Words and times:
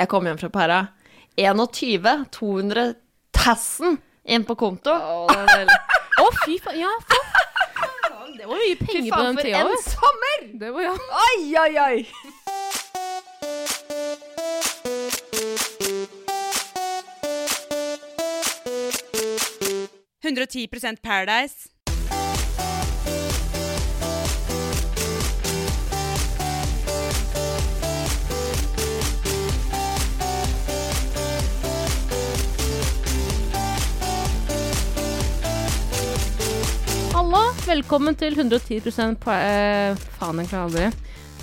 Jeg 0.00 0.08
kom 0.08 0.24
hjem 0.24 0.38
fra 0.40 0.48
Pæra. 0.48 0.78
21 1.36 2.24
200 2.32 2.94
000 3.36 3.98
inn 4.32 4.44
på 4.48 4.54
konto. 4.56 4.94
Å, 4.96 6.26
fy 6.44 6.56
faen. 6.64 6.78
Ja, 6.80 6.88
faen. 7.04 7.28
Det 8.38 8.46
var 8.48 8.56
mye 8.56 8.76
Fy 8.78 8.86
penger 8.86 9.10
på 9.10 9.16
faen, 9.18 9.26
den 9.26 9.36
for 9.36 9.44
tida. 9.44 9.58
en 9.60 9.66
vet 9.68 9.84
du. 9.84 9.90
sommer! 9.92 10.38
Det 10.62 10.70
var 10.72 10.82
ja. 10.88 10.94
Oi, 11.26 11.40
oi, 11.60 11.72
oi! 11.84 11.96
Paradise. 21.02 21.69
Hallo, 37.30 37.52
velkommen 37.62 38.16
til 38.18 38.34
110 38.34 38.80
pa 39.22 39.34
eh, 39.38 39.98
Faen, 40.18 40.40
jeg 40.42 40.48
klarer 40.50 40.64
aldri. 40.64 40.86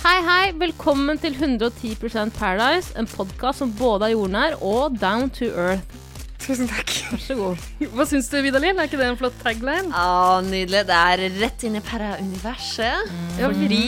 Hei, 0.01 0.15
hei, 0.25 0.49
velkommen 0.59 1.15
til 1.23 1.31
110% 1.31 2.33
Paradise, 2.35 2.91
en 2.99 3.07
podkast 3.07 3.63
som 3.63 3.71
både 3.71 4.09
er 4.09 4.11
jordnær 4.17 4.57
og 4.59 4.97
down 4.99 5.31
to 5.31 5.47
earth. 5.47 5.95
Tusen 6.43 6.67
takk. 6.67 6.91
Vær 7.13 7.23
så 7.23 7.39
god. 7.39 7.63
Hva 7.95 8.09
syns 8.11 8.27
du, 8.27 8.35
Vidalin? 8.43 8.75
Er 8.75 8.91
ikke 8.91 8.99
det 8.99 9.07
en 9.13 9.19
flott 9.21 9.39
tagline? 9.39 9.87
Å, 9.95 10.43
nydelig. 10.43 10.83
Det 10.91 10.99
er 11.13 11.23
rett 11.39 11.63
inn 11.69 11.79
i 11.79 11.85
para-universet. 11.87 13.07
Mm. 13.07 13.33
Fordi 13.45 13.83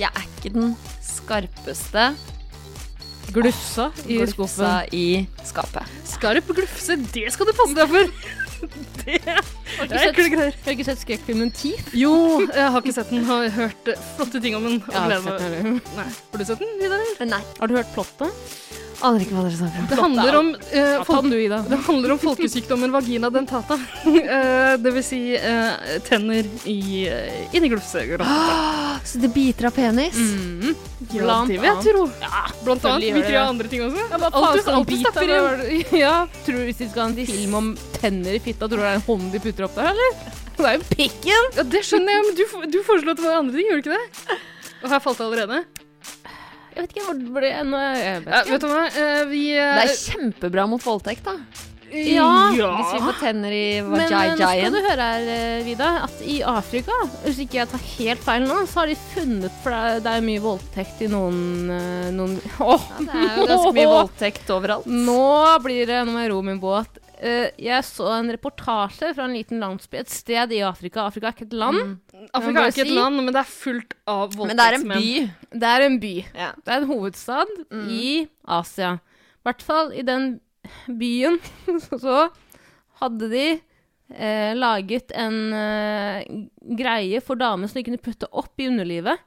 jeg 0.00 0.08
er 0.08 0.28
ikke 0.30 0.56
den 0.56 0.72
skarpeste 1.04 2.14
Glufsa 3.32 3.90
i 4.08 4.22
glufsa 4.24 4.72
i 4.92 5.06
skapet. 5.44 6.00
Skarp 6.08 6.48
glufse, 6.56 6.96
det 7.12 7.28
skal 7.36 7.52
du 7.52 7.52
passe 7.60 7.76
deg 7.76 7.92
for! 7.92 8.40
Det 9.02 9.18
Har 9.26 9.88
er 9.88 10.12
ikke 10.12 10.12
ekle 10.12 10.24
sett, 10.24 10.32
greier. 10.34 10.56
har 10.64 10.74
ikke 10.76 10.84
sett 10.86 11.00
skrekkfilmen 11.02 11.50
Teeth? 11.56 11.94
Jo, 11.96 12.12
jeg 12.46 12.68
har 12.74 12.82
ikke 12.82 12.94
sett 12.94 13.10
den. 13.10 13.24
Har 13.26 13.48
hørt 13.56 13.88
flotte 14.16 14.40
ting 14.44 14.54
om 14.58 14.66
den. 14.68 14.76
Jeg 14.84 14.94
har, 14.98 15.08
gleder 15.08 15.38
sett 15.40 15.56
den. 15.64 15.80
Nei. 15.96 16.06
Har 16.32 16.42
du 16.42 16.44
sett 16.50 16.62
den? 16.62 17.30
Nei, 17.32 17.40
Har 17.58 17.72
du 17.72 17.74
hørt 17.78 17.90
plottet? 17.96 18.44
Aner 19.08 19.24
ikke 19.24 19.36
hva 19.36 19.44
dere 19.46 19.58
snakker 19.58 19.82
om. 19.82 19.88
Det 19.90 19.98
handler 19.98 20.38
om 20.38 20.48
uh, 20.54 21.04
folk 21.06 21.28
du, 21.28 21.36
det 21.72 21.78
handler 21.86 22.14
om 22.14 22.20
folkesykdommen 22.22 22.94
vagina 22.94 23.30
dentata. 23.34 23.78
uh, 24.06 24.74
det 24.84 24.94
vil 24.96 25.04
si 25.06 25.20
uh, 25.36 25.98
tenner 26.06 26.48
i, 26.70 26.78
uh, 27.10 27.54
inni 27.56 27.70
glufsegrotta. 27.72 28.38
Så 29.04 29.22
det 29.22 29.32
biter 29.34 29.68
av 29.70 29.76
penis? 29.76 30.16
Mm. 30.16 30.74
Blant 31.12 31.50
jeg 31.50 31.60
annet. 31.62 31.86
tro. 31.86 32.06
Ja, 32.22 32.44
Blant 32.62 32.86
annet 32.88 33.08
biter 33.08 33.16
av 33.16 33.22
mye 33.22 33.32
det. 33.32 33.42
andre 33.42 33.72
ting 33.72 33.86
også. 33.88 34.06
Ja, 34.08 34.30
Alt 34.30 34.92
du- 34.92 34.98
stapper 35.02 35.34
inn. 35.36 35.84
Ja, 36.02 36.14
tror 36.46 36.58
du 36.60 36.64
hvis 36.68 36.78
de 36.80 36.88
skal 36.90 37.02
ha 37.04 37.10
en 37.10 37.32
film 37.32 37.54
om 37.58 37.72
tenner 37.98 38.38
i 38.38 38.40
fitta, 38.42 38.68
tror 38.68 38.80
du 38.80 38.86
det 38.86 38.92
er 38.94 39.00
en 39.00 39.06
hånd 39.08 39.28
de 39.34 39.42
putter 39.42 39.66
opp 39.68 39.76
der, 39.78 39.92
eller? 39.92 40.40
Det 40.56 40.68
er 40.68 40.78
jo 40.78 40.88
pikken! 40.92 41.52
Ja, 41.56 41.64
det 41.66 41.82
skjønner 41.88 42.18
jeg, 42.18 42.26
men 42.28 42.36
du, 42.38 42.44
du 42.76 42.82
foreslo 42.86 43.14
at 43.14 43.20
det 43.20 43.26
var 43.26 43.40
andre 43.40 43.56
ting, 43.56 43.70
gjorde 43.70 43.82
du 43.82 43.90
ikke 43.90 43.98
det? 43.98 44.40
Og 44.82 44.90
her 44.92 45.02
falt 45.02 45.20
det 45.20 45.26
allerede. 45.28 45.62
Jeg 46.72 46.86
vet 46.86 46.94
ikke 46.96 47.04
hvor 47.08 47.18
det 47.20 47.32
ble 47.34 47.50
nå, 47.68 47.82
jeg 47.98 48.22
vet 48.24 48.32
Ja, 48.32 48.40
ikke. 48.40 48.52
vet 48.54 48.64
du 48.64 48.70
hva, 48.72 48.86
eh, 48.86 49.20
vi 49.28 49.42
eh, 49.58 49.74
Det 49.76 49.90
er 49.90 50.00
kjempebra 50.06 50.64
mot 50.70 50.82
voldtekt, 50.86 51.24
da. 51.28 51.36
Ja, 51.92 52.24
Hvis 52.56 52.92
vi 52.94 53.00
får 53.04 53.16
tenner 53.20 53.52
i 53.52 53.64
Men 53.84 54.00
eh, 54.00 54.12
nå 54.32 54.36
skal 54.40 54.72
du 54.72 54.78
høre 54.80 55.08
her, 55.10 55.26
eh, 55.28 55.58
Vida, 55.66 55.90
at 56.06 56.22
i 56.24 56.38
Afrika, 56.48 56.94
hvis 57.26 57.42
ikke 57.44 57.58
jeg 57.58 57.68
tar 57.68 57.82
helt 57.98 58.22
feil 58.24 58.46
nå, 58.48 58.62
så 58.70 58.80
har 58.80 58.88
de 58.88 58.96
funnet 59.10 59.58
For 59.60 59.74
det 59.74 59.80
er, 59.90 60.00
det 60.06 60.14
er 60.16 60.24
mye 60.24 60.40
voldtekt 60.46 61.02
i 61.04 61.10
noen, 61.12 61.42
eh, 61.76 62.08
noen 62.16 62.38
Åh! 62.64 62.86
Ja, 62.96 63.10
det 63.12 63.18
er 63.26 63.36
jo 63.42 63.46
ganske 63.50 63.74
mye 63.76 63.92
voldtekt 63.92 64.54
overalt. 64.56 64.88
Nå 64.88 65.20
blir 65.66 65.84
det 65.92 66.00
Nå 66.08 66.16
må 66.16 66.24
jeg 66.24 66.32
ro 66.32 66.40
min 66.48 66.62
båt. 66.64 67.01
Eh, 67.22 67.50
jeg 67.62 67.84
så 67.86 68.08
en 68.16 68.30
reportasje 68.34 69.12
fra 69.14 69.24
en 69.28 69.34
liten 69.36 69.60
landsby 69.62 70.00
et 70.00 70.10
sted 70.10 70.50
i 70.56 70.62
Afrika. 70.66 71.04
Afrika 71.06 71.28
er 71.30 71.36
ikke 71.36 71.46
et 71.46 71.56
land. 71.60 71.78
Mm. 71.78 72.28
Afrika 72.34 72.64
er 72.64 72.72
ikke 72.72 72.86
et 72.88 72.94
land, 72.96 73.20
men 73.20 73.30
det 73.30 73.42
er 73.44 73.50
fullt 73.52 73.94
av 74.10 74.34
Men 74.40 74.58
det 74.58 74.64
er 74.66 74.76
en 74.80 74.88
by. 74.90 75.10
Det 75.62 75.68
er 75.70 75.84
en 75.86 75.98
by. 76.02 76.14
Ja. 76.34 76.48
Det 76.58 76.74
er 76.74 76.80
en 76.82 76.90
hovedstad 76.90 77.52
Mm. 77.70 77.84
i 77.94 78.06
Asia. 78.58 78.94
I 78.98 79.46
hvert 79.46 79.62
fall 79.62 79.92
i 79.94 80.02
den 80.06 80.40
byen 80.98 81.38
så 82.02 82.28
hadde 83.00 83.30
de 83.30 83.46
eh, 84.14 84.52
laget 84.58 85.14
en 85.14 85.38
eh, 85.52 86.26
greie 86.78 87.20
for 87.22 87.38
damer 87.38 87.70
som 87.70 87.78
de 87.80 87.86
kunne 87.86 88.02
putte 88.02 88.26
opp 88.32 88.58
i 88.58 88.66
underlivet. 88.70 89.18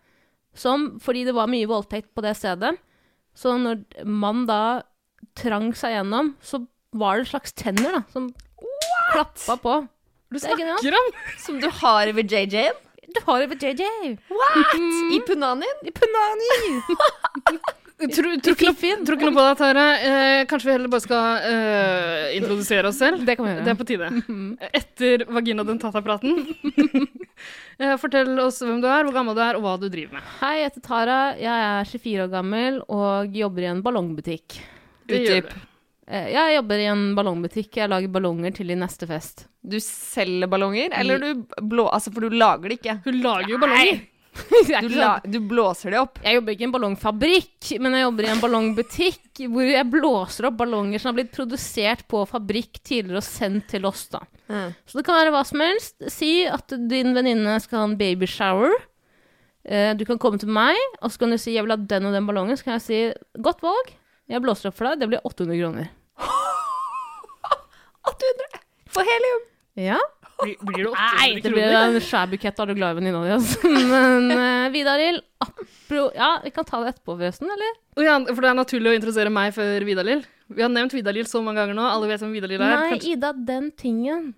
Som, 0.55 0.99
fordi 1.03 1.25
det 1.27 1.33
var 1.35 1.47
mye 1.51 1.67
voldtekt 1.67 2.13
på 2.15 2.23
det 2.23 2.35
stedet. 2.39 2.75
Så 3.35 3.55
når 3.59 3.81
mann 4.07 4.45
da 4.47 4.83
trang 5.35 5.73
seg 5.75 5.97
gjennom, 5.97 6.35
så 6.43 6.61
var 6.99 7.19
det 7.19 7.25
en 7.25 7.31
slags 7.33 7.53
tenner 7.57 7.99
da, 7.99 8.01
som 8.13 8.29
klappa 9.13 9.57
på. 9.61 9.75
Du 10.33 10.39
er 10.39 10.43
snakker 10.47 10.91
om 10.97 11.13
Som 11.39 11.59
du 11.61 11.69
har 11.81 12.11
ved 12.17 12.31
JJ-en. 12.31 12.81
Du 13.15 13.21
har 13.27 13.39
det 13.43 13.49
ved 13.53 13.61
JJ. 13.63 14.17
I 15.15 15.19
punanien. 15.27 15.81
I 15.87 15.91
punanien! 15.95 16.79
Tror 17.95 18.33
tror 18.43 18.57
ikke 18.57 18.65
noe- 18.67 19.05
tror 19.07 19.15
ikke 19.15 19.27
noe 19.29 19.35
på 19.37 19.43
deg, 19.45 19.53
Tara. 19.61 19.83
Eh, 20.03 20.39
kanskje 20.51 20.67
vi 20.67 20.73
heller 20.73 20.91
bare 20.91 21.03
skal 21.05 21.45
eh, 21.47 22.33
introdusere 22.35 22.89
oss 22.89 22.97
selv? 22.99 23.21
Det 23.23 23.37
kan 23.39 23.47
vi 23.47 23.53
gjøre. 23.53 23.63
Det 23.63 23.71
er 23.71 23.77
på 23.79 23.87
tide. 23.87 24.09
Etter 24.81 25.23
vagina 25.31 25.63
dentata-praten. 25.67 26.41
Eh, 27.75 27.91
fortell 27.99 28.29
oss 28.39 28.61
hvem 28.63 28.77
du 28.79 28.85
er, 28.87 29.03
hvor 29.03 29.11
gammel 29.11 29.35
du 29.35 29.41
er, 29.43 29.57
og 29.59 29.65
hva 29.65 29.73
du 29.75 29.89
driver 29.91 30.15
med. 30.15 30.27
Hei, 30.39 30.53
jeg 30.61 30.69
heter 30.69 30.83
Tara. 30.85 31.17
Jeg 31.35 31.63
er 31.65 31.89
24 31.89 32.21
år 32.23 32.29
gammel 32.31 32.77
og 32.87 33.35
jobber 33.35 33.65
i 33.65 33.67
en 33.67 33.81
ballongbutikk. 33.83 34.55
Det 35.11 35.19
gjør 35.25 35.41
Utdyp. 35.41 35.49
Eh, 36.07 36.27
Jeg 36.33 36.55
jobber 36.57 36.81
i 36.81 36.89
en 36.91 37.05
ballongbutikk. 37.17 37.77
Jeg 37.81 37.89
lager 37.89 38.11
ballonger 38.13 38.53
til 38.55 38.69
i 38.71 38.75
neste 38.77 39.07
fest. 39.09 39.47
Du 39.65 39.77
selger 39.81 40.47
ballonger, 40.51 40.93
eller 40.93 41.17
du 41.19 41.45
blå... 41.65 41.87
Altså, 41.89 42.11
for 42.13 42.21
du 42.21 42.29
lager 42.35 42.69
det 42.69 42.79
ikke. 42.79 42.99
Hun 43.07 43.21
lager 43.23 43.49
jo 43.55 43.57
ballonger. 43.63 44.03
Er 44.35 44.81
Du, 44.83 44.89
la, 44.91 45.13
du 45.23 45.37
blåser 45.47 45.93
det 45.93 45.99
opp. 46.01 46.17
jeg 46.21 46.35
jobber 46.35 46.51
ikke 46.51 46.65
i 46.65 46.67
en 46.67 46.71
ballongfabrikk, 46.73 47.69
men 47.79 47.93
jeg 47.95 48.03
jobber 48.03 48.25
i 48.25 48.31
en 48.33 48.41
ballongbutikk 48.43 49.39
hvor 49.47 49.63
jeg 49.63 49.87
blåser 49.93 50.49
opp 50.49 50.57
ballonger 50.59 50.99
som 50.99 51.13
har 51.13 51.15
blitt 51.21 51.31
produsert 51.31 52.03
på 52.11 52.25
fabrikk 52.27 52.81
tidligere 52.83 53.21
og 53.21 53.23
sendt 53.23 53.69
til 53.71 53.87
oss. 53.87 54.09
da. 54.11 54.19
Så 54.83 54.99
det 54.99 55.05
kan 55.07 55.15
være 55.21 55.31
hva 55.31 55.45
som 55.47 55.63
helst. 55.63 55.95
Si 56.11 56.33
at 56.51 56.67
din 56.91 57.15
venninne 57.15 57.55
skal 57.63 57.79
ha 57.79 57.87
en 57.87 57.95
babyshower. 57.95 58.75
Eh, 59.65 59.93
du 59.95 60.03
kan 60.05 60.19
komme 60.19 60.37
til 60.43 60.51
meg, 60.51 60.75
og 60.99 61.15
så 61.15 61.23
kan 61.23 61.31
du 61.31 61.37
si 61.39 61.55
'jeg 61.55 61.63
vil 61.63 61.71
ha 61.71 61.77
den 61.79 62.05
og 62.05 62.13
den 62.13 62.27
ballongen'. 62.27 62.57
Så 62.59 62.63
kan 62.67 62.73
jeg 62.75 62.81
si 62.81 63.13
'godt 63.39 63.61
valg'. 63.63 63.95
Jeg 64.31 64.41
blåser 64.41 64.71
opp 64.71 64.77
for 64.77 64.89
deg. 64.89 65.01
Det 65.03 65.09
blir 65.11 65.21
800 65.27 65.57
kroner. 65.61 65.89
800 68.11 68.61
for 68.95 69.05
helium. 69.11 69.43
Ja. 69.75 69.99
Blir, 70.41 70.55
blir 70.67 70.83
det 70.83 70.91
800 70.91 71.17
Nei, 71.19 71.41
det 71.43 71.51
blir 71.53 71.75
en 71.77 71.97
svær 72.03 72.29
bukett. 72.31 72.59
Er 72.59 72.69
du 72.69 72.75
glad 72.77 72.95
i 72.95 72.99
venninna 72.99 73.21
di? 73.23 73.33
Altså. 73.35 73.71
Men 73.71 74.31
uh, 74.31 74.69
Vidar-Lill 74.73 75.19
apro... 75.45 76.07
Ja, 76.15 76.31
vi 76.43 76.51
kan 76.55 76.67
ta 76.67 76.81
det 76.83 76.95
etterpå, 76.95 77.15
forresten, 77.15 77.51
eller? 77.51 77.77
Ja, 78.03 78.17
for 78.31 78.41
det 78.43 78.51
er 78.51 78.57
naturlig 78.59 78.91
å 78.91 78.95
introdusere 78.97 79.31
meg 79.33 79.53
for 79.55 79.85
Vidar-Lill. 79.87 80.25
Vi 80.55 80.65
har 80.65 80.71
nevnt 80.73 80.95
Vidar-Lill 80.95 81.29
så 81.29 81.41
mange 81.43 81.61
ganger 81.63 81.77
nå. 81.77 81.85
Alle 81.87 82.09
vet 82.11 82.23
hvem 82.23 82.33
Vidar-Lill 82.35 82.61
er. 82.61 82.73
Nei, 82.75 82.89
Kanskje- 82.95 83.15
Ida, 83.15 83.31
den 83.51 83.69
tingen. 83.79 84.33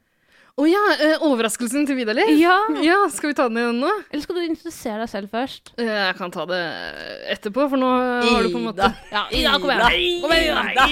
Å 0.58 0.66
ja, 0.66 0.80
eh, 1.06 1.20
overraskelsen 1.22 1.84
til 1.86 2.00
Vidar 2.00 2.16
Liv? 2.18 2.32
Ja. 2.42 2.56
Ja, 2.82 2.96
skal 3.14 3.30
vi 3.30 3.36
ta 3.38 3.44
den 3.46 3.60
igjen 3.62 3.78
nå? 3.84 3.92
Eller 4.10 4.24
skal 4.24 4.40
du 4.40 4.42
introdusere 4.42 5.04
deg 5.04 5.12
selv 5.12 5.30
først? 5.30 5.70
Eh, 5.78 5.86
Jeg 5.86 6.16
kan 6.18 6.32
ta 6.34 6.46
det 6.50 6.62
etterpå, 7.36 7.68
for 7.70 7.78
nå 7.78 7.92
har 8.26 8.42
du 8.42 8.50
på 8.50 8.58
en 8.58 8.66
måte 8.66 8.88
Ja, 9.12 9.28
Ida, 9.30 9.52
kom 9.62 9.70
igjen. 9.70 10.24
Kom 10.24 10.34
igjen, 10.34 10.72
Ida. 10.74 10.88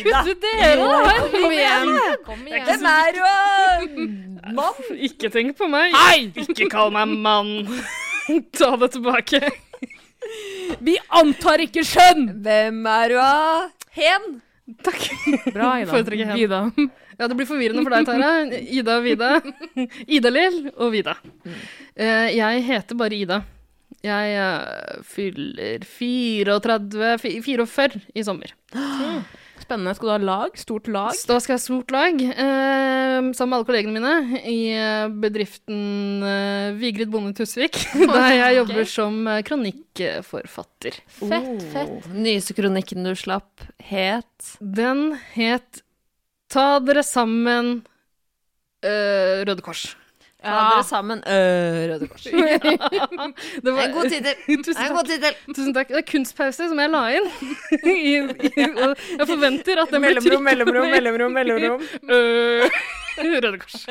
Kutt 0.00 0.32
ut 0.32 0.42
dere, 0.42 0.74
da! 0.82 1.14
Kom 1.30 1.54
igjen. 1.54 1.94
Kom 2.26 2.42
igjen. 2.50 2.66
Hvem 2.72 2.90
er 2.90 3.20
du? 3.20 4.02
Mann? 4.58 4.82
Ikke 4.98 5.30
tenk 5.30 5.54
på 5.62 5.70
meg. 5.70 5.94
Hei! 5.94 6.32
Ikke 6.34 6.66
kall 6.72 6.90
meg 6.98 7.14
mann. 7.22 7.54
Ta 8.58 8.74
det 8.82 8.90
tilbake. 8.98 9.44
Vi 10.82 10.98
antar 11.22 11.62
ikke 11.62 11.86
skjønn! 11.86 12.32
Hvem 12.42 12.82
er 12.98 13.14
du? 13.14 13.20
Hen? 14.02 14.28
Takk. 14.82 15.06
Bra, 15.54 15.76
Ida. 15.84 15.92
Foretrekker 15.94 16.34
hen. 16.34 16.40
Vida. 16.42 16.64
Ja, 17.18 17.26
det 17.26 17.34
blir 17.34 17.48
forvirrende 17.50 17.82
for 17.82 17.90
deg, 17.96 18.06
Tara. 18.06 18.32
Ida 18.78 18.98
og 19.00 19.06
Vida. 19.08 19.30
Ida-Lill 20.18 20.58
og 20.76 20.92
Vida. 20.94 21.16
Eh, 21.98 22.28
Jeg 22.36 22.62
heter 22.68 22.98
bare 23.00 23.18
Ida. 23.18 23.40
Jeg 24.06 24.36
eh, 24.38 25.02
fyller 25.02 25.82
34, 25.82 27.16
44 27.18 28.02
i 28.14 28.22
sommer. 28.22 28.52
Spennende. 29.58 29.96
Skal 29.98 30.06
du 30.06 30.12
ha 30.14 30.18
lag? 30.22 30.54
Stort 30.62 30.86
lag? 30.94 31.10
Da 31.26 31.40
skal 31.42 31.56
jeg 31.56 31.58
ha 31.58 31.64
stort 31.64 31.90
lag, 31.92 32.22
eh, 32.22 33.26
sammen 33.34 33.50
med 33.50 33.56
alle 33.58 33.66
kollegene 33.68 33.96
mine, 33.98 34.38
i 34.46 34.60
bedriften 35.18 36.22
eh, 36.22 36.68
Vigrid 36.78 37.10
Bonde 37.10 37.34
Tusvik, 37.36 37.80
der 38.14 38.28
jeg 38.36 38.60
jobber 38.60 38.88
som 38.94 39.18
kronikkforfatter. 39.50 41.02
Fett, 41.18 41.66
fett. 41.74 41.90
Oh, 41.98 42.14
Nyeste 42.14 42.54
kronikken 42.56 43.02
du 43.10 43.12
slapp, 43.18 43.66
het 43.90 44.54
Den 44.62 45.16
het 45.34 45.82
Ta 46.50 46.78
dere 46.80 47.02
sammen 47.04 47.82
øh, 48.84 49.44
Røde 49.48 49.60
Kors. 49.64 49.82
Ta 50.38 50.48
Ja. 50.48 50.54
dere 50.70 50.84
sammen. 50.86 51.18
Øh, 51.26 51.90
Røde 51.90 52.08
Kors. 52.08 52.22
Det 53.64 53.72
var, 53.74 53.82
En 53.82 53.92
god 53.92 54.10
tittel. 54.10 54.34
Tusen 54.64 55.20
takk. 55.20 55.36
Tusen 55.56 55.74
takk. 55.74 55.88
Det 55.88 55.98
er 55.98 56.06
kunstpause 56.12 56.68
som 56.70 56.78
jeg 56.80 56.90
la 56.94 57.02
inn. 57.18 57.26
I, 57.90 58.14
i, 58.14 58.20
og 58.22 58.94
jeg 59.18 59.26
forventer 59.28 59.82
at 59.82 59.92
den 59.92 60.06
blir 60.06 60.20
trykket 60.22 60.46
mellomrom, 60.46 60.88
mellomrom, 60.94 61.36
mellomrom. 61.40 61.82
Øh, 62.08 62.70
Røde 63.18 63.58
Kors. 63.58 63.84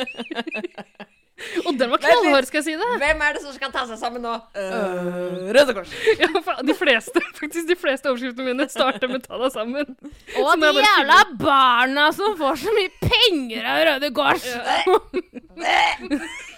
Og 1.68 1.76
den 1.78 1.92
var 1.92 2.02
knallhard, 2.02 2.48
skal 2.50 2.60
jeg 2.64 2.66
si 2.66 2.74
det. 2.80 2.88
Hvem 3.02 3.20
er 3.22 3.36
det 3.38 3.42
som 3.44 3.54
skal 3.54 3.72
ta 3.74 3.84
seg 3.86 4.00
sammen 4.02 4.24
nå? 4.26 4.34
Øh, 4.58 5.52
Røde 5.54 5.76
Kors. 5.78 5.92
Ja, 6.22 6.30
de 6.66 6.76
fleste, 6.78 7.22
faktisk 7.38 7.68
de 7.70 7.76
fleste 7.78 8.10
overskriftene 8.10 8.48
mine 8.48 8.66
starter 8.72 9.12
med 9.12 9.22
'ta 9.28 9.38
deg 9.44 9.54
sammen'. 9.54 9.92
Og 10.42 10.50
de 10.58 10.72
jævla 10.72 10.86
jævla 10.88 11.20
barna 11.42 12.08
som 12.18 12.34
får 12.40 12.58
så 12.64 12.74
mye 12.74 12.90
penger 13.04 13.70
av 13.70 13.84
Røde 13.92 14.10
Kors! 14.18 14.48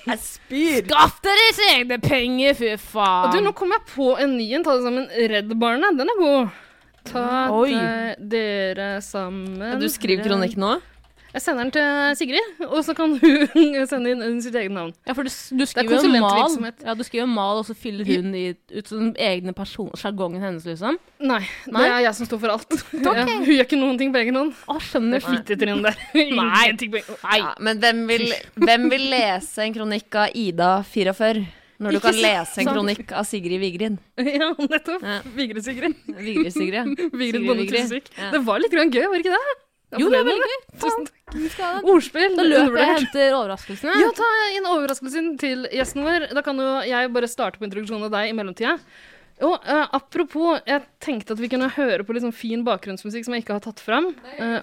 Jeg 0.10 0.20
spyr. 0.24 0.88
Skaff 0.88 1.20
deres 1.28 1.60
egne 1.70 2.00
penger, 2.02 2.56
fy 2.58 2.72
Og 2.74 2.80
faen! 2.94 3.34
du, 3.36 3.42
nå 3.44 3.52
kom 3.58 3.76
jeg 3.76 3.84
på 3.92 4.14
en 4.20 4.38
ny 4.40 4.48
en. 4.56 4.64
Ta 4.66 4.78
deg 4.78 4.88
sammen. 4.88 5.10
Redd 5.34 5.54
Barna, 5.60 5.92
den 5.96 6.10
er 6.16 6.22
god. 6.24 6.56
Ta 7.10 7.26
deg 7.68 8.24
dere 8.31 8.90
sammen. 9.06 9.76
Du 9.81 9.88
skriver 9.92 10.26
kronikk 10.28 10.58
nå? 10.60 10.78
Jeg 11.30 11.44
sender 11.44 11.68
den 11.68 11.72
til 11.76 12.16
Sigrid, 12.18 12.62
og 12.66 12.80
så 12.86 12.96
kan 12.98 13.12
hun 13.22 13.76
sende 13.92 14.14
inn 14.16 14.40
sitt 14.42 14.56
eget 14.58 14.74
navn. 14.74 14.94
Ja, 15.06 15.14
for 15.14 15.28
du, 15.28 15.30
du 15.30 15.62
er 15.66 15.70
skriver 15.70 16.02
jo 16.02 16.22
mal. 16.24 16.74
Ja, 16.81 16.96
du 16.98 17.04
skriver 17.06 17.30
mal, 17.30 17.62
og 17.62 17.68
så 17.68 17.76
fyller 17.78 18.08
hun 18.10 18.34
i, 18.38 18.48
ut 18.74 18.90
som 18.90 19.12
egne 19.14 19.54
person, 19.58 19.92
sjargongen 20.00 20.42
hennes, 20.42 20.66
liksom. 20.66 20.98
Nei, 21.22 21.44
Nei? 21.70 21.84
det 21.84 21.92
er 21.92 22.04
jeg 22.08 22.18
som 22.18 22.30
står 22.31 22.42
for 22.46 22.56
alt. 22.58 22.80
Ja, 23.10 23.26
hun 23.28 23.46
gjør 23.46 23.64
ikke 23.66 23.78
noen 23.80 23.98
ting 24.00 24.12
på 24.14 24.20
egen 24.22 24.38
hånd. 24.40 24.52
Å, 24.70 24.80
skjønner. 24.84 25.22
Fittetrynet 25.24 25.86
der. 25.90 26.02
Nei. 26.40 26.74
Nei. 26.74 27.38
Ja, 27.42 27.54
men 27.62 27.81
hvem 27.84 28.04
vil, 28.10 28.28
hvem 28.58 28.90
vil 28.92 29.08
lese 29.14 29.66
en 29.66 29.76
kronikk 29.76 30.20
av 30.24 30.36
Ida 30.38 30.74
44? 30.88 31.46
Når 31.80 31.96
du 31.96 31.98
Ikke 32.02 32.10
kan 32.10 32.18
lese 32.20 32.60
en 32.60 32.68
kronikk 32.74 33.14
av 33.16 33.24
Sigrid 33.28 33.62
Vigrid. 33.62 34.02
Ja, 34.20 34.50
nettopp. 34.60 35.00
Ja. 35.06 35.22
Vigrid 35.38 35.64
Sigrid. 35.64 35.96
Vigrid 36.12 36.52
Sigrid. 36.52 36.92
Vigrid 37.14 37.38
Sigrid 37.38 37.48
Bonde 37.48 37.64
Vigrid. 37.64 38.12
Ja. 38.20 38.34
Det 38.36 38.42
var 38.50 38.60
litt 38.60 38.74
grann 38.74 38.92
gøy, 38.92 39.06
var 39.06 39.16
det 39.16 39.24
ikke 39.24 39.38
det? 39.38 39.58
Jeg 39.89 40.03
Jo, 40.03 40.09
det 40.13 40.19
var 40.21 40.27
veldig 40.27 40.50
gøy. 40.50 40.65
Tusen 40.83 41.07
takk. 41.57 41.86
Ordspill. 41.89 42.36
Da 42.38 42.44
løper 42.45 42.77
jeg 42.77 42.89
og 42.89 43.00
henter 43.00 43.38
overraskelsene. 43.39 43.95
Ja, 44.03 44.09
ta 44.18 44.27
inn 44.53 44.68
overraskelsen 44.69 45.31
til 45.41 45.63
gjesten 45.74 46.06
vår. 46.06 46.27
Da 46.38 46.44
kan 46.45 46.62
jo 46.62 46.68
jeg 46.86 47.09
bare 47.15 47.30
starte 47.31 47.62
på 47.62 47.65
introduksjonen 47.65 48.06
av 48.06 48.13
deg 48.13 48.30
i 48.30 48.36
mellomtida. 48.38 48.75
Og 49.47 49.56
uh, 49.63 49.86
apropos, 49.95 50.59
jeg 50.68 50.83
tenkte 51.01 51.33
at 51.33 51.41
vi 51.41 51.50
kunne 51.50 51.69
høre 51.74 52.03
på 52.03 52.13
litt 52.13 52.25
sånn 52.25 52.36
fin 52.36 52.65
bakgrunnsmusikk 52.68 53.25
som 53.25 53.33
jeg 53.38 53.45
ikke 53.45 53.56
har 53.56 53.63
tatt 53.63 53.81
fram. 53.81 54.12
Eh, 54.36 54.59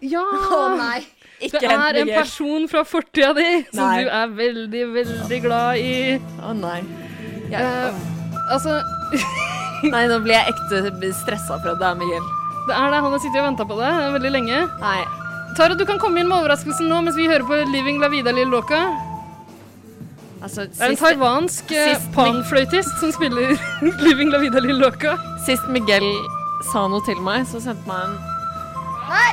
ja! 0.14 0.24
Å 0.24 0.62
nei, 0.80 1.02
ikke 1.44 1.60
det 1.60 1.74
er 1.74 2.00
en 2.02 2.14
person 2.14 2.64
fra 2.72 2.86
fortida 2.88 3.34
di 3.36 3.50
som 3.68 3.84
Nei. 3.84 4.00
du 4.00 4.12
er 4.22 4.34
veldig, 4.40 4.86
veldig 4.96 5.40
glad 5.44 5.84
i. 5.84 6.16
Å 6.40 6.56
nei. 6.56 6.80
Eh, 7.52 8.02
altså, 8.48 8.80
Nei, 9.92 10.08
nå 10.10 10.18
blir 10.24 10.34
jeg 10.34 10.56
ekte 10.56 11.12
stressa 11.14 11.60
for 11.60 11.76
at 11.76 11.78
det 11.78 11.92
er 11.92 12.00
Miguel. 12.00 12.37
Det 12.68 12.76
er 12.76 12.92
det. 12.94 13.00
Han 13.04 13.14
har 13.14 13.22
sittet 13.24 13.40
og 13.42 13.48
venta 13.48 13.66
på 13.68 13.76
det 13.80 13.90
veldig 14.18 14.32
lenge. 14.34 14.62
Nei. 14.82 15.00
Tara, 15.58 15.74
du 15.74 15.84
kan 15.88 15.98
komme 15.98 16.20
inn 16.22 16.28
med 16.30 16.38
overraskelsen 16.42 16.86
nå 16.90 17.00
mens 17.06 17.16
vi 17.18 17.26
hører 17.30 17.46
på 17.48 17.56
Living 17.72 17.98
La 18.02 18.10
Vida 18.12 18.30
Lille 18.36 18.52
Loca. 18.52 18.82
Altså, 20.38 20.68
Det 20.70 20.78
er 20.84 20.92
en 20.92 21.00
taiwansk 21.00 21.72
eh, 21.74 22.04
panfløytist 22.14 23.00
som 23.00 23.10
spiller 23.16 23.56
Living 24.06 24.30
La 24.30 24.38
Vida 24.38 24.62
Lille 24.62 24.78
Loca. 24.78 25.16
sist 25.46 25.66
Miguel 25.74 26.06
sa 26.70 26.84
noe 26.90 27.02
til 27.06 27.18
meg, 27.24 27.46
så 27.50 27.58
sendte 27.64 27.88
meg 27.90 28.04
en 28.06 28.18
Nei! 29.08 29.30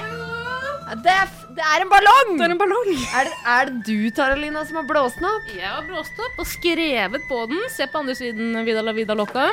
Det 1.03 1.11
er, 1.11 1.29
det 1.57 1.63
er 1.75 1.83
en 1.83 1.89
ballong! 1.91 2.33
Det 2.39 2.45
er 2.47 2.51
en 2.53 2.59
ballong. 2.61 2.89
Er 3.19 3.27
det, 3.27 3.37
er 3.53 3.69
det 3.69 3.79
du, 3.87 4.09
Taralina, 4.15 4.61
som 4.69 4.77
har 4.79 4.85
blåst 4.87 5.17
den 5.19 5.27
opp? 5.29 5.47
Jeg 5.51 5.67
har 5.67 5.83
blåst 5.89 6.21
opp 6.25 6.41
og 6.43 6.47
skrevet 6.47 7.25
på 7.29 7.39
den. 7.51 7.59
Se 7.73 7.87
på 7.91 8.01
andre 8.03 8.15
siden, 8.17 8.53
Vida 8.67 8.83
la 8.85 8.93
vida 8.95 9.17
loca. 9.17 9.49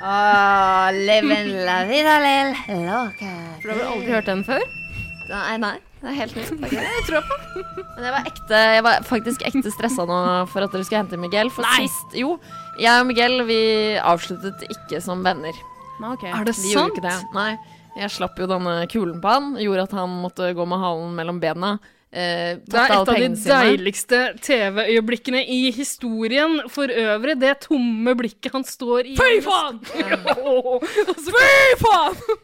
Ah, 0.00 0.90
living 0.94 1.48
la 1.66 1.80
vida 1.88 2.18
lel 2.22 2.52
loca. 2.86 3.30
For 3.62 3.66
du 3.66 3.72
har 3.72 3.78
vel 3.80 3.88
aldri 3.92 4.12
hørt 4.14 4.28
den 4.30 4.44
før? 4.46 4.62
Nei, 5.28 5.56
nei. 5.60 5.74
Det 5.98 6.12
er 6.12 6.14
helt 6.20 6.36
nytt. 6.38 6.60
Jeg 6.78 7.04
tror 7.08 7.24
på. 7.26 7.36
Men 7.96 8.04
jeg 8.06 8.12
var, 8.14 8.26
ekte, 8.30 8.58
jeg 8.76 8.82
var 8.86 9.00
faktisk 9.08 9.42
ekte 9.48 9.72
stressa 9.74 10.04
nå 10.06 10.18
for 10.52 10.62
at 10.62 10.70
dere 10.70 10.86
skulle 10.86 11.00
hente 11.02 11.18
Miguel. 11.18 11.50
For 11.50 11.66
Nei. 11.66 11.88
sist 11.88 12.14
Jo, 12.20 12.36
jeg 12.78 13.00
og 13.02 13.08
Miguel 13.08 13.42
vi 13.48 13.58
avsluttet 13.98 14.62
ikke 14.70 15.00
som 15.02 15.24
venner. 15.26 15.58
Nei, 15.98 16.12
okay. 16.14 16.30
Er 16.30 16.46
det 16.46 16.54
Vi 16.60 16.70
gjorde 16.70 16.84
sant? 16.86 17.00
ikke 17.00 17.08
det. 17.08 17.16
Nei. 17.34 17.50
Jeg 17.98 18.12
slapp 18.14 18.38
jo 18.38 18.46
denne 18.46 18.76
kulen 18.92 19.18
på 19.18 19.32
han. 19.34 19.50
Gjorde 19.58 19.88
at 19.88 19.96
han 19.98 20.14
måtte 20.22 20.52
gå 20.54 20.68
med 20.70 20.78
halen 20.84 21.18
mellom 21.18 21.40
bena. 21.42 21.72
Eh, 22.10 22.56
Det 22.64 22.72
er 22.74 22.84
et 22.88 22.94
av 22.96 23.06
de 23.12 23.28
deiligste 23.36 24.20
TV-øyeblikkene 24.40 25.42
i 25.44 25.70
historien. 25.76 26.58
For 26.72 26.88
øvrig, 26.88 27.34
det 27.40 27.54
tomme 27.66 28.14
blikket 28.16 28.52
han 28.52 28.64
står 28.64 29.12
i. 29.12 29.16
Fy 29.20 29.40
faen! 29.44 29.80
Fy 31.28 31.76
faen! 31.84 32.38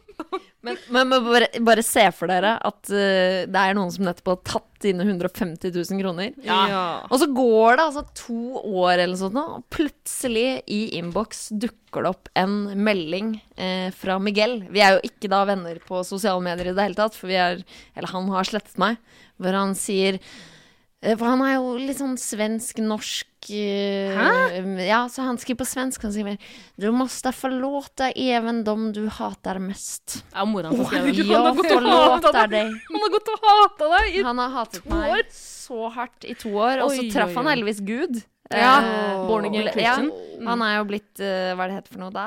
Men, 0.64 0.78
men, 0.88 1.10
bare, 1.26 1.48
bare 1.60 1.82
se 1.84 2.06
for 2.16 2.30
dere 2.30 2.54
at 2.64 2.88
uh, 2.88 3.44
det 3.44 3.60
er 3.60 3.74
noen 3.76 3.90
som 3.92 4.06
nettopp 4.06 4.30
har 4.30 4.38
tatt 4.48 4.84
dine 4.84 5.04
150 5.04 5.72
000 5.74 6.00
kroner. 6.00 6.30
Ja. 6.44 7.04
Og 7.08 7.18
så 7.20 7.28
går 7.32 7.76
det 7.76 7.84
altså 7.84 8.04
to 8.16 8.62
år 8.80 9.02
eller 9.04 9.18
sånt, 9.20 9.36
og 9.40 9.66
plutselig 9.72 10.62
i 10.64 10.80
innboks 10.98 11.50
dukker 11.52 12.04
det 12.04 12.12
opp 12.14 12.32
en 12.36 12.56
melding 12.84 13.36
eh, 13.56 13.88
fra 13.96 14.18
Miguel. 14.20 14.58
Vi 14.72 14.82
er 14.84 14.96
jo 14.96 15.04
ikke 15.08 15.30
da 15.32 15.44
venner 15.48 15.78
på 15.84 16.02
sosiale 16.04 16.42
medier 16.44 16.72
i 16.72 16.76
det 16.76 16.88
hele 16.88 16.98
tatt, 16.98 17.16
for 17.16 17.32
vi 17.32 17.38
er 17.40 17.62
Eller 17.94 18.12
han 18.12 18.28
har 18.32 18.48
slettet 18.48 18.76
meg. 18.80 18.98
Hvor 19.40 19.56
han 19.56 19.76
sier 19.78 20.20
For 21.04 21.26
han 21.28 21.42
er 21.44 21.56
jo 21.58 21.74
litt 21.76 21.98
sånn 22.00 22.16
svensk-norsk 22.20 23.30
Hæ? 23.44 24.28
Ja, 24.86 25.02
så 25.12 25.26
han 25.26 25.36
skriver 25.36 25.58
på 25.60 25.66
svensk. 25.68 26.06
Han 26.06 26.14
sier 26.14 26.38
Du 26.80 26.86
måste 26.96 27.28
forlåte 27.36 28.08
even 28.16 28.62
dem 28.64 28.86
du 28.96 29.02
hater 29.12 29.60
mest. 29.60 30.22
Ja, 30.32 30.46
mora 30.48 30.70
hans 30.72 30.80
har 30.80 30.88
skrevet 30.88 31.20
hatet 31.28 31.72
forlåter 31.74 32.52
deg. 32.54 32.72
Han 32.88 33.04
har 33.04 33.12
gått 33.18 33.32
og 33.34 33.48
hata 33.48 33.90
deg 33.98 34.16
i 34.16 34.22
Han 34.24 34.40
har 34.40 34.54
hatet 34.60 34.88
meg 34.88 35.26
så 35.34 35.90
hardt 35.92 36.24
i 36.28 36.34
to 36.40 36.52
år, 36.56 36.84
og 36.84 36.92
så 36.92 37.04
traff 37.12 37.36
han 37.36 37.52
heldigvis 37.52 37.84
Gud. 37.84 38.22
Ja, 38.52 38.74
Uh, 38.84 39.26
born 39.26 39.46
again 39.48 39.64
ja, 39.64 39.72
Christian. 39.72 40.10
han 40.44 40.62
er 40.62 40.74
jo 40.76 40.82
blitt 40.84 41.20
uh, 41.22 41.54
Hva 41.56 41.64
er 41.64 41.70
det 41.70 41.76
heter 41.78 41.94
for 41.94 42.02
noe 42.04 42.12
da? 42.12 42.26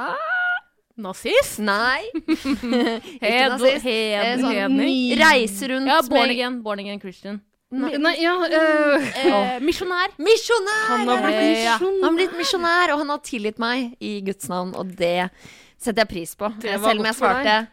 Nazist? 0.97 1.59
Nei! 1.61 2.07
Hed, 3.21 3.51
nazist. 3.53 3.85
Eh, 3.85 4.15
hed, 4.17 4.41
sånn 4.41 4.55
hedning? 4.57 5.13
Reiser 5.19 5.75
rundt 5.75 5.91
Ja, 5.91 5.99
born 6.09 6.33
again, 6.33 6.57
born 6.65 6.81
again 6.81 6.97
Christian. 7.03 7.37
Nei, 7.71 8.13
ja 8.23 8.31
øh, 8.47 9.07
Eh, 9.27 9.57
misjonær. 9.59 10.13
Misjonær! 10.23 10.85
Han 10.93 11.07
har 11.09 11.23
blitt 11.25 11.35
Eh, 11.41 11.63
ja. 11.65 11.73
misjonær. 11.75 11.95
Han 11.99 12.03
har 12.07 12.13
blitt 12.15 12.37
misjonær, 12.39 12.93
og 12.93 12.99
han 13.03 13.09
har 13.09 13.17
tilgitt 13.27 13.59
meg 13.59 13.97
i 13.99 14.21
Guds 14.23 14.47
navn, 14.49 14.71
og 14.75 14.93
det 14.95 15.29
setter 15.77 16.05
jeg 16.05 16.07
pris 16.13 16.35
på. 16.39 16.47
Det 16.61 16.71
Eh, 16.75 16.79
Selv 16.79 16.99
om 16.99 17.05
jeg 17.05 17.15
svarte 17.15 17.67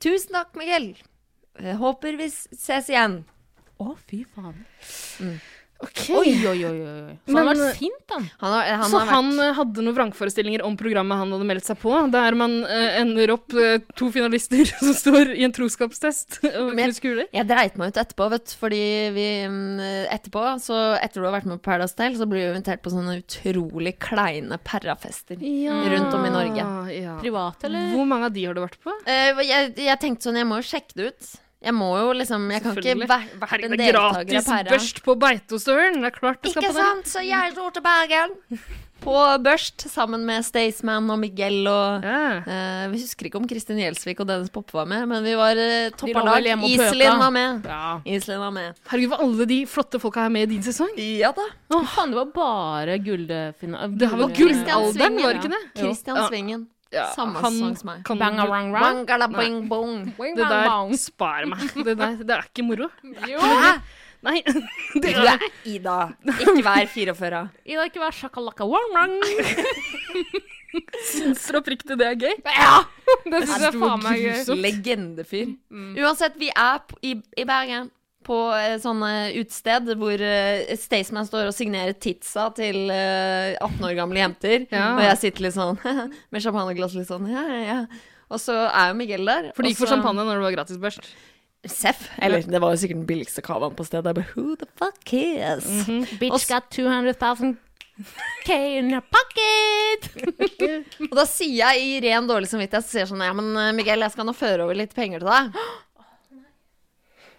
Tusen 0.00 0.32
takk, 0.32 0.54
Miguel. 0.56 0.96
Eh, 1.60 1.74
Håper 1.76 2.16
vi 2.16 2.28
ses 2.30 2.88
igjen. 2.88 3.24
Å, 3.80 3.96
fy 4.08 4.24
faen. 4.34 4.64
OK. 5.78 5.98
Oi, 6.10 6.30
oi, 6.50 6.58
oi. 6.66 6.78
oi. 6.82 7.12
Så 7.22 7.36
han 7.36 7.46
har 7.46 7.54
vært 7.54 7.76
sint, 7.78 8.00
han. 8.10 8.24
Han 8.40 8.54
har, 8.56 8.70
han 8.80 8.90
så 8.90 8.98
har 8.98 9.10
han 9.12 9.28
vært 9.30 9.44
øh, 9.44 9.52
hadde 9.60 9.84
noen 9.86 9.94
vrangforestillinger 9.94 10.64
om 10.66 10.74
programmet 10.80 11.20
han 11.20 11.30
hadde 11.36 11.46
meldt 11.46 11.68
seg 11.68 11.78
på, 11.78 11.92
der 12.10 12.36
man 12.40 12.56
øh, 12.66 12.88
ender 12.98 13.32
opp 13.36 13.54
øh, 13.54 13.76
to 13.98 14.08
finalister 14.14 14.66
som 14.82 14.90
står 14.96 15.30
i 15.36 15.46
en 15.46 15.54
troskapstest 15.54 16.40
og 16.60 16.72
Men- 16.74 16.88
knuser 16.90 17.04
kuler. 17.06 17.30
Jeg 17.36 17.46
dreit 17.46 17.78
meg 17.78 17.92
ut 17.94 18.02
etterpå, 18.02 18.28
vet 18.34 18.50
du, 18.50 18.56
fordi 18.58 18.82
vi 19.14 19.28
mm, 19.46 19.80
etterpå, 20.18 20.44
så 20.66 20.82
etter 20.98 21.22
du 21.22 21.28
har 21.28 21.36
vært 21.38 21.50
med 21.52 21.60
på 21.62 21.68
Paradise 21.70 21.94
Tale, 21.98 22.18
så 22.18 22.26
blir 22.26 22.48
vi 22.48 22.52
invitert 22.56 22.82
på 22.82 22.94
sånne 22.96 23.20
utrolig 23.22 23.94
kleine 24.02 24.58
perrafester 24.58 25.38
rundt 25.38 26.14
om 26.16 26.26
i 26.26 26.34
Norge. 26.34 26.70
Ja. 26.98 27.18
Private, 27.22 27.68
eller? 27.70 27.92
Hvor 27.94 28.08
mange 28.08 28.32
av 28.32 28.34
de 28.34 28.48
har 28.48 28.58
du 28.58 28.64
vært 28.66 28.80
på? 28.82 28.98
Eh, 29.06 29.44
jeg, 29.46 29.76
jeg 29.78 30.02
tenkte 30.02 30.26
sånn, 30.26 30.42
jeg 30.42 30.48
må 30.48 30.58
jo 30.58 30.66
sjekke 30.72 30.98
det 30.98 31.12
ut. 31.12 31.36
Jeg 31.58 31.74
må 31.74 31.88
jo 31.98 32.10
liksom 32.14 32.44
Jeg 32.54 32.62
kan 32.62 32.76
ikke 32.78 33.08
vært 33.08 33.64
en 33.66 33.72
det 33.74 33.80
er 33.80 33.96
deltaker 33.96 34.28
gratis 34.30 34.68
børst 34.70 35.00
på 35.02 35.16
Beitostølen. 35.18 35.98
Det 36.04 36.12
er 36.12 36.14
klart 36.14 36.42
du 36.42 36.52
skal 36.52 36.62
Ikke 36.62 36.70
på 36.70 36.78
Ikke 36.78 36.90
sant? 36.90 37.10
Så 37.10 37.24
jeg 37.26 37.56
dro 37.56 37.70
til 37.74 37.82
Bergen 37.82 38.36
på 38.98 39.14
børst 39.42 39.84
sammen 39.90 40.24
med 40.26 40.42
Staysman 40.46 41.06
og 41.10 41.20
Miguel 41.22 41.66
og 41.70 42.04
Ja. 42.04 42.42
uh, 42.42 42.92
Vi 42.92 43.02
husker 43.02 43.28
ikke 43.28 43.38
om 43.38 43.46
Kristin 43.48 43.78
Gjelsvik 43.78 44.20
og 44.20 44.26
Dennis 44.30 44.50
Poppe 44.50 44.74
var 44.74 44.88
med, 44.90 45.06
men 45.08 45.22
vi 45.24 45.34
var 45.38 45.54
uh, 45.58 45.90
toppa 45.94 46.24
lag. 46.26 46.48
Iselin 46.66 47.18
var 47.22 47.30
med. 47.30 47.66
Ja. 47.66 48.00
Iselin 48.04 48.40
var 48.42 48.50
med. 48.54 48.80
Herregud, 48.90 49.12
var 49.14 49.22
alle 49.26 49.46
de 49.46 49.60
flotte 49.66 50.00
folka 50.02 50.26
her 50.26 50.34
med 50.34 50.48
i 50.48 50.56
din 50.56 50.66
sesong? 50.66 50.90
Ja 50.98 51.30
da. 51.36 51.46
Å, 51.70 51.84
faen, 51.94 52.10
det 52.14 52.18
var 52.18 52.32
bare 52.34 52.98
gullfina... 52.98 53.86
Det 53.88 54.10
her 54.10 54.18
var 54.18 54.34
gullalderen, 54.34 55.22
var 55.22 55.38
det 55.38 55.44
ikke 55.44 55.54
det? 55.54 55.62
Christian 55.78 56.18
Ja. 56.18 56.26
Svingen. 56.28 56.66
Ja, 56.90 57.06
Samme 57.12 57.36
han 57.42 57.52
sang 57.58 57.74
som 57.76 57.86
meg. 57.90 58.02
kan 58.04 58.16
Bang, 58.18 58.36
du- 58.40 58.48
rang, 58.48 59.04
Bang, 59.32 59.56
bong. 59.68 59.96
Det 60.16 60.36
der 60.48 60.96
spar 60.96 61.44
meg. 61.50 61.60
Det 61.84 61.96
der 61.98 62.16
det 62.24 62.30
er 62.38 62.46
ikke 62.48 62.64
moro. 62.64 62.88
Jo. 63.28 63.38
Hæ? 63.44 63.74
Nei. 64.24 64.40
Det 64.96 65.12
er 65.14 65.38
Ida. 65.74 65.98
Ikke 66.42 66.62
vær 66.64 66.86
44. 66.90 67.42
Ida, 67.68 67.84
ikke 67.86 68.00
vær 68.02 68.16
sjakalaka 68.16 68.64
wang 68.66 68.96
wang. 68.96 69.12
syns 71.08 71.44
dere 71.46 71.60
oppriktig 71.62 71.96
det 72.00 72.06
er 72.08 72.16
gøy? 72.18 72.34
Ja! 72.44 72.72
Det 73.24 73.42
syns 73.44 73.54
Er 73.56 73.66
jeg 73.68 73.76
du 73.76 73.78
faen 73.84 74.02
meg 74.04 74.24
gøy. 74.24 74.58
Legendefyr. 74.64 75.52
Mm. 75.70 75.92
Uansett, 76.02 76.36
vi 76.40 76.50
er 76.54 76.82
i, 77.02 77.14
i 77.38 77.44
Bergen 77.48 77.90
på 78.28 78.36
et 78.54 78.82
sånn 78.82 79.00
eh, 79.06 79.38
utested 79.40 79.88
hvor 79.98 80.20
uh, 80.20 80.74
Staysman 80.78 81.26
står 81.28 81.48
og 81.48 81.56
signerer 81.56 81.96
titsa 81.96 82.48
til 82.56 82.92
eh, 82.92 83.56
18 83.56 83.88
år 83.88 83.96
gamle 83.98 84.20
jenter. 84.20 84.68
Ja. 84.72 84.92
Og 84.98 85.02
jeg 85.06 85.20
sitter 85.24 85.46
litt 85.46 85.56
sånn 85.56 85.80
med 86.32 86.44
champagneglass 86.44 86.96
litt 86.98 87.08
sånn, 87.10 87.28
ja, 87.32 87.44
ja, 87.48 87.60
ja. 87.64 87.80
Og 88.28 88.40
så 88.42 88.54
er 88.68 88.90
jo 88.90 88.98
Miguel 88.98 89.24
der. 89.24 89.50
For 89.56 89.64
du 89.64 89.72
gikk 89.72 89.80
for 89.80 89.90
champagne 89.90 90.20
når 90.20 90.36
det 90.36 90.46
var 90.50 90.56
gratis 90.58 90.80
børst? 90.82 91.08
Seff. 91.68 92.04
Eller 92.22 92.44
det 92.46 92.60
var 92.62 92.74
jo 92.74 92.80
sikkert 92.80 93.00
den 93.00 93.08
billigste 93.08 93.42
cavaen 93.42 93.74
på 93.74 93.86
stedet. 93.88 94.12
Bare, 94.14 94.28
Who 94.36 94.54
the 94.60 94.68
fuck 94.78 95.00
cares? 95.08 95.66
Bitch 96.20 96.36
Også, 96.36 96.52
got 96.52 96.68
200,000 96.76 97.56
K 98.44 98.78
in 98.78 98.92
your 98.92 99.02
pocket! 99.02 100.06
Og 101.10 101.16
da 101.18 101.24
sier 101.26 101.56
jeg 101.64 101.82
i 101.82 101.96
ren 102.04 102.28
dårlig 102.30 102.50
samvittighet 102.50 102.86
så 102.86 102.92
sier 102.92 103.02
jeg 103.02 103.10
sånn 103.10 103.24
Ja, 103.26 103.34
men 103.34 103.50
eh, 103.58 103.72
Miguel, 103.74 104.04
jeg 104.06 104.14
skal 104.14 104.28
nå 104.28 104.34
føre 104.38 104.68
over 104.68 104.78
litt 104.78 104.94
penger 104.94 105.24
til 105.24 105.30
deg. 105.32 105.64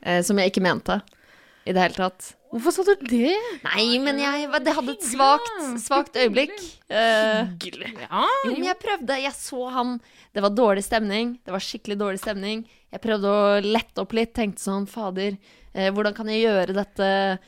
Eh, 0.02 0.22
som 0.24 0.38
jeg 0.40 0.52
ikke 0.52 0.64
mente 0.64 1.02
i 1.68 1.74
det 1.76 1.82
hele 1.82 1.98
tatt. 1.98 2.34
Hvorfor 2.50 2.74
sa 2.74 2.84
du 2.88 3.04
det? 3.06 3.36
Nei, 3.62 4.00
men 4.02 4.18
jeg 4.18 4.48
Det 4.66 4.74
hadde 4.74 4.96
et 4.96 5.06
svakt, 5.06 5.60
svakt 5.84 6.18
øyeblikk. 6.18 6.56
Eh. 6.90 7.46
Ja, 8.08 8.24
jo, 8.46 8.56
men 8.56 8.66
jeg 8.66 8.80
prøvde. 8.82 9.20
Jeg 9.22 9.36
så 9.38 9.70
han 9.76 10.00
Det 10.34 10.42
var 10.42 10.54
dårlig 10.54 10.84
stemning. 10.86 11.38
Det 11.46 11.54
var 11.54 11.62
skikkelig 11.62 11.98
dårlig 11.98 12.20
stemning. 12.22 12.66
Jeg 12.90 13.02
prøvde 13.02 13.30
å 13.30 13.62
lette 13.62 14.02
opp 14.02 14.14
litt. 14.14 14.34
Tenkte 14.34 14.62
sånn, 14.62 14.88
fader, 14.90 15.38
eh, 15.74 15.90
hvordan 15.92 16.16
kan 16.16 16.30
jeg 16.30 16.46
gjøre 16.46 16.74
dette 16.78 17.40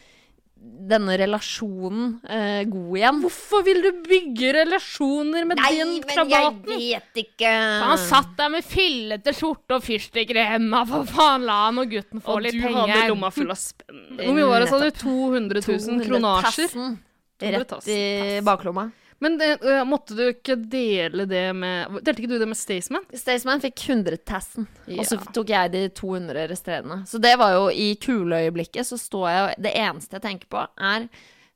denne 0.62 1.16
relasjonen 1.18 2.20
eh, 2.30 2.64
god 2.70 2.98
igjen? 3.00 3.20
Hvorfor 3.24 3.64
vil 3.66 3.80
du 3.86 3.90
bygge 4.06 4.52
relasjoner 4.60 5.46
med 5.50 5.62
Nei, 5.62 5.72
din 5.78 5.94
krabaten? 6.06 6.74
vet 6.76 7.22
ikke. 7.24 7.52
Han 7.86 8.02
satt 8.02 8.34
der 8.38 8.52
med 8.54 8.66
fillete 8.68 9.34
skjorte 9.36 9.78
og 9.80 9.86
fyrstikker 9.86 10.42
i 10.42 10.48
henda. 10.54 10.84
For 10.90 11.08
faen, 11.10 11.48
la 11.50 11.60
han 11.68 11.82
og 11.82 11.92
gutten 11.92 12.22
få 12.24 12.38
Og 12.38 12.44
litt 12.46 12.60
du 12.60 12.68
hadde 12.68 13.08
lomma 13.10 13.32
full 13.34 13.54
av 13.54 13.62
spenn. 13.62 14.04
Hvor 14.20 14.38
mye 14.38 14.50
var 14.52 14.66
det, 14.66 14.72
sa 14.74 14.82
du? 14.82 14.90
200 15.02 15.64
000 15.68 16.04
kronasjer? 16.10 16.76
200 16.76 17.00
200 17.42 17.58
Rett 17.58 17.88
i 17.90 18.42
baklomma. 18.46 18.92
Men 19.22 19.38
det, 19.38 19.52
uh, 19.62 19.84
måtte 19.86 20.16
du 20.18 20.24
ikke 20.32 20.56
dele 20.58 21.28
det 21.30 21.44
med 21.54 22.00
Delte 22.02 22.24
ikke 22.24 22.32
du 22.32 22.40
det 22.42 22.48
med 22.50 22.58
Staysman? 22.58 23.06
Staysman 23.14 23.62
fikk 23.62 23.84
100 23.86 24.18
tassen, 24.26 24.66
og 24.96 25.04
så 25.06 25.20
tok 25.30 25.54
jeg 25.54 25.74
de 25.76 25.84
200 25.94 26.48
resterende. 26.50 27.02
Så 27.10 27.22
det 27.22 27.36
var 27.38 27.54
jo 27.54 27.68
i 27.70 27.92
kuleøyeblikket, 28.02 28.88
så 28.88 28.98
står 28.98 29.28
jeg 29.30 29.44
og 29.44 29.64
Det 29.68 29.76
eneste 29.78 30.18
jeg 30.18 30.26
tenker 30.26 30.52
på, 30.52 30.66
er 30.82 31.06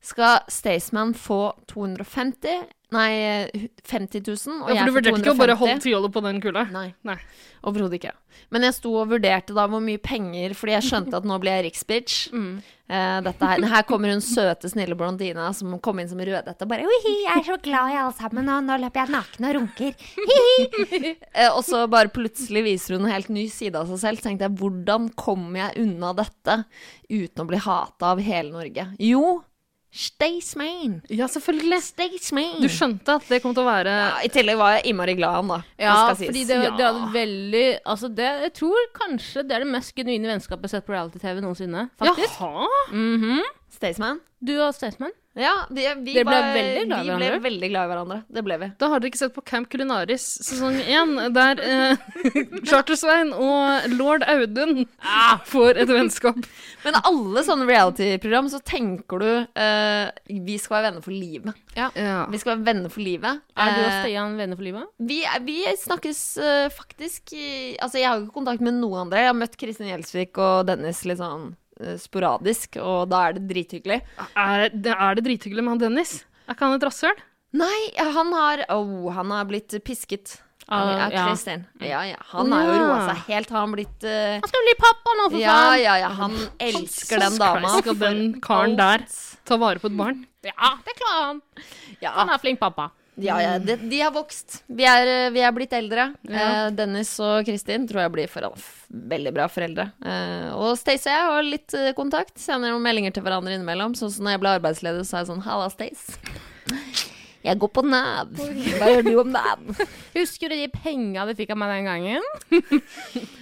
Skal 0.05 0.43
Staysman 0.53 1.15
få 1.17 1.41
250 1.73 2.67
Nei, 2.95 3.69
50 3.83 4.23
000, 4.23 4.61
og 4.63 4.71
Ja, 4.71 4.85
for 4.85 4.87
du 4.87 4.97
vurderte 4.99 5.21
ikke 5.23 5.33
å 5.33 5.39
bare 5.39 5.57
holde 5.59 5.81
fjolet 5.83 6.13
på 6.15 6.23
den 6.25 6.39
kula? 6.43 6.65
Nei. 6.71 6.87
Nei. 7.07 7.17
Overhodet 7.65 7.99
ikke. 7.99 8.13
Men 8.53 8.67
jeg 8.67 8.75
sto 8.77 8.91
og 9.01 9.09
vurderte 9.09 9.55
da 9.57 9.65
hvor 9.71 9.81
mye 9.83 9.99
penger, 10.01 10.53
fordi 10.57 10.75
jeg 10.75 10.87
skjønte 10.89 11.17
at 11.17 11.27
nå 11.27 11.39
blir 11.41 11.59
jeg 11.59 11.69
riksbitch. 11.69 12.21
Mm. 12.35 12.59
Uh, 12.85 13.25
her, 13.41 13.63
her 13.65 13.85
kommer 13.89 14.11
hun 14.13 14.19
søte, 14.21 14.69
snille 14.69 14.93
blondina 14.97 15.47
som 15.57 15.71
kom 15.81 15.97
inn 15.97 16.09
som 16.11 16.19
rødhette 16.21 16.67
og 16.67 16.69
bare 16.69 16.83
Hihi, 16.85 17.13
jeg 17.23 17.39
er 17.39 17.45
så 17.47 17.55
glad 17.63 17.89
i 17.89 17.95
alle 17.97 18.13
sammen, 18.13 18.51
og 18.51 18.67
nå 18.67 18.75
løper 18.83 19.01
jeg 19.01 19.13
naken 19.15 19.47
og 19.47 19.55
runker. 19.57 20.03
Hihi. 20.19 21.15
eh, 21.39 21.47
og 21.47 21.63
så 21.65 21.81
bare 21.89 22.13
plutselig 22.13 22.61
viser 22.67 22.97
hun 22.97 23.07
en 23.07 23.15
helt 23.15 23.31
ny 23.33 23.47
side 23.49 23.79
av 23.79 23.89
seg 23.89 24.03
selv. 24.03 24.21
Tenkte 24.21 24.45
jeg, 24.45 24.57
hvordan 24.61 25.09
kommer 25.17 25.63
jeg 25.63 25.87
unna 25.87 26.13
dette 26.19 26.59
uten 27.09 27.41
å 27.41 27.49
bli 27.49 27.63
hata 27.65 28.13
av 28.13 28.21
hele 28.27 28.53
Norge? 28.53 28.87
Jo, 29.01 29.39
Staysman. 29.95 30.97
Ja, 31.13 31.27
selvfølgelig. 31.31 31.79
Staysman. 31.85 32.57
Du 32.61 32.67
skjønte 32.71 33.15
at 33.19 33.27
det 33.31 33.39
kom 33.43 33.55
til 33.55 33.63
å 33.63 33.67
være 33.69 33.93
ja, 33.95 34.09
I 34.27 34.31
tillegg 34.33 34.59
var 34.59 34.75
jeg 34.77 34.91
innmari 34.91 35.15
glad 35.17 35.31
i 35.31 35.39
han, 35.39 35.51
da. 35.53 35.59
Ja, 35.81 35.97
fordi 36.19 36.45
det, 36.49 36.57
det 36.75 36.85
hadde 36.85 37.05
veldig 37.13 37.65
Altså, 37.87 38.09
det, 38.11 38.29
jeg 38.45 38.53
tror 38.59 38.89
kanskje 38.97 39.45
det 39.47 39.55
er 39.57 39.65
det 39.65 39.71
mest 39.71 39.95
genuine 39.97 40.33
vennskapet 40.33 40.67
jeg 40.67 40.75
har 40.75 40.81
sett 40.81 40.89
på 40.89 40.95
reality-TV 40.97 41.43
noensinne. 41.45 41.87
Faktisk. 42.01 42.41
Jaha? 42.41 42.71
Mhm. 42.91 43.45
Staysman? 43.75 44.19
Du 44.43 44.53
og 44.61 44.73
Staysman? 44.75 45.15
Ja, 45.35 45.65
vi, 45.69 45.83
vi, 45.99 46.13
ble 46.15 46.23
var, 46.23 46.45
veldig 46.55 46.83
glad 46.87 47.05
vi 47.05 47.15
ble 47.19 47.39
veldig 47.43 47.69
glad 47.73 47.83
i 47.83 47.89
hverandre. 47.91 48.17
Det 48.31 48.43
ble 48.47 48.55
vi. 48.61 48.69
Da 48.79 48.87
har 48.87 49.01
dere 49.03 49.09
ikke 49.11 49.19
sett 49.19 49.33
på 49.35 49.43
Camp 49.43 49.67
Culinaris 49.67 50.23
sesong 50.47 50.77
én, 50.79 51.11
der 51.35 51.59
eh, 51.59 52.05
Charter-Svein 52.69 53.33
og 53.35 53.89
lord 53.97 54.23
Audun 54.31 54.85
får 55.49 55.81
et 55.83 55.91
vennskap. 55.91 56.39
Men 56.85 56.99
alle 57.01 57.43
sånne 57.43 57.67
reality-program, 57.67 58.47
så 58.53 58.61
tenker 58.63 59.19
du 59.25 59.27
eh, 59.59 60.07
Vi 60.47 60.55
skal 60.61 60.77
være 60.77 60.87
venner 60.91 61.03
for 61.05 61.11
livet. 61.15 61.59
Ja. 61.75 61.89
Vi 62.31 62.39
skal 62.39 62.55
være 62.55 62.67
venner 62.69 62.93
for 62.95 63.03
livet. 63.03 63.43
Er 63.59 63.75
du 63.75 63.81
og 63.81 63.89
Eh, 63.91 63.99
Stian 64.05 64.37
venner 64.39 64.55
for 64.55 64.63
livet? 64.69 64.87
vi, 65.03 65.19
vi 65.45 65.57
snakkes 65.83 66.23
eh, 66.39 66.69
faktisk 66.73 67.33
i- 67.35 67.75
Altså, 67.83 67.99
jeg 67.99 68.07
har 68.07 68.23
ikke 68.23 68.37
kontakt 68.39 68.63
med 68.63 68.79
noen 68.79 69.03
andre. 69.05 69.19
Jeg 69.25 69.33
har 69.33 69.37
møtt 69.37 69.59
Kristin 69.59 69.91
Gjelsvik 69.91 70.37
og 70.39 70.65
Dennis 70.71 71.03
litt 71.05 71.19
sånn 71.19 71.51
sporadisk, 71.99 72.79
og 72.81 73.09
da 73.11 73.25
er 73.27 73.37
det 73.37 73.45
drithyggelig. 73.49 73.99
Er, 74.31 74.69
er 74.69 75.17
det 75.17 75.25
drithyggelig 75.25 75.65
med 75.65 75.75
han 75.75 75.83
Dennis? 75.87 76.17
Er 76.45 76.55
ikke 76.55 76.69
han 76.69 76.77
et 76.77 76.87
rasshøl? 76.87 77.23
Nei, 77.55 77.77
han 77.95 78.33
har 78.35 78.65
oh, 78.73 79.07
Han 79.15 79.31
har 79.31 79.47
blitt 79.47 79.77
pisket. 79.87 80.39
Uh, 80.65 80.77
ja, 80.97 81.09
ja. 81.13 81.25
Kristin. 81.27 81.65
Ja, 81.77 82.01
ja. 82.09 82.17
Han 82.31 82.49
har 82.51 82.65
jo 82.65 82.77
roa 82.81 83.01
seg 83.05 83.19
helt. 83.29 83.51
Har 83.53 83.67
han 83.67 83.75
blitt 83.75 84.05
uh... 84.07 84.39
Han 84.41 84.49
skal 84.49 84.63
bli 84.65 84.73
pappa 84.81 85.13
nå, 85.19 85.27
for 85.27 85.37
faen! 85.37 85.81
ja, 85.83 85.97
ja. 86.01 86.09
Han 86.17 86.37
elsker 86.57 87.21
den 87.21 87.37
dama. 87.37 87.73
Skal 87.83 87.99
den 88.01 88.23
karen 88.41 88.73
der 88.79 89.05
ta 89.45 89.59
vare 89.61 89.81
på 89.83 89.91
et 89.91 89.97
barn? 89.99 90.23
Ja, 90.45 90.71
det 90.85 90.97
klarer 90.97 91.27
han. 91.27 91.43
Ja, 92.01 92.15
Han 92.17 92.33
er 92.33 92.41
flink 92.41 92.59
pappa. 92.61 92.89
Ja, 93.15 93.37
ja, 93.39 93.59
de, 93.59 93.75
de 93.75 93.99
har 94.01 94.11
vokst. 94.11 94.57
Vi 94.67 94.83
er, 94.87 95.31
vi 95.31 95.39
er 95.39 95.53
blitt 95.55 95.73
eldre. 95.75 96.09
Ja. 96.27 96.65
Eh, 96.65 96.71
Dennis 96.75 97.13
og 97.23 97.45
Kristin 97.47 97.87
tror 97.87 98.03
jeg 98.03 98.13
blir 98.15 98.31
for, 98.31 98.49
veldig 98.89 99.31
bra 99.35 99.47
foreldre. 99.51 99.87
Eh, 100.03 100.49
og 100.55 100.75
Stace 100.79 101.07
og 101.07 101.15
jeg 101.15 101.29
har 101.31 101.47
litt 101.47 101.77
eh, 101.79 101.93
kontakt. 101.95 102.35
Sender 102.41 102.73
noen 102.73 102.83
meldinger 102.83 103.15
til 103.15 103.23
hverandre 103.25 103.55
innimellom. 103.55 103.95
Sånn 103.95 104.11
som 104.11 104.27
når 104.27 104.35
jeg 104.35 104.43
ble 104.43 104.55
arbeidsledig, 104.59 105.05
så 105.07 105.17
er 105.19 105.23
jeg 105.23 105.31
sånn 105.31 105.45
Halla, 105.47 105.69
Stace. 105.71 106.19
Jeg 107.45 107.59
går 107.61 107.71
på 107.77 107.85
Nav. 107.85 108.35
Hva 108.35 108.89
gjør 108.89 109.03
du 109.05 109.13
om 109.21 109.31
dagen? 109.35 109.79
Husker 110.15 110.49
du 110.51 110.57
de 110.57 110.67
penga 110.73 111.27
du 111.29 111.35
fikk 111.37 111.53
av 111.53 111.61
meg 111.61 111.75
den 111.77 111.89
gangen? 111.91 112.29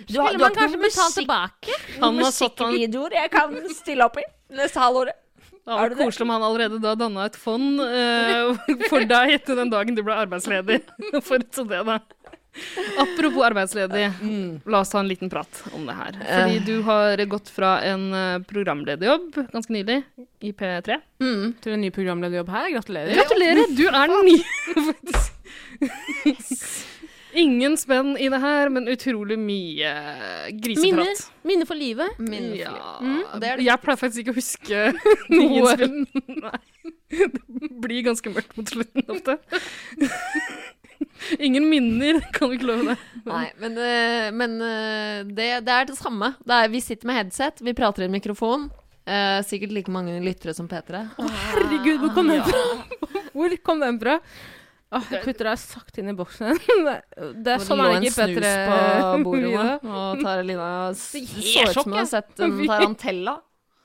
Du 0.04 0.18
Skulle 0.20 0.36
man 0.42 0.52
kanskje 0.52 0.80
betalt 0.82 1.16
tilbake? 1.16 1.76
Han 2.02 2.18
har 2.20 2.34
satt 2.36 2.60
han 2.60 2.74
musikkvideoer 2.74 3.14
jeg 3.16 3.30
kan 3.32 3.54
stille 3.72 4.04
opp 4.04 4.20
i 4.20 4.26
neste 4.54 4.82
halvåret. 4.84 5.23
Det 5.64 5.72
hadde 5.72 5.94
vært 5.94 6.02
koselig 6.04 6.26
om 6.26 6.34
han 6.34 6.44
allerede 6.44 6.80
da 6.84 6.92
danna 7.00 7.28
et 7.30 7.38
fond 7.40 7.80
eh, 7.86 8.74
for 8.90 9.06
deg 9.08 9.38
til 9.48 9.60
den 9.62 9.72
dagen 9.72 9.96
du 9.96 10.04
ble 10.04 10.18
arbeidsledig. 10.26 10.82
Forut 11.28 11.62
det, 11.70 11.80
da. 11.88 12.00
Apropos 13.02 13.42
arbeidsledig, 13.48 14.04
la 14.70 14.82
oss 14.84 14.92
ta 14.94 15.00
en 15.02 15.08
liten 15.10 15.32
prat 15.32 15.64
om 15.74 15.88
det 15.88 15.96
her. 15.98 16.20
Fordi 16.22 16.60
du 16.68 16.84
har 16.86 17.24
gått 17.32 17.50
fra 17.50 17.78
en 17.88 18.04
eh, 18.14 18.44
programlederjobb 18.50 19.40
ganske 19.56 19.74
nylig, 19.74 20.02
i 20.44 20.52
P3. 20.52 21.00
Mm. 21.24 21.54
Til 21.64 21.78
en 21.78 21.82
ny 21.88 21.90
programlederjobb 21.96 22.52
her. 22.54 22.70
Gratulerer. 22.76 23.16
Gratulerer! 23.18 23.64
Du 23.74 23.86
er 23.88 24.14
den 24.14 24.34
nye, 24.34 24.44
faktisk. 24.92 25.32
Ingen 27.34 27.78
spenn 27.82 28.14
i 28.22 28.28
det 28.30 28.40
her, 28.44 28.70
men 28.70 28.86
utrolig 28.92 29.38
mye 29.42 29.94
griseprat. 30.62 31.00
Minne, 31.00 31.14
Minner 31.50 31.66
for 31.70 31.80
livet. 31.80 32.20
Min 32.22 32.52
Ja, 32.60 32.74
Mm, 33.02 33.24
det 33.42 33.48
er 33.50 33.58
det. 33.58 33.66
Jeg 33.66 33.82
pleier 33.84 34.00
faktisk 34.00 34.22
ikke 34.24 34.34
å 34.34 34.38
huske 34.38 34.84
noe. 35.34 35.76
Nei. 36.44 36.60
Det 37.14 37.70
blir 37.84 38.02
ganske 38.08 38.32
mørkt 38.34 38.56
mot 38.58 38.70
slutten 38.74 39.04
ofte. 39.14 39.36
Ingen 41.40 41.66
minner, 41.70 42.20
kan 42.34 42.50
du 42.50 42.56
ikke 42.58 42.68
love 42.70 42.94
det. 42.94 42.96
Nei, 43.28 43.46
men, 43.62 43.76
eh, 43.80 44.30
men 44.36 44.56
eh, 44.66 45.20
det, 45.30 45.50
det 45.68 45.74
er 45.76 45.90
det 45.90 45.98
samme. 46.00 46.34
Det 46.44 46.58
er, 46.58 46.72
vi 46.74 46.82
sitter 46.84 47.10
med 47.10 47.20
headset, 47.20 47.62
vi 47.64 47.74
prater 47.78 48.06
i 48.06 48.08
en 48.10 48.16
mikrofon. 48.16 48.66
Eh, 49.06 49.40
sikkert 49.46 49.74
like 49.76 49.92
mange 49.92 50.16
lyttere 50.24 50.54
som 50.56 50.68
P3. 50.72 51.04
Herregud, 51.20 52.00
hvor 52.04 52.14
kom 52.16 52.32
den 52.32 52.44
fra? 52.48 52.64
Hvor 53.36 53.56
kom 53.68 53.82
den 53.84 54.00
fra? 54.02 54.18
Åh, 54.94 55.08
jeg 55.16 55.24
putter 55.26 55.50
deg 55.50 55.62
sakte 55.62 56.04
inn 56.04 56.12
i 56.12 56.18
boksen. 56.18 56.60
Det 56.60 56.98
det 57.46 57.56
er 57.56 57.64
sånn 57.64 57.82
det 57.82 57.88
er 57.88 57.98
en 57.98 58.06
det 58.06 58.12
lå 58.12 58.12
en 58.12 58.12
snus 58.14 59.00
på 59.14 59.24
bordet 59.30 59.54
nå, 59.54 59.96
og 60.04 60.22
Taralina 60.22 60.68
så 60.98 61.24
ut 61.24 61.74
som 61.74 61.90
hun 61.90 61.98
har 62.00 62.12
sett 62.12 62.44
en 62.46 62.60
tarantella. 62.68 63.40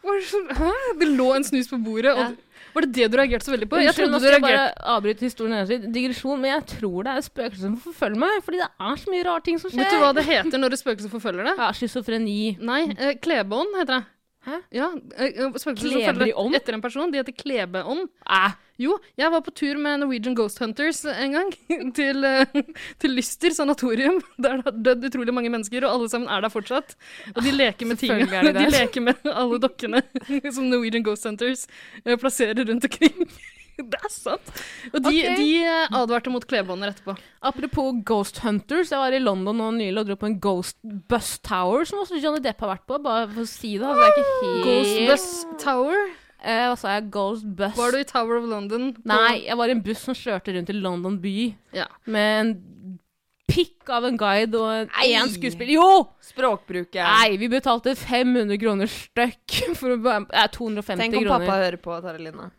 Det, 0.08 0.20
så, 0.28 0.42
hæ? 0.60 0.74
det 1.00 1.08
lå 1.18 1.32
en 1.36 1.44
snus 1.44 1.70
på 1.70 1.80
bordet, 1.84 2.14
og 2.14 2.36
var 2.74 2.84
det 2.84 2.92
det 2.94 3.08
du 3.10 3.16
reagerte 3.18 3.48
så 3.48 3.52
veldig 3.54 3.66
på? 3.70 3.80
Jeg 3.82 3.96
trodde 3.96 4.20
du 4.20 4.26
reagerte 4.28 4.44
bare 4.44 4.66
avbryte 4.94 5.26
historien 5.26 5.56
hennes. 5.56 5.88
Digresjon, 5.94 6.38
men 6.42 6.52
jeg 6.52 6.66
tror 6.76 7.06
det 7.06 7.14
er 7.16 7.24
spøkelser 7.26 7.64
som 7.64 7.78
forfølger 7.82 8.20
meg. 8.20 8.36
Fordi 8.44 8.60
det 8.60 8.68
er 8.68 9.00
så 9.00 9.14
mye 9.14 9.24
rare 9.26 9.44
ting 9.46 9.58
som 9.58 9.72
skjer. 9.72 9.82
Vet 9.82 9.96
du 9.96 10.02
hva 10.04 10.12
det 10.14 10.24
heter 10.28 10.62
når 10.62 10.76
et 10.76 10.82
spøkelse 10.82 11.10
forfølger 11.10 11.48
deg? 11.48 11.64
Ja, 11.64 11.72
Schizofreni. 11.74 12.38
Nei, 12.68 12.82
eh, 12.94 13.16
klebeånd 13.24 13.74
heter 13.80 13.96
det. 13.96 14.04
Hæ? 14.49 14.61
Ja, 14.73 14.88
eh, 15.19 15.26
eh, 15.28 15.59
spøkelser 15.61 15.93
som 15.93 16.00
Kleber 16.00 16.31
i 16.31 16.33
ånd? 16.33 16.57
etter 16.57 16.76
en 16.76 16.83
person, 16.85 17.12
de 17.12 17.21
heter 17.21 17.37
klebeånd. 17.37 18.09
Æ. 18.25 18.47
Jo, 18.78 18.95
jeg 19.19 19.33
var 19.35 19.43
på 19.43 19.50
tur 19.59 19.78
med 19.83 19.99
Norwegian 19.99 20.37
Ghost 20.38 20.61
Hunters 20.62 21.02
en 21.05 21.35
gang, 21.35 21.49
til, 21.99 22.25
eh, 22.25 22.61
til 23.02 23.17
Lyster 23.19 23.50
sanatorium. 23.57 24.21
Der 24.43 24.61
det 24.61 24.64
har 24.69 24.78
dødd 24.87 25.09
utrolig 25.11 25.35
mange 25.35 25.50
mennesker, 25.50 25.85
og 25.85 25.97
alle 25.99 26.09
sammen 26.09 26.31
er 26.31 26.40
der 26.40 26.52
fortsatt. 26.55 26.95
Og 27.35 27.43
de 27.43 27.52
leker 27.52 27.90
med 27.90 28.02
er 28.07 28.25
de 28.49 28.55
De 28.61 28.71
leker 28.73 29.05
med 29.05 29.31
alle 29.35 29.59
dokkene 29.61 30.02
som 30.55 30.71
Norwegian 30.71 31.05
Ghost 31.05 31.26
Hunters 31.26 31.67
eh, 32.05 32.17
plasserer 32.17 32.64
rundt 32.64 32.87
omkring. 32.87 33.28
Det 33.92 33.99
er 33.99 34.11
sant. 34.11 34.52
Og 34.90 35.00
de, 35.04 35.11
okay. 35.11 35.35
de 35.38 35.49
eh, 35.62 35.97
advarte 36.00 36.32
mot 36.32 36.44
klebånder 36.49 36.92
etterpå. 36.92 37.14
Apropos 37.47 38.00
Ghost 38.06 38.40
Hunters. 38.42 38.90
Jeg 38.90 38.99
var 38.99 39.14
i 39.14 39.20
London 39.23 39.61
nå 39.61 39.68
nylig 39.76 40.02
og 40.02 40.08
dro 40.08 40.16
på 40.18 40.30
en 40.30 40.38
Ghost 40.42 40.78
Bus 41.11 41.37
Tower, 41.47 41.87
som 41.88 42.02
også 42.02 42.18
Johnny 42.23 42.42
Depp 42.44 42.64
har 42.66 42.75
vært 42.75 42.88
på. 42.90 42.99
Bare 43.04 43.28
for 43.30 43.44
å 43.44 43.50
si 43.50 43.76
det. 43.78 43.87
Altså, 43.87 44.00
det 44.00 44.08
er 44.08 44.16
ikke 44.16 44.40
helt 44.47 44.64
Ghost 44.66 44.99
Bus 45.12 45.62
Tower. 45.62 46.08
Eh, 46.38 46.64
hva 46.70 46.75
sa 46.78 46.97
jeg? 46.97 47.08
Ghost 47.14 47.47
Bus. 47.58 47.76
Var 47.78 47.94
du 47.94 48.00
i 48.00 48.08
Tower 48.08 48.40
of 48.40 48.49
London? 48.50 48.90
Nei, 49.08 49.44
jeg 49.47 49.58
var 49.58 49.70
i 49.70 49.76
en 49.78 49.85
buss 49.87 50.02
som 50.06 50.18
kjørte 50.18 50.54
rundt 50.54 50.75
i 50.75 50.76
London 50.78 51.20
by 51.23 51.37
Ja. 51.75 51.87
med 52.06 52.40
en 52.40 52.52
pikk 53.49 53.88
av 53.90 54.04
en 54.04 54.18
guide 54.20 54.58
og 54.61 54.92
én 55.02 55.32
skuespiller. 55.32 55.73
Jo! 55.78 56.06
Språkbruket. 56.28 57.00
Nei, 57.00 57.38
vi 57.40 57.49
betalte 57.50 57.94
500 57.97 58.61
kroner 58.61 58.90
stykk 58.92 59.56
for 59.78 59.97
å 59.97 59.99
eh, 59.99 60.25
Nei, 60.28 60.47
250 60.54 61.02
Tenk 61.02 61.18
om 61.18 61.25
kroner. 61.25 61.47
pappa 61.47 61.61
hører 61.64 61.80
på, 61.82 61.99
Taralina. 62.04 62.50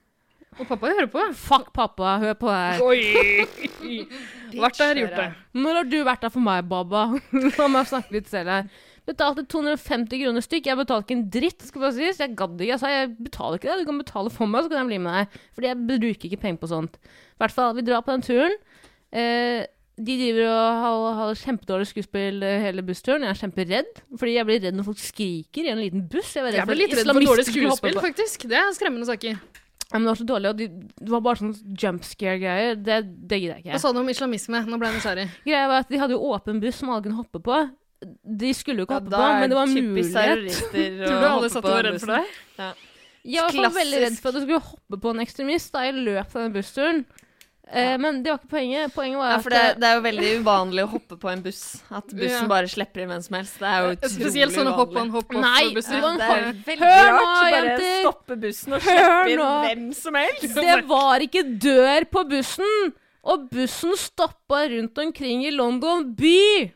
Og 0.57 0.65
pappa 0.67 0.89
hører 0.91 1.07
på. 1.13 1.23
Fuck 1.37 1.69
pappa, 1.75 2.17
hør 2.23 2.35
på 2.39 2.49
her. 2.51 2.81
Oi! 2.83 2.99
Vært 4.63 4.79
der, 4.81 4.99
gjort 5.03 5.17
det. 5.19 5.27
Når 5.55 5.77
har 5.79 5.89
du 5.89 5.97
vært 6.07 6.23
der 6.25 6.31
for 6.33 6.43
meg, 6.43 6.65
Baba? 6.67 7.03
La 7.59 7.67
meg 7.69 7.89
snakke 7.89 8.17
litt 8.17 8.29
selv 8.31 8.49
her. 8.51 8.69
Betalte 9.09 9.45
250 9.49 10.21
kroner 10.21 10.43
stykk. 10.45 10.67
Jeg 10.69 10.77
betalte 10.77 11.07
ikke 11.07 11.17
en 11.17 11.25
dritt, 11.33 11.65
skal 11.65 11.85
bare 11.85 11.95
sies. 11.95 12.19
Jeg 12.21 12.35
gadd 12.37 12.59
ikke. 12.59 12.71
Jeg 12.73 12.81
sa 12.81 12.91
jeg 12.93 13.11
betaler 13.17 13.57
ikke 13.61 13.69
det. 13.71 13.77
Du 13.81 13.89
kan 13.89 14.01
betale 14.03 14.33
for 14.33 14.49
meg, 14.51 14.65
så 14.65 14.71
kan 14.73 14.81
jeg 14.83 14.89
bli 14.91 14.99
med 15.05 15.15
deg. 15.17 15.39
Fordi 15.57 15.69
jeg 15.71 15.81
bruker 15.93 16.29
ikke 16.29 16.41
penger 16.43 16.61
på 16.61 16.71
sånt. 16.73 16.99
I 16.99 17.43
hvert 17.43 17.55
fall, 17.55 17.75
vi 17.77 17.85
drar 17.87 18.03
på 18.05 18.13
den 18.13 18.25
turen. 18.25 18.57
Eh, 19.09 19.63
de 19.99 20.15
driver 20.15 20.45
og 20.47 20.81
har, 20.83 20.99
har 21.17 21.39
kjempedårlig 21.41 21.89
skuespill 21.89 22.43
eh, 22.45 22.59
hele 22.67 22.83
bussturen. 22.85 23.25
Jeg 23.25 23.33
er 23.33 23.41
kjemperedd, 23.41 24.03
fordi 24.19 24.35
jeg 24.37 24.47
blir 24.49 24.61
redd 24.65 24.77
når 24.77 24.89
folk 24.91 25.01
skriker 25.01 25.65
i 25.67 25.73
en 25.73 25.81
liten 25.81 26.05
buss. 26.11 26.35
Jeg, 26.37 26.53
Jeg 26.55 26.69
blir 26.69 26.81
litt 26.83 26.95
redd 26.99 27.09
for 27.09 27.29
dårlig 27.31 27.47
skuespill, 27.49 27.99
faktisk. 28.05 28.45
Det 28.51 28.61
er 28.61 28.69
skremmende 28.77 29.09
saker. 29.09 29.41
Men 29.91 30.03
det 30.05 30.12
var 30.12 30.17
så 30.19 30.25
dårlig, 30.29 30.50
og 30.51 30.58
de, 30.60 30.65
det 31.01 31.10
var 31.10 31.22
bare 31.25 31.39
sånn 31.39 31.53
jump 31.81 32.03
scare-greier. 32.05 32.75
Det, 32.77 32.98
det 33.29 33.39
gidder 33.41 33.55
jeg 33.58 33.63
ikke. 33.63 33.72
Hva 33.74 33.81
sa 33.81 33.91
du 33.96 34.01
om 34.03 34.12
islamisme? 34.13 34.60
Nå 34.69 34.77
ble 34.77 34.91
jeg 34.91 35.00
nysgjerrig. 35.00 35.24
Greia 35.48 35.69
var 35.72 35.86
at 35.86 35.89
De 35.89 36.01
hadde 36.01 36.13
jo 36.13 36.27
åpen 36.36 36.60
buss 36.62 36.77
som 36.77 36.91
alle 36.93 37.05
kunne 37.08 37.17
hoppe 37.17 37.41
på. 37.41 37.58
De 38.43 38.51
skulle 38.55 38.84
jo 38.84 38.88
ikke 38.88 39.00
Ja, 39.00 39.01
hoppe 39.01 39.15
på, 39.17 39.31
men 39.41 39.50
det 39.50 39.58
var 39.58 39.72
mulighet. 39.74 40.60
Tror 41.10 41.17
du 41.17 41.27
alle 41.31 41.50
satt 41.50 41.65
og 41.65 41.74
var 41.74 41.88
redd 41.89 41.98
for 42.03 42.13
deg? 42.13 42.38
Ja. 42.62 42.69
Jeg 43.29 43.58
var 43.58 43.74
veldig 43.75 44.03
redd 44.05 44.19
for 44.22 44.29
at 44.31 44.38
du 44.38 44.43
skulle 44.46 44.62
hoppe 44.69 45.00
på 45.03 45.12
en 45.12 45.24
ekstremist 45.25 45.74
da, 45.74 45.81
jeg 45.89 45.98
løp 45.98 46.38
av 46.38 46.46
den 46.46 46.53
bussturen. 46.55 47.01
Eh, 47.71 47.97
men 48.01 48.23
det 48.23 48.31
var 48.31 48.39
ikke 48.39 48.49
poenget. 48.49 48.93
Poenget 48.95 49.19
var 49.21 49.29
Ja, 49.29 49.35
at 49.38 49.43
for 49.45 49.53
det, 49.53 49.63
det 49.77 49.85
er 49.89 49.97
jo 49.99 50.01
veldig 50.01 50.29
uvanlig 50.41 50.83
å 50.85 50.89
hoppe 50.89 51.17
på 51.21 51.29
en 51.29 51.41
buss. 51.45 51.59
At 51.93 52.07
bussen 52.09 52.41
Ja. 52.41 52.47
bare 52.49 52.69
slipper 52.71 53.03
inn 53.03 53.09
hvem 53.11 53.21
som 53.21 53.35
helst. 53.38 53.59
Det 53.61 53.67
er 53.69 53.83
jo 53.83 53.91
utrolig 53.95 54.15
Spesielt 54.15 54.55
sånne 54.55 54.73
hopp 54.73 54.95
on, 54.97 55.09
hopp 55.13 55.35
off 55.35 55.41
Nei, 55.43 55.73
busser. 55.75 55.93
det 55.93 56.01
var 56.01 56.17
Det 56.17 56.29
er 56.29 56.53
veldig 56.65 56.79
Hør 56.81 57.11
nå. 57.13 57.25
Bare 57.29 57.51
jenter! 57.53 58.01
stoppe 58.01 58.39
bussen 58.41 58.73
og 58.73 58.81
slippe 58.81 59.29
inn 59.35 59.43
hvem 59.45 59.93
som 59.93 60.13
helst. 60.15 60.55
det 60.65 60.79
var 60.89 61.19
ikke 61.27 61.43
dør 61.67 62.09
på 62.09 62.25
bussen! 62.33 62.93
Og 63.29 63.49
bussen 63.51 63.93
stoppa 63.99 64.63
rundt 64.71 64.97
omkring 64.97 65.45
i 65.45 65.51
London 65.51 66.15
by! 66.15 66.71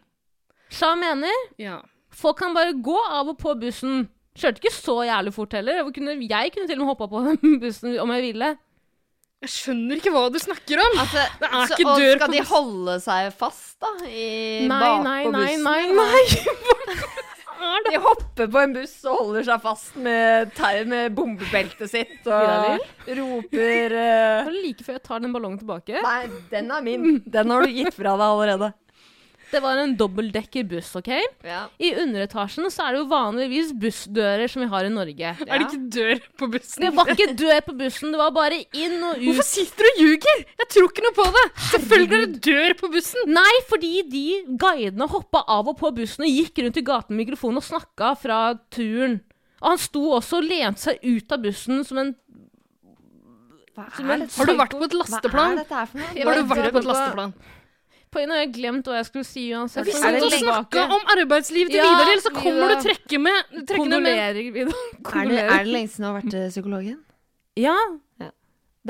Sja 0.69 0.93
mener. 0.95 1.33
Ja. 1.57 1.79
Folk 2.13 2.37
kan 2.37 2.53
bare 2.53 2.73
gå 2.73 2.97
av 3.09 3.29
og 3.33 3.37
på 3.41 3.55
bussen. 3.59 4.07
Kjørte 4.37 4.61
ikke 4.61 4.73
så 4.73 4.99
jævlig 5.07 5.33
fort 5.33 5.51
heller. 5.53 5.73
Jeg 5.81 5.93
kunne, 5.93 6.15
jeg 6.21 6.53
kunne 6.53 6.67
til 6.69 6.77
og 6.79 6.85
med 6.85 6.91
hoppa 6.93 7.07
på 7.09 7.23
den 7.25 7.59
bussen 7.63 7.97
om 8.01 8.13
jeg 8.13 8.21
ville. 8.33 8.51
Jeg 9.43 9.51
skjønner 9.51 9.99
ikke 9.99 10.11
hva 10.13 10.23
du 10.31 10.37
snakker 10.39 10.79
om! 10.79 10.93
Altså, 11.03 11.23
Det 11.41 11.47
er 11.49 11.65
så, 11.67 11.75
ikke 11.75 11.95
dør 11.99 12.13
skal 12.15 12.29
på 12.29 12.33
de 12.33 12.43
holde 12.47 12.93
seg 13.03 13.33
fast, 13.35 13.73
da? 13.83 13.89
I, 14.07 14.27
Nei, 14.71 14.79
bak 14.79 15.01
nei, 15.03 15.17
nei, 15.33 15.47
bussen? 15.57 15.67
nei, 15.67 15.83
nei. 15.99 17.21
De 17.63 17.99
hopper 18.03 18.49
på 18.51 18.59
en 18.59 18.73
buss 18.75 18.95
og 19.07 19.19
holder 19.21 19.45
seg 19.47 19.61
fast 19.63 19.95
med, 20.03 20.57
med 20.89 21.13
bombebeltet 21.15 21.91
sitt 21.91 22.27
og 22.27 22.81
roper 23.19 23.95
uh... 23.99 24.49
Like 24.51 24.83
før 24.83 24.97
jeg 24.97 25.03
tar 25.05 25.23
den 25.23 25.35
ballongen 25.35 25.61
tilbake. 25.61 26.01
Nei, 26.03 26.25
den 26.51 26.71
er 26.75 26.83
min. 26.83 27.21
Den 27.23 27.53
har 27.53 27.63
du 27.63 27.71
gitt 27.71 27.95
fra 27.95 28.15
deg 28.19 28.25
allerede. 28.25 28.71
Det 29.53 29.59
var 29.61 29.77
en 29.77 29.91
dobbeltdekkerbuss, 29.99 30.87
OK? 30.97 31.09
Ja. 31.45 31.59
I 31.77 31.91
underetasjen 32.01 32.65
så 32.73 32.87
er 32.87 32.95
det 32.95 33.01
jo 33.03 33.07
vanligvis 33.11 33.73
bussdører 33.77 34.49
som 34.49 34.63
vi 34.63 34.69
har 34.71 34.87
i 34.87 34.93
Norge. 34.93 35.33
Er 35.45 35.51
det 35.61 35.67
ikke 35.67 35.81
dør 35.93 36.23
på 36.41 36.49
bussen? 36.55 36.81
Det 36.81 36.89
var 36.97 37.11
ikke 37.13 37.27
dør 37.37 37.59
på 37.67 37.75
bussen, 37.83 38.15
det 38.15 38.21
var 38.23 38.33
bare 38.33 38.57
inn 38.73 38.97
og 38.97 39.19
ut. 39.19 39.27
Hvorfor 39.27 39.47
sitter 39.51 39.85
du 39.85 39.91
og 39.91 40.01
ljuger?! 40.01 40.43
Jeg 40.63 40.69
tror 40.73 40.89
ikke 40.89 41.05
noe 41.05 41.17
på 41.19 41.27
det! 41.37 41.45
Selvfølgelig 41.69 42.17
er 42.17 42.25
det 42.25 42.41
dør 42.49 42.77
på 42.81 42.91
bussen! 42.95 43.29
Nei, 43.37 43.53
fordi 43.69 43.93
de 44.09 44.25
guidene 44.65 45.09
hoppa 45.13 45.43
av 45.59 45.69
og 45.69 45.77
på 45.83 45.93
bussen 46.01 46.25
og 46.25 46.33
gikk 46.33 46.63
rundt 46.65 46.81
i 46.81 46.85
gaten 46.89 47.13
med 47.13 47.27
mikrofonen 47.27 47.61
og 47.61 47.67
snakka 47.69 48.15
fra 48.19 48.41
turen. 48.73 49.19
Og 49.61 49.69
han 49.75 49.79
sto 49.79 50.01
også 50.17 50.41
og 50.41 50.49
lente 50.49 50.81
seg 50.89 50.97
ut 51.05 51.31
av 51.37 51.45
bussen 51.45 51.85
som 51.87 52.01
en? 52.01 52.15
Har 53.73 54.45
du 54.45 54.53
vært 54.57 54.73
på 54.77 54.85
et 54.85 54.93
Hva 54.93 55.01
er 55.01 55.01
lasteplan? 55.01 55.55
dette 55.61 55.77
her 55.77 55.87
for 55.89 56.01
noe? 56.01 56.25
Har 56.25 56.35
du 56.41 56.49
vært 56.51 56.73
på 56.75 56.81
et 56.81 56.89
lasteplan? 56.89 57.31
På 58.13 58.21
en 58.21 58.29
har 58.33 58.43
jeg 58.43 58.51
glemt 58.59 58.85
hva 58.89 58.99
jeg 58.99 59.07
skulle 59.09 59.25
si 59.25 59.43
uansett. 59.57 59.87
Vi 59.87 59.93
så 59.95 60.01
satt 60.03 60.19
og 60.21 60.27
er. 60.29 60.41
Snakka 60.43 60.83
om 60.93 61.07
arbeidslivet 61.15 61.73
til 61.73 61.79
Ja, 61.81 61.87
Vidar-Lill, 61.89 62.21
så 62.21 62.31
kommer 62.35 62.73
du 62.75 62.83
trekke 62.85 63.19
med 63.23 63.55
trekkende 63.69 63.99
med 64.03 64.19
Kondolerer, 64.33 64.41
Er 64.43 65.31
det, 65.31 65.39
er 65.41 65.63
det 65.65 65.71
lenge 65.73 65.89
siden 65.93 66.05
du 66.05 66.09
har 66.11 66.19
vært 66.19 66.29
til 66.35 66.45
psykologen? 66.53 66.99
Ja, 67.57 67.77
Ja. 68.21 68.29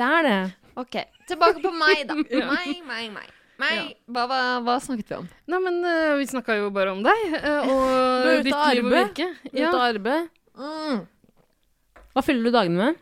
det 0.00 0.10
er 0.18 0.28
det. 0.28 0.36
Ok, 0.76 0.98
tilbake 1.30 1.62
på 1.64 1.72
meg, 1.72 2.04
da. 2.10 2.18
Ja. 2.34 2.50
Meg, 2.52 2.82
meg, 2.88 3.08
meg. 3.14 3.32
meg. 3.62 3.94
Hva, 4.10 4.26
hva, 4.28 4.38
hva 4.66 4.76
snakket 4.82 5.08
vi 5.12 5.16
om? 5.22 5.28
Nei, 5.48 5.60
men 5.68 5.80
uh, 5.86 6.16
vi 6.18 6.26
snakka 6.28 6.56
jo 6.58 6.70
bare 6.74 6.92
om 6.96 7.02
deg 7.06 7.24
Uh, 7.38 7.68
og 7.72 8.44
ditt 8.44 8.52
liv 8.52 8.84
og 8.84 8.92
virke. 8.98 9.28
Ut 9.48 9.58
Ja. 9.60 9.70
av 9.72 9.84
arbeid. 9.92 10.28
Mm. 10.58 11.00
Hva 12.14 12.22
fyller 12.22 12.44
du 12.50 12.54
dagene 12.54 12.78
med? 12.90 13.00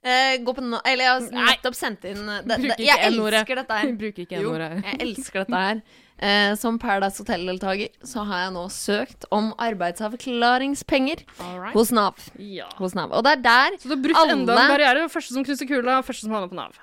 Eh, 0.00 0.38
gå 0.40 0.52
på 0.56 0.62
no 0.64 0.78
Eller 0.88 1.04
jeg 1.04 1.12
har 1.12 1.48
nettopp 1.50 1.74
sendt 1.76 2.06
inn 2.08 2.22
det, 2.48 2.56
det, 2.62 2.76
Jeg 2.80 3.10
elsker 3.10 3.58
dette 3.60 3.80
her. 3.82 3.90
bruker 4.04 4.24
ikke 4.24 4.38
N-ordet 4.40 4.70
jeg 4.78 5.00
elsker 5.04 5.44
dette 5.44 5.60
her. 5.64 5.82
Uh, 6.20 6.52
som 6.60 6.76
Paradise 6.80 7.16
Hotel-deltaker 7.20 7.92
så 8.04 8.26
har 8.28 8.42
jeg 8.42 8.52
nå 8.52 8.66
søkt 8.72 9.24
om 9.32 9.54
arbeidsavklaringspenger 9.56 11.22
right. 11.40 11.72
hos 11.72 11.92
Nav. 11.96 12.20
ja. 12.36 12.66
Hos 12.76 12.92
Nav. 12.96 13.14
Og 13.16 13.24
det 13.24 13.38
er 13.38 13.44
der 13.46 13.78
Så 13.80 13.88
du 13.88 13.94
har 13.94 14.02
brukt 14.04 14.20
Alle- 14.20 14.36
enda 14.36 14.56
en 14.56 14.74
barriere. 14.74 15.06
Første 15.08 15.36
som 15.36 15.46
krysser 15.46 15.68
kula, 15.68 16.02
første 16.04 16.28
som 16.28 16.36
havner 16.36 16.52
på 16.52 16.60
Nav. 16.60 16.76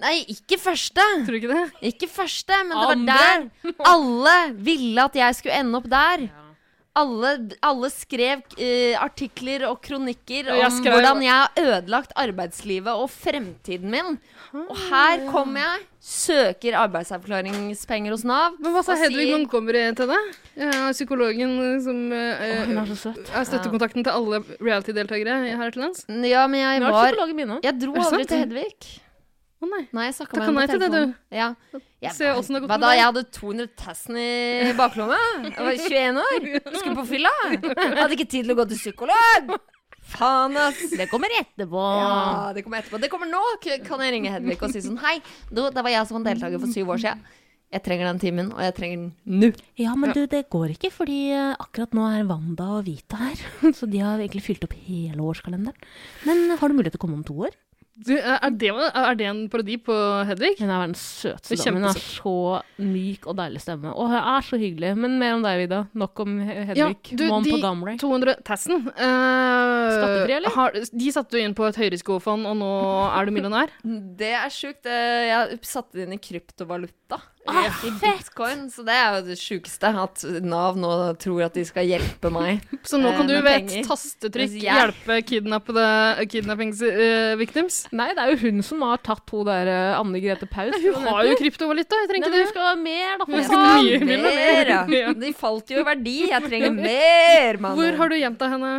Nei, 0.00 0.14
ikke 0.32 0.56
første. 0.56 1.04
Tror 1.26 1.36
du 1.36 1.40
ikke 1.42 1.52
det? 1.52 1.92
Ikke 1.92 2.08
første, 2.08 2.56
men 2.64 2.72
det 2.72 2.88
var 2.88 3.02
der 3.10 3.84
alle 3.92 4.36
ville 4.56 5.04
at 5.04 5.18
jeg 5.20 5.36
skulle 5.36 5.60
ende 5.60 5.76
opp 5.76 5.90
der. 5.92 6.24
Alle, 6.98 7.28
alle 7.62 7.86
skrev 7.94 8.40
uh, 8.58 8.96
artikler 8.98 9.62
og 9.68 9.76
kronikker 9.84 10.48
om 10.50 10.58
jeg 10.58 10.72
skrev- 10.74 10.96
hvordan 10.96 11.20
jeg 11.22 11.32
har 11.36 11.60
ødelagt 11.62 12.12
arbeidslivet 12.18 12.90
og 12.90 13.06
fremtiden 13.14 13.92
min. 13.92 14.16
Og 14.52 14.72
her 14.88 15.22
kommer 15.30 15.62
jeg, 15.62 15.84
søker 16.02 16.74
arbeidsavklaringspenger 16.80 18.10
hos 18.10 18.24
Nav. 18.26 18.56
Men 18.58 18.74
hva 18.74 18.82
sa 18.82 18.96
Hedvig 18.98 19.28
sier- 19.28 19.36
Montgomery 19.36 19.84
til 19.94 20.10
deg? 20.10 20.32
Psykologen 20.96 21.54
som 21.84 22.00
uh, 22.10 22.16
oh, 22.18 22.72
er 22.74 23.38
er 23.38 23.46
støttekontakten 23.46 24.02
til 24.02 24.10
alle 24.10 24.42
reality-deltakere 24.58 25.38
her 25.62 25.70
til 25.70 25.86
lands? 25.86 26.02
Ja, 26.08 26.48
men 26.50 26.58
jeg 26.64 26.82
var. 26.88 27.14
Jeg 27.62 27.78
dro 27.78 27.94
aldri 27.94 28.26
til 28.26 28.44
Hedvig. 28.44 29.00
Å 29.60 29.68
nei. 29.68 29.82
Nei, 29.92 30.06
jeg 30.08 30.28
med 30.40 30.56
nei 30.56 30.66
til 30.70 30.80
det, 30.80 30.88
du. 30.94 31.10
Ja. 31.36 31.50
Jeg, 32.00 32.14
Se 32.16 32.30
åssen 32.32 32.56
det 32.56 32.62
har 32.62 32.64
gått 32.64 32.70
med 32.70 32.80
da? 32.80 32.86
deg. 32.86 32.96
Jeg 32.96 33.08
hadde 33.10 33.22
200 33.36 33.66
000 34.08 34.22
i 34.70 34.70
baklomma. 34.78 35.18
Jeg 35.44 35.66
var 35.66 35.82
21 35.84 36.20
år. 36.22 36.46
Skulle 36.78 36.94
på 36.96 37.04
fylla. 37.10 37.32
Jeg 37.52 37.98
hadde 37.98 38.16
ikke 38.16 38.30
tid 38.32 38.46
til 38.46 38.54
å 38.54 38.56
gå 38.62 38.66
til 38.70 38.80
psykolog. 38.80 39.52
Faen, 40.10 40.56
ass. 40.58 40.80
Det 40.96 41.06
kommer 41.10 41.34
etterpå. 41.42 41.82
Ja, 42.00 42.54
det 42.56 42.64
kommer 42.64 42.80
etterpå. 42.80 43.02
Det 43.04 43.12
kommer 43.12 43.28
nå. 43.28 43.42
Kan 43.84 44.00
jeg 44.06 44.16
ringe 44.16 44.32
Hedvig 44.32 44.56
og 44.64 44.72
si 44.72 44.80
sånn 44.86 44.96
Hei, 45.04 45.18
du, 45.52 45.60
det 45.68 45.84
var 45.84 45.92
jeg 45.92 46.08
som 46.08 46.18
var 46.18 46.30
deltaker 46.32 46.62
for 46.62 46.72
syv 46.72 46.94
år 46.96 47.04
siden. 47.04 47.22
Jeg 47.70 47.84
trenger 47.86 48.08
den 48.08 48.18
timen, 48.18 48.48
og 48.50 48.64
jeg 48.64 48.74
trenger 48.74 49.02
den 49.04 49.42
nå. 49.44 49.52
Ja, 49.78 49.92
men 49.94 50.10
du, 50.16 50.24
det 50.26 50.48
går 50.50 50.72
ikke, 50.72 50.88
fordi 50.90 51.18
eh, 51.36 51.52
akkurat 51.54 51.92
nå 51.94 52.02
er 52.08 52.24
Wanda 52.26 52.66
og 52.80 52.88
Vita 52.88 53.20
her. 53.20 53.44
Så 53.78 53.86
de 53.86 54.00
har 54.02 54.18
egentlig 54.18 54.42
fylt 54.48 54.64
opp 54.66 54.74
hele 54.88 55.22
årskalenderen. 55.22 55.76
Men 56.26 56.56
har 56.56 56.64
du 56.64 56.74
mulighet 56.74 56.96
til 56.96 57.02
å 57.02 57.04
komme 57.04 57.20
om 57.20 57.26
to 57.28 57.36
år? 57.46 57.54
Du, 58.00 58.14
er, 58.16 58.52
det, 58.56 58.70
er 58.72 59.16
det 59.18 59.26
en 59.28 59.40
parodi 59.52 59.76
på 59.84 59.94
Hedvig? 60.28 60.54
Hun 60.60 60.70
er 60.70 60.78
verdens 60.86 61.02
søteste 61.20 61.56
er 61.56 61.64
dame. 61.66 61.80
Hun 61.80 61.86
har 61.90 61.98
så 62.00 62.34
myk 62.80 63.26
og 63.28 63.36
deilig 63.40 63.60
stemme. 63.60 63.92
Og 63.92 64.08
hun 64.08 64.16
er 64.20 64.46
så 64.46 64.60
hyggelig. 64.60 64.92
Men 64.96 65.18
mer 65.20 65.36
om 65.36 65.44
deg, 65.44 65.58
Vida. 65.66 65.80
Nok 66.00 66.22
om 66.24 66.38
Hedvig. 66.48 66.78
Ja, 66.80 66.88
du, 66.94 67.24
One 67.28 67.44
de 67.44 67.52
på 67.52 67.60
Gamley. 67.64 67.98
200 68.00 68.36
000. 68.40 68.86
Uh, 68.88 68.94
Skattefri, 68.96 70.36
eller? 70.38 70.56
Har, 70.56 70.78
de 71.04 71.12
satte 71.12 71.36
du 71.36 71.42
inn 71.42 71.56
på 71.58 71.68
et 71.68 71.80
høyrisikofond, 71.82 72.48
og 72.48 72.56
nå 72.62 72.70
er 73.10 73.28
du 73.28 73.34
millionær? 73.36 73.74
Det 74.20 74.32
er 74.36 74.48
sjukt. 74.54 74.88
Eh, 74.88 75.28
Jeg 75.30 75.60
satte 75.68 75.98
det 75.98 76.08
inn 76.08 76.16
i 76.16 76.22
kryptovaluta. 76.22 77.20
Ah, 77.48 77.72
I 77.86 77.90
bitcoin. 77.98 78.66
Så 78.70 78.84
det 78.84 78.92
er 78.94 79.14
jo 79.16 79.22
det 79.30 79.36
sjukeste. 79.40 79.88
At 80.02 80.22
Nav 80.44 80.76
nå 80.78 80.90
tror 81.18 81.40
at 81.46 81.54
de 81.56 81.64
skal 81.64 81.86
hjelpe 81.88 82.30
meg. 82.30 82.60
Så 82.88 83.00
nå 83.00 83.08
Eh, 83.10 83.16
kan 83.16 83.26
du 83.26 83.32
ved 83.40 83.48
et 83.72 83.86
tastetrykk 83.88 84.58
jeg- 84.60 84.76
hjelpe 84.76 85.16
kidnappede 85.26 85.86
kidnappings-victims? 86.30 87.78
Nei, 87.96 88.10
det 88.14 88.22
er 88.22 88.34
jo 88.34 88.38
hun 88.44 88.62
som 88.66 88.84
har 88.86 89.00
tatt 89.04 89.28
hun 89.32 89.44
der 89.48 89.66
eh, 89.72 89.98
Anne 89.98 90.20
Grete 90.22 90.46
Paus. 90.50 90.76
hun 90.84 91.08
har 91.08 91.24
jo 91.26 91.34
kryptovaluta, 91.40 91.98
jeg 92.04 92.10
trenger 92.12 92.28
ikke 92.28 92.36
ikke 92.36 92.44
hun 92.44 92.52
skal 92.54 92.68
ha 92.68 92.76
mer, 92.76 93.18
da. 93.18 93.24
Hun 93.30 93.44
skal 93.48 93.64
ha 93.64 93.74
mye. 93.80 93.98
mye 94.04 94.20
mer. 94.22 94.30
Mer, 94.30 94.72
ja. 95.00 95.12
De 95.24 95.32
falt 95.36 95.70
jo 95.74 95.80
i 95.82 95.86
verdi. 95.90 96.16
Jeg 96.30 96.46
trenger 96.46 96.72
mer, 96.76 97.58
mann. 97.64 97.76
Hvor 97.80 98.00
har 98.02 98.08
du 98.12 98.16
gjemt 98.20 98.38
deg 98.44 98.54
henne? 98.56 98.72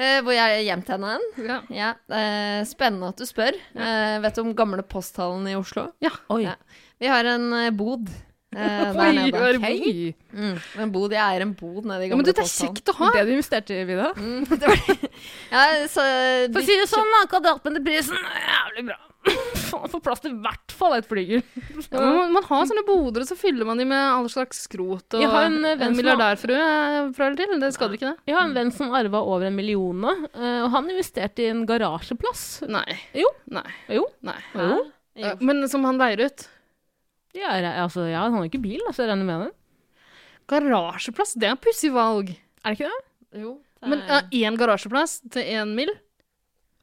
Uh, 0.00 0.20
hvor 0.24 0.32
jeg 0.32 0.62
gjemt 0.64 0.88
henne 0.88 1.08
hen. 1.16 1.24
Ja. 1.46 1.56
Ja, 1.76 1.88
Uh, 2.08 2.60
spennende 2.68 3.10
at 3.12 3.18
du 3.20 3.26
spør. 3.28 3.56
Eh, 3.76 4.14
vet 4.24 4.34
du 4.38 4.40
om 4.42 4.54
gamle 4.56 4.82
posthallen 4.88 5.44
i 5.50 5.56
Oslo? 5.58 5.90
Ja. 6.00 6.10
Oi. 6.32 6.42
Ja. 6.46 6.54
Vi 7.00 7.08
har 7.08 7.24
en 7.24 7.52
eh, 7.56 7.70
bod 7.72 8.08
eh, 8.56 8.92
der 8.96 9.12
nede. 9.16 9.58
Hei. 9.64 10.14
Mm, 10.36 10.56
en 10.84 10.90
bod, 10.92 11.14
Jeg 11.16 11.22
eier 11.24 11.46
en 11.46 11.54
bod 11.56 11.86
nede 11.88 12.04
i 12.04 12.10
gamle 12.10 12.12
Ja, 12.12 12.18
men 12.20 12.26
du, 12.28 12.32
det 12.36 12.44
er 12.44 12.50
kjekt 12.52 12.90
å 12.92 12.96
ha. 12.98 13.12
Det 13.16 13.22
du 13.28 13.36
investerte 13.38 13.78
i, 13.78 13.84
Vida? 13.88 14.10
Mm, 14.18 14.42
det 14.50 14.66
var 14.66 14.82
det. 14.88 15.12
Ja, 15.52 15.62
så, 15.88 16.04
For 16.52 16.60
å 16.60 16.66
si 16.66 16.76
det 16.82 16.90
sånn, 16.90 17.14
da, 17.16 17.22
kvadratmeterprisen 17.32 18.20
jævlig 18.20 18.90
bra. 18.90 18.98
Faen, 19.70 19.88
Får 19.92 20.02
plass 20.04 20.22
til 20.24 20.32
i 20.32 20.38
hvert 20.44 20.74
fall 20.76 20.94
et 20.98 21.08
flygel. 21.08 21.42
Ja, 21.92 22.04
man, 22.04 22.30
man 22.36 22.46
har 22.46 22.68
sånne 22.68 22.84
boder, 22.88 23.24
og 23.24 23.28
så 23.28 23.36
fyller 23.40 23.68
man 23.68 23.80
de 23.80 23.88
med 23.88 24.00
all 24.00 24.28
slags 24.32 24.62
skrot. 24.68 25.16
Og 25.16 25.24
Jeg 25.24 25.32
har 25.32 25.48
en, 25.48 25.58
eh, 25.64 25.76
venn 25.80 25.90
en 25.92 25.98
milliardærfrue 25.98 26.60
eh, 26.60 27.10
fra 27.16 27.28
eller 27.30 27.40
til. 27.40 27.56
Det 27.64 27.72
skader 27.76 27.96
ikke, 27.98 28.12
det. 28.14 28.28
Jeg 28.30 28.38
har 28.38 28.48
en 28.48 28.56
venn 28.56 28.72
som 28.76 28.92
arva 28.96 29.24
over 29.24 29.48
en 29.48 29.56
million 29.56 30.04
nå, 30.04 30.14
eh, 30.36 30.62
og 30.66 30.70
han 30.76 30.88
investerte 30.92 31.44
i 31.44 31.50
en 31.52 31.64
garasjeplass. 31.68 32.46
Nei. 32.68 32.86
Jo. 33.24 33.28
Nei. 33.56 33.66
Jo. 33.92 34.08
Nei. 34.26 34.38
Jo. 34.56 34.82
Eh, 35.20 35.36
Men 35.44 35.64
som 35.68 35.84
han 35.88 36.00
leier 36.00 36.28
ut. 36.28 36.48
Ja, 37.36 37.52
altså, 37.84 38.08
ja, 38.10 38.24
han 38.24 38.34
har 38.34 38.42
jo 38.44 38.50
ikke 38.50 38.62
bil, 38.64 38.80
så 38.90 39.04
jeg 39.04 39.12
regner 39.12 39.28
med 39.28 39.46
det. 39.46 39.50
Garasjeplass, 40.50 41.36
det 41.38 41.46
er 41.48 41.54
et 41.56 41.62
pussig 41.62 41.92
valg. 41.94 42.32
Er 42.64 42.74
det 42.74 42.80
ikke 42.80 42.90
det? 42.90 43.40
Jo, 43.44 43.52
det 43.80 43.88
Men 43.92 44.00
er- 44.10 44.26
én 44.34 44.56
garasjeplass 44.58 45.20
til 45.30 45.42
én 45.46 45.74
mil? 45.76 45.90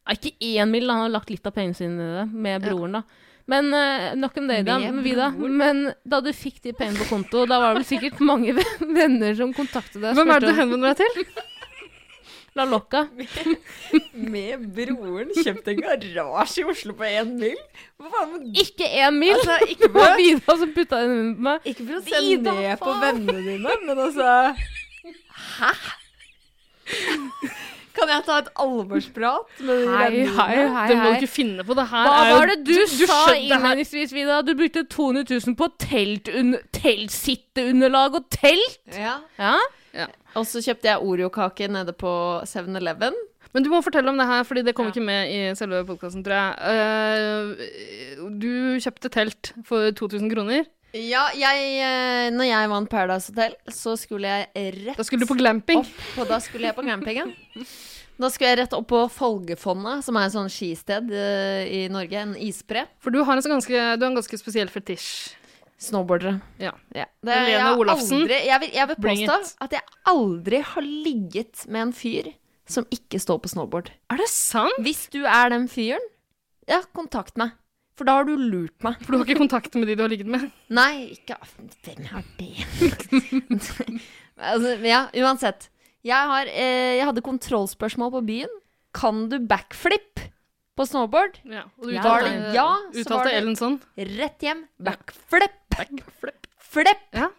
Ja, 0.08 0.16
ikke 0.16 0.32
én 0.40 0.70
mil, 0.72 0.88
han 0.90 1.04
har 1.04 1.10
lagt 1.12 1.30
litt 1.30 1.46
av 1.46 1.52
pengene 1.54 1.76
sine 1.76 2.00
i 2.00 2.14
det, 2.22 2.28
med 2.32 2.64
broren, 2.64 2.94
da. 3.02 3.04
Men 3.48 3.68
uh, 3.72 4.14
nok 4.16 4.38
om 4.38 4.48
det, 4.48 4.62
da. 4.68 4.78
Vida, 5.04 5.30
men 5.32 5.94
da 6.04 6.20
du 6.24 6.32
fikk 6.36 6.62
de 6.64 6.74
pengene 6.76 7.00
på 7.00 7.10
konto, 7.12 7.46
da 7.48 7.60
var 7.60 7.74
det 7.76 7.84
vel 7.84 7.90
sikkert 7.92 8.20
mange 8.24 8.56
venner 9.00 9.36
som 9.40 9.54
kontaktet 9.56 10.02
deg 10.04 10.16
Hvem 10.16 10.32
er 10.32 10.44
det 10.44 10.50
du 10.52 10.60
henvender 10.62 10.94
deg 10.96 11.04
til? 11.04 11.30
La 12.58 12.65
lokka. 12.65 13.04
Med 14.34 14.63
broren 14.74 15.30
kjøpt 15.38 15.67
en 15.74 15.82
garasje 15.84 16.63
i 16.63 16.67
Oslo 16.72 16.96
på 16.98 17.06
én 17.06 17.36
mil? 17.38 17.60
Hva 18.02 18.10
faen 18.13 18.32
med 18.34 18.58
Ikke 18.63 18.88
én 19.04 19.13
mil! 19.20 19.36
Altså, 19.38 19.58
ikke 19.70 19.86
Det 19.88 19.93
var 19.93 20.10
for, 20.10 20.17
Vida 20.24 20.58
som 20.63 20.74
putta 20.76 21.02
den 21.04 21.13
under 21.20 21.46
meg. 21.52 21.70
ikke 21.70 21.86
for 21.86 22.00
å 22.00 22.04
se 22.08 22.24
Vida, 22.26 22.56
ned 22.58 22.82
på 22.82 22.96
vennene 23.04 23.46
dine, 23.52 23.78
men 23.86 24.04
altså 24.08 24.34
Hæ? 25.60 25.72
Kan 27.98 28.12
jeg 28.13 28.24
ta 28.28 28.36
et 28.43 28.50
alvorsprat 28.62 29.62
med 29.65 29.80
de 29.82 29.88
Hei, 29.89 30.02
vennene 30.04 30.34
hei, 30.38 30.58
hei, 30.58 30.65
hei. 30.76 30.84
Det 30.91 30.98
må 31.00 31.08
du 31.08 31.15
ikke 31.17 31.32
finne 31.34 31.63
på. 31.65 31.74
Det 31.80 31.86
her 31.89 32.06
Hva 32.06 32.20
var 32.36 32.52
det 32.52 32.58
du, 32.67 32.74
du, 32.74 32.84
det 33.02 33.08
her- 33.10 33.39
innledningsvis, 33.39 34.13
Vida? 34.13 34.36
Du 34.46 34.52
brukte 34.60 34.84
200 34.86 35.26
000 35.48 35.56
på 35.58 35.70
telt 35.82 36.30
teltsitteunderlag 36.78 38.20
og 38.22 38.28
telt? 38.38 38.78
Ja. 38.93 39.15
Ja? 39.41 39.56
Og 40.38 40.46
så 40.46 40.62
kjøpte 40.62 40.92
jeg 40.92 41.02
Oreo-kake 41.02 41.68
nede 41.72 41.94
på 41.98 42.12
7-Eleven. 42.46 43.16
Men 43.56 43.64
du 43.64 43.70
må 43.72 43.80
fortelle 43.82 44.12
om 44.12 44.18
det 44.20 44.28
her, 44.28 44.44
fordi 44.46 44.62
det 44.68 44.76
kom 44.76 44.86
Ja. 44.90 44.92
ikke 44.92 45.06
med 45.08 45.32
i 45.34 45.38
selve 45.58 45.80
podkasten, 45.88 46.24
tror 46.26 46.36
jeg. 46.38 47.58
Uh, 47.58 48.28
du 48.38 48.78
kjøpte 48.84 49.10
telt 49.14 49.54
for 49.66 49.90
2000 49.98 50.30
kroner. 50.34 50.66
Ja, 50.96 51.26
jeg 51.36 51.66
eh, 51.84 52.30
Når 52.32 52.48
jeg 52.48 52.70
vant 52.72 52.90
Paradise 52.90 53.28
Hotel, 53.34 53.54
så 53.70 53.98
skulle 54.00 54.24
jeg 54.32 54.72
rett 54.88 54.98
Da 54.98 55.04
skulle 55.04 55.26
du 55.26 55.30
på 55.30 55.36
glamping. 55.38 55.84
opp 55.84 56.30
Da 56.30 56.40
skulle 56.40 56.70
jeg 56.70 56.76
på 56.78 56.86
glampingen. 56.86 57.34
ja. 57.56 57.64
Da 58.18 58.32
skulle 58.34 58.50
jeg 58.50 58.58
rett 58.64 58.72
opp 58.74 58.88
på 58.90 59.04
Folgefonna, 59.14 60.00
som 60.02 60.18
er 60.18 60.26
et 60.26 60.34
sånn 60.34 60.48
skisted 60.50 61.12
eh, 61.14 61.68
i 61.70 61.82
Norge. 61.94 62.18
En 62.18 62.32
isbre. 62.42 62.88
For 63.04 63.14
du 63.14 63.20
har 63.24 63.36
en, 63.38 63.44
så 63.46 63.52
ganske, 63.52 63.70
du 63.70 64.02
har 64.02 64.10
en 64.10 64.18
ganske 64.18 64.40
spesiell 64.42 64.72
fetisj. 64.74 65.36
Snowboardere. 65.78 66.40
Ja. 66.58 66.72
Det, 66.90 67.06
Helene 67.30 67.54
jeg 67.54 67.80
Olafsen, 67.84 68.24
Aldri, 68.24 68.38
jeg, 68.48 68.62
vil, 68.63 68.74
jeg 68.74 68.90
vil 68.90 69.00
påstå 69.06 69.38
at 69.68 69.76
jeg 69.78 69.98
aldri 70.10 70.62
har 70.72 70.88
ligget 70.88 71.66
med 71.70 71.84
en 71.86 71.94
fyr 71.94 72.32
som 72.68 72.88
ikke 72.92 73.20
står 73.22 73.40
på 73.44 73.52
snowboard. 73.54 73.92
Er 74.12 74.20
det 74.20 74.28
sant? 74.32 74.82
Hvis 74.84 75.06
du 75.13 75.22
er 75.24 75.54
den 75.54 75.70
fyren, 75.72 76.04
ja, 76.68 76.82
kontakt 76.98 77.38
meg. 77.40 77.54
For 77.98 78.06
da 78.06 78.20
har 78.20 78.28
du 78.28 78.36
lurt 78.38 78.76
meg. 78.86 78.98
For 79.02 79.13
du 79.13 79.20
har 79.20 79.26
ikke 79.26 79.42
kontakt 79.42 79.78
med 79.78 79.90
de 79.90 79.96
du 79.98 80.04
har 80.04 80.12
ligget 80.12 80.30
med? 80.30 80.50
Nei, 80.74 81.16
ikke 81.16 81.38
Hvem 81.86 82.04
er 82.06 82.26
det? 82.38 82.52
altså, 84.52 84.74
ja, 84.86 85.08
uansett. 85.24 85.70
Jeg, 86.06 86.30
har, 86.32 86.50
eh, 86.52 86.98
jeg 87.00 87.08
hadde 87.10 87.26
kontrollspørsmål 87.26 88.13
på 88.20 88.24
byen. 88.28 88.54
Kan 88.98 89.26
du 89.32 89.40
backflip 89.50 90.22
på 90.78 90.86
snowboard? 90.88 91.40
Ja. 91.50 91.66
Og 91.82 91.90
du 91.90 91.96
Ja, 91.96 92.04
Var 92.06 92.22
uttalte, 92.22 92.32
det 92.46 92.56
ja, 92.56 92.68
så 92.78 93.02
uttalte 93.02 93.18
var 93.18 93.30
det 93.30 93.36
Ellen 93.42 93.58
sånn? 93.60 93.80
rett 94.18 94.48
hjem. 94.48 94.63
Backflip! 94.88 95.58
Backflip. 95.76 96.50
Flip! 96.68 97.04
Ja. 97.18 97.32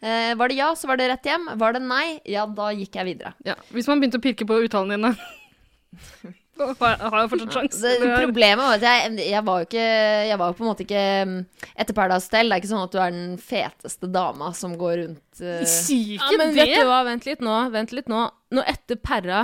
Eh, 0.00 0.32
var 0.38 0.52
det 0.52 0.58
ja, 0.58 0.70
så 0.76 0.88
var 0.90 1.00
det 1.00 1.08
rett 1.12 1.26
hjem. 1.26 1.48
Var 1.60 1.76
det 1.76 1.82
nei, 1.84 2.06
ja, 2.28 2.46
da 2.46 2.70
gikk 2.76 2.98
jeg 3.00 3.08
videre. 3.12 3.34
Ja. 3.46 3.56
Hvis 3.74 3.88
man 3.90 4.00
begynte 4.00 4.20
å 4.20 4.24
pirke 4.24 4.48
på 4.48 4.58
uttalene 4.66 4.96
dine, 4.96 5.14
har 6.56 6.96
har 7.00 7.18
jeg 7.20 7.30
fortsatt 7.32 7.56
sjanse. 7.56 7.92
Det, 8.00 8.10
problemet 8.20 8.64
var 8.64 8.78
at 8.78 8.84
jeg, 8.86 9.16
jeg 9.28 9.44
var 9.44 9.60
jo 9.60 9.66
ikke 9.68 9.86
Jeg 10.30 10.38
var 10.40 10.50
jo 10.50 10.56
på 10.56 10.64
en 10.64 10.70
måte 10.70 10.84
ikke 10.86 11.02
mm, 11.28 11.34
Etter 11.76 11.96
Paradise 11.96 12.30
Hotel, 12.30 12.48
det 12.48 12.56
er 12.56 12.62
ikke 12.62 12.70
sånn 12.72 12.84
at 12.86 12.94
du 12.94 13.00
er 13.02 13.16
den 13.16 13.34
feteste 13.40 14.10
dama 14.12 14.52
som 14.56 14.76
går 14.80 14.94
rundt 15.02 15.42
uh... 15.42 15.66
Sier 15.68 16.16
ikke 16.16 16.30
Ja, 16.32 16.40
men 16.40 16.54
det! 16.54 16.62
vet 16.62 16.80
du 16.80 16.88
hva, 16.88 17.00
vent 17.08 17.28
litt 17.28 17.44
nå, 17.44 17.56
vent 17.74 17.92
litt 17.96 18.08
nå. 18.12 18.22
Nå 18.56 18.64
etter 18.72 19.00
Perra, 19.00 19.42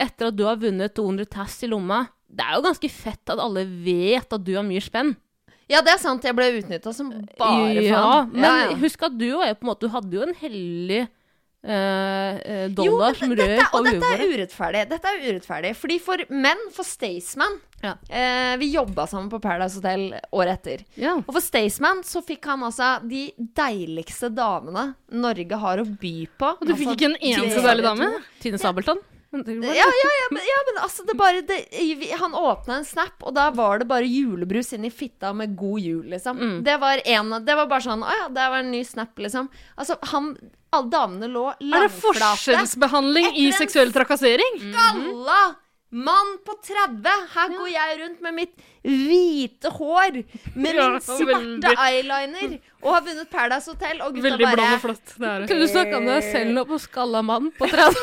etter 0.00 0.30
at 0.30 0.38
du 0.38 0.46
har 0.48 0.60
vunnet 0.62 0.94
200 0.96 1.28
tass 1.32 1.58
i 1.66 1.70
lomma, 1.70 2.04
det 2.28 2.44
er 2.44 2.54
jo 2.58 2.64
ganske 2.68 2.90
fett 2.92 3.32
at 3.32 3.40
alle 3.40 3.64
vet 3.84 4.32
at 4.36 4.44
du 4.44 4.52
har 4.56 4.66
mye 4.66 4.82
spenn. 4.84 5.14
Ja, 5.68 5.82
det 5.84 5.92
er 5.94 6.00
sant, 6.00 6.24
jeg 6.24 6.32
ble 6.36 6.46
utnytta 6.62 6.92
som 6.96 7.10
bare 7.38 7.82
ja, 7.84 7.98
faen. 8.00 8.30
Men 8.32 8.44
Ja, 8.44 8.52
ja. 8.70 8.76
husk 8.80 9.02
at 9.04 9.16
du 9.20 9.26
var 9.36 9.50
jo 9.50 9.56
på 9.60 9.66
en 9.66 9.68
måte 9.68 9.84
Du 9.84 9.92
hadde 9.92 10.16
jo 10.16 10.22
en 10.24 10.32
hellig 10.40 11.02
eh, 11.68 12.68
dollar 12.72 12.86
Jo, 12.86 12.92
dollar 12.92 13.12
rød 13.12 13.18
som 13.20 13.34
dette, 13.36 13.56
røk 13.58 13.74
og 13.76 13.84
dette 13.88 14.10
er 14.14 14.22
urettferdig. 14.32 14.84
Dette 14.92 15.10
er 15.12 15.18
urettferdig. 15.26 15.72
Fordi 15.76 15.98
for 16.00 16.22
menn, 16.30 16.62
for 16.72 16.88
Staysman 16.88 17.58
Ja. 17.84 17.92
eh, 18.08 18.56
Vi 18.62 18.70
jobba 18.72 19.06
sammen 19.06 19.28
på 19.30 19.40
Paradise 19.44 19.76
Hotel 19.80 20.14
året 20.32 20.56
etter. 20.58 20.86
Ja. 20.96 21.16
Og 21.20 21.32
for 21.36 21.40
Staysman 21.44 22.00
så 22.06 22.22
fikk 22.24 22.48
han 22.48 22.64
altså 22.64 22.94
de 23.06 23.26
deiligste 23.36 24.32
damene 24.34 24.94
Norge 25.12 25.60
har 25.60 25.78
å 25.78 25.84
by 25.84 26.16
på. 26.38 26.54
Og 26.60 26.66
du 26.66 26.74
fikk 26.80 26.96
ikke 26.96 27.12
en 27.12 27.20
eneste 27.20 27.60
deilig 27.64 27.84
dame? 27.84 28.10
Tine 28.40 28.58
Sabeltann? 28.58 29.04
Ja, 29.30 29.74
ja, 29.74 29.84
ja, 29.84 30.28
men, 30.30 30.40
ja, 30.40 30.60
men 30.66 30.78
altså 30.82 31.04
det 31.04 31.12
bare 31.18 31.42
det, 31.44 31.58
Han 32.16 32.32
åpna 32.34 32.78
en 32.78 32.84
snap, 32.88 33.20
og 33.20 33.34
da 33.36 33.50
var 33.52 33.82
det 33.82 33.88
bare 33.90 34.08
julebrus 34.08 34.72
inn 34.72 34.86
i 34.88 34.90
fitta 34.90 35.34
med 35.36 35.52
god 35.58 35.80
jul, 35.84 36.06
liksom. 36.08 36.40
Mm. 36.40 36.54
Det 36.64 36.76
var 36.80 37.02
en 37.04 37.34
Det 37.44 37.56
var 37.58 37.68
bare 37.68 37.84
sånn 37.84 38.06
Å 38.06 38.14
ja, 38.22 38.28
det 38.32 38.48
var 38.54 38.64
en 38.64 38.72
ny 38.72 38.80
snap, 38.88 39.12
liksom. 39.20 39.50
Altså, 39.76 39.98
han 40.14 40.32
Alle 40.72 40.90
damene 40.94 41.28
lå 41.28 41.44
Er 41.60 41.88
det 41.88 41.92
forskjellsbehandling 42.00 43.34
i 43.36 43.50
seksuell 43.56 43.92
trakassering? 43.92 44.62
Galla! 44.72 45.40
Mann 45.90 46.34
på 46.44 46.52
30! 46.64 47.28
Her 47.32 47.52
går 47.56 47.68
jeg 47.72 48.00
rundt 48.02 48.24
med 48.24 48.34
mitt 48.36 48.66
hvite 48.84 49.70
hår, 49.72 50.18
med 50.54 50.74
Ja, 50.78 50.88
min 50.92 51.00
svarte 51.04 51.30
veldig. 51.32 51.76
eyeliner, 51.84 52.58
og 52.82 52.90
har 52.92 53.06
vunnet 53.06 53.30
Paradise 53.32 53.72
Hotel, 53.72 54.02
og 54.04 54.12
gutta 54.12 54.26
Veldig 54.28 54.44
bare 54.44 54.58
blond 54.58 54.76
og 54.76 54.82
flott. 54.84 55.14
Det 55.14 55.30
er 55.30 55.40
det. 55.40 55.48
Kunne 55.48 55.64
du 55.64 55.72
snakke 55.72 56.00
om 56.00 56.10
deg 56.10 56.28
selv 56.28 56.56
nå 56.58 56.66
på 56.68 56.80
skalla 56.84 57.24
mann 57.24 57.48
på 57.56 57.70
30? 57.72 57.96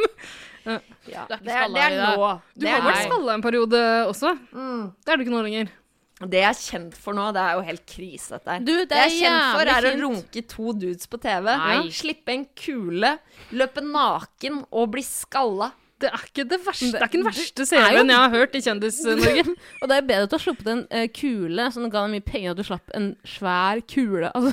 Ja, 0.66 1.26
Du 1.26 1.34
er 1.34 1.36
ikke 1.36 1.44
det, 1.44 1.50
er, 1.50 1.60
skalla 1.60 1.74
det 1.74 1.82
er 1.84 1.92
i 1.92 2.00
dag. 2.00 2.16
nå. 2.20 2.30
Du 2.60 2.66
har 2.68 2.82
vært 2.86 3.04
skalla 3.08 3.36
en 3.38 3.44
periode 3.44 3.82
også. 4.10 4.32
Mm. 4.52 4.82
Det 5.04 5.12
er 5.14 5.16
du 5.20 5.24
ikke 5.24 5.34
nå 5.36 5.42
lenger. 5.46 5.76
Det 6.20 6.36
jeg 6.42 6.50
er 6.52 6.58
kjent 6.60 6.96
for 7.00 7.16
nå, 7.16 7.30
det 7.32 7.40
er 7.40 7.54
jo 7.56 7.60
helt 7.64 7.84
krise, 7.88 8.34
dette 8.36 8.52
her. 8.52 8.60
Du, 8.60 8.72
det 8.76 8.88
Det 8.90 8.96
jeg 9.00 9.06
er 9.08 9.20
kjent 9.22 9.54
for, 9.56 9.70
er 9.72 9.86
å 9.88 9.92
runke 10.02 10.42
to 10.52 10.72
dudes 10.76 11.08
på 11.08 11.16
TV. 11.22 11.46
Nei. 11.62 11.76
Slippe 11.96 12.34
en 12.34 12.42
kule, 12.60 13.14
løpe 13.56 13.80
naken 13.86 14.58
og 14.68 14.90
bli 14.92 15.04
skalla. 15.06 15.70
Det 16.00 16.08
er 16.12 16.22
ikke 16.28 16.44
det 16.48 16.58
verste. 16.64 16.90
Det 16.92 17.00
er 17.00 17.08
ikke 17.08 17.18
den 17.20 17.26
verste 17.28 17.64
Serien 17.68 17.88
CV-en 17.92 18.12
jeg 18.12 18.20
har 18.20 18.30
hørt 18.36 18.54
i 18.56 18.60
Kjendis-Norge. 18.64 19.42
Og 19.80 19.88
det 19.90 19.96
er 19.96 20.06
bedre 20.08 20.28
at 20.28 20.32
du 20.32 20.36
har 20.36 20.44
sluppet 20.44 20.70
en 20.72 20.84
uh, 20.92 21.06
kule 21.12 21.66
som 21.72 21.88
ga 21.92 22.04
deg 22.06 22.14
mye 22.14 22.24
penger, 22.24 22.52
at 22.54 22.60
du 22.60 22.64
slapp 22.68 22.94
en 22.96 23.10
svær 23.28 23.80
kule. 23.88 24.30
Altså, 24.36 24.52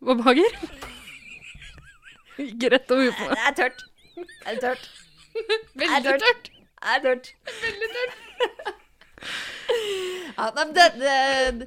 Hva 0.00 0.16
behager? 0.16 0.58
Ikke 2.44 2.70
rett 2.72 2.92
over 2.92 3.04
huet 3.08 3.16
på 3.20 3.28
meg. 3.28 3.36
Det 3.36 3.46
er 3.50 3.56
tørt. 3.58 3.82
Det 4.20 4.46
er 4.54 4.60
tørt. 4.64 4.88
Veldig 5.80 6.02
tørt. 6.04 6.24
tørt. 6.26 6.50
Det 6.50 6.94
er 6.94 7.02
tørt. 7.06 7.32
Veldig 7.62 7.90
tørt. 7.96 8.76
ja, 10.36 10.50
men 10.56 10.70
det, 10.76 10.86
det 11.00 11.66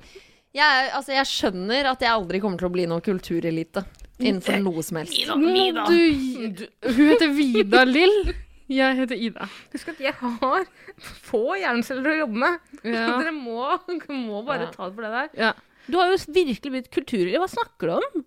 jeg, 0.53 0.89
altså, 0.93 1.13
jeg 1.15 1.25
skjønner 1.29 1.87
at 1.93 2.01
jeg 2.03 2.13
aldri 2.13 2.39
kommer 2.43 2.61
til 2.61 2.69
å 2.69 2.73
bli 2.73 2.85
noe 2.89 3.01
kulturelite 3.05 3.85
innenfor 4.21 4.59
noe 4.61 4.83
som 4.85 4.99
helst. 5.01 5.15
Du, 5.17 5.99
du, 6.59 6.65
hun 6.93 7.07
heter 7.09 7.31
Vida 7.33 7.81
Lill. 7.89 8.33
Jeg 8.73 8.95
heter 9.01 9.19
Ida. 9.19 9.47
Husk 9.73 9.89
at 9.91 9.99
jeg 10.01 10.13
har 10.17 10.63
få 11.25 11.41
hjerneceller 11.59 12.13
å 12.13 12.19
jobbe 12.21 12.43
med. 12.45 12.69
Ja. 12.85 13.07
Dere 13.19 13.33
må, 13.35 13.65
må 14.13 14.43
bare 14.47 14.69
Ja. 14.69 14.73
ta 14.73 14.87
det 14.89 14.95
for 14.97 15.03
det 15.07 15.11
der. 15.17 15.33
Ja. 15.41 15.51
Du 15.89 15.97
har 15.99 16.13
jo 16.13 16.19
virkelig 16.31 16.71
blitt 16.77 16.91
kulturlig. 16.93 17.33
Hva 17.41 17.49
snakker 17.51 17.91
du 17.91 17.95
om? 17.97 18.23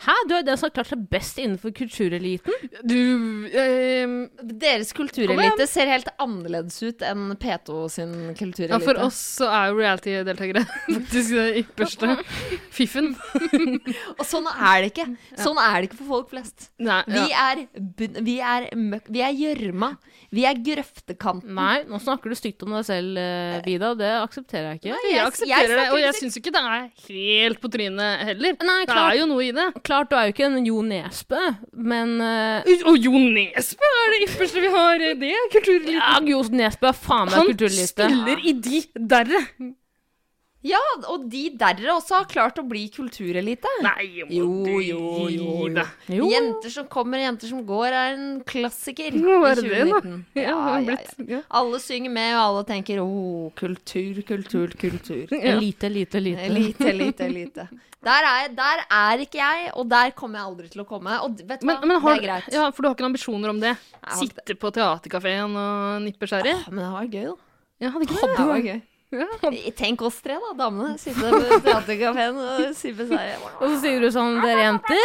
Hæ, 0.00 0.14
du 0.30 0.34
er 0.38 0.44
den 0.46 0.56
som 0.56 0.68
har 0.70 0.74
klart 0.78 0.88
seg 0.88 1.02
best 1.12 1.36
innenfor 1.42 1.74
kultureliten? 1.76 2.54
Du 2.88 2.96
eh, 3.52 4.14
Deres 4.40 4.94
kulturelite 4.96 5.66
ser 5.68 5.90
helt 5.92 6.08
annerledes 6.16 6.78
ut 6.80 7.04
enn 7.04 7.34
P2 7.40 7.80
sin 7.92 8.14
kulturelite. 8.38 8.72
Ja, 8.72 8.80
for 8.80 9.00
oss 9.04 9.18
så 9.40 9.50
er 9.52 9.68
jo 9.68 9.76
reality-deltakere 9.80 10.62
faktisk 10.94 11.34
det 11.36 11.46
ypperste 11.64 12.14
fiffen. 12.78 13.12
Og 14.18 14.24
sånn 14.24 14.48
er 14.54 14.86
det 14.86 14.92
ikke. 14.94 15.06
Sånn 15.36 15.60
er 15.60 15.76
det 15.82 15.90
ikke 15.90 16.00
for 16.00 16.14
folk 16.14 16.32
flest. 16.32 16.70
Nei, 16.80 17.02
Vi 17.10 17.26
er 17.36 17.64
Vi 18.30 18.38
er 18.40 18.70
møkk... 18.80 19.12
Vi 19.12 19.24
er 19.26 19.36
gjørma. 19.36 19.92
Vi 20.32 20.46
er 20.46 20.58
grøftekanten. 20.64 21.52
Nei, 21.58 21.82
nå 21.90 21.98
snakker 22.00 22.30
du 22.32 22.38
stygt 22.38 22.62
om 22.64 22.72
deg 22.76 22.86
selv, 22.86 23.18
eh, 23.20 23.60
Vida. 23.66 23.92
Det 23.98 24.10
aksepterer 24.22 24.72
jeg 24.72 24.80
ikke. 24.80 24.96
Nei, 24.96 25.10
jeg 25.10 25.18
jeg 25.18 25.26
aksepterer 25.28 25.76
det, 25.76 25.86
og 25.90 26.02
jeg 26.04 26.18
syns 26.20 26.40
ikke 26.40 26.52
det 26.54 26.62
er 26.70 26.84
helt 27.08 27.60
på 27.60 27.70
trynet 27.76 28.26
heller. 28.30 28.58
Nei, 28.64 28.80
Det 28.88 28.96
er 28.96 29.16
jo 29.20 29.26
noe 29.28 29.44
i 29.44 29.52
det. 29.56 29.68
Klart 29.90 30.10
du 30.12 30.16
er 30.16 30.28
jo 30.28 30.34
ikke 30.36 30.46
en 30.48 30.56
Jo 30.70 30.80
Nesbø, 30.86 31.42
men 31.90 32.14
uh, 32.22 32.70
Og 32.90 32.96
Jo 33.02 33.12
Nesbø 33.18 33.90
er 34.04 34.14
det 34.14 34.22
ypperste 34.30 34.62
vi 34.64 34.70
har. 34.78 35.02
Det 35.20 35.34
er 35.34 35.50
kulturelite. 35.56 35.98
ja, 35.98 36.14
Jo 36.30 36.40
Nesbø 36.62 36.88
er 36.94 36.98
faen 37.02 37.28
meg 37.34 37.52
kulturelite. 37.52 38.06
Han 38.08 38.16
spiller 38.22 38.46
i 38.46 38.56
de 38.70 38.82
derre. 39.16 39.44
Ja, 40.60 40.76
og 41.08 41.22
de 41.32 41.46
derre 41.56 41.88
også 41.94 42.18
har 42.18 42.26
klart 42.28 42.58
å 42.60 42.64
bli 42.68 42.82
kulturelite. 42.92 43.70
Nei, 43.80 44.26
må 44.28 44.34
Jo, 44.36 44.48
du 44.66 44.74
jo, 44.84 45.04
jo, 45.32 45.52
jo. 45.72 45.84
Jo. 46.12 46.26
Jenter 46.28 46.74
som 46.74 46.88
kommer, 46.92 47.16
og 47.16 47.24
jenter 47.30 47.48
som 47.48 47.62
går, 47.64 47.86
er 47.96 48.18
en 48.18 48.26
klassiker 48.44 49.16
Nå 49.16 49.38
i 49.38 49.48
er 49.48 49.62
det 49.62 49.70
det, 49.70 49.78
da. 49.88 50.02
2019. 50.04 50.18
Ja, 50.44 50.58
Ja, 50.84 50.98
ja. 51.32 51.40
Alle 51.62 51.80
synger 51.80 52.12
med, 52.12 52.34
og 52.36 52.42
alle 52.44 52.66
tenker 52.68 53.00
'Å, 53.00 53.08
kultur, 53.56 54.20
kultur, 54.28 54.76
kultur'. 54.84 55.32
Ja. 55.48 55.56
Lite, 55.56 55.88
lite, 55.88 56.20
lite. 56.20 56.50
Lite, 56.52 56.92
lite, 56.92 57.30
lite. 57.32 57.68
Der 58.00 58.24
er, 58.24 58.46
der 58.56 58.80
er 58.96 59.20
ikke 59.20 59.36
jeg, 59.36 59.72
og 59.76 59.84
der 59.90 60.12
kommer 60.16 60.40
jeg 60.40 60.48
aldri 60.48 60.68
til 60.72 60.80
å 60.80 60.86
komme. 60.88 61.18
Og 61.20 61.34
vet 61.36 61.60
du 61.60 61.66
Men, 61.68 61.76
hva, 61.82 61.88
men 61.90 61.98
har, 62.00 62.14
det 62.16 62.22
er 62.22 62.26
greit. 62.26 62.54
ja, 62.54 62.68
for 62.72 62.80
du 62.82 62.88
har 62.88 62.94
ikke 62.96 63.04
noen 63.04 63.12
ambisjoner 63.12 63.52
om 63.52 63.58
det? 63.60 63.74
Sitte 64.16 64.56
på 64.56 64.70
teaterkafeen 64.72 65.58
og 65.60 65.98
nippe 66.06 66.28
sherry? 66.30 66.54
Ah, 66.56 66.70
men 66.72 66.80
det 66.86 66.92
var 66.94 67.10
gøy, 67.12 67.26
da. 67.28 67.36
Ja, 67.84 67.90
det, 67.96 68.08
Det 68.08 68.46
var 68.52 68.62
gøy. 68.64 68.80
Ja. 69.10 69.26
Tenk 69.76 70.02
oss 70.06 70.20
tre, 70.24 70.38
da, 70.40 70.54
damene. 70.56 70.94
Sitte 71.02 71.28
på 71.28 71.60
teaterkafeen 71.66 72.40
og 72.40 72.64
sippe 72.78 73.04
seg. 73.10 73.44
Og 73.58 73.66
så 73.66 73.76
sier 73.84 74.00
du 74.00 74.08
sånn, 74.14 74.40
dere 74.44 74.68
jenter 74.70 75.04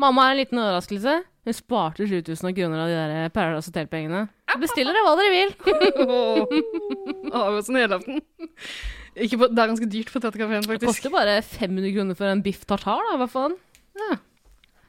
Mamma 0.00 0.30
er 0.30 0.32
en 0.32 0.38
liten 0.40 0.58
overraskelse. 0.58 1.18
Hun 1.44 1.54
sparte 1.54 2.06
7000 2.08 2.54
kroner 2.56 2.80
av 2.80 2.88
de 2.90 2.94
der 2.96 3.28
Paradise 3.34 3.68
Hotel-pengene. 3.70 4.24
Bestill 4.62 4.88
dere 4.88 5.02
hva 5.04 5.12
dere 5.20 5.32
vil. 5.34 5.52
Åh, 6.06 7.36
Av 7.38 7.58
oss 7.60 7.68
en 7.70 7.78
helaften. 7.82 8.22
Ikke 8.40 8.98
på, 9.12 9.48
det 9.48 9.60
er 9.60 9.70
ganske 9.72 9.88
dyrt 9.92 10.12
på 10.12 10.20
teaterkafeen, 10.22 10.66
Det 10.68 10.80
koster 10.86 11.12
bare 11.12 11.40
500 11.44 11.92
kroner 11.96 12.18
for 12.18 12.32
en 12.32 12.42
biff 12.44 12.64
tartar, 12.64 13.02
da. 13.10 13.18
Hva 13.20 13.28
faen? 13.30 13.56
Ja. 13.98 14.16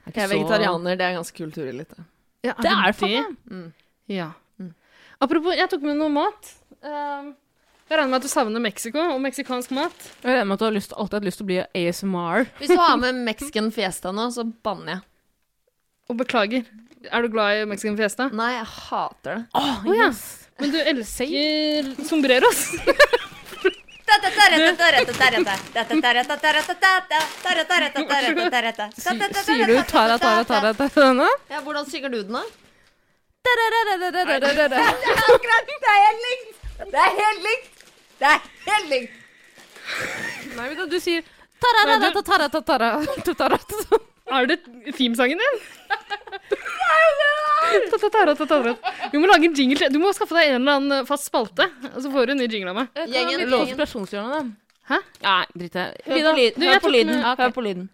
Jeg 0.08 0.26
er 0.26 0.32
vegetarianer, 0.32 0.98
det 1.00 1.06
er 1.06 1.18
ganske 1.18 1.38
kulturelite. 1.38 2.06
Ja, 2.44 2.56
Det 2.60 2.72
er 2.72 2.92
det 2.92 2.96
faktisk. 3.00 3.38
Mm. 3.52 3.70
Ja. 4.12 4.32
Apropos, 5.24 5.56
jeg 5.56 5.70
tok 5.72 5.84
med 5.86 5.96
noe 6.00 6.12
mat. 6.12 6.52
Um, 6.84 7.32
jeg 7.88 8.00
regner 8.00 8.12
med 8.12 8.20
at 8.20 8.26
du 8.26 8.32
savner 8.32 8.64
Mexico 8.64 9.00
og 9.14 9.22
meksikansk 9.24 9.72
mat. 9.76 10.06
Jeg 10.24 10.34
regner 10.34 10.48
med 10.50 10.58
at 10.58 10.64
du 10.64 10.66
har 10.68 10.76
lyst, 10.76 10.96
alltid 10.98 11.20
hatt 11.20 11.28
lyst 11.28 11.40
til 11.40 11.46
å 11.46 11.52
bli 11.52 11.60
ASMR. 11.64 12.48
Hvis 12.60 12.74
du 12.74 12.80
har 12.80 12.96
med 13.00 13.22
Mexican 13.28 13.70
fiesta 13.76 14.12
nå, 14.16 14.30
så 14.36 14.44
banner 14.66 14.98
jeg. 14.98 15.04
Og 16.12 16.18
beklager, 16.20 16.66
er 17.12 17.24
du 17.24 17.32
glad 17.32 17.62
i 17.62 17.68
mexican 17.68 17.96
fiesta? 18.00 18.28
Nei, 18.36 18.50
jeg 18.58 18.66
hater 18.68 19.38
det. 19.38 19.44
Oh, 19.56 19.88
yes. 19.96 20.24
Men 20.60 20.74
du 20.74 20.80
elsker 20.84 21.94
sombreros. 22.08 22.66
Sier 29.44 29.66
du 29.68 29.76
tara, 29.90 30.18
tara, 30.20 30.44
tara, 30.44 30.74
tara 30.74 31.08
denne? 31.08 31.30
Ja, 31.50 31.62
hvordan 31.66 31.88
synger 31.90 32.10
du 32.14 32.20
den, 32.24 32.34
da? 32.34 32.44
Det 33.44 33.54
Det 35.84 35.90
er 35.94 36.02
helt 36.06 36.22
likt! 36.28 36.50
Det 36.94 37.00
er 37.04 37.12
helt 37.20 37.42
likt! 37.48 37.84
Det 38.20 38.28
er 38.32 38.40
helt 38.70 38.90
likt! 38.94 39.20
Nei, 40.56 40.68
men 40.70 40.90
du, 40.90 41.00
sier 41.00 41.24
tara, 41.64 41.84
tara, 42.00 42.22
tara, 42.24 42.50
tara, 42.50 42.90
tara, 43.36 43.58
tara. 43.58 44.04
Er 44.32 44.46
det 44.48 44.60
themesangen 44.98 45.38
din? 45.38 45.58
Vi 49.12 49.20
må 49.20 49.28
lage 49.28 49.46
en 49.50 49.56
jingle. 49.58 49.78
til. 49.78 49.92
Du 49.94 50.00
må 50.00 50.14
skaffe 50.16 50.36
deg 50.38 50.54
en 50.54 50.62
eller 50.62 50.80
annen 50.80 51.06
fast 51.10 51.28
spalte, 51.30 51.68
og 51.94 52.00
så 52.04 52.12
får 52.14 52.28
du 52.28 52.32
en 52.36 52.42
ny 52.44 52.48
jingle 52.48 52.70
av 52.72 52.76
meg. 52.82 52.88
Gjengen, 52.96 53.10
Litt 53.12 53.50
gjengen. 53.50 53.58
konspirasjonshjørne, 53.78 54.30
da. 54.34 54.44
Hæ? 54.94 54.98
Nei, 55.24 55.46
drit 55.58 55.76
i 55.76 55.80
det. 55.80 55.88
Hør 56.08 56.14
på. 56.14 56.36
Du, 56.60 56.66
Hør 56.68 56.80
på 56.84 56.92
lyden. 56.92 57.16
med- 57.20 57.38
Hør 57.44 57.52
på 57.56 57.62
lyden. 57.68 57.90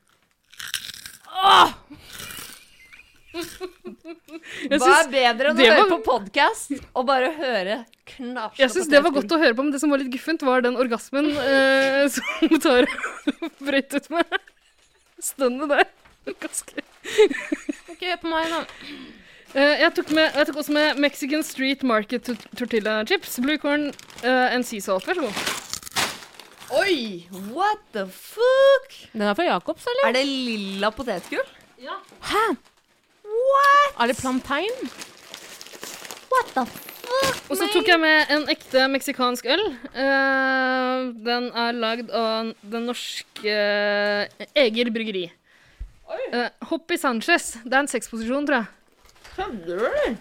Jeg 4.70 4.80
Hva 4.82 4.90
er 5.00 5.10
bedre 5.12 5.52
enn 5.52 5.60
å 5.60 5.64
høre 5.64 5.78
var- 5.84 5.92
på 5.92 6.00
podkast 6.04 6.72
og 6.96 7.06
bare 7.06 7.30
høre 7.38 7.86
knasj 8.10 8.58
jeg 8.58 8.70
syns 8.74 8.90
det 8.90 9.02
var 9.06 9.12
godt 9.14 9.32
å 9.32 9.38
høre 9.40 9.54
på, 9.56 9.64
men 9.64 9.72
det 9.72 9.80
som 9.80 9.90
var 9.94 10.00
litt 10.02 10.12
guffent, 10.12 10.42
var 10.42 10.62
den 10.66 10.76
orgasmen 10.76 11.30
eh, 11.38 12.08
som 12.14 12.60
Tara 12.60 12.88
brøt 13.66 13.94
ut 13.94 14.10
med. 14.10 14.26
Stønnet 15.30 15.70
der. 15.70 15.86
Ganske 16.26 16.84
Ok, 17.90 18.04
hør 18.04 18.20
på 18.22 18.32
meg, 18.32 18.52
da. 18.52 18.60
Uh, 19.50 19.76
jeg, 19.82 19.92
tok 19.98 20.12
med, 20.14 20.28
jeg 20.36 20.48
tok 20.50 20.60
også 20.62 20.74
med 20.76 21.00
Mexican 21.02 21.44
Street 21.44 21.84
Market 21.84 22.30
Tortilla 22.58 23.00
Chips, 23.10 23.40
Blue 23.42 23.58
Corn 23.58 23.90
uh, 24.22 24.54
and 24.54 24.68
Sea 24.68 24.84
Salt. 24.84 25.08
Vær 25.08 25.18
så 25.18 25.26
god. 25.26 25.70
Oi! 26.80 27.26
What 27.50 27.82
the 27.96 28.06
fuck? 28.14 28.94
Den 29.14 29.26
er 29.26 29.34
fra 29.34 29.48
Jacobs, 29.48 29.88
eller? 29.90 30.10
Er 30.12 30.20
det 30.20 30.28
lilla 30.28 30.92
potetgull? 30.94 31.56
Hæ? 31.80 32.44
What? 33.26 33.96
Er 33.98 34.12
det 34.12 34.20
plantein? 34.20 34.94
What 36.30 36.54
the 36.54 36.66
fuck? 36.70 36.86
Og 37.50 37.58
så 37.58 37.66
tok 37.74 37.88
jeg 37.90 38.00
med 38.02 38.32
en 38.36 38.46
ekte 38.54 38.86
meksikansk 38.92 39.48
øl. 39.50 39.64
Uh, 39.96 41.10
den 41.26 41.50
er 41.58 41.74
lagd 41.74 42.14
av 42.14 42.54
den 42.62 42.86
norske 42.90 43.56
eh, 43.56 44.48
Eger 44.54 44.92
bryggeri. 44.94 45.26
Uh, 46.10 46.50
Hoppy 46.70 46.98
Sanchez. 46.98 47.52
Det 47.64 47.74
er 47.74 47.84
en 47.86 47.92
sexposisjon, 47.92 48.46
tror 48.50 48.62
jeg. 48.64 48.68
Kødder 49.36 49.84
du? 49.84 50.16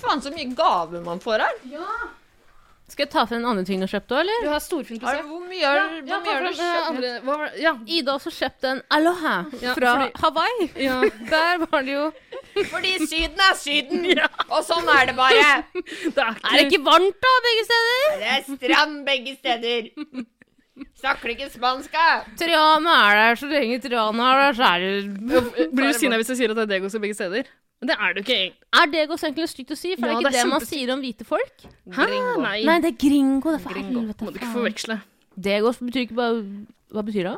Faen, 0.00 0.22
så 0.24 0.32
mye 0.34 0.48
gaver 0.56 1.04
man 1.04 1.20
får 1.22 1.44
her. 1.44 1.60
Ja. 1.70 1.86
Skal 2.90 3.04
jeg 3.04 3.10
ta 3.12 3.22
frem 3.28 3.38
en 3.44 3.46
annen 3.52 3.66
ting 3.68 3.78
du 3.78 3.84
har 3.86 3.92
kjøpt 3.92 4.10
òg, 4.16 4.20
eller? 4.24 4.40
Du 4.42 4.48
har 4.50 4.62
storfint 4.64 5.04
Er 5.06 5.20
hvor 5.22 5.44
mye 5.46 5.62
har 5.62 5.76
Ja, 5.78 5.82
ja, 6.08 6.16
du 6.42 6.48
eh, 6.48 6.56
kjøpt? 6.58 6.88
andre, 6.88 7.10
hva 7.22 7.36
var? 7.38 7.52
Ja. 7.62 7.72
Ida 7.86 8.10
har 8.10 8.18
også 8.18 8.32
kjøpt 8.34 8.66
en 8.66 8.80
Aloha 8.96 9.34
Ja, 9.62 9.74
fra 9.76 9.92
fordi- 10.00 10.24
Hawaii. 10.24 10.66
ja. 10.88 10.96
Der 11.30 11.62
var 11.70 11.86
det 11.86 11.94
jo 11.94 12.08
Fordi 12.72 12.96
Syden 13.06 13.38
er 13.46 13.54
Syden, 13.60 14.02
og 14.50 14.64
sånn 14.66 14.90
er 14.90 15.06
det 15.12 15.14
bare. 15.20 15.46
Det 16.16 16.18
er 16.18 16.34
ikke, 16.34 16.50
Er 16.50 16.56
det 16.58 16.66
ikke 16.66 16.82
varmt, 16.90 17.20
da, 17.22 17.34
begge 17.46 17.64
steder? 17.70 18.02
Det 18.18 18.34
er 18.34 18.42
strand 18.58 18.98
begge 19.06 19.36
steder. 19.38 19.90
Snakker 21.00 21.32
ikke 21.34 21.48
spansk, 21.52 21.92
da? 21.94 22.24
Triana 22.40 22.94
er 23.08 23.18
der 23.20 23.40
så 23.40 23.48
lenge 23.50 23.78
Triana 23.84 24.28
er 24.34 24.40
der, 24.42 24.58
så 24.58 24.68
er 24.68 24.84
det 24.84 25.70
Blir 25.76 25.90
du 25.92 25.98
sinna 25.98 26.18
hvis 26.20 26.32
jeg 26.34 26.40
sier 26.42 26.52
at 26.54 26.60
det 26.60 26.66
er 26.68 26.72
Degos 26.76 26.96
i 26.98 27.02
begge 27.02 27.16
steder? 27.18 27.48
Men 27.80 27.88
det 27.88 27.96
er 27.96 28.12
det 28.16 28.20
jo 28.20 28.26
ikke. 28.36 28.54
Er 28.76 28.90
Degos 28.92 29.22
egentlig 29.24 29.48
stygt 29.48 29.70
å 29.72 29.78
si? 29.78 29.94
For 29.96 30.04
Ja, 30.04 30.12
det 30.12 30.12
er 30.12 30.20
ikke 30.20 30.28
det 30.28 30.36
det, 30.36 30.42
er 30.44 30.50
man 30.52 30.66
sier 30.68 30.92
om 30.92 31.00
hvite 31.04 31.24
folk. 31.28 31.64
Hæ? 31.96 32.06
Nei. 32.42 32.58
Nei, 32.68 32.78
det 32.84 32.90
er 32.92 32.98
gringo. 33.00 33.54
Det 33.54 33.60
er 33.60 33.64
for 33.64 33.72
Gringo. 33.76 34.02
helvete. 34.02 34.26
Må 34.26 34.34
du 34.34 34.40
ikke 34.42 34.52
forveksle. 34.52 34.98
Degos 35.48 35.80
betyr 35.80 36.04
ikke 36.04 36.18
bare 36.18 36.42
Hva 36.92 37.04
betyr 37.06 37.30
det? 37.30 37.36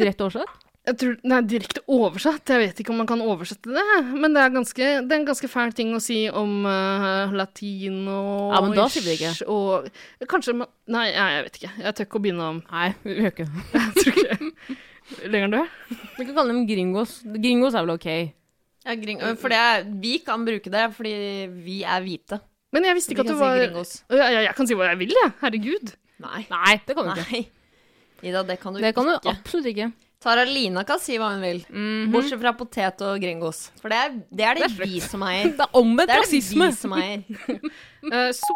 Direkte 0.00 0.24
oversatt? 0.24 0.61
Jeg 0.82 0.96
tror, 0.98 1.12
Det 1.22 1.34
er 1.36 1.44
Direkte 1.46 1.82
oversatt. 1.94 2.50
Jeg 2.50 2.58
vet 2.58 2.80
ikke 2.82 2.90
om 2.90 2.96
man 2.98 3.06
kan 3.06 3.20
oversette 3.22 3.70
det. 3.70 3.84
Men 4.10 4.34
det 4.34 4.42
er, 4.42 4.50
ganske, 4.50 4.86
det 5.06 5.14
er 5.14 5.20
en 5.20 5.26
ganske 5.28 5.50
fæl 5.50 5.70
ting 5.78 5.92
å 5.94 6.00
si 6.02 6.24
om 6.26 6.64
uh, 6.66 7.30
latino 7.38 8.16
Ja, 8.50 8.62
men 8.64 8.74
da 8.74 8.88
sier 8.90 9.04
vi 9.06 9.12
det 9.12 9.18
ikke. 9.20 9.46
Og 9.52 10.26
kanskje 10.32 10.56
man 10.58 10.70
Nei, 10.90 11.04
jeg, 11.12 11.36
jeg 11.36 11.46
vet 11.46 11.60
ikke. 11.60 11.72
Jeg 11.84 11.94
tør 11.98 12.08
ikke 12.08 12.18
å 12.18 12.24
begynne 12.26 12.48
om 12.56 12.60
Nei, 12.66 12.88
vi 13.06 13.14
gjør 13.20 13.30
ikke 13.30 13.46
det. 13.46 13.64
Jeg 13.78 13.94
tror 14.00 14.22
ikke 14.24 15.28
Lenger 15.28 15.44
enn 15.46 15.54
det? 15.54 15.64
Vi 16.16 16.24
kan 16.24 16.36
kalle 16.38 16.54
dem 16.54 16.62
gringos. 16.66 17.10
Gringos 17.36 17.74
er 17.76 17.84
vel 17.84 17.94
ok. 17.98 18.06
Ja, 18.82 18.94
gring 18.98 19.20
for 19.38 19.52
det 19.52 19.58
er, 19.60 19.82
vi 20.02 20.16
kan 20.24 20.46
bruke 20.46 20.70
det 20.72 20.84
fordi 20.96 21.12
vi 21.62 21.82
er 21.86 22.02
hvite. 22.02 22.38
Men 22.72 22.86
jeg 22.88 22.96
visste 22.96 23.12
Vi 23.12 23.18
ikke 23.18 23.26
at 23.26 23.28
det 23.30 23.34
du 23.36 23.38
si 23.38 23.44
var 23.44 23.58
gringos. 23.60 23.90
ja, 24.10 24.28
ja, 24.32 24.40
Jeg 24.48 24.54
kan 24.56 24.70
si 24.70 24.78
hva 24.78 24.88
jeg 24.88 24.98
vil, 25.02 25.12
jeg. 25.18 25.34
Herregud. 25.42 25.92
Nei. 26.24 26.40
Nei, 26.50 26.72
det 26.86 26.96
kan 26.96 27.10
du 27.10 27.20
ikke. 27.20 27.42
Ida, 28.22 28.42
det 28.48 28.56
kan 28.62 28.74
du 28.74 28.80
Det 28.82 28.94
kan 28.96 29.10
du 29.10 29.12
ikke. 29.18 29.34
absolutt 29.36 29.68
ikke. 29.74 29.90
Tara 30.22 30.44
Lina 30.46 30.84
kan 30.86 31.00
si 31.02 31.16
hva 31.18 31.32
hun 31.34 31.42
vil. 31.42 31.62
Mhm. 31.68 32.12
Bortsett 32.14 32.38
fra 32.40 32.52
potet 32.58 33.00
og 33.02 33.16
gringos. 33.22 33.64
For 33.82 33.90
det 33.90 33.98
er 33.98 34.12
det, 34.18 34.44
er 34.46 34.54
det, 34.60 34.68
Det 34.68 34.84
er 34.86 34.92
vi 34.92 35.00
som 35.02 35.24
eier. 35.26 35.50
Det 35.56 35.64
er 35.66 35.78
omvendt 35.80 36.08
Det 36.12 36.14
er 36.14 36.22
det 36.22 36.28
rasisme. 36.28 36.68
vi 36.70 36.78
som 36.78 36.94
eier. 36.98 37.24
Uh, 38.06 38.30
so 38.42 38.54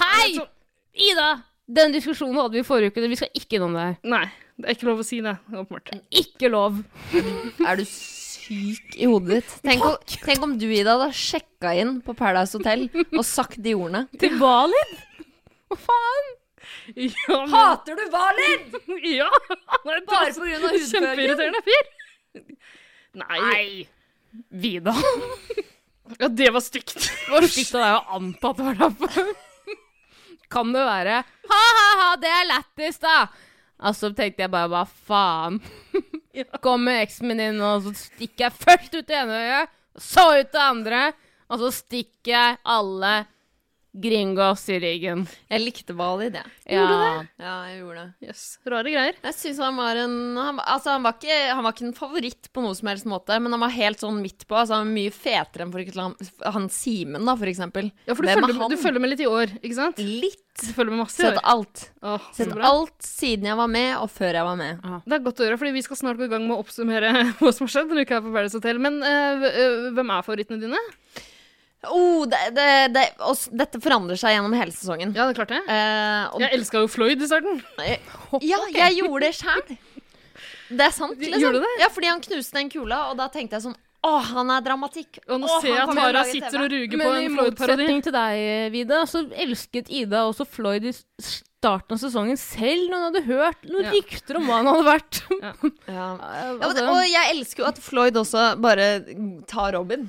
Hei! 0.00 0.40
Ida! 1.10 1.30
Den 1.70 1.92
diskusjonen 1.94 2.34
hadde 2.40 2.56
vi 2.56 2.62
i 2.64 2.66
forrige 2.66 2.90
uke. 2.90 3.04
Vi 3.12 3.18
skal 3.20 3.30
ikke 3.36 3.58
innom 3.60 3.76
det 3.76 3.82
her. 3.84 3.96
Nei, 4.10 4.24
det 4.58 4.66
er 4.72 4.74
ikke 4.74 4.88
lov 4.88 5.02
å 5.02 5.06
si 5.06 5.20
det. 5.22 5.36
Åpenbart. 5.52 5.92
Ikke 6.22 6.50
lov. 6.50 6.80
Er 7.68 7.78
du 7.78 7.84
syk 7.86 8.96
i 8.98 9.06
hodet 9.06 9.36
ditt? 9.38 9.52
Tenk 9.68 9.84
om, 9.86 9.94
tenk 10.24 10.42
om 10.48 10.56
du, 10.58 10.66
Ida, 10.72 10.96
hadde 10.98 11.14
sjekka 11.14 11.76
inn 11.78 12.00
på 12.02 12.16
Paradise 12.18 12.58
Hotel 12.58 12.88
og 13.12 13.22
sagt 13.28 13.60
de 13.62 13.76
ordene. 13.78 14.06
Til 14.18 14.34
Valid? 14.40 14.96
Hva 15.70 15.78
faen? 15.84 16.30
Ja, 16.94 17.12
men, 17.28 17.52
Hater 17.52 17.96
du 17.96 18.10
Valid? 18.10 18.74
ja! 19.18 19.30
Bare 19.84 20.00
av 20.06 20.26
hudfargen? 20.26 20.86
Kjempeirriterende 20.90 21.62
fyr. 21.66 21.90
Nei. 23.20 23.88
Vida. 24.48 24.94
Ja, 26.18 26.28
det 26.28 26.50
var 26.50 26.60
stygt. 26.60 26.94
Det 26.96 27.30
var 27.30 27.46
stygt 27.46 27.74
av 27.74 27.84
deg 27.84 27.94
å 27.98 28.18
anta 28.18 28.50
at 28.50 28.58
det 28.58 28.66
var 28.66 28.80
derfor. 28.80 29.30
Kan 30.50 30.72
det 30.74 30.82
være 30.82 31.20
Ha-ha-ha, 31.50 32.10
det 32.18 32.30
er 32.34 32.48
lættis, 32.48 32.98
da! 33.02 33.28
Altså 33.80 34.10
tenkte 34.12 34.44
jeg 34.44 34.52
bare 34.52 34.68
hva 34.68 34.84
faen. 34.84 35.60
Kommer 36.64 37.00
eksen 37.04 37.30
min 37.30 37.42
inn, 37.42 37.60
og 37.64 37.86
så 37.86 37.94
stikker 37.96 38.48
jeg 38.48 38.56
først 38.58 38.96
ut 38.98 39.06
det 39.08 39.16
ene 39.16 39.38
øyet, 39.40 39.76
så 39.96 40.26
ut 40.36 40.50
det 40.52 40.62
andre, 40.62 41.04
og 41.50 41.62
så 41.62 41.70
stikker 41.74 42.32
jeg 42.34 42.58
alle 42.76 43.14
gringos 43.92 44.62
i 44.70 44.76
ryggen. 44.80 45.24
Jeg 45.50 45.62
likte 45.64 45.94
Bali, 45.98 46.28
det. 46.30 46.44
Ja. 46.70 46.84
Ja, 47.40 47.54
jeg 47.66 47.80
gjorde 47.80 48.04
det. 48.04 48.28
Yes, 48.28 48.42
Rare 48.70 48.92
greier. 48.92 49.16
Jeg 49.24 49.34
syns 49.34 49.58
han 49.58 49.74
var 49.80 49.98
en 49.98 50.14
han, 50.38 50.60
Altså, 50.62 50.92
han 50.94 51.02
var, 51.02 51.16
ikke, 51.18 51.38
han 51.50 51.64
var 51.66 51.74
ikke 51.74 51.86
en 51.88 51.96
favoritt 51.98 52.50
på 52.54 52.62
noen 52.62 52.76
som 52.78 52.90
helst 52.92 53.08
måte, 53.10 53.38
men 53.42 53.50
han 53.56 53.60
var 53.64 53.74
helt 53.74 53.98
sånn 54.04 54.20
midt 54.22 54.46
på. 54.46 54.54
Altså, 54.60 54.76
han 54.78 54.86
var 54.86 54.94
mye 54.94 55.14
fetere 55.14 55.66
enn 55.66 55.72
for 55.74 55.82
eksempel 55.82 56.52
han, 56.54 56.68
Simen, 56.70 57.24
da, 57.26 57.34
for 57.40 57.50
eksempel. 57.50 57.90
Ja, 58.06 58.14
for 58.14 58.22
du 58.22 58.30
er 58.30 58.38
følger, 58.40 58.68
du 58.70 58.76
følger 58.84 59.02
med 59.02 59.10
litt 59.14 59.24
i 59.24 59.30
år, 59.30 59.56
ikke 59.60 59.78
sant? 59.80 59.98
Litt. 59.98 60.46
Du 60.60 60.72
følger 60.76 60.92
med 60.92 61.00
masse 61.06 61.18
i 61.22 61.24
Sett 61.24 61.38
år. 61.40 61.44
alt. 61.54 61.82
Åh, 62.04 62.24
Sett 62.36 62.54
alt 62.70 63.06
siden 63.06 63.46
jeg 63.48 63.56
var 63.58 63.68
med, 63.70 63.90
og 64.02 64.10
før 64.12 64.34
jeg 64.38 64.44
var 64.44 64.58
med. 64.60 64.80
Det 65.06 65.16
er 65.18 65.22
godt 65.24 65.40
å 65.40 65.46
gjøre, 65.46 65.58
fordi 65.62 65.74
vi 65.78 65.82
skal 65.86 65.96
snart 66.00 66.18
gå 66.20 66.26
i 66.26 66.32
gang 66.32 66.46
med 66.46 66.56
å 66.56 66.62
oppsummere 66.62 67.12
hva 67.40 67.52
som 67.54 67.66
har 67.66 67.74
skjedd 67.74 67.90
denne 67.92 68.04
uka 68.06 68.18
her 68.18 68.24
på 68.26 68.32
Paradise 68.34 68.58
Hotel. 68.58 68.78
Men 68.82 68.98
v- 69.00 69.50
eh, 69.50 69.90
hvem 69.96 70.10
er 70.14 70.26
favorittene 70.26 70.60
dine? 70.62 70.82
Oh, 71.88 72.26
det, 72.28 72.38
det, 72.52 72.64
det, 72.92 73.02
også, 73.24 73.50
dette 73.56 73.78
forandrer 73.80 74.18
seg 74.20 74.34
gjennom 74.34 74.52
hele 74.52 74.72
sesongen. 74.74 75.14
Ja, 75.16 75.24
det 75.24 75.32
er 75.32 75.38
klart 75.38 75.52
det. 75.54 75.60
Eh, 75.64 76.24
og, 76.34 76.42
Jeg 76.44 76.58
elska 76.58 76.82
jo 76.82 76.90
Floyd 76.92 77.22
i 77.24 77.28
starten. 77.30 77.62
ja, 78.52 78.58
jeg 78.74 78.98
gjorde 79.00 79.22
det 79.24 79.30
sjæl. 79.38 79.62
Det 80.70 80.84
er 80.86 80.92
sant, 80.94 81.16
liksom. 81.22 81.40
Gjorde 81.40 81.62
du 81.62 81.64
det? 81.64 81.76
Ja, 81.80 81.88
fordi 81.92 82.10
han 82.12 82.20
knuste 82.26 82.58
den 82.60 82.68
kula, 82.72 83.06
og 83.10 83.16
da 83.20 83.30
tenkte 83.32 83.56
jeg 83.56 83.64
sånn 83.70 83.78
Å, 84.06 84.10
han 84.30 84.48
er 84.52 84.62
dramatikk. 84.64 85.18
Og 85.28 85.40
nå 85.42 85.48
Åh, 85.48 85.58
ser 85.64 85.74
jeg 85.74 85.82
at 85.86 85.96
Tara 85.98 86.22
sitter 86.28 86.54
TV. 86.54 86.60
og 86.66 86.70
ruger 86.76 86.92
på 86.94 87.00
Men 87.00 87.16
i 87.16 87.24
en 87.30 87.34
Floyd-parodi. 87.38 87.64
Men 87.64 87.80
motsetning 87.80 88.04
til 88.06 88.14
deg, 88.16 88.44
Vida, 88.76 89.00
så 89.10 89.24
elsket 89.46 89.90
Ida 89.92 90.22
også 90.28 90.46
Floyd 90.48 90.86
i 90.88 90.92
starten 91.20 91.96
av 91.96 92.00
sesongen, 92.00 92.38
selv 92.40 92.86
når 92.92 92.96
hun 92.96 93.08
hadde 93.08 93.24
hørt 93.26 93.66
noen 93.68 93.88
Ja. 93.88 93.96
rykter 93.96 94.38
om 94.40 94.46
hva 94.48 94.60
han 94.62 94.70
hadde 94.70 94.86
vært. 94.88 95.20
Ja. 95.40 95.52
Ja, 95.96 96.06
Altså, 96.60 96.86
og 96.92 97.02
jeg 97.08 97.34
elsker 97.34 97.64
jo 97.64 97.68
at 97.72 97.80
Floyd 97.88 98.16
også 98.20 98.46
bare 98.64 98.86
tar 99.50 99.72
Robin. 99.76 100.08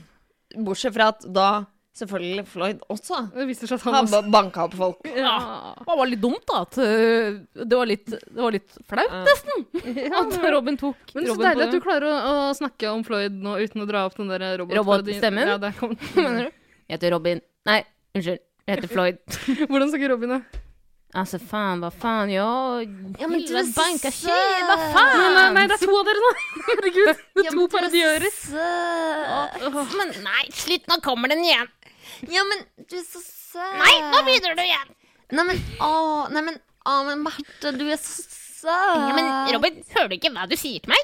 Bortsett 0.57 0.93
fra 0.95 1.07
at 1.13 1.25
da 1.33 1.45
selvfølgelig 1.91 2.45
Floyd 2.47 2.79
også 2.89 3.17
Det 3.33 3.45
viser 3.49 3.67
seg 3.67 3.75
at 3.75 3.83
han 3.83 3.93
har 3.97 4.05
også 4.05 4.21
ba- 4.23 4.29
banka 4.31 4.63
opp 4.63 4.75
folk. 4.79 5.01
ja. 5.11 5.33
Det 5.81 5.97
var 5.99 6.07
litt 6.07 6.21
dumt, 6.23 6.45
da. 6.47 6.61
At 6.63 6.77
øh, 6.79 7.41
det, 7.53 7.75
var 7.77 7.85
litt, 7.89 8.05
det 8.07 8.39
var 8.45 8.51
litt 8.55 8.77
flaut, 8.87 9.11
Ja. 9.11 9.23
nesten. 9.27 9.65
At 10.21 10.37
Robin 10.55 10.77
tok 10.79 11.11
Men 11.15 11.27
så 11.27 11.35
deilig 11.41 11.67
at 11.67 11.75
du 11.75 11.81
klarer 11.83 12.07
å, 12.07 12.15
å 12.31 12.55
snakke 12.55 12.93
om 12.95 13.03
Floyd 13.03 13.35
nå 13.43 13.57
uten 13.59 13.83
å 13.83 13.89
dra 13.89 14.05
opp 14.07 14.15
den 14.17 14.31
der 14.31 14.57
robotstemmen. 14.63 15.51
Robot 15.59 16.15
Ja? 16.15 16.47
Jeg 16.91 16.97
heter 16.97 17.11
Robin. 17.15 17.41
Nei, 17.67 17.81
unnskyld. 18.15 18.39
Jeg 18.67 18.77
heter 18.77 18.91
Floyd. 18.95 19.19
Hvordan 19.67 19.91
snakker 19.91 20.09
Robin, 20.15 20.37
da? 20.37 20.41
Altså, 21.11 21.41
faen, 21.43 21.81
hva 21.83 21.89
faen, 21.91 22.29
jo 22.31 22.43
Ja, 23.19 23.27
men 23.27 23.41
du 23.43 23.51
er 23.59 23.65
så 23.67 23.73
banka 23.81 24.07
søt. 24.15 24.29
shit, 24.29 24.61
hva 24.63 24.77
Nei, 24.79 24.91
faen? 24.93 25.23
nei, 25.35 25.47
nei, 25.57 25.63
det 25.67 25.75
er 25.75 25.81
to 25.83 25.97
av 25.99 26.05
dere 26.07 26.21
nå! 26.23 26.29
Herregud, 26.69 27.09
det 27.11 27.11
er 27.11 27.47
Ja, 27.47 27.51
to 27.51 27.57
men 27.57 27.59
du 27.59 27.65
er 27.65 27.73
parodiører. 27.75 28.27
Men 29.99 30.13
nei, 30.23 30.43
slutt, 30.55 30.87
nå 30.87 30.99
kommer 31.03 31.33
den 31.33 31.43
igjen. 31.43 31.67
Ja, 32.31 32.45
men 32.47 32.63
du 32.87 32.95
er 32.95 33.03
så 33.03 33.19
søt. 33.19 33.75
Nei, 33.81 33.93
nå 34.13 34.23
begynner 34.29 34.55
du 34.55 34.63
igjen. 34.63 34.95
Nei, 35.35 35.45
men 35.51 35.59
å, 35.83 35.91
nei, 36.31 36.45
men, 36.47 36.61
å, 36.87 36.95
men 37.09 37.23
Marte, 37.27 37.73
du 37.75 37.83
er 37.91 37.99
så 37.99 38.23
søt. 38.23 38.71
Ja, 38.71 39.11
men 39.17 39.27
Robin, 39.55 39.83
hører 39.95 40.11
du 40.11 40.15
ikke 40.15 40.31
hva 40.35 40.47
du 40.47 40.55
sier 40.59 40.79
til 40.85 40.91
meg? 40.93 41.01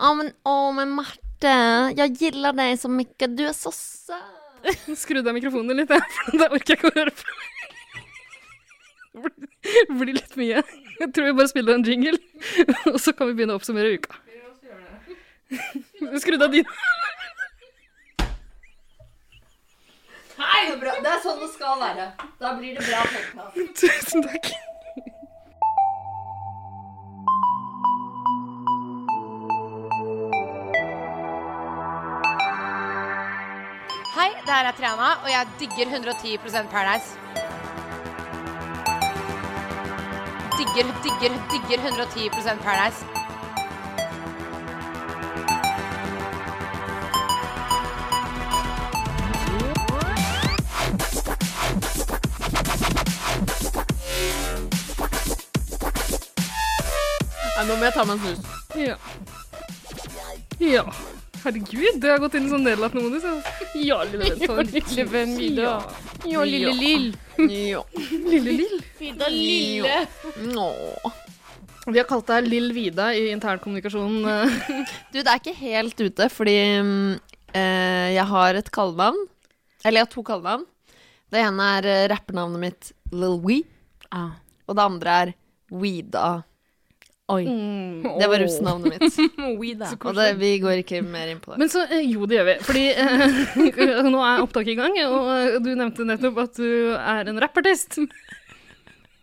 Å, 0.00 0.14
men, 0.16 0.32
å, 0.48 0.56
men 0.76 0.92
Marte, 0.96 1.54
jeg 1.98 2.16
gillar 2.20 2.56
deg 2.56 2.76
så 2.80 2.88
mye. 2.88 3.28
Du 3.36 3.44
er 3.44 3.52
så 3.56 3.72
søt. 3.74 4.38
Skrudd 5.00 5.28
av 5.28 5.36
mikrofonen 5.36 5.76
litt, 5.76 5.88
da 6.40 6.48
orker 6.52 6.74
jeg 6.74 6.80
ikke 6.80 6.90
å 6.92 6.96
høre 6.96 7.12
på. 7.16 7.36
Det 9.14 9.88
blir- 9.98 10.14
litt 10.14 10.36
mye. 10.38 10.62
Jeg 11.00 11.12
tror 11.14 11.24
vi 11.26 11.32
bare 11.38 11.48
spiller 11.50 11.74
en 11.74 11.84
jingle, 11.84 12.18
og 12.92 12.98
så 13.00 13.12
kan 13.16 13.26
vi 13.30 13.34
begynne 13.38 13.56
å 13.56 13.60
oppsummere 13.60 13.94
uka. 13.98 14.14
Skrudd 16.22 16.42
av 16.46 16.52
din. 16.54 16.68
Hei, 20.40 20.62
det 20.78 21.10
er 21.10 21.20
sånn 21.24 21.40
det 21.42 21.50
skal 21.56 21.80
være. 21.82 22.06
Da 22.40 22.54
blir 22.58 22.78
det 22.78 22.86
bra 22.86 23.02
podkast. 23.12 23.82
Tusen 23.82 24.24
takk. 24.28 24.52
Hei, 34.16 34.28
det 34.44 34.52
her 34.52 34.68
er 34.68 34.74
Triana, 34.76 35.10
og 35.24 35.28
jeg 35.30 35.46
digger 35.60 35.92
110% 35.96 36.70
Paradise. 36.72 37.16
Digger, 40.60 40.88
digger, 41.04 41.32
digger 41.50 41.78
110 41.88 42.28
Paradise. 42.64 43.04
Ja, 57.56 57.64
nå 57.68 57.76
må 57.76 57.84
jeg 57.88 57.94
ta 57.96 58.04
meg 58.08 58.16
en 58.16 58.22
snus. 58.24 58.40
Ja. 58.78 58.96
Ja. 60.60 60.84
Herregud, 61.40 61.98
det 62.02 62.10
har 62.12 62.20
gått 62.20 62.36
inn 62.36 62.46
i 62.48 62.52
sånn 62.52 62.64
nedlatende 62.66 63.06
modus. 63.06 63.24
ja. 63.24 63.36
Ja, 63.80 63.98
lille 64.04 64.30
venn. 64.36 64.40
Ja, 64.50 64.64
Lille 64.68 65.04
venn 65.08 65.36
Vida. 65.38 65.62
Ja. 65.62 66.09
Jo, 66.28 66.42
lille 66.44 66.72
Lill. 66.76 67.08
Ja. 67.48 67.82
Lille 68.30 68.52
Lill. 68.58 68.78
Vida 68.98 69.28
lille. 69.32 70.02
Nå. 70.52 70.66
Vi 71.90 71.96
har 71.96 72.06
kalt 72.08 72.28
deg 72.28 72.48
Lill 72.50 72.72
Vida 72.76 73.08
i 73.16 73.30
internkommunikasjonen. 73.32 74.26
Du, 75.12 75.18
det 75.22 75.26
er 75.26 75.40
ikke 75.40 75.56
helt 75.56 76.00
ute, 76.04 76.28
fordi 76.32 76.56
mm, 76.84 77.14
eh, 77.54 78.08
jeg 78.18 78.26
har 78.34 78.58
et 78.60 78.68
kallenavn. 78.74 79.22
Eller 79.84 80.02
jeg 80.02 80.06
har 80.08 80.12
to 80.12 80.24
kallenavn. 80.26 80.66
Det 81.32 81.40
ene 81.40 81.66
er 81.78 81.88
eh, 81.88 82.04
rappernavnet 82.12 82.60
mitt 82.68 82.92
Lil 83.14 83.38
Wee, 83.44 83.64
Ah. 84.10 84.32
og 84.66 84.74
det 84.74 84.82
andre 84.82 85.10
er 85.22 85.28
Weeda. 85.70 86.42
Oi. 87.30 87.44
Mm. 87.46 88.18
Det 88.18 88.28
var 88.32 88.42
russenavnet 88.42 88.96
mitt. 88.96 89.18
Og 90.08 90.16
det, 90.16 90.28
vi 90.40 90.50
går 90.62 90.82
ikke 90.82 91.02
mer 91.06 91.30
inn 91.30 91.40
på 91.42 91.54
det. 91.54 91.60
Men 91.62 91.70
så, 91.72 91.84
eh, 91.86 92.02
jo, 92.10 92.26
det 92.26 92.40
gjør 92.40 92.48
vi. 92.48 92.56
Fordi 92.66 92.84
eh, 92.90 94.10
nå 94.14 94.24
er 94.24 94.44
opptaket 94.44 94.74
i 94.74 94.78
gang, 94.80 94.98
og 95.06 95.30
eh, 95.36 95.56
du 95.62 95.72
nevnte 95.74 96.06
nettopp 96.08 96.44
at 96.46 96.60
du 96.60 96.70
er 96.96 97.30
en 97.30 97.40
rappartist. 97.42 98.00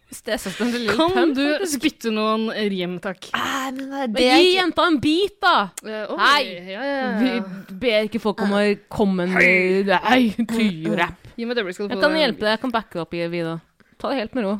Lille 0.07 0.93
Kan 0.95 1.33
du 1.35 1.43
spytte 1.67 2.13
noen 2.15 2.47
rim, 2.71 2.95
takk? 3.03 3.27
Ah, 3.35 3.67
men 3.75 3.81
det, 3.81 3.83
er 3.83 4.07
Men 4.07 4.13
det 4.15 4.23
Gi 4.23 4.37
ikke 4.45 4.53
jenta 4.55 4.85
en 4.87 4.99
bit, 5.03 5.35
da! 5.43 5.55
Uh, 5.83 6.13
oh, 6.13 6.21
Hei! 6.21 6.43
Ja, 6.47 6.61
ja, 6.79 6.95
ja. 6.95 7.09
Vi 7.19 7.75
ber 7.83 8.07
ikke 8.07 8.21
folk 8.23 8.45
om 8.45 8.55
å 8.55 8.61
komme 8.87 9.27
med 9.33 9.91
Hei, 10.07 10.31
tyrap. 10.47 11.27
Gi 11.35 11.45
meg 11.45 11.57
et 11.57 11.61
øyeblikk, 11.61 11.75
skal 11.75 11.91
du 11.91 11.97
Jeg 11.97 12.05
kan 12.05 12.15
hjelpe 12.17 12.45
deg. 12.45 12.53
Jeg 12.55 12.63
kan 12.63 12.73
backe 12.73 13.03
opp 13.03 13.19
i 13.19 13.27
Vida. 13.29 13.59
Ta 13.99 14.13
det 14.13 14.23
helt 14.23 14.37
med 14.37 14.47
ro. 14.47 14.55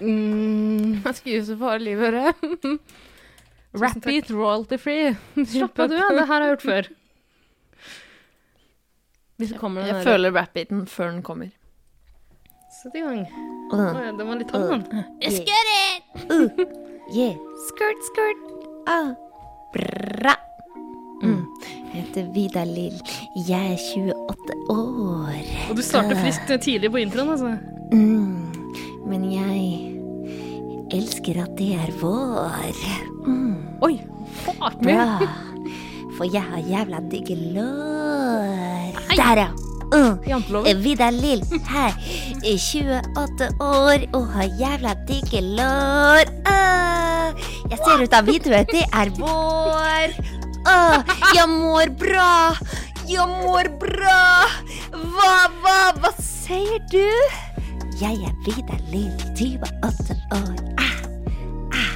Mm, 0.00 1.02
Jeg 1.04 1.14
skriver 1.14 1.56
for 1.58 1.78
livet, 1.78 2.06
hører 2.06 2.32
Rap 3.76 3.98
beat 4.04 4.24
it 4.24 4.30
royalty 4.32 4.78
free. 4.80 5.16
slapp 5.52 5.78
av, 5.78 5.88
du. 5.90 5.94
Ja. 5.98 6.08
Det 6.16 6.22
her 6.26 6.32
har 6.32 6.40
jeg 6.46 6.54
gjort 6.56 6.62
før. 6.70 6.88
Hvis 9.36 9.50
det 9.52 9.58
kommer 9.60 9.80
den 9.84 9.88
Jeg 9.90 9.98
der- 9.98 10.12
føler 10.12 10.32
rap-beaten 10.32 10.86
før 10.88 11.10
den 11.10 11.22
kommer. 11.22 11.50
Sett 12.82 12.94
i 12.96 13.00
gang. 13.04 13.20
Uh, 13.72 13.78
oh, 13.78 14.00
ja, 14.04 14.10
den 14.16 14.26
var 14.28 14.34
litt 14.40 14.48
tam, 14.48 14.62
den. 14.70 14.82
Let's 15.22 15.38
get 15.44 15.68
it! 15.74 16.68
Yeah. 17.16 17.36
Skirt, 17.68 18.00
skirt. 18.08 18.42
Ah. 18.88 19.12
Bra. 19.74 20.34
Mm. 21.22 21.44
Jeg 21.94 22.02
heter 22.02 22.32
Vidar 22.34 22.64
Lill. 22.68 22.96
Jeg 23.48 23.72
er 23.72 23.78
28 23.78 24.56
år. 24.72 25.46
Og 25.70 25.76
du 25.78 25.82
starter 25.82 26.16
friskt 26.20 26.50
eh, 26.50 26.58
tidlig 26.60 26.90
på 26.92 27.00
introen, 27.00 27.30
altså. 27.36 27.54
Mm. 27.92 28.65
Men 29.06 29.26
jeg 29.30 29.92
elsker 30.94 31.42
at 31.44 31.54
det 31.58 31.74
er 31.78 31.92
vår. 32.00 32.80
Mm. 33.26 33.54
Oi. 33.86 33.94
Bra. 34.82 35.06
For 36.16 36.26
jeg 36.32 36.42
har 36.42 36.64
jævla 36.64 37.00
digge 37.10 37.36
lår. 37.54 38.98
Der, 39.16 39.40
ja. 39.44 39.48
Uh. 39.94 40.18
Vidar 40.82 41.14
Lill 41.14 41.44
her, 41.68 41.94
er 42.42 42.58
28 42.58 43.50
år 43.62 44.06
og 44.18 44.26
har 44.34 44.48
jævla 44.58 44.94
digge 45.06 45.40
lår. 45.40 46.26
Uh, 46.48 47.30
jeg 47.70 47.78
ser 47.84 48.02
ut 48.02 48.16
av 48.16 48.26
vinduet, 48.26 48.72
det 48.72 48.82
er 48.90 49.12
vår. 49.20 50.16
Uh, 50.66 50.98
jeg 51.36 51.46
mår 51.52 51.94
bra. 52.00 52.32
Jeg 53.06 53.28
mår 53.30 53.70
bra. 53.78 54.22
Hva, 54.90 55.34
hva, 55.62 55.78
hva 56.00 56.14
sier 56.18 56.82
du? 56.90 57.06
Jeg 58.00 58.14
er 58.14 58.32
Vidar 58.44 58.80
Lill, 58.92 59.12
28 59.32 60.16
år. 60.32 60.56
Ah, 60.78 60.98
ah, 61.72 61.94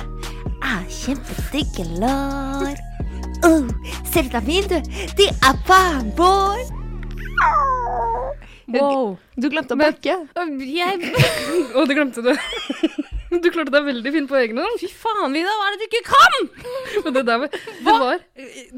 ah, 0.62 0.84
kjempedigge 0.88 1.84
lår. 2.00 2.76
Uh, 3.44 3.68
ser 4.12 4.22
du 4.22 4.28
da 4.32 4.40
min, 4.40 4.64
du? 4.64 4.78
Det 5.18 5.28
er 5.28 5.58
barn 5.68 6.08
vår. 6.16 6.62
Wow. 8.68 9.18
Du 9.40 9.48
glemte 9.52 9.76
å 9.76 9.80
pakke. 9.80 10.18
Jeg 10.60 11.14
Å, 11.76 11.86
det 11.88 11.96
glemte 11.98 12.24
du. 12.26 12.34
Du 13.30 13.44
klarte 13.54 13.70
deg 13.70 13.84
veldig 13.86 14.10
fint 14.10 14.26
på 14.26 14.34
egen 14.40 14.58
hånd. 14.58 14.72
Fy 14.80 14.88
faen, 14.90 15.30
Vida, 15.30 15.52
hva 15.54 15.66
er 15.68 15.76
det 15.78 15.84
du 15.84 15.84
ikke 15.86 16.00
kan?! 16.08 16.48
Men 17.04 17.14
det, 17.14 17.20
der, 17.28 17.36
var- 17.38 17.52
det, 17.54 17.92
var, 18.02 18.16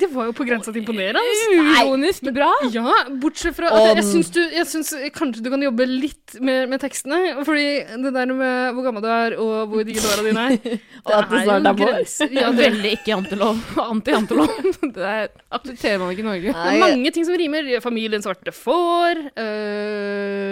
det 0.02 0.08
var 0.12 0.26
jo 0.28 0.34
på 0.36 0.44
grensa 0.44 0.74
til 0.74 0.82
imponerende. 0.82 1.22
Uironisk 1.56 2.26
bra. 2.36 2.50
Ja, 2.74 2.84
bortsett 3.22 3.56
fra 3.56 3.70
at 3.72 3.86
jeg, 3.96 4.04
syns, 4.10 4.28
du, 4.34 4.42
jeg 4.52 4.68
syns 4.68 4.92
kanskje 5.16 5.40
du 5.46 5.48
kan 5.54 5.64
jobbe 5.64 5.86
litt 5.88 6.36
mer 6.44 6.68
med 6.68 6.82
tekstene. 6.84 7.22
Fordi 7.48 7.64
det 8.04 8.12
der 8.12 8.34
med 8.36 8.76
hvor 8.76 8.84
gammel 8.90 9.06
du 9.06 9.08
er, 9.14 9.38
og 9.40 9.72
hvor 9.72 9.88
digge 9.88 10.04
låra 10.04 10.26
dine 10.28 10.44
er 10.44 10.76
Og 11.00 11.14
at 11.16 11.32
det 11.32 11.40
snart 11.46 11.70
er 11.72 11.80
vår. 11.80 11.96
Ja, 12.36 12.52
veldig 12.60 12.92
ikke 12.98 13.14
jantelov. 13.14 13.64
Anti-jantelov. 13.88 14.52
Det 14.84 15.08
er- 15.14 15.32
aksepterer 15.48 15.96
man 16.04 16.12
ikke 16.12 16.26
i 16.26 16.28
Norge. 16.28 16.52
er 16.52 16.78
mange 16.84 17.14
ting 17.16 17.24
som 17.24 17.40
rimer. 17.40 17.72
Familien 17.88 18.20
svarte 18.28 18.52
får. 18.52 19.24
øh, 19.32 20.51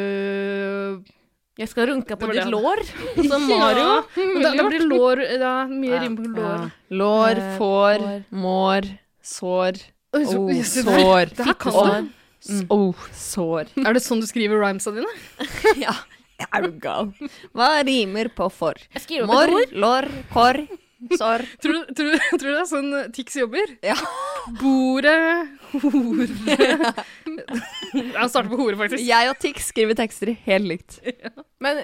Jeg 1.61 1.69
skal 1.69 1.91
runke 1.91 2.17
på 2.17 2.29
ditt 2.33 2.47
lår, 2.49 2.81
som 3.31 3.43
Mario. 3.51 3.89
Ja, 4.17 4.43
da, 4.45 4.53
da 4.57 4.65
blir 4.71 4.85
lår 4.89 5.21
da, 5.43 5.51
Mye 5.69 5.99
rim 6.01 6.15
på 6.17 6.29
lår. 6.33 6.63
Ja. 6.63 6.71
Lår, 7.03 7.41
Eh, 7.43 7.51
får, 7.61 8.07
mår, 8.45 8.89
sår. 9.23 9.81
Oh, 10.11 10.25
sår. 10.67 11.31
Det 11.37 11.45
her 11.47 11.55
kan 11.55 11.71
Fittesår. 11.71 12.09
du. 12.49 12.73
Oh, 12.75 13.03
sår. 13.15 13.69
Er 13.85 13.95
det 13.95 14.01
sånn 14.03 14.19
du 14.23 14.27
skriver 14.27 14.59
rhymesa 14.59 14.91
dine? 14.97 15.13
ja, 15.79 15.93
er 16.49 16.65
du 16.67 16.73
gal? 16.83 17.13
Hva 17.55 17.69
rimer 17.87 18.33
på 18.35 18.49
for? 18.51 18.81
Mår, 19.29 19.53
lår, 19.71 20.09
kår, 20.33 20.59
sår. 21.15 21.45
Tror 21.63 21.77
du, 21.79 21.95
tror, 21.95 22.17
tror 22.33 22.49
du 22.49 22.49
det 22.49 22.57
er 22.65 22.69
sånn 22.73 22.91
eh, 23.05 23.07
Tix 23.15 23.37
jobber? 23.39 23.77
Ja. 23.87 23.95
Bordet, 24.59 25.53
hore 25.79 26.27
Han 28.21 28.31
starter 28.31 28.51
på 28.53 28.59
hore, 28.61 28.77
faktisk. 28.81 29.03
Jeg 29.07 29.31
og 29.33 29.39
Tix 29.43 29.71
skriver 29.73 29.99
tekster 29.99 30.33
helt 30.47 30.69
likt. 30.71 31.01
Men 31.65 31.83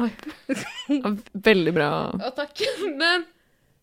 Veldig 1.50 1.74
bra. 1.76 1.90
Ja, 2.20 2.30
takk. 2.36 2.62
Men 2.96 3.26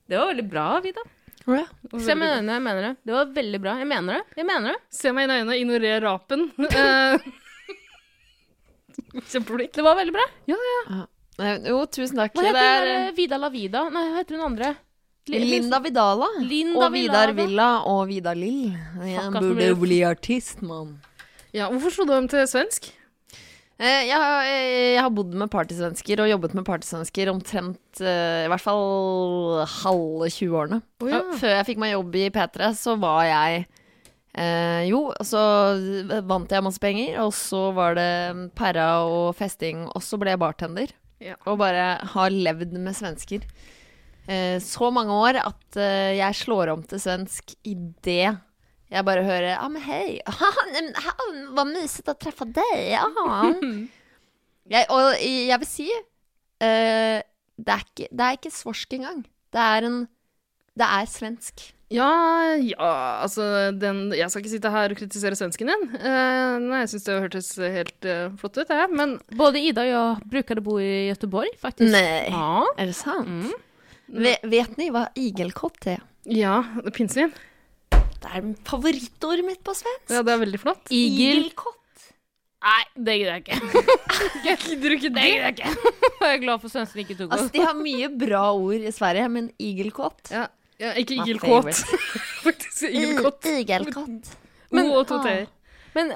det 0.08 0.18
var 0.18 0.32
veldig 0.32 0.48
bra, 0.50 0.66
Vida. 0.82 1.04
Se 1.48 2.16
meg 2.18 2.28
i 2.28 2.38
øynene, 2.40 2.56
jeg 2.58 2.64
mener 2.64 2.82
det. 2.88 2.94
Det 3.08 3.14
var 3.16 3.30
veldig 3.36 3.60
bra. 3.64 3.76
Jeg 3.80 3.88
mener 3.88 4.18
det. 4.18 4.38
Jeg 4.40 4.48
mener 4.50 4.74
det. 4.74 4.80
Se 4.98 5.14
meg 5.16 5.30
i 5.30 5.36
øynene, 5.38 5.60
ignorer 5.62 6.02
rapen. 6.04 6.48
Eh, 6.68 7.28
Kjempeflink. 9.28 9.72
Det 9.78 9.86
var 9.86 9.96
veldig 10.00 10.16
bra. 10.16 10.26
Ja, 10.50 10.58
Jo, 11.70 11.78
tusen 11.94 12.18
takk. 12.18 12.34
Hva 12.36 12.48
heter 12.50 12.58
hun 12.58 12.90
der, 12.90 13.14
Vida 13.16 13.38
la 13.40 13.50
Vida? 13.54 13.86
Nei, 13.94 14.08
hva 14.10 14.24
heter 14.24 14.40
hun 14.40 14.48
andre? 14.50 14.74
Li- 15.30 15.44
Linda 15.52 15.80
Vidala. 15.84 16.28
Linda 16.42 16.86
og 16.88 16.94
Vidar. 16.94 17.34
Villa 17.36 17.70
og 17.86 18.08
Vidar 18.10 18.36
Lill. 18.38 18.72
Jeg 19.04 19.32
nå 19.34 19.42
burde 19.42 19.68
jo 19.72 19.76
bli 19.82 20.02
artist, 20.08 20.62
mann. 20.62 20.98
Ja, 21.56 21.70
hvorfor 21.72 21.92
slo 21.94 22.06
du 22.06 22.14
om 22.18 22.28
til 22.32 22.46
svensk? 22.48 22.92
Eh, 23.80 24.08
Jeg, 24.08 24.18
har- 24.18 24.44
eh, 24.46 24.94
jeg 24.96 25.02
har 25.02 25.10
bodd 25.14 25.34
med 25.38 25.50
partysvensker 25.54 26.20
og 26.24 26.30
jobbet 26.32 26.54
med 26.58 26.66
partysvensker 26.66 27.30
omtrent 27.30 28.02
eh, 28.02 28.46
i 28.46 28.48
hvert 28.50 28.62
fall 28.64 29.66
halve 29.84 30.30
20-årene. 30.34 30.82
Oh, 31.04 31.10
ja. 31.12 31.22
Før 31.38 31.54
jeg 31.60 31.66
fikk 31.68 31.78
meg 31.84 31.94
jobb 31.94 32.16
i 32.16 32.30
P3, 32.34 32.72
så 32.74 32.96
var 33.00 33.24
jeg 33.28 33.68
eh, 34.34 34.88
Jo, 34.90 35.14
så 35.22 35.44
vant 36.26 36.50
jeg 36.50 36.64
masse 36.66 36.80
penger, 36.82 37.20
og 37.22 37.34
så 37.38 37.68
var 37.78 37.94
det 38.00 38.10
perra 38.58 39.04
og 39.06 39.36
festing, 39.38 39.86
og 39.94 40.02
så 40.02 40.18
ble 40.18 40.34
jeg 40.34 40.40
bartender. 40.42 40.88
Ja. 41.22 41.36
Og 41.46 41.58
bare 41.62 42.00
har 42.14 42.30
levd 42.34 42.74
med 42.78 42.94
svensker 42.98 43.46
så 44.64 44.90
mange 44.92 45.14
år 45.16 45.40
at 45.40 45.80
eh, 45.80 46.18
jeg 46.18 46.36
slår 46.42 46.74
om 46.74 46.84
til 46.84 47.00
svensk 47.00 47.56
idet 47.64 48.36
jeg 48.88 49.04
bare 49.08 49.24
hører 49.24 49.54
Ja, 49.58 49.68
men 49.72 49.84
hei. 49.84 50.20
Hva 51.56 51.66
mysigt 51.68 52.08
å 52.12 52.16
treffe 52.20 52.48
deg. 52.48 52.76
Ja. 52.94 53.08
Jeg, 54.68 54.84
og 54.92 55.14
jeg 55.24 55.56
vil 55.62 55.68
si 55.70 55.86
uh, 55.88 57.20
det, 57.24 57.72
er 57.72 57.84
ikke, 57.86 58.08
det 58.12 58.26
er 58.26 58.34
ikke 58.36 58.50
svorsk 58.52 58.96
engang. 58.98 59.22
Det 59.56 59.62
er 59.64 59.86
en 59.88 60.02
Det 60.76 60.90
er 60.98 61.06
svensk. 61.08 61.64
Ja, 61.88 62.10
ja, 62.60 62.90
altså 63.24 63.72
den, 63.72 64.12
Jeg 64.12 64.28
skal 64.28 64.44
ikke 64.44 64.52
sitte 64.52 64.72
her 64.74 64.92
og 64.92 65.00
kritisere 65.00 65.40
svensken 65.40 65.72
din. 65.72 65.86
Uh, 65.96 66.60
nei, 66.66 66.82
jeg 66.82 66.92
syns 66.92 67.08
det 67.08 67.16
hørtes 67.16 67.54
helt 67.64 68.10
uh, 68.12 68.36
flott 68.42 68.60
ut, 68.60 68.76
jeg. 68.76 68.92
Men 68.92 69.16
Både 69.40 69.64
Ida 69.64 69.86
og 69.86 69.94
jeg 69.94 70.30
bruker 70.36 70.60
å 70.60 70.66
bo 70.68 70.76
i 70.84 70.92
Göteborg, 71.14 71.56
faktisk. 71.64 71.96
Nei, 71.96 72.28
Ja. 72.28 72.68
Er 72.76 72.92
det 72.92 72.98
sant? 73.00 73.32
Mm. 73.32 73.56
Ve- 74.08 74.40
vet 74.44 74.78
ni 74.80 74.90
hva 74.94 75.08
igelkott 75.20 75.88
er? 75.88 76.04
ja, 76.28 76.62
pinnsvin. 76.96 77.32
Det 77.92 78.30
er 78.34 78.46
favorittordet 78.68 79.46
mitt 79.46 79.62
på 79.64 79.74
svensk. 79.78 80.10
Ja, 80.12 80.24
det 80.26 80.34
er 80.34 80.40
veldig 80.42 80.60
flott. 80.60 80.90
Igelkott. 80.92 81.74
Nei, 82.68 82.84
det 82.98 83.14
gidder 83.20 83.36
jeg 83.36 83.44
ikke. 83.46 83.82
Gidder 84.68 84.90
du 84.90 84.96
ikke 84.96 85.12
Det 85.14 85.24
gidder 85.24 85.44
jeg 85.46 85.54
ikke. 85.54 85.94
Jeg 86.28 86.32
er 86.34 86.40
glad 86.42 86.60
for 86.64 86.74
svensken 86.74 87.04
ikke 87.04 87.16
tok 87.20 87.36
Altså, 87.36 87.52
de 87.54 87.62
har 87.62 87.76
mye 87.78 88.08
bra 88.18 88.42
ord 88.58 88.82
i 88.90 88.92
Sverige, 88.92 89.28
men 89.32 89.52
igelkott 89.62 90.32
Ja, 90.34 90.48
ja 90.82 90.96
ikke 90.98 91.20
My 91.22 91.36
favorite. 91.40 92.00
Faktisk. 92.48 92.88
Igelkott. 92.90 93.46
Igelkott. 93.54 94.34
Men- 94.74 94.90
O 94.90 94.98
og 95.04 95.06
to 95.08 95.22
t-er. 95.24 95.46
Men 95.96 96.12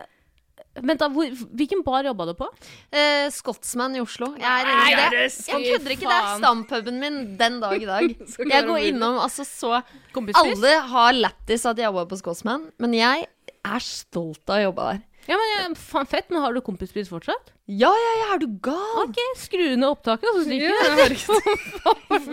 vent, 0.80 1.02
da. 1.02 1.10
Hvor, 1.12 1.34
hvilken 1.58 1.84
bar 1.86 2.08
jobba 2.08 2.30
du 2.30 2.34
på? 2.40 2.48
Eh, 2.94 3.28
Scotsman 3.34 3.98
i 3.98 4.04
Oslo. 4.04 4.32
Jeg 4.40 4.48
er 4.48 4.70
Nei, 4.70 4.94
det. 4.96 5.08
det 5.16 5.26
Jeg 5.52 5.68
kødder 5.68 5.96
ikke, 5.98 6.08
det 6.08 6.18
er 6.18 6.32
stampuben 6.40 7.00
min 7.02 7.20
den 7.40 7.60
dag 7.64 7.76
i 7.78 7.90
dag. 7.90 8.16
Jeg 8.56 8.68
går 8.70 8.88
innom 8.92 9.20
altså 9.22 9.46
så 9.48 9.82
Kompispris? 10.16 10.56
Alle 10.58 10.74
har 10.94 11.14
lættis 11.18 11.66
at 11.68 11.80
jeg 11.80 11.88
jobba 11.88 12.08
på 12.10 12.18
Scotsman, 12.20 12.70
men 12.82 12.96
jeg 12.98 13.28
er 13.62 13.84
stolt 13.86 14.44
av 14.50 14.60
å 14.60 14.66
jobbe 14.70 14.88
der. 14.90 15.02
Ja, 15.30 15.38
men 15.38 15.50
ja, 15.54 15.64
faen 15.78 16.08
fett, 16.10 16.30
men 16.32 16.42
har 16.44 16.54
du 16.56 16.62
kompispris 16.66 17.10
fortsatt? 17.12 17.52
Ja, 17.72 17.88
ja, 17.96 18.14
ja, 18.20 18.28
er 18.36 18.40
du 18.42 18.48
gal? 18.64 18.98
Ok, 19.06 19.20
skru 19.40 19.62
ned 19.78 19.86
opptaket, 19.88 20.26
og 20.28 20.40
så 20.40 20.44
stikker 20.48 20.74
vi. 20.74 20.80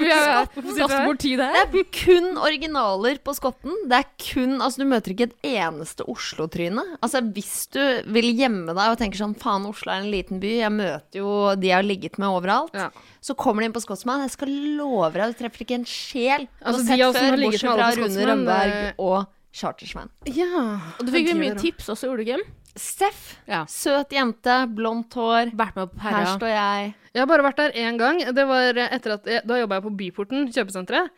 Ja, 0.09 0.47
Hvorfor 0.57 0.81
du 0.83 0.89
her? 0.89 1.05
bort 1.09 1.21
tid 1.23 1.39
Det 1.39 1.61
er 1.63 1.85
kun 1.95 2.41
originaler 2.43 3.21
på 3.23 3.35
Skotten. 3.37 3.77
Det 3.91 4.01
er 4.01 4.09
kun, 4.19 4.57
altså 4.65 4.83
Du 4.83 4.89
møter 4.91 5.15
ikke 5.15 5.29
et 5.29 5.37
eneste 5.47 6.07
Oslo-tryne. 6.11 6.83
Altså 7.05 7.23
Hvis 7.37 7.69
du 7.75 7.81
vil 8.17 8.33
gjemme 8.35 8.75
deg 8.75 8.95
og 8.95 8.99
tenker 9.01 9.21
sånn 9.21 9.37
Faen, 9.39 9.69
Oslo 9.69 9.95
er 9.95 10.03
en 10.03 10.11
liten 10.13 10.43
by. 10.43 10.55
Jeg 10.65 10.75
møter 10.75 11.23
jo 11.23 11.33
de 11.55 11.71
jeg 11.71 11.77
har 11.77 11.87
ligget 11.87 12.19
med 12.19 12.33
overalt. 12.33 12.75
Ja. 12.75 12.89
Så 13.23 13.37
kommer 13.39 13.63
de 13.63 13.71
inn 13.71 13.77
på 13.77 13.85
Scotsman. 13.85 14.25
Jeg 14.27 14.35
skal 14.35 14.53
love 14.81 15.13
deg, 15.15 15.35
du 15.35 15.43
treffer 15.45 15.67
ikke 15.67 15.79
en 15.83 15.89
sjel 15.89 16.49
du 16.49 16.63
Altså, 16.65 16.87
har 16.89 16.97
de 16.97 17.03
sett 17.03 17.05
av 17.07 17.19
før, 17.19 17.29
har 17.29 17.43
ligget 17.45 17.53
bortsett 17.53 17.69
med 17.69 17.85
alle 17.85 17.99
fra 17.99 18.07
på 18.09 18.15
Rune 18.15 18.31
Rønberg 18.33 18.79
eh, 18.79 19.03
og 19.07 19.35
Chartersveien. 19.59 20.11
ja. 20.35 20.65
Og 20.99 21.07
du 21.07 21.13
fikk 21.15 21.31
jo 21.33 21.39
mye 21.39 21.57
tips 21.59 21.93
også, 21.95 22.11
gjorde 22.11 22.25
du 22.25 22.31
ikke? 22.33 22.58
Steff. 22.77 23.39
Ja. 23.49 23.65
Søt 23.71 24.13
jente, 24.15 24.59
blondt 24.75 25.15
hår. 25.19 25.53
Vært 25.57 25.77
med 25.79 25.91
på 25.95 26.03
Her 26.05 26.13
Perra. 26.19 26.35
står 26.37 26.53
jeg. 26.53 26.93
Jeg 27.15 27.23
har 27.25 27.27
bare 27.31 27.43
vært 27.49 27.57
der 27.63 27.73
én 27.81 27.97
gang. 27.99 28.21
Det 28.35 28.45
var 28.47 28.77
etter 28.85 29.15
at 29.17 29.25
jeg, 29.27 29.43
Da 29.49 29.57
jobba 29.59 29.79
jeg 29.81 29.85
på 29.89 29.97
Byporten, 29.99 30.47
kjøpesenteret. 30.55 31.11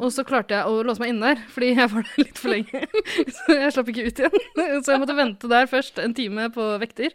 Og 0.00 0.08
så 0.10 0.24
klarte 0.24 0.56
jeg 0.56 0.64
å 0.64 0.78
låse 0.82 0.98
meg 1.02 1.10
inne 1.12 1.34
der, 1.34 1.42
fordi 1.52 1.74
jeg 1.76 1.90
var 1.92 2.06
der 2.08 2.22
litt 2.24 2.38
for 2.40 2.48
lenge. 2.54 2.80
Så 3.36 3.52
jeg 3.52 3.72
slapp 3.74 3.90
ikke 3.92 4.06
ut 4.08 4.22
igjen. 4.22 4.80
Så 4.80 4.94
jeg 4.94 5.00
måtte 5.02 5.16
vente 5.18 5.50
der 5.52 5.66
først 5.68 6.00
en 6.00 6.14
time 6.16 6.46
på 6.54 6.68
vekter. 6.80 7.12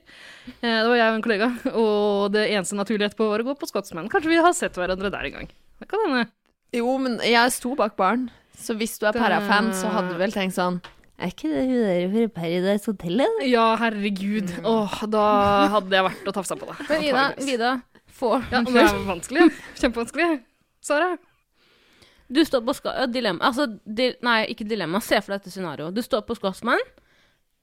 Eh, 0.61 0.61
Det 0.61 0.85
var 0.91 0.99
jeg 0.99 1.09
og 1.09 1.17
en 1.17 1.25
kollega, 1.25 1.47
og 1.73 2.29
det 2.35 2.43
eneste 2.53 2.77
naturlige 2.77 3.09
etterpå 3.09 3.25
var 3.31 3.41
å 3.41 3.47
gå 3.49 3.55
på 3.57 3.69
Scotsman. 3.71 4.07
Kanskje 4.13 4.29
vi 4.35 4.37
har 4.37 4.53
sett 4.53 4.77
hverandre 4.77 5.09
der 5.09 5.25
en 5.31 5.37
gang. 5.39 5.49
Det 5.81 5.89
kan 5.89 6.05
hende. 6.05 6.27
Jo, 6.77 6.93
men 7.01 7.17
jeg 7.25 7.55
sto 7.57 7.73
bak 7.75 7.97
baren. 7.97 8.29
Så 8.53 8.77
hvis 8.77 8.99
du 9.01 9.07
er 9.09 9.17
Parra-fan, 9.17 9.73
så 9.73 9.89
hadde 9.89 10.13
du 10.13 10.19
vel 10.21 10.31
tenkt 10.35 10.53
sånn 10.53 10.77
Er 11.19 11.33
ikke 11.33 11.49
det 11.51 11.63
hun 11.67 11.81
der 11.83 12.05
fra 12.13 12.27
Paradise 12.41 12.87
Hotel, 12.87 13.17
eller? 13.25 13.47
Ja, 13.47 13.65
herregud. 13.81 14.53
Åh, 14.63 14.99
da 15.11 15.23
hadde 15.75 15.97
jeg 15.97 16.05
vært 16.05 16.29
og 16.31 16.37
tafsa 16.37 16.55
på 16.55 16.69
deg. 16.69 16.83
Men 16.87 17.03
Ida. 17.09 17.25
Vida, 17.43 17.71
får 18.19 18.45
Ja, 18.53 18.61
det 18.63 18.85
er 18.85 19.01
vanskelig. 19.07 19.49
Kjempevanskelig. 19.81 20.29
Sara? 20.79 21.17
Du 22.29 22.39
står 22.45 22.63
på 22.63 22.75
ska... 22.77 22.93
ja, 22.93 23.05
Dilemma 23.09 23.49
Altså, 23.49 23.65
di 23.83 24.11
nei, 24.23 24.39
ikke 24.53 24.67
dilemma. 24.69 25.01
Se 25.03 25.19
for 25.19 25.33
deg 25.33 25.41
dette 25.41 25.51
scenarioet. 25.51 25.95
Du 25.97 26.01
står 26.05 26.23
på 26.27 26.37
Scotsman. 26.37 26.81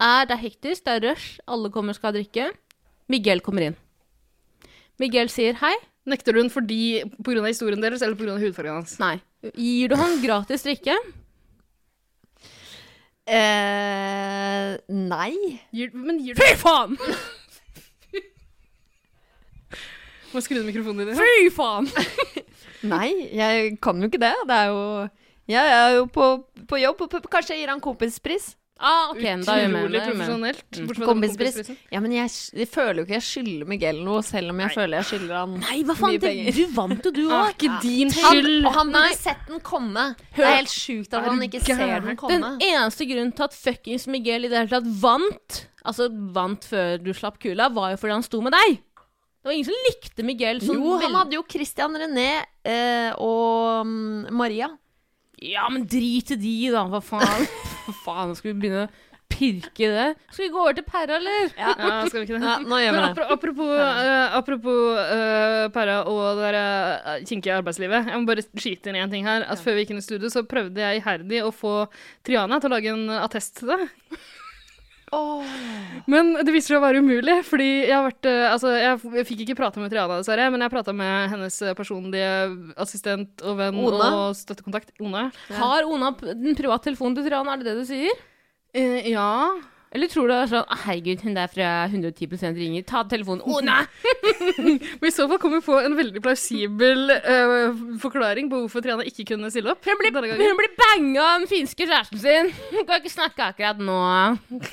Er 0.02 0.26
det 0.28 0.36
er 0.36 0.42
hektisk, 0.42 0.84
det 0.84 0.92
er 0.98 1.04
rush, 1.06 1.38
alle 1.48 1.70
kommer 1.72 1.94
og 1.94 2.00
skal 2.00 2.12
drikke. 2.12 2.50
Miguel 3.08 3.40
kommer 3.40 3.70
inn. 3.70 3.76
Miguel 5.00 5.30
sier 5.32 5.56
hei. 5.62 5.72
Nekter 6.06 6.36
du 6.36 6.42
den 6.42 6.52
fordi 6.52 7.06
pga. 7.24 7.40
historien 7.46 7.80
deres 7.80 8.02
eller 8.04 8.18
pga. 8.18 8.36
hudfargen 8.42 8.82
hans? 8.82 8.98
Nei. 9.00 9.16
Gir 9.54 9.88
du 9.88 9.96
han 9.96 10.20
gratis 10.20 10.66
drikke? 10.66 10.98
Eh, 13.26 14.76
nei. 14.88 15.34
Gir, 15.74 15.90
men 15.94 16.20
gir 16.22 16.36
du 16.36 16.42
Fy 16.42 16.54
faen! 16.60 16.94
Må 20.32 20.42
skru 20.44 20.58
ned 20.58 20.68
mikrofonen 20.68 21.08
din. 21.10 21.18
Fy 21.18 21.50
faen! 21.54 21.88
Nei, 22.92 23.08
jeg 23.34 23.78
kan 23.82 23.98
jo 23.98 24.06
ikke 24.10 24.20
det. 24.22 24.34
Det 24.46 24.56
er 24.56 24.68
jo 24.70 25.08
Jeg 25.50 25.72
er 25.78 25.90
jo 25.96 26.04
på, 26.12 26.26
på 26.68 26.78
jobb, 26.82 27.02
kanskje 27.30 27.54
jeg 27.56 27.64
gir 27.64 27.72
han 27.72 27.82
kompispris. 27.82 28.52
Ah, 28.78 29.08
ok, 29.10 29.22
da 29.46 29.54
er 29.56 29.60
jeg 29.62 29.70
med. 29.72 29.84
Utrolig 29.86 29.92
da 29.92 30.02
er 30.02 30.08
jeg 30.10 30.16
med. 30.16 30.26
profesjonelt. 30.26 30.58
Mm. 30.76 30.86
bortsett 30.86 30.96
fra 30.96 31.06
den 31.06 31.08
Kompispris. 31.08 31.54
kompisprisen. 31.56 31.76
Ja, 31.94 32.00
men 32.04 32.12
jeg, 32.12 32.30
jeg 32.60 32.68
føler 32.68 32.94
jo 33.00 33.04
ikke 33.06 33.14
jeg 33.16 33.24
skylder 33.24 33.66
Miguel 33.70 34.00
noe, 34.04 34.22
selv 34.22 34.50
om 34.52 34.60
jeg 34.60 34.70
føler 34.74 34.98
jeg 35.00 35.06
skylder 35.10 35.34
han 35.40 35.54
Nei, 35.62 35.78
hva 35.88 35.94
faen? 35.96 36.10
mye 36.12 36.20
Det, 36.20 36.28
penger. 36.28 36.52
du 36.52 36.74
vant 36.76 37.04
jo, 37.08 37.10
du 37.16 37.22
Det 37.22 37.24
er 37.24 37.38
òg. 37.38 37.54
ikke 37.56 37.80
din 37.86 38.10
skyld. 38.12 38.64
Han, 38.66 38.74
han 38.76 38.92
burde 38.92 39.16
sett 39.16 39.46
den 39.48 39.60
komme. 39.60 40.04
Det 40.36 40.44
er 40.44 40.56
helt 40.58 40.74
sjukt 40.76 41.14
at 41.16 41.24
han 41.30 41.40
ikke 41.48 41.62
ser 41.64 41.76
den 41.80 41.88
den 41.88 42.06
Den 42.10 42.16
komme. 42.16 42.52
eneste 42.60 43.08
grunnen 43.08 43.32
til 43.32 43.44
at 43.48 43.54
fuckings 43.56 44.06
Miguel 44.12 44.44
i 44.44 44.48
det 44.52 44.58
hele 44.60 44.68
tatt 44.76 44.90
vant, 45.00 45.62
altså 45.86 46.10
vant 46.36 46.64
før 46.68 46.98
du 47.00 47.12
slapp 47.16 47.38
kula, 47.40 47.70
var 47.72 47.94
jo 47.94 47.96
fordi 48.04 48.12
han 48.12 48.22
sto 48.28 48.42
med 48.44 48.52
deg. 48.52 48.76
Det 48.76 49.48
var 49.48 49.52
ingen 49.56 49.68
som 49.70 49.84
likte 49.88 50.24
Miguel 50.26 50.60
sånn 50.60 50.76
Jo, 50.82 50.98
han 50.98 51.00
veldig- 51.06 51.16
hadde 51.22 51.32
jo 51.38 51.42
Christian 51.48 51.94
René 51.96 52.44
eh, 52.66 53.12
og 53.16 53.86
mm, 53.86 54.28
Maria. 54.34 54.68
Ja, 55.42 55.66
men 55.68 55.84
drit 55.90 56.30
i 56.32 56.36
de, 56.40 56.54
da. 56.72 56.86
Hva 56.88 57.02
faen? 57.04 57.44
Hva 57.86 57.94
faen, 58.04 58.32
skal 58.38 58.52
vi 58.54 58.60
begynne 58.62 58.86
å 58.86 58.92
pirke 59.28 59.82
i 59.82 59.88
det? 59.90 60.04
Skal 60.30 60.46
vi 60.46 60.52
gå 60.54 60.60
over 60.62 60.76
til 60.78 60.84
Perra, 60.86 61.16
eller? 61.18 61.48
Ja, 61.58 61.72
skal 62.08 62.22
vi 62.22 62.24
ikke 62.28 62.38
det? 62.38 62.46
Ja, 62.46 62.54
nå 62.62 62.78
gjør 62.80 62.94
vi 62.94 63.00
det. 63.02 63.08
apro- 63.10 63.26
apropos, 63.34 63.72
uh, 63.74 64.36
apropos 64.38 65.00
uh, 65.02 65.64
Perra 65.74 65.96
og 66.08 66.22
det 66.38 66.46
der, 66.46 66.58
eh, 66.60 67.24
kinkige 67.28 67.58
arbeidslivet. 67.58 68.08
Jeg 68.12 68.22
må 68.22 68.30
bare 68.30 68.46
skyte 68.46 68.92
inn 68.92 69.00
én 69.02 69.12
ting 69.12 69.26
her. 69.28 69.44
At 69.50 69.60
Før 69.60 69.76
vi 69.76 69.84
gikk 69.84 69.92
inn 69.96 70.00
i 70.00 70.06
studio, 70.06 70.30
så 70.32 70.44
prøvde 70.46 70.80
jeg 70.84 71.02
iherdig 71.02 71.42
å 71.44 71.52
få 71.52 71.74
Triana 72.24 72.60
til 72.62 72.70
å 72.70 72.76
lage 72.78 72.94
en 72.94 73.04
attest 73.18 73.58
til 73.60 73.74
det. 73.74 73.90
Men 76.06 76.34
det 76.46 76.52
viser 76.54 76.74
seg 76.74 76.78
å 76.78 76.84
være 76.84 77.00
umulig, 77.02 77.36
fordi 77.46 77.68
jeg 77.88 77.94
har 77.94 78.04
vært 78.06 78.28
eh, 78.30 78.44
Altså, 78.46 78.72
jeg, 78.78 79.24
fikk 79.26 79.42
ikke 79.44 79.58
prate 79.58 79.82
med 79.82 79.90
Triana, 79.92 80.20
dessverre, 80.20 80.48
men 80.54 80.62
jeg 80.62 80.72
prata 80.72 80.94
med 80.96 81.32
hennes 81.32 81.56
eh, 81.66 81.74
personlige 81.78 82.32
assistent 82.82 83.42
og 83.42 83.58
venn 83.58 83.80
Ona? 83.82 84.10
og 84.20 84.36
støttekontakt, 84.38 84.94
Ona. 85.02 85.28
Har 85.58 85.88
Ona 85.90 86.12
den 86.30 86.58
private 86.58 86.90
telefonen 86.90 87.18
til 87.18 87.26
Triana, 87.26 87.56
er 87.56 87.64
det 87.64 87.72
det 87.72 87.80
du 87.80 87.88
sier? 87.88 88.22
Eh, 88.76 89.10
ja. 89.10 89.30
Eller 89.96 90.10
tror 90.12 90.28
du 90.28 90.34
det 90.34 90.38
er 90.42 90.48
sånn 90.50 90.66
«Ah, 90.68 90.80
Herregud, 90.84 91.22
hun 91.24 91.36
der 91.38 91.48
fra 91.48 91.68
110 91.88 92.52
ringer. 92.58 92.82
Ta 92.84 93.00
telefonen. 93.08 93.40
Å 93.48 93.62
nei 93.64 93.78
Men 95.00 95.08
i 95.08 95.12
så 95.14 95.24
fall 95.30 95.40
kommer 95.40 95.62
vi 95.62 95.64
på 95.64 95.78
en 95.80 95.96
veldig 95.96 96.20
plausibel 96.24 97.14
uh, 97.14 97.72
forklaring 98.02 98.50
på 98.52 98.60
hvorfor 98.66 98.84
Triana 98.84 99.06
ikke 99.08 99.24
kunne 99.32 99.48
stille 99.54 99.72
opp. 99.72 99.80
Hun 99.88 99.96
blir, 100.02 100.12
hun 100.36 100.60
blir 100.60 100.74
banga 100.76 101.24
av 101.24 101.40
den 101.40 101.48
finske 101.48 101.86
kjæresten 101.86 102.20
sin. 102.20 102.52
Hun 102.74 102.84
kan 102.84 103.00
ikke 103.00 103.14
snakke 103.14 103.48
akkurat 103.54 103.80
nå. 103.80 103.96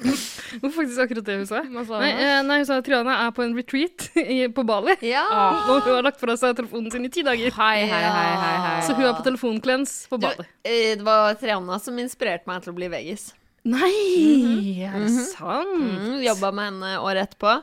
Det 0.00 0.62
var 0.64 0.72
faktisk 0.72 1.00
akkurat 1.04 1.26
det 1.26 1.34
hun 1.36 1.46
sa. 1.46 1.60
Sa 1.62 1.98
Nei, 2.00 2.10
eh, 2.10 2.38
nei, 2.42 2.56
hun 2.62 2.66
sa 2.66 2.78
at 2.80 2.86
Triana 2.88 3.18
er 3.26 3.34
på 3.36 3.44
en 3.44 3.52
retreat 3.54 4.06
i, 4.18 4.38
på 4.50 4.64
Bali. 4.66 4.96
Ja. 5.06 5.26
Og 5.70 5.84
hun 5.84 5.98
har 5.98 6.06
lagt 6.08 6.18
fra 6.22 6.34
seg 6.40 6.56
telefonen 6.58 6.90
sin 6.90 7.06
i 7.06 7.12
ti 7.12 7.22
dager. 7.26 7.52
Hei, 7.54 7.84
hei, 7.84 8.00
hei, 8.02 8.30
hei, 8.40 8.54
hei. 8.64 8.78
Så 8.88 8.96
hun 8.98 9.06
er 9.06 9.14
på 9.18 9.26
telefonklens 9.28 10.00
på 10.10 10.18
Du, 10.18 10.26
Bali. 10.26 10.48
eh, 10.66 10.96
det 10.98 11.06
var 11.06 11.36
Triana 11.38 11.78
som 11.82 12.00
inspirerte 12.02 12.50
meg 12.50 12.64
til 12.64 12.74
å 12.74 12.80
bli 12.80 12.90
veggis. 12.90 13.28
Nei, 13.68 14.80
er 14.86 14.96
det 15.02 15.10
sant? 15.34 15.74
Mm, 15.76 16.20
Jobba 16.24 16.50
med 16.56 16.70
henne 16.70 16.92
året 17.04 17.28
etterpå. 17.28 17.58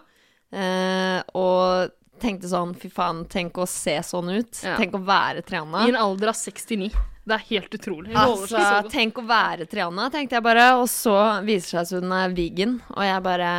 Eh, 0.54 1.22
og 1.36 1.94
tenkte 2.22 2.50
sånn 2.50 2.72
Fy 2.80 2.90
faen, 2.94 3.24
tenk 3.30 3.58
å 3.60 3.66
se 3.70 3.98
sånn 4.06 4.30
ut. 4.36 4.62
Ja. 4.64 4.78
Tenk 4.80 4.96
å 4.98 5.02
være 5.06 5.42
I 5.42 5.90
en 5.90 6.00
alder 6.00 6.32
av 6.34 6.38
69. 6.38 6.92
Det 7.28 7.36
er 7.36 7.44
helt 7.50 7.74
utrolig. 7.76 8.14
Altså, 8.16 8.62
tenk 8.92 9.18
å 9.20 9.26
være 9.28 9.66
Triana, 9.68 10.08
tenkte 10.14 10.38
jeg 10.38 10.46
bare. 10.46 10.70
Og 10.80 10.88
så 10.92 11.16
viser 11.44 11.82
det 11.82 11.88
seg 11.90 11.98
at 12.00 12.06
hun 12.06 12.16
er 12.16 12.38
vegan, 12.38 12.78
og 12.94 13.04
jeg 13.04 13.26
bare 13.26 13.52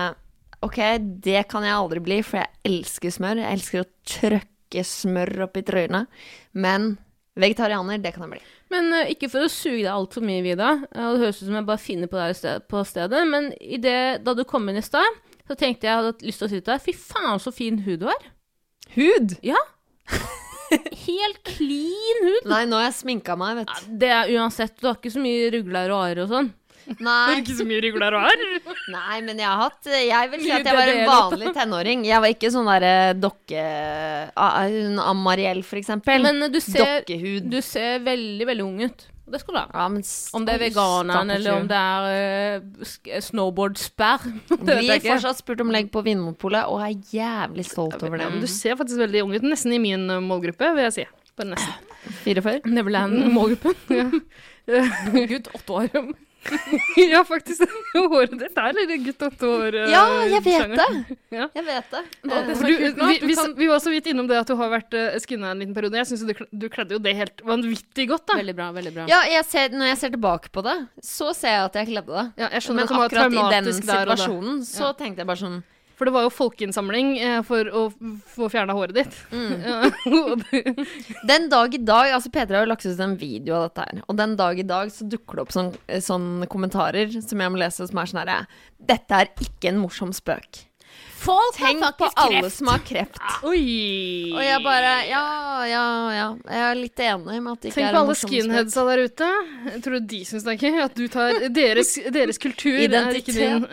OK, 0.64 0.78
det 1.22 1.45
kan 1.51 1.66
jeg 1.66 1.76
aldri 1.76 2.01
bli, 2.03 2.22
for 2.26 2.41
jeg 2.41 2.51
elsker 2.66 3.12
smør. 3.14 3.43
Jeg 3.45 3.59
elsker 3.59 3.84
å 3.84 3.91
trøkke 4.09 4.86
smør 4.89 5.45
opp 5.47 5.61
i 5.61 5.64
trynet. 5.68 6.09
Men 6.59 6.97
vegetarianer, 7.41 8.01
det 8.03 8.12
kan 8.14 8.24
jeg 8.26 8.34
bli. 8.36 8.43
Men 8.74 8.91
uh, 8.93 9.05
ikke 9.12 9.30
for 9.32 9.47
å 9.47 9.51
suge 9.53 9.84
deg 9.84 9.93
altfor 9.95 10.24
mye, 10.26 10.43
Vida. 10.45 10.72
Uh, 10.91 11.14
det 11.14 11.22
høres 11.24 11.41
ut 11.41 11.47
som 11.47 11.57
jeg 11.61 11.68
bare 11.70 11.82
finner 11.82 12.11
på 12.12 12.18
deg 12.20 12.36
sted, 12.39 12.66
på 12.70 12.82
stedet. 12.89 13.22
Men 13.30 13.51
i 13.61 13.78
det, 13.82 13.97
da 14.26 14.34
du 14.36 14.45
kom 14.49 14.68
inn 14.72 14.80
i 14.80 14.84
stad, 14.84 15.20
så 15.49 15.57
tenkte 15.57 15.86
jeg 15.89 15.93
jeg 15.95 16.03
hadde 16.03 16.28
lyst 16.28 16.43
til 16.43 16.49
å 16.49 16.53
si 16.53 16.59
til 16.61 16.68
deg 16.74 16.82
Fy 16.84 16.93
faen, 16.99 17.41
så 17.41 17.55
fin 17.55 17.78
hud 17.86 18.03
du 18.03 18.09
har. 18.11 18.26
Hud! 18.99 19.39
Ja. 19.47 19.61
Helt 21.09 21.39
clean 21.49 22.18
hud. 22.26 22.49
Nei, 22.51 22.64
nå 22.68 22.76
har 22.76 22.91
jeg 22.91 22.99
sminka 23.01 23.36
meg, 23.41 23.62
vet 23.62 23.70
Ja, 23.72 23.80
du. 23.86 23.93
det 24.03 24.11
er 24.12 24.32
uansett. 24.36 24.74
Du 24.80 24.89
har 24.91 24.99
ikke 24.99 25.12
så 25.14 25.22
mye 25.24 25.49
rugler 25.55 25.95
og 25.95 26.03
arer 26.05 26.24
og 26.26 26.32
sånn. 26.34 26.51
Nei, 27.05 27.41
ikke 27.43 27.57
så 27.59 27.66
mye 27.68 27.82
rygler 27.84 28.16
og 28.16 28.24
har. 28.24 28.45
nei, 28.97 29.18
men 29.26 29.43
jeg 29.43 29.49
har 29.49 29.61
hatt 29.66 29.91
Jeg 29.93 30.32
vil 30.32 30.43
si 30.47 30.55
at 30.55 30.66
jeg 30.66 30.78
var 30.78 30.93
en 30.95 31.05
vanlig 31.11 31.53
tenåring. 31.57 32.07
Jeg 32.09 32.24
var 32.24 32.34
ikke 32.34 32.51
sånn 32.55 32.70
derre 32.70 32.95
dokke... 33.18 33.66
ah, 34.32 34.59
Hun 34.72 34.99
Amariel, 35.03 35.62
for 35.66 35.80
eksempel. 35.80 36.24
Men 36.24 36.49
eh, 36.49 36.53
du 36.53 36.61
ser, 36.64 37.03
Dokkehud. 37.03 37.49
du 37.53 37.61
ser 37.64 38.03
veldig, 38.07 38.49
veldig 38.49 38.66
ung 38.66 38.82
ut. 38.89 39.09
Det 39.28 39.41
skal 39.43 39.55
du 39.55 39.59
ha. 39.61 39.66
Ja, 39.74 39.86
men 39.93 40.05
Om 40.39 40.45
det 40.47 40.55
er 40.55 40.62
veganeren, 40.62 41.32
eller 41.34 41.59
om 41.59 41.66
det 41.68 41.78
er 41.78 42.62
uh, 42.64 43.20
snowboard-sperr. 43.26 44.24
Vi 44.49 44.57
har 44.57 44.80
Blir 44.80 45.05
fortsatt 45.05 45.43
spurt 45.43 45.61
om 45.64 45.72
legg 45.74 45.91
på 45.93 46.03
Vinmonopolet, 46.07 46.64
og 46.70 46.80
er 46.86 46.95
jævlig 47.12 47.66
stolt 47.68 48.01
over 48.01 48.16
det. 48.22 48.30
Mm. 48.32 48.41
du 48.41 48.49
ser 48.49 48.78
faktisk 48.80 49.03
veldig 49.05 49.26
ung 49.26 49.34
ut. 49.36 49.45
Nesten 49.45 49.76
i 49.76 49.82
min 49.82 50.09
eh, 50.09 50.24
målgruppe, 50.24 50.72
vil 50.78 50.89
jeg 50.89 50.97
si. 50.97 51.07
Bare 51.39 51.53
nesten. 51.53 51.84
44? 52.24 52.72
Neverland-målgruppen. 52.72 54.22
Gutt, 55.28 55.53
åtte 55.59 55.76
år. 55.76 56.16
ja, 57.12 57.24
faktisk. 57.24 57.64
Håret 57.95 58.34
ditt 58.41 58.59
er 58.61 58.76
litt 58.76 58.93
gutt 59.05 59.24
åtte 59.28 59.49
år. 59.51 59.76
uh, 59.76 59.91
Ja, 59.93 60.03
jeg 60.28 60.43
vet 60.47 60.62
sjanger. 60.62 60.76
det. 60.82 61.18
Ja. 61.39 61.47
Jeg 61.53 61.64
vet 61.66 61.91
det. 61.93 62.03
Er 62.24 62.47
du, 62.49 62.55
vi, 62.64 63.16
vi, 63.28 63.34
kan 63.36 63.53
vi 63.59 63.66
var 63.68 63.82
så 63.84 63.93
vidt 63.93 64.07
innom 64.09 64.28
det 64.30 64.39
at 64.41 64.49
du 64.49 64.55
har 64.57 64.70
vært 64.72 64.95
uh, 64.97 65.18
skinna 65.20 65.53
en 65.53 65.61
liten 65.61 65.74
periode. 65.76 65.99
Jeg 66.01 66.09
syns 66.12 66.24
du, 66.24 66.32
du 66.62 66.68
kledde 66.72 66.97
jo 66.97 67.03
det 67.05 67.14
helt 67.18 67.43
vanvittig 67.45 68.09
godt, 68.12 68.24
da. 68.30 68.39
Veldig 68.41 68.57
bra, 68.57 68.70
veldig 68.76 68.95
bra. 68.97 69.09
Ja, 69.11 69.22
jeg 69.28 69.45
ser, 69.49 69.74
når 69.76 69.93
jeg 69.93 70.01
ser 70.05 70.14
tilbake 70.16 70.53
på 70.55 70.64
det, 70.64 70.76
så 71.05 71.34
ser 71.36 71.59
jeg 71.59 71.66
at 71.68 71.80
jeg 71.82 71.91
kledde 71.93 72.14
det. 72.14 72.26
Ja, 72.41 72.53
jeg 72.57 72.64
skjønner 72.64 72.80
Men 72.80 72.86
at 72.86 72.95
det 72.95 73.03
var 73.03 73.11
akkurat 73.11 73.36
i 73.39 73.59
den 73.59 73.74
situasjonen 73.82 74.62
så 74.68 74.95
tenkte 74.97 75.24
jeg 75.24 75.28
bare 75.28 75.43
sånn 75.45 75.61
For 75.99 76.07
det 76.07 76.12
var 76.14 76.22
jo 76.28 76.30
folkeinnsamling 76.30 77.09
eh, 77.18 77.40
for 77.42 77.66
å 77.74 77.80
få 78.30 78.46
fjerna 78.53 78.76
håret 78.78 78.94
ditt. 79.01 79.16
Mm. 79.34 79.90
Den 81.30 81.49
dag 81.51 81.74
i 81.74 81.80
dag 81.82 82.12
Altså, 82.14 82.30
P3 82.30 82.55
har 82.55 82.64
jo 82.66 82.70
lagt 82.70 82.86
ut 82.86 83.01
en 83.03 83.16
video 83.18 83.57
av 83.59 83.66
dette 83.68 83.86
her, 83.88 84.01
og 84.07 84.16
den 84.20 84.36
dag 84.38 84.59
i 84.62 84.66
dag 84.66 84.92
så 84.94 85.07
dukker 85.11 85.38
det 85.40 85.44
opp 85.46 85.53
sånne 85.55 86.01
sånn 86.05 86.28
kommentarer 86.51 87.11
som 87.18 87.42
jeg 87.42 87.53
må 87.55 87.61
lese, 87.61 87.86
som 87.90 87.99
er 88.01 88.11
sånn 88.11 88.20
herre 88.22 88.38
Dette 88.78 89.18
er 89.24 89.30
ikke 89.42 89.72
en 89.72 89.80
morsom 89.82 90.14
spøk. 90.14 90.64
Folk 91.18 91.57
Tenk 91.59 91.82
har 91.82 91.96
på 91.99 92.07
faktisk 92.07 92.20
alle 92.22 92.40
kreft. 92.44 92.57
som 92.57 92.68
har 92.70 92.82
kreft. 92.86 93.18
Oi! 93.46 94.30
Og 94.36 94.42
jeg 94.42 94.61
bare 94.64 94.92
Ja, 95.11 95.24
ja, 95.66 95.82
ja. 96.14 96.28
Jeg 96.46 96.62
er 96.68 96.78
litt 96.78 97.03
enig 97.03 97.40
med 97.42 97.51
at 97.57 97.64
det 97.66 97.72
ikke 97.72 97.80
Tenk 97.80 97.88
er 97.88 97.90
på 97.90 97.96
en 97.96 97.99
alle 97.99 98.12
morsom 98.12 98.30
spøk. 98.30 98.36
skinheadsa 98.38 98.84
der 98.88 99.03
ute. 99.09 99.30
Jeg 99.72 99.82
tror 99.88 99.99
de 100.14 100.20
syns 100.30 100.46
det 100.46 100.55
er 100.55 100.62
gøy 100.62 100.80
at 100.86 100.94
du 100.94 101.05
tar 101.11 101.42
deres, 101.59 101.92
deres 102.14 102.38
kultur 102.42 102.78
er 102.86 103.18
ikke 103.18 103.34
din. 103.34 103.66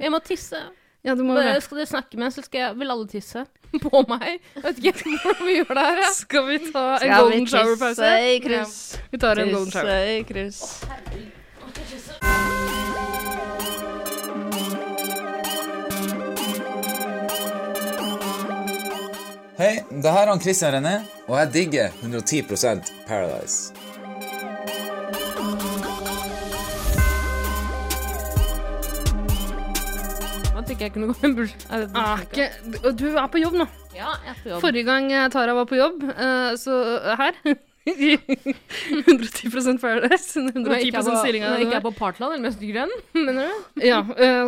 Jeg 0.00 0.12
må 0.16 0.22
tisse. 0.24 0.64
Ja, 1.06 1.14
du 1.14 1.22
må 1.22 1.36
Bare, 1.36 1.54
det. 1.54 1.62
skal 1.62 1.78
dere 1.78 1.86
snakke 1.86 2.18
med, 2.18 2.32
så 2.34 2.42
skal 2.42 2.60
jeg, 2.64 2.78
vil 2.80 2.90
alle 2.90 3.06
tisse 3.10 3.44
på 3.84 4.02
meg. 4.10 4.40
Jeg 4.56 4.64
vet 4.64 4.82
ikke 4.82 5.04
hvordan 5.22 5.46
vi 5.46 5.56
gjør 5.60 5.72
det 5.78 5.86
her. 5.86 6.02
Ja. 6.02 6.10
Skal 6.18 6.48
vi 6.50 6.58
ta 6.66 6.84
en 6.90 6.98
Skal 7.04 7.16
golden 7.22 7.46
shower-pause? 7.54 8.12
i 8.34 8.38
kryss? 8.48 8.76
Vi 9.14 9.22
tar 9.22 9.42
en 9.44 9.54
golden 9.54 9.70
shower. 9.70 9.92
Tisse 9.92 10.18
i 10.18 10.22
kryss. 10.32 12.06
Hei, 19.56 19.72
det 20.02 20.10
her 20.12 20.26
er 20.26 20.30
han 20.34 20.40
Christian 20.42 20.74
René, 20.76 20.94
og 21.28 21.38
jeg 21.40 21.52
digger 21.54 21.94
110% 22.04 22.90
Paradise. 23.08 23.72
Nå 30.76 30.84
jeg 30.84 30.92
kunne 30.92 31.08
gå 31.08 31.16
en 31.24 31.34
burs... 31.36 31.52
Ah, 31.72 32.20
ikke. 32.20 32.46
ikke, 32.50 32.80
og 32.84 32.96
du 33.00 33.06
er 33.16 33.28
på 33.32 33.40
jobb 33.40 33.54
nå. 33.56 33.64
Ja, 33.96 34.10
jeg 34.26 34.32
er 34.34 34.40
på 34.42 34.50
jobb. 34.50 34.60
Forrige 34.60 34.84
gang 34.84 35.06
eh, 35.08 35.28
Tara 35.32 35.54
var 35.56 35.68
på 35.70 35.78
jobb, 35.78 36.02
eh, 36.12 36.50
så 36.60 36.76
eh, 36.98 37.22
her 37.22 37.38
110 37.86 39.78
Paradise. 39.80 40.42
Når 40.42 40.74
jeg 40.74 40.90
110 40.90 40.90
ikke 40.90 41.00
er 41.00 41.06
på, 41.06 41.14
stillinga. 41.22 41.48
når 41.48 41.56
jeg 41.56 41.68
ikke 41.68 41.78
er 41.78 41.84
på 41.86 41.94
Partland, 41.96 42.34
eller 42.36 42.44
mest 42.44 42.60
grønn, 42.60 42.92
mener 43.16 43.48
du? 43.48 43.52
Ja, 43.86 44.02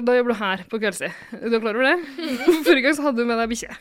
da 0.04 0.18
jobber 0.18 0.34
du 0.34 0.38
her 0.42 0.66
på 0.68 0.82
kveldstid. 0.82 1.16
Du 1.46 1.54
er 1.56 1.62
klar 1.64 1.78
over 1.78 1.86
det? 1.86 1.96
Forrige 2.66 2.84
gang 2.88 2.98
så 2.98 3.06
hadde 3.08 3.22
du 3.22 3.30
med 3.30 3.40
deg 3.40 3.54
bikkje. 3.54 3.78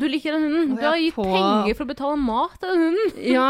Du 0.00 0.06
liker 0.08 0.32
den 0.34 0.48
hunden. 0.48 0.74
Du 0.80 0.84
har 0.88 0.98
gitt 0.98 1.14
på- 1.14 1.28
penger 1.28 1.76
for 1.76 1.84
å 1.84 1.92
betale 1.92 2.18
mat 2.24 2.58
til 2.58 2.72
den 2.72 2.82
hunden. 2.88 3.14
Ja, 3.30 3.48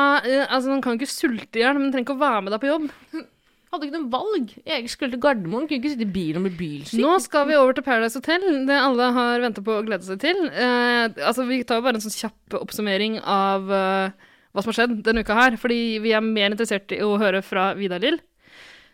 altså 0.51 0.75
Den 0.75 0.85
kan 0.85 0.99
ikke 0.99 1.09
sulte 1.09 1.57
i 1.57 1.65
hjel, 1.65 1.79
men 1.79 1.89
den 1.89 1.95
trenger 1.95 2.09
ikke 2.11 2.19
å 2.19 2.25
være 2.27 2.45
med 2.45 2.53
deg 2.57 2.61
på 2.67 2.73
jobb. 2.75 2.89
Hadde 3.69 3.85
ikke 3.85 3.99
noe 3.99 4.13
valg. 4.13 4.53
Jeg 4.65 4.89
skulle 4.89 5.13
til 5.13 5.21
Gardermoen, 5.21 5.67
kunne 5.69 5.83
ikke 5.83 5.93
sitte 5.93 6.07
i 6.07 6.13
bilen 6.13 6.41
og 6.41 6.47
bli 6.47 6.57
bilsyk. 6.57 7.03
Nå 7.03 7.19
skal 7.21 7.49
vi 7.51 7.59
over 7.59 7.77
til 7.77 7.85
Paradise 7.85 8.17
Hotel, 8.17 8.47
det 8.69 8.79
alle 8.81 9.11
har 9.19 9.45
venta 9.45 9.65
på 9.65 9.75
og 9.77 9.91
gleda 9.91 10.07
seg 10.07 10.23
til. 10.23 10.41
Eh, 10.49 11.05
altså 11.29 11.45
Vi 11.49 11.61
tar 11.69 11.85
bare 11.85 12.01
en 12.01 12.05
sånn 12.07 12.17
kjapp 12.17 12.57
oppsummering 12.63 13.19
av 13.21 13.69
eh, 13.69 14.31
hva 14.57 14.65
som 14.65 14.73
har 14.73 14.79
skjedd 14.81 14.97
denne 15.05 15.25
uka 15.27 15.37
her, 15.37 15.59
fordi 15.61 15.99
vi 16.01 16.17
er 16.17 16.25
mer 16.25 16.49
interessert 16.49 16.97
i 16.97 17.03
å 17.05 17.19
høre 17.21 17.45
fra 17.45 17.75
Vidar 17.77 18.01
Lill. 18.05 18.17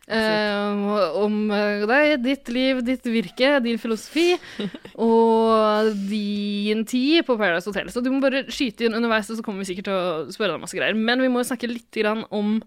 Eh, 0.05 1.15
om 1.17 1.37
eh, 1.55 1.85
deg, 1.89 2.17
ditt 2.25 2.51
liv, 2.53 2.83
ditt 2.85 3.07
virke, 3.09 3.55
din 3.65 3.79
filosofi 3.81 4.35
og 5.07 5.95
din 6.11 6.83
tid 6.89 7.25
på 7.25 7.39
Paradise 7.41 7.71
Hotel. 7.71 7.89
Så 7.95 8.03
du 8.05 8.11
må 8.13 8.21
bare 8.25 8.45
skyte 8.53 8.89
inn 8.89 8.99
underveis, 8.99 9.31
og 9.31 9.39
så 9.39 9.47
kommer 9.47 9.65
vi 9.65 9.71
sikkert 9.71 9.89
til 9.89 9.97
å 9.97 10.35
spørre 10.35 10.57
deg 10.57 10.67
masse 10.67 10.77
greier. 10.77 10.99
Men 10.99 11.25
vi 11.25 11.31
må 11.33 11.41
jo 11.41 11.49
snakke 11.49 11.71
litt 11.71 12.03
grann 12.03 12.27
om 12.35 12.59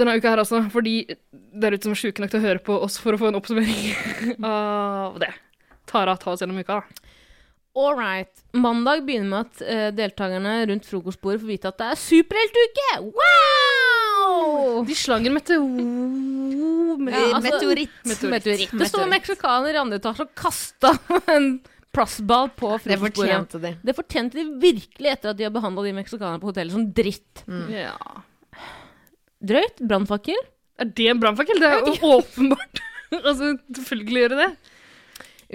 denne 0.00 0.14
uka 0.16 0.32
her 0.32 0.40
også, 0.42 0.62
fordi 0.72 0.94
dere 1.32 1.78
som 1.82 1.92
er 1.92 2.00
sjuke 2.00 2.22
nok 2.24 2.32
til 2.32 2.40
å 2.40 2.46
høre 2.46 2.62
på 2.64 2.76
oss 2.86 2.96
for 3.02 3.14
å 3.16 3.20
få 3.20 3.28
en 3.30 3.38
oppsummering 3.40 4.38
av 4.48 5.18
det. 5.22 5.32
Tara, 5.90 6.14
ta 6.16 6.32
oss 6.32 6.40
gjennom 6.44 6.60
uka, 6.62 6.80
da. 6.80 7.08
All 7.74 7.94
right. 7.96 8.28
Mandag 8.52 9.06
begynner 9.06 9.30
med 9.30 9.46
at 9.46 9.60
uh, 9.64 9.86
deltakerne 9.96 10.58
rundt 10.68 10.84
frokostbordet 10.84 11.40
får 11.40 11.48
vite 11.54 11.70
at 11.70 11.78
det 11.80 11.86
er 11.94 12.00
superheltuke! 12.02 12.88
Wow! 13.16 14.82
De 14.88 14.96
slang 14.96 15.24
en 15.28 15.36
meteor... 15.38 15.62
Ja, 17.08 17.22
altså- 17.38 17.46
Meteoritt. 17.46 17.94
Meteoritt. 18.28 18.74
Det 18.76 18.88
står 18.90 19.06
en 19.06 19.14
meksikaner 19.14 19.76
i 19.78 19.80
andre 19.80 20.00
etasje 20.02 20.26
og 20.26 20.34
kasta 20.36 20.92
en 21.32 21.48
plastball 21.92 22.50
på 22.56 22.74
frokostbordet. 22.76 22.92
Det 22.92 23.00
fortjente 23.16 23.62
de. 23.64 23.72
Det 23.88 23.96
fortjente 23.96 24.38
de 24.38 24.44
virkelig 24.62 25.14
etter 25.14 25.32
at 25.32 25.40
de 25.40 25.48
har 25.48 25.52
behandla 25.56 25.84
de 25.88 25.94
meksikanerne 25.96 26.40
på 26.44 26.52
hotellet 26.52 26.76
som 26.76 26.84
dritt. 26.96 27.42
Ja. 27.72 27.96
Drøyt. 29.42 29.82
Brannfakkel. 29.82 30.38
Er 30.80 30.88
det 30.96 31.08
en 31.10 31.20
brannfakkel? 31.22 31.60
Det 31.60 31.68
er 31.68 31.82
jo 31.82 32.14
åpenbart. 32.16 32.82
altså, 33.28 33.56
selvfølgelig 33.74 34.22
gjør 34.22 34.34
det 34.34 34.40
det. 34.44 34.50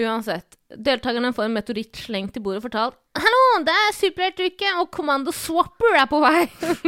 Uansett. 0.05 0.57
Deltakerne 0.85 1.31
får 1.33 1.47
en 1.47 1.55
meteoritt 1.55 1.97
slengt 1.97 2.37
i 2.37 2.41
bordet 2.43 2.59
og 2.59 2.67
fortalt 2.67 2.97
Hallo, 3.17 3.43
det 3.65 3.73
er 3.73 3.93
superheltuke, 3.97 4.73
og 4.81 4.89
Kommando 4.93 5.31
Swapper 5.33 5.95
er 5.97 6.09
på 6.11 6.19
vei. 6.21 6.43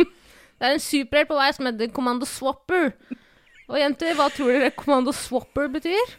det 0.60 0.68
er 0.68 0.76
en 0.76 0.84
superhelt 0.84 1.32
på 1.32 1.38
vei 1.40 1.48
som 1.56 1.70
heter 1.70 1.90
Kommando 1.96 2.28
Swapper. 2.30 2.92
Og 3.70 3.80
jenter, 3.80 4.14
hva 4.18 4.28
tror 4.34 4.52
dere 4.54 4.76
Kommando 4.78 5.14
Swapper 5.16 5.72
betyr? 5.74 6.14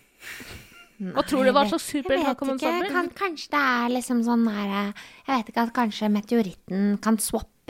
Hva 1.14 1.22
tror 1.24 1.46
dere 1.46 1.54
hva 1.54 1.64
slags 1.70 1.86
superhelt 1.92 2.26
har 2.26 2.34
vet 2.34 2.40
Kommando 2.42 2.58
ikke. 2.64 2.72
Swapper? 2.74 2.96
Kan, 2.96 3.12
kanskje 3.20 3.52
det 3.54 3.62
er 3.76 3.94
liksom 3.94 4.24
sånn 4.26 4.42
der 4.48 4.74
eh, 4.80 5.06
Jeg 5.28 5.30
vet 5.30 5.52
ikke 5.52 5.66
at 5.68 5.74
kanskje 5.78 6.10
meteoritten 6.16 6.90
kan 7.04 7.20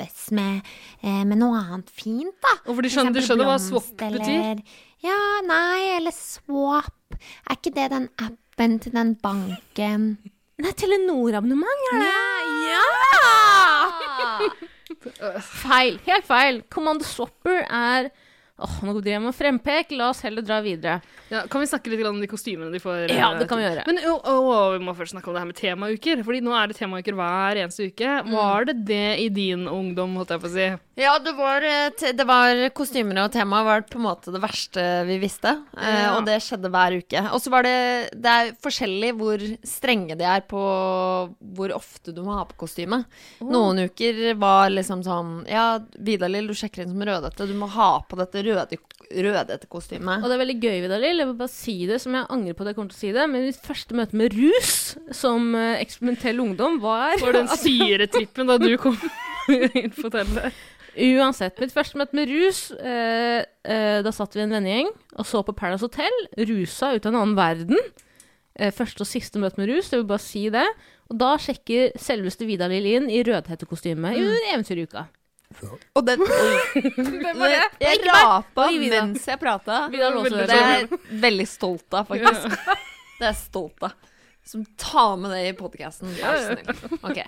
swappes 0.01 0.31
med, 0.33 0.63
eh, 1.03 1.25
med 1.25 1.39
noe 1.39 1.59
annet 1.61 1.91
fint, 1.91 2.35
da. 2.43 2.49
Og 2.67 2.75
for 2.77 2.83
de 2.83 2.89
skjønner, 2.89 3.13
de 3.13 3.21
eksempel 3.21 3.29
skjønner 3.29 3.45
hva 3.51 3.59
swap 3.61 3.97
betyr. 3.97 4.41
eller- 4.41 4.63
Ja, 5.03 5.41
nei, 5.47 5.97
eller 5.97 6.11
swap. 6.13 6.93
Er 7.49 7.57
ikke 7.57 7.75
det 7.75 7.91
den 7.91 8.09
appen 8.19 8.79
til 8.81 8.93
den 8.93 9.15
banken? 9.17 10.19
Nei, 10.61 10.73
Telenor-abonnement, 10.73 11.65
er 11.93 11.99
det? 12.01 12.13
Ja! 12.69 12.85
feil. 15.41 15.99
Helt 16.05 16.27
feil. 16.27 16.63
Command 16.69 17.03
Swapper 17.03 17.63
er 17.71 18.11
Åh, 18.61 18.77
nå 18.85 18.93
driver 18.99 19.15
jeg 19.17 19.23
med 19.25 19.37
frempek. 19.37 19.93
La 19.97 20.11
oss 20.13 20.21
heller 20.27 20.45
dra 20.45 20.59
videre. 20.65 20.99
Ja, 21.31 21.45
kan 21.49 21.63
vi 21.63 21.69
snakke 21.71 21.89
litt 21.93 22.05
om 22.09 22.19
de 22.21 22.27
kostymene 22.29 22.73
de 22.75 22.81
får? 22.83 23.07
Ja, 23.15 23.31
eh, 23.33 23.39
det 23.41 23.47
kan 23.49 23.61
vi 23.61 23.65
gjøre. 23.65 23.85
Men 23.87 24.01
å, 24.11 24.17
å, 24.21 24.59
vi 24.75 24.83
må 24.85 24.93
først 24.99 25.15
snakke 25.15 25.31
om 25.31 25.37
det 25.37 25.43
her 25.45 25.49
med 25.51 25.59
temauker. 25.61 26.23
Fordi 26.27 26.41
nå 26.45 26.53
er 26.59 26.69
det 26.73 26.77
temauker 26.81 27.17
hver 27.17 27.61
eneste 27.63 27.89
uke. 27.89 28.11
Mm. 28.27 28.33
Var 28.37 28.69
det 28.71 28.77
det 28.91 29.03
i 29.25 29.29
din 29.33 29.67
ungdom, 29.71 30.17
holdt 30.21 30.35
jeg 30.35 30.43
på 30.45 30.51
å 30.51 30.55
si? 30.57 30.69
Ja, 31.01 31.15
det 31.23 31.33
var, 31.39 31.65
eh, 31.65 32.13
det 32.13 32.27
var 32.29 32.61
kostymer 32.77 33.23
og 33.25 33.33
tema 33.33 33.63
var 33.65 33.87
på 33.89 33.97
en 33.97 34.05
måte 34.09 34.35
det 34.35 34.43
verste 34.43 34.85
vi 35.09 35.17
visste. 35.23 35.55
Eh, 35.79 36.01
Ja. 36.01 36.17
og 36.19 36.27
det 36.27 36.39
skjedde 36.45 36.69
hver 36.73 36.99
uke. 37.01 37.23
Og 37.33 37.41
så 37.41 37.51
var 37.51 37.63
det 37.65 38.11
Det 38.21 38.27
er 38.31 38.53
forskjellig 38.61 39.15
hvor 39.17 39.39
strenge 39.65 40.17
de 40.19 40.25
er 40.25 40.41
på 40.51 40.61
hvor 41.57 41.73
ofte 41.75 42.13
du 42.15 42.21
må 42.27 42.35
ha 42.37 42.45
på 42.49 42.59
kostyme. 42.67 43.05
Noen 43.41 43.85
uker 43.89 44.35
var 44.41 44.69
liksom 44.73 45.03
sånn 45.07 45.47
Ja, 45.49 45.79
Vidar-Lill, 45.99 46.47
du 46.51 46.55
sjekker 46.55 46.83
inn 46.85 46.93
som 46.93 47.01
rødhette. 47.07 47.47
Du 47.49 47.55
må 47.55 47.69
ha 47.71 48.01
på 48.09 48.17
dette 48.21 48.43
røde, 48.43 48.50
rødhette 48.51 49.69
kostyme. 49.71 50.19
Og 50.21 50.29
det 50.29 50.37
er 50.37 50.43
veldig 50.43 50.59
gøy, 50.61 50.77
Vidar-Lill. 50.85 51.23
Jeg 51.23 51.31
vil 51.31 51.39
bare 51.41 51.53
si 51.53 51.77
det 51.91 52.01
som 52.03 52.17
jeg 52.17 52.29
angrer 52.31 52.57
på 52.57 52.65
at 52.65 52.71
jeg 52.71 52.79
kommer 52.79 52.93
til 52.93 52.99
å 52.99 53.03
si 53.03 53.13
det. 53.17 53.29
Men 53.31 53.47
mitt 53.49 53.63
første 53.65 53.97
møte 53.99 54.19
med 54.21 54.37
rus 54.37 54.75
som 55.17 55.55
eh, 55.59 55.81
eksperimentell 55.83 56.43
ungdom 56.43 56.79
var 56.83 57.17
For 57.23 57.37
den 57.37 57.51
syretrippen 57.65 58.51
da 58.51 58.59
du 58.63 58.75
kom 58.81 58.99
inn 59.51 59.91
på 59.95 60.07
hotellet? 60.09 60.61
Uansett. 61.01 61.59
Mitt 61.63 61.75
første 61.75 61.99
møte 62.01 62.17
med 62.19 62.31
rus 62.31 62.65
eh, 62.75 63.43
eh, 63.63 63.99
Da 64.03 64.13
satt 64.15 64.35
vi 64.35 64.43
en 64.43 64.55
vennegjeng 64.55 64.91
og 64.91 65.27
så 65.29 65.43
på 65.47 65.55
Paradise 65.57 65.87
Hotel. 65.87 66.17
Rusa 66.51 66.95
ut 66.95 67.07
av 67.07 67.13
en 67.13 67.21
annen 67.23 67.37
verden. 67.39 67.79
Eh, 68.59 68.73
første 68.75 69.05
og 69.05 69.09
siste 69.09 69.41
møte 69.43 69.61
med 69.61 69.71
rus, 69.71 69.91
jeg 69.93 70.03
vil 70.03 70.11
bare 70.11 70.25
si 70.25 70.49
det. 70.53 70.67
Og 71.11 71.19
da 71.19 71.35
sjekker 71.43 71.95
selveste 71.99 72.47
Vidar-Lill 72.47 72.87
inn 72.91 73.09
i 73.11 73.23
rødhettekostyme 73.27 74.13
i 74.19 74.27
eventyruka. 74.53 75.09
Og 75.99 76.05
den 76.07 76.23
Jeg, 77.51 77.65
jeg 77.83 78.03
rapa 78.07 78.69
mens 78.71 79.27
jeg 79.29 79.41
prata. 79.41 79.81
Det 79.91 80.03
er 80.47 80.61
jeg 80.79 81.01
veldig 81.25 81.47
stolt 81.51 81.97
av, 81.99 82.07
faktisk. 82.11 82.55
Det 83.21 83.27
er 83.27 83.33
jeg 83.35 83.41
stolt 83.43 83.83
av. 83.85 83.97
Som 84.47 84.63
tar 84.81 85.17
med 85.21 85.35
det 85.35 85.41
i 85.51 85.57
podkasten. 85.59 86.15
Ok. 87.05 87.19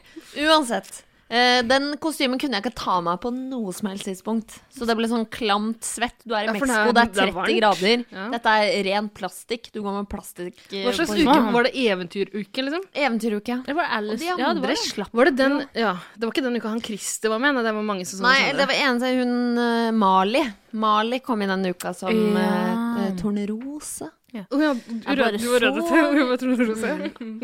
Uansett. 0.40 1.02
Eh, 1.32 1.62
den 1.64 1.86
kostymen 2.02 2.38
kunne 2.38 2.58
jeg 2.58 2.62
ikke 2.66 2.74
ta 2.76 2.98
meg 3.04 3.18
på 3.24 3.32
noe 3.32 3.72
som 3.72 3.88
helst 3.88 4.04
tidspunkt. 4.06 4.58
Så 4.76 4.84
det 4.88 4.94
ble 4.98 5.08
sånn 5.10 5.24
klamt 5.32 5.80
svett. 5.88 6.18
Du 6.28 6.34
er 6.36 6.44
i 6.44 6.46
Ja, 6.46 6.52
det 6.52 6.60
Mexico, 6.60 6.76
er- 6.76 6.92
det 6.92 7.02
er 7.02 7.12
det 7.12 7.24
er 7.24 7.32
30 7.32 7.56
grader. 7.60 8.04
Ja. 8.12 8.26
Dette 8.36 8.54
er 8.60 8.84
ren 8.86 9.08
plastikk. 9.08 9.70
Du 9.72 9.80
går 9.82 9.96
med 10.00 10.08
plastikk 10.12 10.60
eh, 10.70 10.84
Hva 10.86 10.92
slags 10.98 11.14
uke? 11.16 11.38
Var 11.56 11.62
det 11.68 11.72
eventyruke, 11.86 12.64
liksom? 12.68 12.84
Eventyruke. 12.94 13.58
Det 13.66 13.74
var 13.80 13.84
Og 13.90 13.96
Alice. 13.98 14.20
de 14.22 14.30
ja, 14.30 14.52
det 14.52 14.60
var 14.62 14.68
det. 14.74 14.78
slapp 14.78 15.12
Var 15.12 15.24
det 15.32 15.36
den 15.40 15.58
Ja, 15.74 15.94
det 16.16 16.22
var 16.28 16.32
ikke 16.36 16.44
den 16.46 16.56
uka 16.60 16.68
han 16.68 16.80
Christer 16.84 17.28
var 17.32 17.38
med? 17.40 17.54
Nei, 17.54 17.62
det 17.62 17.74
var 17.74 17.82
mange 17.82 18.06
som 18.06 18.20
Nei, 18.22 18.36
senere. 18.38 18.56
det 18.62 18.66
var 18.68 18.76
eneste 18.86 19.14
hun 19.18 19.58
eh, 19.58 19.90
Mali. 19.92 20.44
Mali 20.72 21.18
kom 21.20 21.42
inn 21.42 21.48
den 21.48 21.66
uka 21.74 21.94
som 21.94 22.10
Ja. 22.36 22.48
uh, 22.96 23.16
tornerose. 23.20 24.08
Å 24.32 24.38
ja, 24.38 24.44
du, 24.48 24.56
var 24.56 25.16
rød, 25.16 25.34
du 25.42 25.48
var 25.52 25.60
rød, 25.60 25.76
rødete. 25.76 25.98
og 26.08 26.16
jeg 26.16 26.28
var 26.30 26.38
tornerose. 26.40 26.92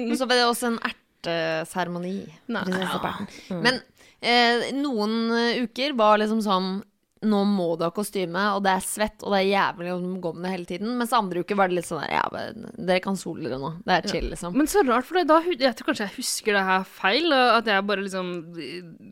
Og 0.08 0.16
så 0.16 0.24
var 0.28 0.34
det 0.38 0.44
også 0.48 0.70
en 1.26 2.76
Uh, 2.76 2.92
Nei. 3.02 3.26
Mm. 3.50 3.62
Men 3.64 3.80
eh, 4.20 4.68
noen 4.76 5.16
eh, 5.34 5.62
uker 5.64 5.96
var 5.98 6.18
liksom 6.22 6.42
sånn 6.44 6.70
Nå 7.26 7.40
må 7.48 7.72
du 7.78 7.82
ha 7.86 7.90
kostyme, 7.94 8.42
og 8.54 8.62
det 8.62 8.72
er 8.76 8.84
svett, 8.84 9.22
og 9.24 9.34
det 9.34 9.40
er 9.40 9.48
jævlig 9.48 9.90
å 9.90 9.98
gå 10.22 10.32
med 10.36 10.44
det 10.46 10.52
hele 10.52 10.68
tiden. 10.68 10.92
Mens 11.00 11.14
andre 11.16 11.42
uker 11.42 11.58
var 11.58 11.70
det 11.70 11.78
litt 11.80 11.88
sånn 11.88 12.04
der 12.04 12.12
Ja, 12.14 12.24
dere 12.78 13.02
kan 13.02 13.18
sole 13.18 13.48
dere 13.48 13.58
nå. 13.58 13.72
Det 13.86 13.96
er 13.96 14.06
chill, 14.12 14.28
liksom. 14.30 14.54
Men 14.58 14.70
så 14.70 14.84
rart, 14.86 15.06
for 15.08 15.18
da, 15.26 15.40
jeg 15.50 15.74
tror 15.78 15.90
kanskje 15.90 16.06
jeg 16.06 16.16
husker 16.18 16.58
det 16.58 16.64
her 16.68 16.84
feil. 16.86 17.34
At 17.34 17.66
jeg 17.70 17.86
bare 17.88 18.04
liksom 18.04 18.30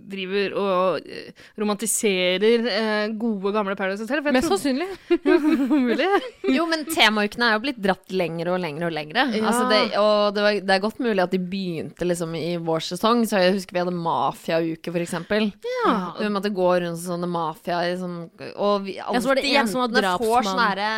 driver 0.06 0.54
og 0.60 1.08
eh, 1.10 1.32
romantiserer 1.58 2.68
eh, 2.70 3.08
gode, 3.18 3.52
gamle 3.56 3.76
Paradise 3.78 4.06
Hotel. 4.06 4.22
For 4.22 4.30
jeg 4.30 4.38
Mest 4.38 4.52
sannsynlig. 4.52 4.88
mulig. 5.86 6.08
Jo, 6.54 6.68
men 6.70 6.86
temaukene 6.90 7.50
er 7.50 7.56
jo 7.56 7.64
blitt 7.66 7.82
dratt 7.82 8.14
lenger 8.14 8.52
og 8.54 8.60
lengre 8.62 8.90
og 8.90 8.94
lengre. 8.94 9.26
Ja. 9.34 9.42
Altså 9.50 9.66
det, 9.72 9.80
og 9.98 10.36
det, 10.36 10.46
var, 10.46 10.60
det 10.68 10.76
er 10.76 10.84
godt 10.84 11.02
mulig 11.02 11.24
at 11.24 11.34
de 11.34 11.42
begynte 11.42 12.06
liksom 12.06 12.38
i 12.38 12.54
vår 12.62 12.86
sesong. 12.92 13.24
Så 13.26 13.42
jeg 13.42 13.58
husker 13.58 13.76
vi 13.76 13.82
hadde 13.82 13.96
mafiauke, 13.96 14.94
for 14.94 15.02
eksempel. 15.02 15.50
Ja. 15.82 15.96
Vi 16.20 16.30
måtte 16.32 16.54
gå 16.54 16.70
rundt 16.86 17.02
sånne 17.02 17.28
mafia 17.30 17.82
sånn 18.00 18.16
Og 18.56 18.84
vi, 18.84 18.96
Ja, 18.98 19.08
så 19.20 19.28
var 19.30 19.38
det 19.38 19.44
alltid 19.44 19.60
en 19.60 19.68
som 19.72 19.80
var 19.84 19.94
drapsmann. 19.94 20.26
får 20.26 20.48
sånne 20.50 20.66
herre 20.70 20.90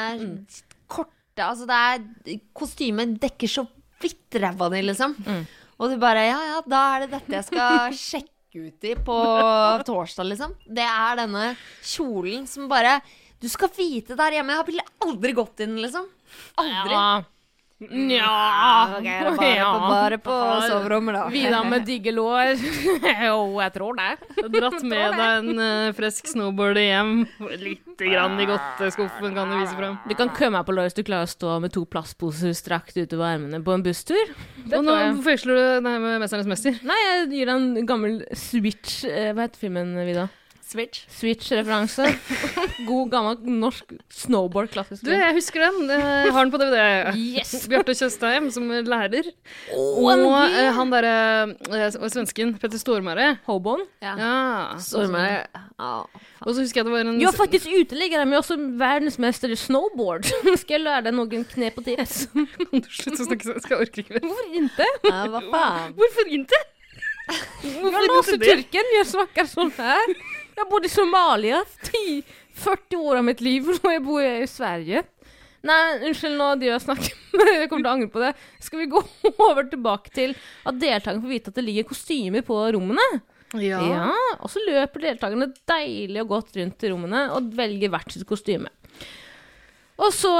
korte 0.88 1.44
Altså, 1.44 1.68
det 1.70 1.78
er 1.78 2.40
Kostymet 2.56 3.16
dekker 3.22 3.50
så 3.52 3.66
vidt 4.02 4.38
ræva 4.42 4.68
di, 4.70 4.82
liksom. 4.86 5.14
Mm. 5.26 5.46
Og 5.78 5.90
du 5.92 5.96
bare 6.02 6.26
Ja, 6.28 6.40
ja, 6.52 6.58
da 6.66 6.82
er 6.96 7.06
det 7.06 7.10
dette 7.16 7.38
jeg 7.38 7.46
skal 7.48 7.94
sjekke 8.08 8.66
ut 8.68 8.86
i 8.90 8.94
på 9.06 9.16
torsdag, 9.86 10.26
liksom. 10.32 10.54
Det 10.66 10.84
er 10.86 11.18
denne 11.22 11.50
kjolen 11.84 12.46
som 12.50 12.68
bare 12.70 12.98
Du 13.42 13.48
skal 13.50 13.70
vite 13.76 14.16
der 14.18 14.38
hjemme, 14.38 14.56
jeg 14.56 14.66
ville 14.72 14.86
aldri 15.04 15.34
gått 15.36 15.60
inn, 15.66 15.76
liksom. 15.82 16.06
Aldri. 16.58 16.94
Ja. 16.94 17.10
Nja 17.78 18.96
Ok, 18.98 19.04
det 19.04 19.12
er 19.14 19.36
bare, 19.38 19.68
på, 19.70 19.86
bare 19.86 20.16
på 20.18 20.36
soverommet, 20.66 21.14
da. 21.14 21.26
Vidar 21.30 21.66
med 21.70 21.84
digge 21.86 22.10
lår. 22.10 22.56
jo, 23.28 23.36
jeg 23.62 23.72
tror 23.76 23.98
det. 24.00 24.08
Dratt 24.50 24.82
med 24.82 25.14
deg 25.14 25.36
en 25.36 25.62
uh, 25.62 25.92
frisk 25.94 26.26
snowboard 26.32 26.80
hjem. 26.82 27.12
Lite 27.62 28.08
grann 28.10 28.34
i 28.42 28.48
godteskuffen 28.50 29.36
kan 29.36 29.52
du 29.52 29.60
vise 29.60 29.78
fram. 29.78 29.94
Du 30.10 30.16
kan 30.18 30.32
kømme 30.34 30.64
på 30.66 30.74
lår 30.74 30.88
hvis 30.88 30.98
du 30.98 31.04
klarer 31.06 31.30
å 31.30 31.30
stå 31.30 31.60
med 31.62 31.74
to 31.76 31.84
plastposer 31.86 32.56
strakt 32.58 32.98
utover 32.98 33.36
armene 33.36 33.62
på 33.62 33.76
en 33.76 33.86
busstur. 33.86 34.34
Og 34.72 34.82
nå 34.82 34.98
forveksler 35.20 35.54
du 35.54 35.62
det 35.62 35.94
her 35.94 36.02
med 36.02 36.18
'Mesternes 36.24 36.50
mester'. 36.50 36.82
Nei, 36.82 36.98
jeg 37.04 37.30
gir 37.36 37.52
deg 37.52 37.54
en 37.62 37.86
gammel 37.86 38.20
Switch 38.34 39.04
eh, 39.06 39.30
Hva 39.30 39.46
heter 39.46 39.68
filmen, 39.68 39.94
Vida? 40.02 40.26
Switch. 40.68 41.06
Switch-referanse. 41.08 42.04
God, 42.88 43.08
gammel 43.12 43.38
norsk 43.60 43.94
snowboard, 44.12 44.68
klassisk 44.74 45.06
Du, 45.06 45.12
jeg 45.14 45.32
husker 45.38 45.64
den. 45.64 45.88
Jeg 45.88 46.32
har 46.34 46.44
den 46.44 46.52
på 46.52 46.60
DVD. 46.60 47.16
Yes! 47.16 47.54
Bjarte 47.72 47.94
Tjøstheim 47.96 48.50
som 48.52 48.68
lærer. 48.68 49.30
Oh, 49.72 50.04
Og 50.04 50.12
eh, 50.44 50.68
han 50.76 50.92
derre 50.92 51.14
uh, 51.72 52.08
svensken, 52.12 52.52
Petter 52.60 52.80
Stormare. 52.80 53.38
Hoboen. 53.48 53.86
Ja. 54.04 54.12
Ja. 54.20 54.36
Stormare. 54.84 55.46
Ja. 55.80 55.92
Og 56.44 56.52
så 56.52 56.60
husker 56.60 56.82
jeg 56.82 56.90
det 56.90 56.92
var 56.98 57.06
en 57.06 57.16
Jeg 57.16 57.30
var 57.32 57.40
faktisk 57.40 57.72
uteligger, 57.72 58.24
men 58.26 58.36
er 58.36 58.44
også 58.44 58.60
verdensmester 58.60 59.52
i 59.54 59.56
snowboard. 59.56 60.28
Skal 60.60 60.82
jeg 60.82 60.84
lære 60.84 61.08
deg 61.08 61.16
noen 61.16 61.46
knep 61.48 61.80
og 61.80 61.88
tips? 61.88 62.26
Kan 62.34 62.84
du 62.84 62.90
slutte 62.92 63.24
å 63.24 63.28
snakke 63.30 63.48
sånn? 63.48 63.62
Jeg 63.64 63.86
orker 63.86 64.04
ikke 64.04 64.18
mer. 64.18 64.26
Hvorfor 64.28 64.58
ikke? 64.60 64.90
ja, 65.08 65.22
hva 65.32 65.46
faen? 65.48 65.94
Hvorfor 65.96 66.34
ikke? 66.40 66.66
Jag 67.28 67.80
Hvorfor 67.80 68.34
ikke 68.34 68.38
det? 68.40 68.52
turken, 68.56 68.92
jag 68.98 69.06
snackar 69.06 69.44
sån 69.44 69.72
här. 69.76 70.37
Jag 70.58 70.68
bodde 70.68 70.86
i 70.86 70.90
Somalia 70.90 71.64
10, 71.82 72.22
40 72.54 72.96
år 72.96 73.16
av 73.16 73.24
mitt 73.24 73.40
liv, 73.40 73.68
og 73.70 73.84
nå 73.86 73.94
bor 74.02 74.18
jeg 74.24 74.42
i 74.42 74.50
Sverige. 74.50 75.04
Nei, 75.68 75.78
unnskyld, 76.08 76.34
nå 76.38 76.48
driver 76.58 76.72
jeg 76.72 76.84
snakker, 76.84 77.20
jeg 77.60 77.68
kommer 77.70 77.84
til 77.84 77.90
å 77.90 77.92
angre 77.92 78.10
på 78.10 78.22
det. 78.24 78.32
Skal 78.66 78.82
vi 78.82 78.88
gå 78.90 79.02
over 79.48 79.68
tilbake 79.70 80.10
til 80.14 80.34
at 80.66 80.80
deltakerne 80.82 81.22
får 81.22 81.34
vite 81.36 81.52
at 81.54 81.60
det 81.60 81.66
ligger 81.68 81.86
kostymer 81.92 82.46
på 82.46 82.58
rommene? 82.74 83.06
Ja. 83.54 84.10
Og 84.42 84.50
så 84.52 84.60
løper 84.66 85.06
deltakerne 85.06 85.52
deilig 85.70 86.24
og 86.24 86.34
godt 86.34 86.58
rundt 86.58 86.84
i 86.84 86.90
rommene 86.90 87.22
og 87.38 87.54
velger 87.56 87.94
hvert 87.94 88.12
sitt 88.12 88.26
kostyme. 88.28 88.68
Og 89.98 90.12
så 90.14 90.30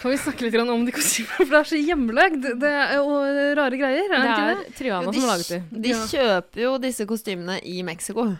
Kan 0.00 0.10
vi 0.10 0.18
snakke 0.20 0.48
litt 0.48 0.56
om 0.64 0.82
de 0.84 0.92
kostymene, 0.92 1.44
for 1.44 1.52
det 1.54 1.60
er 1.60 1.68
så 1.70 1.78
hjemmelagd 1.80 2.50
det 2.64 2.74
og 3.04 3.14
rare 3.60 3.78
greier. 3.80 4.08
Er 4.08 4.16
Det 4.16 4.24
det 4.24 4.34
er 4.34 4.50
det? 4.64 4.74
Triana 4.80 5.12
som 5.12 5.22
har 5.22 5.30
laget 5.36 5.54
det. 5.54 5.62
De 5.86 5.94
kjøper 6.08 6.64
jo 6.64 6.74
disse 6.82 7.06
kostymene 7.08 7.60
i 7.68 7.80
Mexico. 7.86 8.30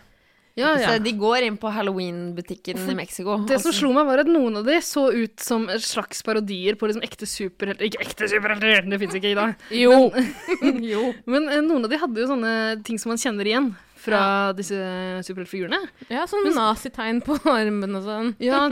Ja, 0.57 0.73
ja. 0.79 0.93
Så 0.93 1.03
de 1.03 1.11
går 1.15 1.45
inn 1.47 1.57
på 1.59 1.69
halloween-butikken 1.71 2.81
i 2.91 2.95
Mexico. 2.97 3.37
Det 3.47 3.59
som 3.63 3.73
slo 3.75 3.91
meg, 3.95 4.07
var 4.09 4.23
at 4.23 4.29
noen 4.31 4.59
av 4.59 4.65
de 4.67 4.79
så 4.83 5.05
ut 5.13 5.39
som 5.43 5.67
slags 5.79 6.23
parodier 6.25 6.77
på 6.79 6.89
liksom 6.89 7.03
ekte 7.05 7.27
superhelter. 7.29 7.87
Ikke 7.87 8.01
ekte 8.03 8.29
superhelter, 8.31 8.87
det 8.89 8.99
fins 9.01 9.19
ikke 9.19 9.33
i 9.33 9.37
dag. 9.37 9.53
Jo. 9.79 10.09
jo. 10.93 11.03
Men 11.31 11.47
eh, 11.51 11.61
noen 11.63 11.85
av 11.87 11.93
de 11.93 12.01
hadde 12.01 12.23
jo 12.23 12.31
sånne 12.31 12.53
ting 12.87 12.99
som 13.01 13.13
man 13.13 13.21
kjenner 13.21 13.47
igjen 13.47 13.69
fra 13.99 14.21
disse 14.55 14.77
superheltfigurene. 15.27 15.79
Ja, 16.11 16.23
sånn 16.29 16.47
nazitegn 16.55 17.19
på 17.25 17.35
armen 17.51 17.97
og 17.99 18.05
sånn. 18.07 18.33
Ja, 18.43 18.65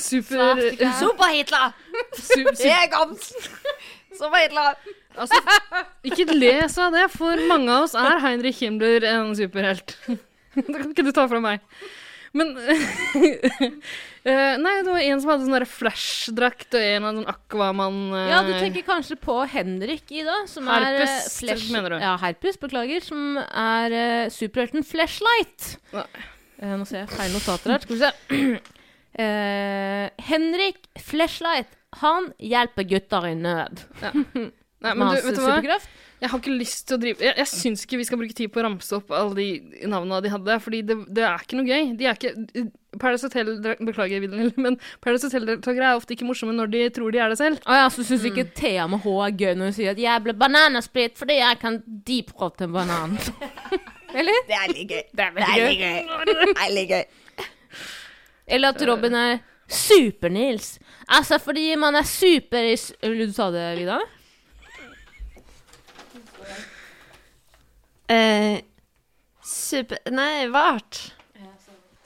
super... 0.00 0.62
Super-Hitler! 0.96 1.74
su, 2.16 2.40
su, 2.40 2.64
Jeg 2.66 2.88
kom! 2.94 3.12
Super-Hitler! 4.16 4.80
altså, 5.12 5.40
ikke 6.08 6.24
le 6.32 6.54
så 6.72 6.88
av 6.88 6.96
det, 6.96 7.06
for 7.12 7.40
mange 7.50 7.72
av 7.72 7.86
oss 7.86 7.96
er 7.98 8.20
Heinrich 8.24 8.62
Himmler 8.64 9.04
en 9.12 9.34
superhelt. 9.36 9.96
Det 10.58 10.70
kan 10.70 10.90
ikke 10.90 11.06
du 11.06 11.12
ta 11.14 11.28
fra 11.30 11.40
meg. 11.42 11.62
Men 12.32 12.54
eh, 14.24 14.54
Nei, 14.56 14.72
det 14.80 14.88
var 14.88 15.02
en 15.04 15.20
som 15.20 15.32
hadde 15.34 15.44
sånn 15.46 15.66
flashdrakt, 15.68 16.70
og 16.72 16.84
en 16.86 17.06
av 17.08 17.18
sånn 17.18 17.28
Aquaman 17.32 17.98
uh, 18.14 18.20
Ja, 18.30 18.38
du 18.46 18.54
tenker 18.56 18.86
kanskje 18.86 19.18
på 19.20 19.36
Henrik, 19.52 20.06
Ida, 20.08 20.38
som 20.48 20.70
er 20.72 20.86
eh, 20.86 21.02
Herpes, 21.02 21.26
flash, 21.42 21.66
mener 21.74 21.92
du? 21.92 21.98
Ja, 22.00 22.14
Herpes, 22.22 22.56
beklager, 22.62 23.04
som 23.04 23.36
er 23.42 23.96
uh, 23.96 24.32
superhelten 24.32 24.86
Flashlight. 24.88 25.74
Eh, 25.92 26.72
nå 26.72 26.88
ser 26.88 27.02
jeg 27.02 27.12
feil 27.12 27.36
notater 27.36 27.74
her, 27.74 27.84
skal 27.84 27.98
vi 27.98 28.00
se. 28.00 28.10
Uh, 29.18 30.06
Henrik 30.30 30.88
Flashlight, 31.04 31.76
han 32.00 32.32
hjelper 32.40 32.88
gutter 32.88 33.28
i 33.28 33.36
nød. 33.36 33.84
Nei, 34.82 34.94
men 34.96 35.04
du, 35.12 35.20
vet 35.20 35.36
du 35.36 35.44
hva? 35.44 35.76
Jeg 36.22 36.30
har 36.30 36.38
ikke 36.38 36.54
lyst 36.54 36.84
til 36.86 36.94
å 36.94 37.00
drive 37.02 37.24
Jeg, 37.24 37.34
jeg 37.40 37.48
syns 37.50 37.80
ikke 37.82 37.98
vi 37.98 38.04
skal 38.06 38.20
bruke 38.20 38.36
tid 38.38 38.50
på 38.54 38.60
å 38.60 38.64
ramse 38.68 38.94
opp 38.94 39.10
alle 39.16 39.34
de 39.34 39.86
navnene 39.90 40.20
de 40.22 40.30
hadde, 40.30 40.58
fordi 40.62 40.82
det, 40.86 40.96
det 41.10 41.24
er 41.26 41.42
ikke 41.42 41.58
noe 41.58 41.66
gøy. 41.66 41.88
De 41.98 42.06
er 42.06 42.18
ikke 42.18 42.62
Paradise 43.00 43.26
Hotel 43.26 43.50
Beklager, 43.82 44.22
Wilhelm, 44.22 44.52
men 44.60 44.78
Paradise 45.02 45.26
Hotel-deltakere 45.26 45.88
er 45.90 45.98
ofte 45.98 46.14
ikke 46.14 46.28
morsomme 46.28 46.54
når 46.54 46.70
de 46.70 46.84
tror 46.94 47.10
de 47.14 47.22
er 47.24 47.32
det 47.32 47.40
selv. 47.40 47.58
Å 47.66 47.80
ja, 47.80 47.90
så 47.90 48.06
syns 48.06 48.28
ikke 48.28 48.46
Thea 48.54 48.86
med 48.92 49.02
H 49.02 49.16
er 49.26 49.34
gøy 49.42 49.52
når 49.58 49.72
hun 49.72 49.76
sier 49.80 49.96
at 49.96 50.02
'jeg 50.04 50.24
ble 50.28 50.36
bananasplitt 50.44 51.18
fordi 51.18 51.40
jeg 51.40 51.60
kan 51.64 51.82
deep-rotte 52.06 52.68
en 52.68 52.76
banan'. 52.78 53.18
Eller? 54.18 54.42
Det 54.46 54.58
er 54.60 54.72
litt 54.76 54.90
gøy. 54.92 55.04
Det 55.10 55.26
er 55.26 55.36
veldig 55.40 55.76
gøy. 55.82 56.00
Det 56.28 56.48
er 56.52 56.72
litt 56.76 56.90
gøy. 56.92 57.04
Eller 58.46 58.74
at 58.76 58.82
Robin 58.86 59.14
er 59.16 59.38
Super-Nils. 59.72 60.76
Altså 61.08 61.38
fordi 61.40 61.72
man 61.80 61.96
er 61.96 62.06
super 62.06 62.62
i 62.62 62.76
du 62.76 63.32
sa 63.32 63.50
det, 63.50 63.70
Vida? 63.80 64.02
Eh, 68.12 68.60
super... 69.46 69.98
Nei, 70.12 70.46
vart? 70.52 71.00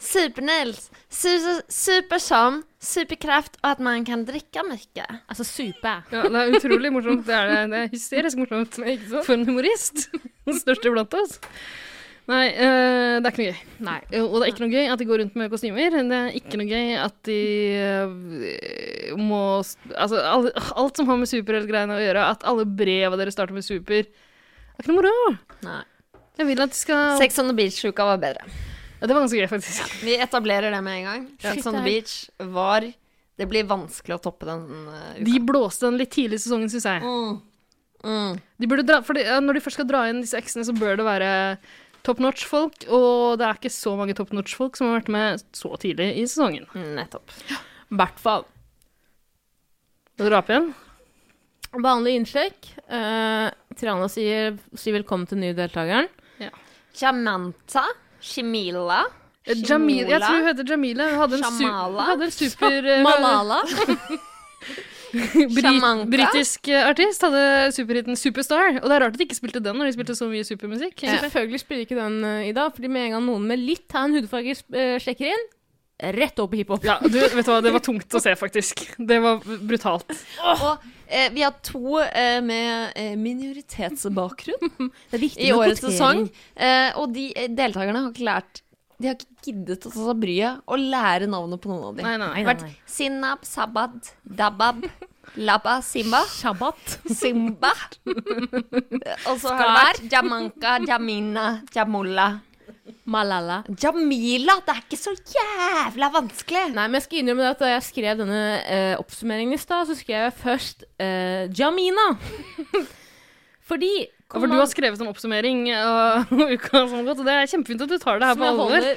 Super-Nils. 0.06 0.90
Su- 1.10 1.62
Super 1.72 2.20
som 2.22 2.60
superkraft 2.86 3.56
og 3.64 3.72
at 3.72 3.80
man 3.82 4.04
kan 4.06 4.22
drikke 4.28 4.62
mye. 4.68 5.06
Altså 5.26 5.42
super. 5.48 6.04
Ja, 6.14 6.22
det 6.30 6.42
er 6.44 6.52
utrolig 6.54 6.92
morsomt. 6.94 7.24
Det 7.26 7.34
er, 7.34 7.64
det 7.72 7.80
er 7.80 7.90
hysterisk 7.90 8.38
morsomt. 8.38 8.78
For 9.26 9.34
en 9.34 9.46
humorist. 9.48 10.06
Den 10.46 10.60
største 10.60 10.92
blant 10.94 11.16
oss. 11.18 11.40
Nei, 12.26 12.44
eh, 12.50 13.16
det 13.22 13.26
er 13.26 13.32
ikke 13.32 13.42
noe 13.42 13.50
gøy. 13.50 13.58
Nei. 13.86 13.96
Og 14.20 14.36
det 14.36 14.44
er 14.44 14.52
ikke 14.52 14.64
noe 14.64 14.72
gøy 14.76 14.88
at 14.92 15.02
de 15.02 15.08
går 15.08 15.20
rundt 15.22 15.36
med 15.38 15.50
kostymer. 15.52 15.96
Det 15.96 16.20
er 16.20 16.38
ikke 16.38 16.60
noe 16.60 16.70
gøy 16.70 16.94
at 17.02 17.18
de 17.26 17.40
eh, 17.80 19.12
må 19.18 19.42
Altså, 19.62 20.22
alt, 20.22 20.62
alt 20.74 20.98
som 21.02 21.10
har 21.10 21.20
med 21.22 21.30
superheltgreiene 21.30 21.98
å 21.98 22.02
gjøre, 22.02 22.24
at 22.36 22.46
alle 22.50 22.66
breva 22.66 23.18
deres 23.18 23.34
starter 23.38 23.54
med 23.58 23.66
super, 23.66 24.06
det 24.06 24.74
er 24.76 24.82
ikke 24.86 24.92
noe 24.94 25.02
moro. 25.02 25.36
Nei. 25.66 25.82
Jeg 26.36 26.48
vil 26.50 26.62
at 26.62 26.72
de 26.72 26.78
skal 26.78 27.16
Sex 27.20 27.38
on 27.40 27.50
the 27.50 27.56
Beach-uka 27.56 28.06
var 28.10 28.20
bedre. 28.20 28.44
Ja, 28.96 29.08
det 29.08 29.14
var 29.14 29.24
ganske 29.24 29.40
gøy, 29.40 29.48
faktisk. 29.50 29.96
Vi 30.04 30.16
etablerer 30.20 30.72
det 30.72 30.80
med 30.84 31.00
en 31.00 31.08
gang. 31.10 31.26
Sex 31.42 31.66
on 31.68 31.78
the 31.78 31.84
Beach 31.84 32.14
var 32.38 32.86
Det 33.36 33.48
blir 33.48 33.66
vanskelig 33.68 34.16
å 34.16 34.22
toppe 34.24 34.48
den 34.48 34.62
uh, 34.88 35.10
uka. 35.18 35.24
De 35.26 35.40
blåste 35.44 35.84
den 35.84 35.98
litt 36.00 36.14
tidlig 36.14 36.40
i 36.40 36.44
sesongen, 36.46 36.70
syns 36.72 36.86
jeg. 36.88 37.02
Mm. 37.04 37.34
Mm. 38.06 38.38
De 38.62 38.68
burde 38.70 38.86
dra, 38.88 39.02
for 39.04 39.18
ja, 39.20 39.36
når 39.44 39.58
de 39.58 39.62
først 39.64 39.76
skal 39.76 39.88
dra 39.90 40.06
inn 40.08 40.22
disse 40.24 40.38
eksene, 40.40 40.64
så 40.64 40.72
bør 40.76 40.96
det 40.96 41.04
være 41.04 41.30
top 42.06 42.22
notch-folk, 42.22 42.86
og 42.88 43.36
det 43.40 43.44
er 43.44 43.58
ikke 43.58 43.72
så 43.74 43.92
mange 43.98 44.14
top 44.16 44.32
notch-folk 44.36 44.78
som 44.78 44.88
har 44.88 45.00
vært 45.00 45.12
med 45.12 45.44
så 45.56 45.72
tidlig 45.82 46.12
i 46.16 46.24
sesongen. 46.24 46.68
Nettopp. 46.96 47.34
I 47.52 47.98
hvert 48.00 48.20
fall. 48.22 48.46
Skal 50.14 50.30
du 50.30 50.32
rape 50.32 50.54
igjen? 50.54 50.70
Vanlig 51.84 52.14
innsjekk. 52.16 52.70
Uh, 52.88 53.50
Triana 53.76 54.08
sier, 54.08 54.56
sier 54.72 54.96
velkommen 54.96 55.28
til 55.28 55.36
den 55.36 55.50
nye 55.50 55.58
deltakeren. 55.58 56.08
Jamanta. 57.00 57.84
Shimila. 58.20 59.04
Eh, 59.46 59.54
Jamila, 59.62 60.08
jeg 60.10 60.20
tror 60.22 60.40
hun 60.40 60.46
heter 60.48 60.70
Jamila. 60.70 61.10
Hun 61.10 61.18
hadde 61.22 61.36
en, 61.38 61.44
su 61.44 61.66
hun 61.66 62.00
hadde 62.08 62.24
en 62.24 62.34
super 62.34 62.88
eh, 62.90 63.02
Malala. 63.04 63.60
Britisk 66.10 66.68
eh, 66.68 66.82
artist 66.82 67.22
hadde 67.22 67.70
superhiten 67.72 68.18
Superstar. 68.18 68.80
Og 68.82 68.88
det 68.88 68.96
er 68.96 69.04
rart 69.04 69.14
at 69.14 69.20
de 69.20 69.26
ikke 69.28 69.38
spilte 69.38 69.62
den 69.62 69.78
når 69.78 69.90
de 69.90 69.96
spilte 69.96 70.16
så 70.18 70.26
mye 70.30 70.44
supermusikk. 70.44 71.04
Selvfølgelig 71.06 71.62
spiller 71.62 71.86
ikke 71.86 71.98
den 71.98 72.18
uh, 72.26 72.42
i 72.48 72.52
dag, 72.56 72.72
fordi 72.74 72.90
med 72.90 73.06
en 73.06 73.16
gang 73.16 73.28
noen 73.28 73.46
med 73.46 73.62
litt 73.62 73.86
tan 73.92 74.16
hudfarge 74.16 74.58
uh, 74.74 74.96
sjekker 75.02 75.30
inn, 75.30 75.46
rett 75.98 76.38
opp 76.38 76.54
i 76.54 76.60
hiphop. 76.60 76.84
Ja, 76.84 76.98
du, 77.02 77.16
vet 77.18 77.38
du 77.46 77.50
hva, 77.50 77.60
det 77.64 77.72
var 77.72 77.82
tungt 77.84 78.14
å 78.14 78.20
se, 78.22 78.34
faktisk. 78.36 78.82
Det 78.98 79.18
var 79.22 79.40
brutalt. 79.64 80.10
Og 80.44 80.84
eh, 81.08 81.30
vi 81.32 81.44
har 81.46 81.56
to 81.64 81.98
eh, 82.04 82.42
med 82.44 82.92
eh, 82.98 83.14
minoritetsbakgrunn 83.20 84.70
Det 85.10 85.18
er 85.18 85.24
viktig 85.24 85.48
i 85.48 85.54
årets 85.56 85.82
sesong. 85.86 86.26
Eh, 86.54 86.92
og 87.00 87.12
de 87.16 87.30
eh, 87.32 87.48
deltakerne 87.48 88.04
har 88.04 88.12
ikke 88.12 88.28
lært 88.28 88.62
De 89.00 89.10
har 89.10 89.16
ikke 89.16 89.50
giddet 89.50 89.88
å 89.88 89.92
ta 89.92 90.06
seg 90.10 90.22
bryet 90.22 90.62
å 90.68 90.78
lære 90.80 91.28
navnet 91.32 91.62
på 91.62 91.72
noen 91.72 91.90
av 91.90 91.98
dem. 91.98 92.08
Nei, 92.08 92.16
nei, 92.20 92.32
Nei, 92.38 92.46
vært. 92.48 92.66
Sinab, 92.90 93.44
Sabad, 93.48 94.12
Dabab, 94.24 94.84
Labba, 95.36 95.80
Simba. 95.84 96.22
Shabbat. 96.32 96.98
Simba. 97.12 97.72
Og 99.28 99.40
så 99.42 99.52
har 99.52 99.60
det 99.60 99.72
vært 99.74 100.12
Jamanka, 100.12 100.76
Jamina, 100.86 101.46
Jamulla. 101.74 102.28
Malala. 103.10 103.60
Jamila! 103.82 104.58
Det 104.66 104.74
er 104.74 104.82
ikke 104.84 104.98
så 105.00 105.12
jævla 105.32 106.08
vanskelig. 106.14 106.62
Nei, 106.74 106.86
men 106.88 106.98
jeg 106.98 107.04
skal 107.06 107.20
innrømme 107.22 107.48
at 107.52 107.62
da 107.62 107.70
jeg 107.72 107.84
skrev 107.88 108.20
denne 108.22 108.42
eh, 108.64 108.92
oppsummeringen 109.00 109.56
i 109.56 109.60
stad, 109.60 109.88
så 109.88 109.96
skrev 109.98 110.26
jeg 110.26 110.36
først 110.42 110.86
eh, 111.02 111.46
Jamina. 111.56 112.06
Fordi 113.68 113.92
Og 114.30 114.38
for 114.40 114.46
du 114.50 114.56
har 114.58 114.68
skrevet 114.70 115.00
en 115.02 115.10
oppsummering 115.10 115.64
av 115.74 116.30
uka 116.54 116.84
som 116.86 116.96
har 117.00 117.06
gått, 117.10 117.22
og 117.22 117.28
det 117.28 117.34
er 117.40 117.50
kjempefint 117.50 117.82
at 117.86 117.92
du 117.94 117.98
tar 118.02 118.22
det 118.22 118.30
her 118.30 118.38
som 118.38 118.44
på 118.44 118.50
alvor. 118.52 118.88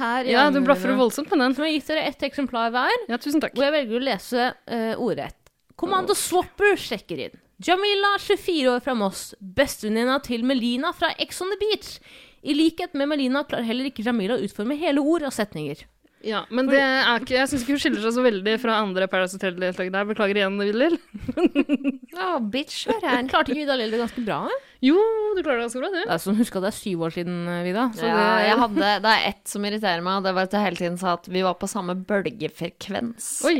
her 0.00 0.28
Ja, 0.28 0.46
du 0.52 0.60
blaffer 0.64 0.92
voldsomt 0.98 1.32
med 1.32 1.44
den. 1.44 1.56
Som 1.56 1.64
jeg 1.64 1.72
har 1.74 1.78
gitt 1.80 1.90
dere 1.94 2.04
ett 2.12 2.28
eksemplar 2.30 2.72
hver, 2.74 2.94
Ja, 3.08 3.16
tusen 3.20 3.40
takk. 3.44 3.56
hvor 3.56 3.68
jeg 3.68 3.76
velger 3.78 4.00
å 4.00 4.06
lese 4.10 4.50
uh, 4.52 4.94
ordrett. 5.00 5.36
Kommando 5.76 6.16
Swapper 6.16 6.76
sjekker 6.80 7.26
inn. 7.28 7.42
Jamila, 7.64 8.14
24 8.20 8.68
år 8.68 8.82
fra 8.84 8.92
Moss, 8.96 9.30
bestevenninna 9.40 10.18
til 10.24 10.42
Melina 10.44 10.90
fra 10.96 11.14
Ex 11.20 11.40
on 11.40 11.48
the 11.52 11.56
Beach. 11.60 11.94
I 12.46 12.54
likhet 12.54 12.94
med 12.94 13.10
Melina 13.10 13.42
klarer 13.48 13.66
heller 13.66 13.90
ikke 13.90 14.04
Jamila 14.06 14.36
å 14.38 14.42
utforme 14.46 14.76
hele 14.78 15.02
ord 15.02 15.26
og 15.26 15.34
setninger. 15.34 15.84
Ja, 16.26 16.40
men 16.50 16.66
det 16.66 16.78
er 16.80 17.20
ikke, 17.20 17.36
jeg 17.36 17.48
syns 17.50 17.62
ikke 17.62 17.74
hun 17.76 17.80
skiller 17.82 18.02
seg 18.02 18.14
så 18.16 18.22
veldig 18.24 18.54
fra 18.58 18.78
andre 18.82 19.06
Paradise 19.10 19.36
Hotel-deltakere 19.36 19.92
der. 19.94 20.06
Beklager 20.08 20.38
igjen, 20.40 20.56
Lill. 20.74 20.96
Å, 22.16 22.30
bitch, 22.50 22.86
hør 22.88 23.04
her. 23.04 23.20
Klarte 23.30 23.52
ikke 23.52 23.60
Vidar 23.60 23.78
Lill 23.78 23.92
det 23.94 24.00
ganske 24.00 24.24
bra? 24.26 24.38
eh? 24.50 24.64
Jo, 24.88 24.96
du 25.36 25.42
klarer 25.44 25.60
det 25.60 25.66
ganske 25.68 25.82
bra, 25.84 25.90
du. 25.92 26.00
Det 26.00 26.16
er 26.16 26.22
sånn, 26.24 26.38
Husk 26.40 26.58
at 26.58 26.66
det 26.66 26.72
er 26.72 26.78
syv 26.80 27.04
år 27.06 27.14
siden, 27.14 27.36
eh, 27.52 27.60
Vida. 27.68 27.84
Så 27.94 28.08
ja, 28.08 28.16
det, 28.16 28.48
jeg 28.48 28.58
hadde, 28.64 28.90
det 29.04 29.12
er 29.12 29.28
ett 29.30 29.52
som 29.54 29.68
irriterer 29.70 30.02
meg, 30.08 30.18
og 30.18 30.26
det 30.26 30.34
var 30.40 30.48
at 30.50 30.58
jeg 30.58 30.66
hele 30.66 30.80
tiden 30.82 30.98
sa 31.04 31.14
at 31.20 31.30
vi 31.30 31.44
var 31.46 31.60
på 31.60 31.70
samme 31.70 31.94
bølgefrekvens. 32.10 33.30
Oi, 33.46 33.56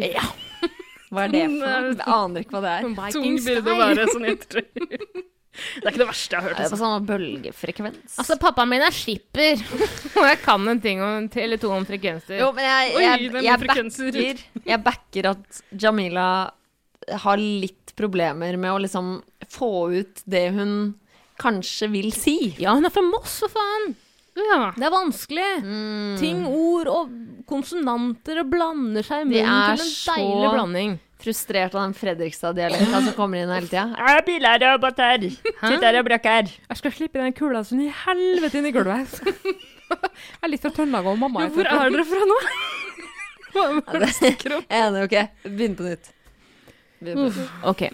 Hva 1.14 1.28
er 1.28 1.32
det 1.36 1.44
for 1.46 1.54
noe? 1.54 1.86
Jeg 1.86 2.02
aner 2.16 2.42
ikke 2.42 2.56
hva 2.56 2.64
det 2.66 2.74
er. 2.80 3.12
tung 3.14 3.36
byrde 3.46 3.72
å 3.76 3.80
være 3.84 4.08
sånn 4.10 4.30
ettertøy. 4.32 5.22
Det 5.80 5.84
er 5.84 5.92
ikke 5.92 6.02
det 6.02 6.08
verste 6.10 6.36
jeg 6.36 6.42
har 6.42 6.48
hørt. 6.48 6.58
Er 6.58 6.62
det 6.62 6.70
på 6.70 6.76
Altså. 6.76 6.82
samme 6.82 7.06
bølgefrekvens? 7.08 8.18
Altså, 8.22 8.36
pappaen 8.42 8.72
min 8.72 8.84
er 8.86 8.94
skipper, 8.94 9.62
og 10.18 10.28
jeg 10.28 10.40
kan 10.44 10.68
en 10.72 10.82
ting 10.84 11.02
om, 11.04 11.30
eller 11.46 11.62
to 11.62 11.72
om 11.76 11.86
frekvenser. 11.88 12.38
Jo, 12.42 12.52
men 12.56 12.66
jeg, 12.68 12.92
jeg, 12.96 13.32
er 13.32 13.48
jeg, 13.48 13.62
frekvenser. 13.64 14.20
backer, 14.20 14.62
jeg 14.72 14.84
backer 14.90 15.30
at 15.32 15.62
Jamila 15.86 16.28
har 17.26 17.40
litt 17.40 17.94
problemer 17.96 18.56
med 18.60 18.72
å 18.74 18.80
liksom 18.82 19.18
få 19.52 19.70
ut 19.94 20.24
det 20.26 20.48
hun 20.56 20.72
kanskje 21.40 21.88
vil 21.92 22.10
si. 22.16 22.38
Ja, 22.60 22.74
hun 22.76 22.88
er 22.88 22.92
fra 22.92 23.04
Moss, 23.04 23.38
for 23.44 23.52
faen! 23.52 23.94
Ja. 24.36 24.72
Det 24.76 24.84
er 24.84 24.92
vanskelig. 24.92 25.48
Ting, 26.20 26.42
ord 26.44 26.90
og 26.92 27.12
konsonanter 27.48 28.42
og 28.42 28.50
blander 28.52 29.06
seg 29.06 29.24
i 29.24 29.28
munnen 29.30 29.48
er 29.48 29.80
til 29.80 29.86
en 29.86 29.94
deilig 30.18 30.50
blanding. 30.52 30.96
Frustrert 31.16 31.74
av 31.74 31.82
den 31.86 31.94
Fredrikstad-dialekta 31.96 33.00
som 33.06 33.14
kommer 33.16 33.40
inn 33.40 33.52
hele 33.52 33.70
tida. 33.70 33.86
Jeg 36.68 36.80
skal 36.80 36.92
slippe 36.92 37.22
den 37.22 37.32
kula 37.36 37.64
som 37.64 37.80
i 37.80 37.88
helvete 38.04 38.60
inn 38.60 38.68
i 38.68 38.74
gulvet. 38.74 39.16
jeg 39.24 40.42
er 40.44 40.52
litt 40.52 40.64
fra 40.64 40.74
Trøndelag 40.76 41.08
og 41.08 41.18
mamma. 41.22 41.46
Ja, 41.46 41.54
Hvor 41.54 41.70
er 41.72 41.94
dere 41.94 42.04
fra 42.08 42.28
nå? 42.28 42.40
Hva 43.56 43.68
er 43.96 44.02
det 44.04 44.56
om? 44.58 44.66
Enig, 44.68 45.04
ok. 45.06 45.16
Begynn 45.46 45.76
på 45.78 45.86
nytt. 45.86 46.12
Begynn 47.00 47.22
på 47.22 47.30
nytt. 47.30 47.54
Ok. 47.72 47.86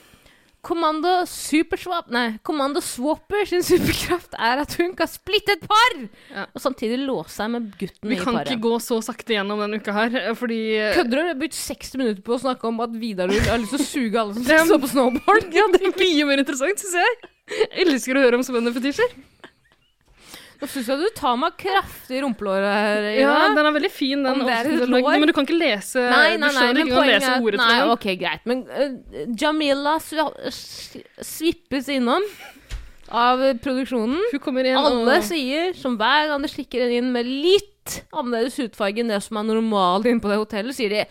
Kommando 0.62 1.10
Superswap 1.26 2.06
Nei, 2.14 2.36
Kommando 2.46 2.78
Swapper 2.84 3.48
sin 3.50 3.64
superkraft 3.66 4.36
er 4.38 4.60
at 4.62 4.76
hun 4.78 4.92
kan 4.98 5.10
splitte 5.10 5.56
et 5.56 5.64
par! 5.66 5.96
Ja. 6.30 6.44
Og 6.54 6.62
samtidig 6.62 7.00
låse 7.02 7.34
seg 7.34 7.50
med 7.50 7.72
gutten 7.80 8.12
Vi 8.12 8.14
i 8.14 8.20
kan 8.22 8.38
ikke 8.44 8.60
gå 8.62 8.76
så 8.84 9.00
sakte 9.02 9.34
gjennom 9.34 9.58
denne 9.64 9.80
uka 9.82 9.96
her, 9.96 10.14
fordi 10.38 10.60
eh, 10.78 10.94
Kødder 10.94 11.16
du? 11.18 11.22
Jeg 11.24 11.32
har 11.32 11.40
brukt 11.42 11.58
60 11.58 11.98
minutter 11.98 12.22
på 12.28 12.36
å 12.36 12.40
snakke 12.44 12.70
om 12.70 12.78
at 12.86 12.94
Vidar 13.02 13.32
har 13.32 13.58
lyst 13.58 13.74
til 13.74 13.82
å 13.82 13.88
suge 13.90 14.22
alle 14.22 14.38
som 14.38 14.46
står 14.70 14.82
på 14.86 14.92
snowboard. 14.94 15.50
Ja, 15.56 15.66
det 15.74 15.82
er 15.82 15.98
mye 15.98 16.30
mer 16.30 16.44
interessant, 16.44 16.78
syns 16.86 16.98
jeg. 17.02 17.20
Jeg 17.58 17.86
elsker 17.88 18.16
å 18.20 18.22
høre 18.28 18.38
om 18.38 18.46
spennende 18.46 18.74
fetisjer. 18.78 19.10
Nå 20.62 20.68
syns 20.70 20.86
jeg 20.92 21.00
du 21.00 21.08
tar 21.18 21.34
meg 21.42 21.56
kraftig 21.58 22.20
i 22.20 22.22
rumpelåret 22.22 22.70
her, 22.70 23.06
Ida. 23.10 23.22
Ja, 23.24 23.38
den 23.50 23.66
er 23.66 23.74
veldig 23.74 23.90
fin, 23.90 24.20
den. 24.22 24.44
Det? 24.46 24.58
Men 24.94 25.26
du 25.26 25.32
kan 25.34 25.42
ikke 25.42 25.58
lese 25.58 26.04
Nei, 26.06 26.36
nei, 26.38 26.52
Du 26.52 26.54
skjønner 26.54 26.84
ikke 26.84 27.00
å 27.00 27.06
lese 27.08 27.32
ordet 27.40 27.58
Nei, 27.58 27.66
til 27.72 27.80
den. 27.82 27.94
ok, 27.96 28.06
greit. 28.20 28.44
Men 28.46 28.62
uh, 28.70 29.24
Jamila 29.42 29.96
svippes 31.26 31.90
innom 31.90 32.28
av 33.10 33.42
produksjonen. 33.64 34.22
Alle 34.78 35.18
og 35.18 35.26
sier, 35.26 35.74
som 35.76 35.98
hver 35.98 36.30
gang 36.30 36.46
de 36.46 36.52
stikker 36.52 36.94
inn 36.94 37.10
med 37.12 37.26
litt 37.26 37.98
annerledes 38.14 38.60
hudfarge 38.62 39.02
enn 39.02 39.10
det 39.10 39.18
som 39.26 39.42
er 39.42 39.50
normalt 39.50 40.06
inne 40.06 40.22
på 40.22 40.30
det 40.30 40.38
hotellet, 40.44 40.78
sier 40.78 40.94
de 40.94 41.02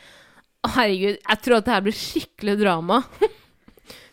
herregud, 0.78 1.20
jeg 1.20 1.44
tror 1.44 1.60
at 1.60 1.68
det 1.68 1.76
her 1.76 1.86
blir 1.90 1.98
skikkelig 1.98 2.56
drama. 2.64 3.04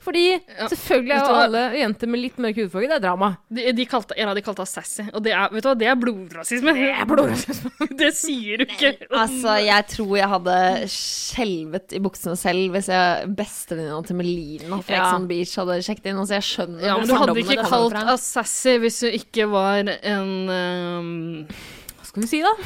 Fordi 0.09 0.25
selvfølgelig 0.71 1.13
er 1.13 1.27
jo 1.27 1.33
alle 1.37 1.63
jenter 1.77 2.09
med 2.09 2.21
litt 2.23 2.39
mørk 2.41 2.59
hudfarge, 2.63 2.89
det 2.89 2.97
er 2.97 3.03
drama. 3.05 3.29
de, 3.53 3.65
de 3.77 3.85
kalte, 3.89 4.17
En 4.17 4.31
av 4.31 4.39
de 4.39 4.43
kalte 4.47 4.65
henne 4.65 4.71
sassy, 4.71 5.05
og 5.13 5.21
det 5.27 5.35
er, 5.37 5.51
vet 5.53 5.67
du 5.67 5.69
hva, 5.69 5.75
det 5.83 5.91
er 5.91 5.99
blodrasisme. 6.01 6.75
Det 6.79 6.89
er 6.95 7.11
blodrasisme. 7.11 7.73
det 8.01 8.09
sier 8.17 8.63
du 8.63 8.65
ikke. 8.65 8.95
Altså, 9.11 9.59
jeg 9.67 9.87
tror 9.93 10.15
jeg 10.17 10.31
hadde 10.33 10.57
skjelvet 10.95 11.97
i 11.99 12.03
buksene 12.09 12.39
selv 12.41 12.73
hvis 12.73 12.89
jeg 12.93 13.29
bestevenninna 13.37 14.01
til 14.09 14.19
Melina 14.23 14.81
fra 14.81 14.97
Ja. 14.97 15.05
Ex 15.13 15.29
Beach 15.29 15.55
hadde 15.61 15.79
sjekket 15.85 16.11
inn. 16.11 16.23
Altså, 16.25 16.39
jeg 16.39 16.49
skjønner 16.49 16.89
Ja, 16.89 16.97
men 16.97 17.13
du 17.13 17.15
hadde 17.21 17.39
ikke 17.45 17.69
kalt 17.69 18.01
henne 18.01 18.17
sassy 18.25 18.79
hvis 18.81 19.03
hun 19.05 19.21
ikke 19.21 19.49
var 19.53 19.85
en 19.85 20.35
um, 20.49 21.15
Hva 22.01 22.09
skal 22.09 22.25
vi 22.25 22.33
si, 22.33 22.43
da? 22.47 22.57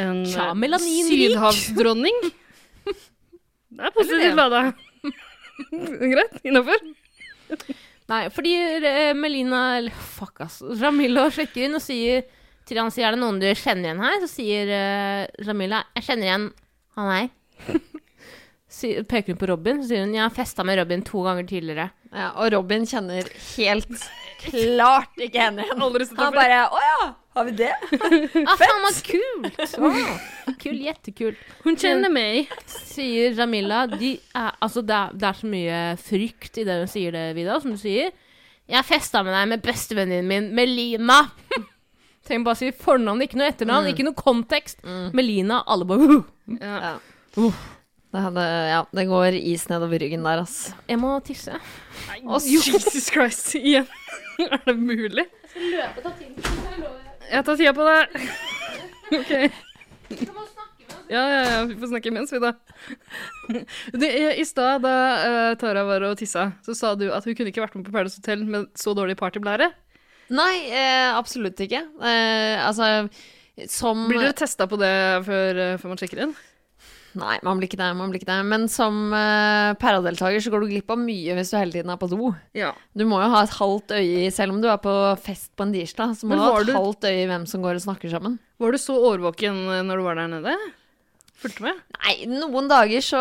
En 0.00 0.24
eh, 0.26 0.78
sydhavsdronning. 0.82 2.22
Det 3.70 3.86
er 3.86 3.92
positivt, 3.94 4.34
Lada. 4.34 4.70
Greit? 6.12 6.40
Innafor? 6.46 6.82
Nei, 8.10 8.24
fordi 8.34 8.52
eh, 8.56 9.12
Melina 9.14 9.76
Eller 9.78 9.94
fuck, 9.94 10.40
ass. 10.42 10.60
Ramilla 10.80 11.28
sjekker 11.34 11.66
inn 11.66 11.78
og 11.78 11.84
sier 11.84 12.24
til 12.70 12.78
han 12.78 12.92
sier, 12.94 13.08
er 13.08 13.16
det 13.16 13.22
noen 13.22 13.40
du 13.42 13.48
kjenner 13.48 13.88
igjen 13.88 14.02
her. 14.04 14.18
Så 14.22 14.28
sier 14.30 14.68
uh, 14.70 15.46
Ramila 15.46 15.82
jeg 15.96 16.06
kjenner 16.06 16.28
igjen 16.28 16.50
han 16.98 17.10
her. 17.14 17.30
Peker 19.10 19.32
hun 19.32 19.40
på 19.40 19.48
Robin, 19.50 19.80
så 19.82 19.90
sier 19.90 20.04
hun 20.04 20.14
jeg 20.14 20.22
har 20.22 20.34
festa 20.34 20.62
med 20.66 20.78
Robin 20.78 21.02
to 21.06 21.24
ganger 21.26 21.48
tidligere. 21.50 21.88
Ja, 22.14 22.30
og 22.38 22.52
Robin 22.54 22.86
kjenner 22.86 23.26
helt 23.56 24.04
klart 24.44 25.18
ikke 25.18 25.48
henne 25.48 25.66
igjen. 25.66 25.82
Han 26.18 26.36
bare 26.36 26.62
Å 26.70 26.84
ja, 26.84 27.10
har 27.34 27.44
vi 27.46 27.52
det? 27.60 27.70
Ah, 28.50 28.56
faen, 28.58 28.86
så 28.94 29.04
kult! 29.06 29.60
Wow. 29.78 30.54
Kul, 30.60 30.80
Jettekult. 30.82 31.38
Hun 31.64 31.76
kjenner 31.78 32.10
meg. 32.12 32.50
Sier 32.66 33.36
Jamila. 33.38 33.84
de 33.90 34.16
er, 34.34 34.56
Altså, 34.60 34.82
det 34.82 34.96
er, 34.96 35.14
det 35.14 35.28
er 35.28 35.38
så 35.38 35.50
mye 35.50 35.80
frykt 36.02 36.58
i 36.58 36.66
det 36.66 36.80
hun 36.82 36.90
sier 36.90 37.14
det, 37.14 37.24
Vida, 37.38 37.58
som 37.62 37.76
du 37.76 37.80
sier. 37.80 38.10
Jeg 38.70 38.86
festa 38.86 39.22
med 39.26 39.34
deg 39.34 39.48
med 39.50 39.62
bestevenninnen 39.66 40.28
min, 40.30 40.50
Melina. 40.54 41.22
Trenger 42.26 42.46
bare 42.46 42.58
å 42.58 42.60
si 42.60 42.70
fornavn, 42.76 43.24
ikke 43.24 43.38
noe 43.40 43.50
etternavn, 43.50 43.90
ikke 43.90 44.06
noe 44.06 44.18
kontekst. 44.18 44.82
Melina, 45.16 45.62
alle 45.70 45.86
bare 45.88 46.06
uh. 46.10 46.32
Ja. 46.58 46.96
Uh. 47.38 47.66
Det, 48.10 48.18
hadde, 48.24 48.44
ja, 48.66 48.80
det 48.90 49.04
går 49.06 49.36
is 49.38 49.68
nedover 49.70 50.02
ryggen 50.02 50.26
der, 50.26 50.42
ass. 50.42 50.72
Jeg 50.90 50.98
må 50.98 51.12
tisse. 51.26 51.54
Nei, 52.08 52.18
Jesus 52.42 53.06
Christ, 53.14 53.54
igjen. 53.58 53.86
er 54.42 54.58
det 54.66 54.74
mulig? 54.82 55.28
Jeg 55.54 56.98
tar 57.30 57.56
tida 57.56 57.74
på 57.76 57.86
det. 57.86 58.00
OK. 59.20 59.32
Ja, 61.10 61.22
ja, 61.26 61.40
ja. 61.46 61.64
Vi 61.66 61.76
får 61.80 61.90
snakke 61.90 62.10
imens, 62.12 62.32
vi, 62.32 62.38
da. 62.42 62.52
Det, 63.92 64.10
I 64.38 64.44
stad, 64.46 64.84
da 64.86 64.94
eh, 65.24 65.54
Tara 65.58 65.82
var 65.88 66.06
og 66.06 66.18
tissa, 66.20 66.52
så 66.66 66.74
sa 66.78 66.94
du 66.98 67.08
at 67.10 67.26
hun 67.26 67.34
kunne 67.34 67.50
ikke 67.50 67.64
vært 67.64 67.74
med 67.78 67.88
på 67.88 67.94
Paradise 67.94 68.22
Hotel 68.22 68.44
med 68.46 68.70
så 68.78 68.94
dårlig 68.94 69.18
partyblære. 69.18 69.72
Nei, 70.30 70.54
eh, 70.70 71.10
absolutt 71.18 71.58
ikke. 71.66 71.82
Eh, 71.98 72.62
altså 72.62 73.08
som 73.68 74.06
Blir 74.08 74.22
dere 74.22 74.36
testa 74.36 74.66
på 74.70 74.78
det 74.80 74.94
før, 75.26 75.58
eh, 75.58 75.76
før 75.80 75.92
man 75.92 76.00
sjekker 76.00 76.22
inn? 76.24 76.34
Nei, 77.18 77.38
man 77.42 77.58
blir 77.58 77.66
ikke 77.66 77.78
det. 77.80 77.88
man 77.98 78.10
blir 78.12 78.20
ikke 78.20 78.28
det 78.30 78.44
Men 78.46 78.68
som 78.70 79.10
uh, 79.10 79.74
paradeltaker 79.82 80.38
så 80.44 80.50
går 80.52 80.62
du 80.62 80.68
glipp 80.70 80.92
av 80.94 81.00
mye 81.02 81.34
hvis 81.34 81.50
du 81.50 81.56
hele 81.58 81.72
tiden 81.74 81.90
er 81.90 81.98
på 81.98 82.06
do. 82.12 82.28
Ja. 82.54 82.70
Du 82.94 83.02
må 83.10 83.18
jo 83.22 83.30
ha 83.32 83.40
et 83.42 83.56
halvt 83.56 83.90
øye 83.96 84.26
i 84.26 84.30
Selv 84.30 84.54
om 84.54 84.60
du 84.62 84.68
er 84.70 84.78
på 84.78 84.94
fest 85.18 85.50
på 85.58 85.66
en 85.66 85.72
tirsdag, 85.74 86.14
så 86.20 86.28
må 86.30 86.38
du 86.38 86.44
ha 86.44 86.52
et 86.60 86.66
du- 86.70 86.76
halvt 86.76 87.08
øye 87.10 87.24
i 87.24 87.26
hvem 87.32 87.46
som 87.50 87.62
går 87.66 87.80
og 87.80 87.86
snakker 87.88 88.12
sammen. 88.14 88.38
Var 88.60 88.70
du 88.70 88.78
så 88.78 88.94
årvåken 88.94 89.58
eh, 89.74 89.82
når 89.88 89.96
du 89.96 90.06
var 90.06 90.14
der 90.20 90.28
nede? 90.36 90.54
Fulgte 91.40 91.62
med? 91.64 91.78
Nei, 92.04 92.14
noen 92.28 92.66
dager 92.68 93.00
så 93.00 93.20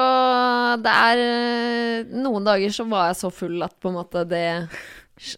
Det 0.84 0.92
er 0.92 1.20
eh, 1.24 2.10
Noen 2.20 2.44
dager 2.44 2.74
så 2.76 2.84
var 2.92 3.08
jeg 3.14 3.20
så 3.22 3.30
full 3.32 3.64
at 3.64 3.78
på 3.80 3.88
en 3.90 3.96
måte 3.96 4.26
det 4.28 4.46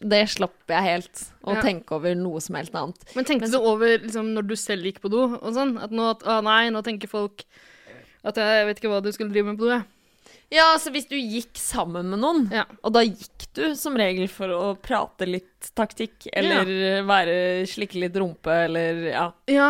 Det 0.02 0.24
slapp 0.34 0.66
jeg 0.70 0.86
helt 0.88 1.22
å 1.46 1.56
Ja. 1.56 1.62
tenke 1.62 1.94
over 1.98 2.14
noe 2.18 2.42
som 2.42 2.56
helt 2.58 2.74
annet. 2.78 3.02
Men 3.16 3.26
tenkte 3.26 3.50
du 3.54 3.58
over 3.58 3.98
liksom, 3.98 4.34
når 4.36 4.46
du 4.50 4.56
selv 4.58 4.86
gikk 4.86 5.00
på 5.02 5.10
do 5.14 5.24
og 5.40 5.54
sånn? 5.56 5.76
At 5.82 5.90
nå 5.94 6.10
at, 6.12 6.22
å 6.26 6.42
nei, 6.46 6.70
nå 6.74 6.84
tenker 6.86 7.10
folk 7.10 7.46
at 8.24 8.38
jeg, 8.38 8.60
jeg 8.62 8.68
vet 8.70 8.80
ikke 8.82 8.92
hva 8.94 9.02
du 9.06 9.12
skulle 9.16 9.34
drive 9.34 9.50
med 9.52 9.58
på 9.60 9.66
do, 9.68 9.74
jeg. 9.76 9.88
Ja, 10.52 10.66
altså 10.74 10.92
hvis 10.92 11.08
du 11.08 11.16
gikk 11.16 11.56
sammen 11.56 12.10
med 12.12 12.20
noen, 12.20 12.42
Ja. 12.52 12.66
og 12.84 12.92
da 12.94 13.02
gikk 13.08 13.46
du 13.56 13.64
som 13.80 13.96
regel 13.96 14.28
for 14.32 14.52
å 14.52 14.74
prate 14.84 15.26
litt 15.30 15.70
taktikk, 15.80 16.28
eller 16.34 16.68
være 17.08 17.36
slikke 17.72 18.02
litt 18.04 18.16
rumpe, 18.20 18.52
eller 18.68 19.00
ja. 19.14 19.26
Ja. 19.48 19.70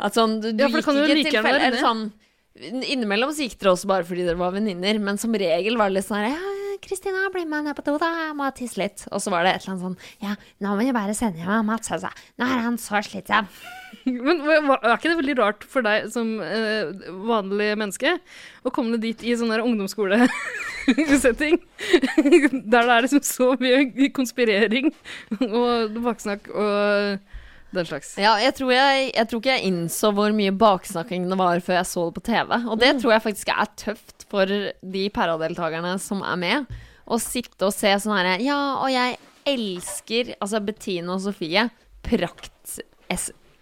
At 0.00 0.16
sånn, 0.16 0.40
du, 0.40 0.50
du 0.52 0.64
Ja, 0.64 0.68
for 0.72 0.80
det 0.80 0.86
kan 0.88 0.96
jo 0.96 1.04
like 1.06 1.30
gjerne 1.30 1.52
være 1.60 1.80
sånn 1.80 2.06
Innimellom 2.54 3.32
så 3.34 3.48
gikk 3.48 3.56
dere 3.58 3.72
også 3.74 3.88
bare 3.90 4.04
fordi 4.06 4.24
dere 4.26 4.38
var 4.38 4.52
venninner, 4.54 4.98
men 5.02 5.16
som 5.18 5.32
regel 5.34 5.74
var 5.78 5.90
det 5.90 5.96
litt 5.98 6.06
sånn 6.06 6.20
her 6.22 6.36
Ja, 6.36 6.78
Kristina, 6.84 7.24
bli 7.34 7.44
med 7.50 7.64
ned 7.66 7.74
på 7.78 7.82
do, 7.86 7.94
da. 7.98 8.10
Jeg 8.28 8.34
må 8.38 8.46
tisse 8.54 8.78
litt. 8.78 9.04
Og 9.10 9.22
så 9.22 9.30
var 9.32 9.42
det 9.46 9.54
et 9.54 9.64
eller 9.64 9.72
annet 9.74 9.84
sånn 9.86 9.96
Ja, 10.22 10.34
nå 10.62 10.74
må 10.74 10.84
vi 10.84 10.92
bare 10.94 11.14
sende 11.18 11.42
hjem 11.42 11.66
Mats, 11.66 11.90
altså. 11.94 12.10
Nå 12.38 12.46
er 12.46 12.62
han 12.66 12.76
så 12.78 13.00
slitsom. 13.06 13.48
Men 14.26 14.36
er 14.46 14.94
ikke 14.94 15.10
det 15.10 15.20
veldig 15.20 15.38
rart 15.40 15.62
for 15.68 15.80
deg 15.86 15.98
som 16.12 16.26
eh, 16.44 16.84
vanlig 17.28 17.70
menneske 17.80 18.10
å 18.64 18.70
komme 18.74 18.96
dit 19.02 19.20
i 19.24 19.36
sånn 19.38 19.52
ungdomsskolesetting? 19.54 21.54
der 22.72 22.82
det 22.82 22.82
er 22.82 23.06
liksom 23.06 23.24
så 23.24 23.54
mye 23.60 24.10
konspirering 24.14 24.86
og 25.48 25.96
baksnakk 26.04 26.42
og 26.52 27.18
den 27.74 27.88
slags. 27.88 28.14
Ja, 28.20 28.36
jeg 28.38 28.54
tror, 28.58 28.70
jeg, 28.74 29.10
jeg 29.16 29.30
tror 29.30 29.42
ikke 29.42 29.56
jeg 29.56 29.70
innså 29.70 30.12
hvor 30.14 30.34
mye 30.36 30.54
baksnakking 30.54 31.28
det 31.30 31.38
var 31.40 31.62
før 31.64 31.80
jeg 31.80 31.90
så 31.90 32.08
det 32.08 32.16
på 32.18 32.24
TV. 32.28 32.56
Og 32.70 32.80
det 32.80 32.92
tror 33.00 33.16
jeg 33.16 33.24
faktisk 33.24 33.52
er 33.54 33.70
tøft 33.80 34.26
for 34.30 34.48
de 34.48 35.04
paradeltakerne 35.14 35.96
som 36.02 36.22
er 36.22 36.40
med. 36.40 36.74
Å 37.04 37.20
sitte 37.20 37.68
og 37.68 37.74
se 37.76 37.90
sånn 38.00 38.16
herre 38.16 38.38
Ja, 38.40 38.58
og 38.80 38.88
jeg 38.92 39.18
elsker 39.44 40.30
Altså 40.38 40.62
Bettine 40.64 41.12
og 41.12 41.20
Sofie. 41.20 41.66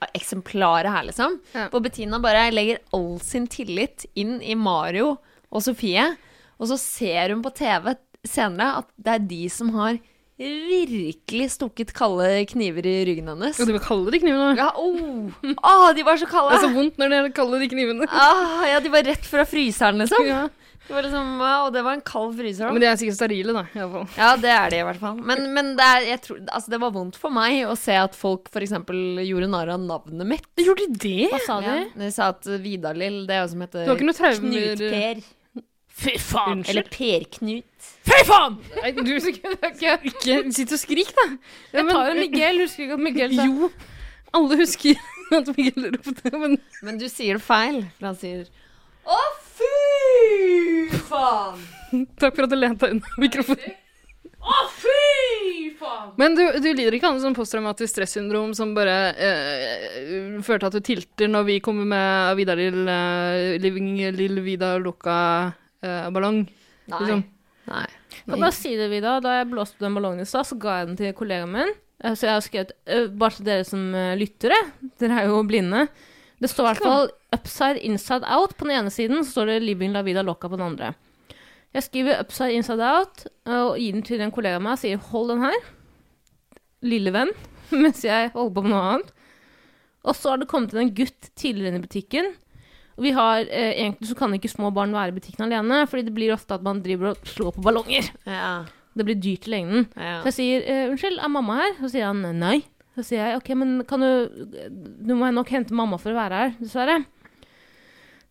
Prakteksemplaret 0.02 0.90
her, 0.90 1.06
liksom. 1.08 1.38
Ja. 1.54 1.68
Hvor 1.72 1.82
Bettina 1.84 2.18
bare 2.22 2.50
legger 2.52 2.80
all 2.94 3.18
sin 3.22 3.46
tillit 3.50 4.06
inn 4.18 4.40
i 4.42 4.56
Mario 4.58 5.16
og 5.52 5.62
Sofie. 5.62 6.16
Og 6.58 6.70
så 6.70 6.78
ser 6.80 7.34
hun 7.34 7.42
på 7.44 7.52
TV 7.54 7.94
senere 8.26 8.82
at 8.82 8.88
det 8.96 9.14
er 9.14 9.28
de 9.30 9.44
som 9.50 9.72
har 9.76 9.98
virkelig 10.42 11.52
stukket 11.54 11.92
kalde 11.94 12.26
kniver 12.50 12.86
i 12.88 12.96
ryggen 13.06 13.28
hennes. 13.30 13.58
Ja, 13.60 13.66
de 13.68 13.76
var 13.76 13.84
kalle 13.84 14.10
de 14.10 14.18
knivene? 14.22 14.56
Ja, 14.58 14.70
oh. 14.74 15.30
Åh, 15.52 15.88
de 15.94 16.06
var 16.06 16.18
så 16.18 16.26
kalde! 16.30 16.54
Det 16.54 16.58
er 16.58 16.66
så 16.66 16.72
vondt 16.74 16.98
når 16.98 17.14
de 17.14 17.20
kaller 17.36 17.62
de 17.62 17.68
knivene. 17.70 18.08
Ah, 18.10 18.64
ja, 18.66 18.80
de 18.82 18.90
var 18.90 19.06
rett 19.06 19.28
fra 19.28 19.44
fryseren, 19.46 20.02
liksom. 20.02 20.26
Ja. 20.26 20.46
Det 20.86 20.94
var 20.96 21.04
liksom, 21.06 21.28
wow, 21.38 21.66
og 21.68 21.72
det 21.76 21.82
var 21.86 21.94
en 21.96 22.02
kald 22.04 22.32
fryser. 22.36 22.66
da. 22.66 22.72
Men 22.74 22.82
de 22.82 22.86
er 22.90 22.96
sikkert 23.00 23.16
sterile, 23.20 23.52
da. 23.54 23.62
i 23.70 23.84
fall. 23.92 24.06
Ja, 24.18 24.30
det 24.42 24.50
er 24.50 24.72
de 24.74 24.80
i 24.80 24.86
hvert 24.88 25.00
fall. 25.00 25.20
Men, 25.30 25.44
men 25.54 25.68
det, 25.78 25.86
er, 25.86 26.06
jeg 26.10 26.20
tror, 26.24 26.40
altså, 26.48 26.72
det 26.74 26.80
var 26.82 26.94
vondt 26.96 27.18
for 27.22 27.32
meg 27.34 27.60
å 27.70 27.76
se 27.78 27.94
at 27.96 28.18
folk 28.18 28.50
f.eks. 28.50 28.74
gjorde 29.28 29.48
narr 29.52 29.70
av 29.76 29.84
navnet 29.86 30.26
mitt. 30.34 30.48
Gjorde 30.58 30.88
de 30.90 30.98
det? 31.06 31.28
Hva 31.32 31.40
sa 31.46 31.60
Ja, 31.62 31.76
du? 31.86 31.94
de 32.02 32.10
sa 32.12 32.32
at 32.34 32.50
Vidar-Lill, 32.64 33.22
det 33.30 33.38
er 33.38 33.44
jo 33.46 33.52
som 33.54 33.62
heter 33.64 33.86
Du 33.86 33.92
har 33.94 34.00
ikke 34.00 34.10
noe 34.10 34.18
traumer 34.18 34.50
Knut-Per. 34.50 35.22
Fy 36.02 36.14
faen! 36.18 36.62
Eller 36.72 36.86
Per-Knut. 36.90 37.88
Fy 38.08 38.20
faen! 38.26 38.54
Nei, 38.80 38.90
du 38.96 39.12
skal 39.22 39.56
ikke 39.70 40.50
Sitt 40.56 40.72
og 40.74 40.80
skrik, 40.80 41.12
da. 41.14 41.26
Ja, 41.70 41.82
Jeg 41.82 41.88
tar 41.92 42.10
en 42.14 42.20
Miguel. 42.24 42.62
Husker 42.64 42.86
ikke 42.88 42.96
at 42.98 43.04
Miguel 43.06 43.36
sa 43.38 43.46
Jo. 43.46 43.68
alle 44.34 44.58
husker 44.64 44.98
at 45.38 45.50
Miguel 45.54 45.90
ropte, 45.94 46.32
men 46.34 46.56
Men 46.82 46.98
du 46.98 47.06
sier 47.12 47.38
det 47.38 47.44
feil, 47.44 47.82
for 48.00 48.08
han 48.10 48.18
sier 48.18 48.48
Å, 49.04 49.20
fy 49.52 49.68
faen! 51.08 51.62
takk 52.20 52.36
for 52.36 52.46
at 52.46 52.52
du 52.52 52.58
lente 52.58 52.86
deg 52.86 52.96
unna 52.98 53.16
mikrofonen. 53.22 53.78
Å, 54.42 54.54
fy 54.74 55.70
faen! 55.78 56.12
Men 56.18 56.34
du, 56.38 56.42
du 56.62 56.68
lider 56.74 56.96
ikke 56.96 57.10
av 57.10 57.16
noe 57.16 57.22
sånn 57.24 57.36
posttraumatisk 57.36 57.92
stressyndrom 57.94 58.54
som 58.58 58.72
bare 58.76 58.96
eh, 59.14 60.40
fører 60.42 60.64
til 60.64 60.70
at 60.70 60.78
du 60.78 60.86
tilter 60.88 61.30
når 61.30 61.46
vi 61.50 61.58
kommer 61.64 61.86
med 61.92 62.38
Vidar 62.40 62.58
Lill, 62.58 62.82
eh, 62.90 63.54
Living 63.62 63.92
Lill 64.18 64.40
Vida 64.44 64.74
Loca 64.82 65.16
eh, 65.84 66.08
ballong? 66.14 66.42
Nei. 66.90 66.98
Liksom. 67.04 67.22
Nei. 67.70 67.86
Kan 68.26 68.42
bare 68.42 68.54
si 68.56 68.74
det, 68.78 68.88
Vida. 68.92 69.16
Da 69.22 69.38
jeg 69.38 69.50
blåste 69.52 69.82
den 69.82 69.94
ballongen 69.96 70.24
i 70.24 70.28
stad, 70.28 70.46
så 70.48 70.58
ga 70.60 70.80
jeg 70.80 70.90
den 70.90 70.98
til 70.98 71.14
kollegaen 71.18 71.52
min. 71.54 71.70
Eh, 72.02 72.16
Så 72.18 72.26
jeg 72.26 72.34
har 72.34 72.42
skrevet 72.44 72.72
eh, 72.90 73.06
Bare 73.14 73.36
til 73.38 73.46
dere 73.46 73.66
som 73.68 73.84
eh, 73.94 74.16
lyttere, 74.18 74.58
dere 75.00 75.22
er 75.22 75.30
jo 75.30 75.42
blinde. 75.46 75.86
Det 76.42 76.50
står 76.50 76.64
i 76.64 76.70
hvert 76.72 76.82
fall 76.82 77.10
upside, 77.36 77.80
inside 77.86 78.26
out 78.26 78.56
på 78.58 78.66
den 78.66 78.74
ene 78.80 78.90
siden, 78.90 79.22
så 79.22 79.36
står 79.36 79.52
det 79.52 79.62
living 79.62 79.94
la 79.94 80.02
vida 80.02 80.24
loca 80.26 80.50
på 80.50 80.58
den 80.58 80.66
andre. 80.72 80.92
Jeg 81.72 81.86
skriver 81.86 82.18
upside, 82.20 82.56
inside 82.58 82.84
out 82.84 83.24
og 83.48 83.78
gir 83.80 83.94
den 83.94 84.02
til 84.04 84.20
en 84.20 84.34
kollega 84.34 84.58
av 84.58 84.64
meg 84.66 84.74
og 84.76 84.82
sier 84.82 85.00
hold 85.12 85.30
den 85.32 85.44
her, 85.46 85.58
lille 86.82 87.12
venn, 87.14 87.30
mens 87.84 88.02
jeg 88.04 88.32
holder 88.34 88.54
på 88.56 88.64
med 88.66 88.74
noe 88.74 88.84
annet. 88.90 89.12
Og 90.02 90.18
så 90.18 90.32
har 90.32 90.42
det 90.42 90.50
kommet 90.50 90.74
inn 90.74 90.82
en 90.82 90.94
gutt 90.98 91.30
tidligere 91.38 91.70
inn 91.70 91.78
i 91.78 91.84
butikken. 91.86 92.32
Og 92.98 93.06
vi 93.06 93.12
har, 93.16 93.46
eh, 93.46 93.72
Egentlig 93.78 94.10
så 94.10 94.16
kan 94.18 94.34
ikke 94.34 94.50
små 94.50 94.72
barn 94.74 94.92
være 94.92 95.14
i 95.14 95.16
butikken 95.16 95.46
alene, 95.46 95.84
fordi 95.88 96.08
det 96.08 96.14
blir 96.16 96.34
ofte 96.34 96.58
at 96.58 96.64
man 96.66 96.82
driver 96.82 97.12
og 97.14 97.28
slår 97.30 97.54
på 97.54 97.62
ballonger. 97.64 98.10
Ja. 98.26 98.64
Det 98.92 99.06
blir 99.06 99.16
dyrt 99.16 99.46
i 99.48 99.54
lengden. 99.54 99.86
ja. 99.96 100.18
Så 100.20 100.32
jeg 100.32 100.36
sier 100.36 100.66
eh, 100.66 100.88
'unnskyld, 100.90 101.22
er 101.22 101.28
mamma 101.32 101.54
her?' 101.62 101.78
Så 101.80 101.92
sier 101.94 102.10
han 102.10 102.20
nei. 102.38 102.58
Så 102.92 103.00
sier 103.06 103.24
jeg 103.24 103.36
'ok, 103.38 103.48
men 103.56 103.84
kan 103.88 104.00
du 104.00 104.28
Du 105.06 105.14
må 105.16 105.30
nok 105.32 105.48
hente 105.48 105.74
mamma 105.74 105.96
for 105.98 106.10
å 106.12 106.18
være 106.18 106.34
her, 106.42 106.50
dessverre'. 106.60 107.04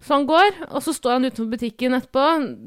Så 0.01 0.13
han 0.15 0.25
går, 0.25 0.51
og 0.73 0.81
så 0.81 0.93
står 0.97 1.11
han 1.13 1.25
utenfor 1.29 1.51
butikken 1.51 1.93
etterpå, 1.93 2.23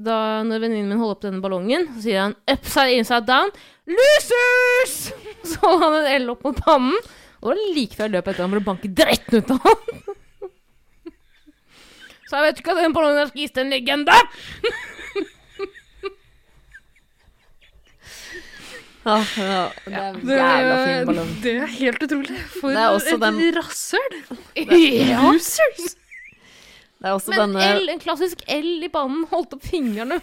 da 0.07 0.19
når 0.47 0.61
venninnen 0.63 0.89
min 0.93 1.01
holder 1.01 1.17
opp 1.17 1.25
denne 1.25 1.43
ballongen, 1.43 1.83
så 1.97 2.01
sier 2.05 2.21
han 2.21 2.37
'upside, 2.47 2.95
inside 2.99 3.27
down'. 3.27 3.51
Losers! 3.91 4.95
Så 5.45 5.59
holder 5.61 5.85
han 5.85 5.95
en 6.07 6.23
L 6.23 6.31
opp 6.31 6.45
mot 6.47 6.57
pannen, 6.57 6.95
og 7.43 7.53
det 7.53 7.59
var 7.59 7.75
like 7.75 7.95
før 7.99 8.07
jeg 8.07 8.15
løp 8.15 8.29
etter 8.29 8.43
ham 8.43 8.51
for 8.55 8.61
å 8.63 8.69
banke 8.71 8.89
dritten 8.89 9.39
ut 9.43 9.51
av 9.51 9.59
han. 9.67 9.81
Så 12.31 12.37
jeg 12.39 12.45
vet 12.47 12.59
ikke 12.63 12.73
at 12.73 12.81
den 12.81 12.95
ballongen 12.97 13.21
er 13.21 13.29
skist 13.35 13.59
en 13.61 13.71
legende. 13.75 14.15
Ja, 19.05 19.17
ja, 19.37 19.65
det 19.85 19.93
er 19.95 20.07
en 20.09 20.21
Det, 20.27 20.37
jævla 20.39 20.77
fin 20.87 21.07
ballong. 21.11 21.33
det 21.43 21.55
er 21.61 21.67
helt 21.67 22.03
utrolig. 22.07 22.39
For 22.61 22.69
Det 22.73 22.79
er 22.81 22.89
også 22.95 23.15
et 23.15 23.21
den- 23.21 23.59
rasshøl! 23.59 24.17
Ja. 25.11 25.19
Losers! 25.33 25.85
Det 27.05 27.11
er 27.11 27.13
også 27.19 27.31
Men 27.35 27.39
denne 27.53 27.67
L, 27.83 27.89
en 27.93 28.01
klassisk 28.01 28.41
L 28.49 28.71
i 28.87 28.89
banen, 28.89 29.27
holdt 29.31 29.53
opp 29.53 29.67
fingrene. 29.69 30.21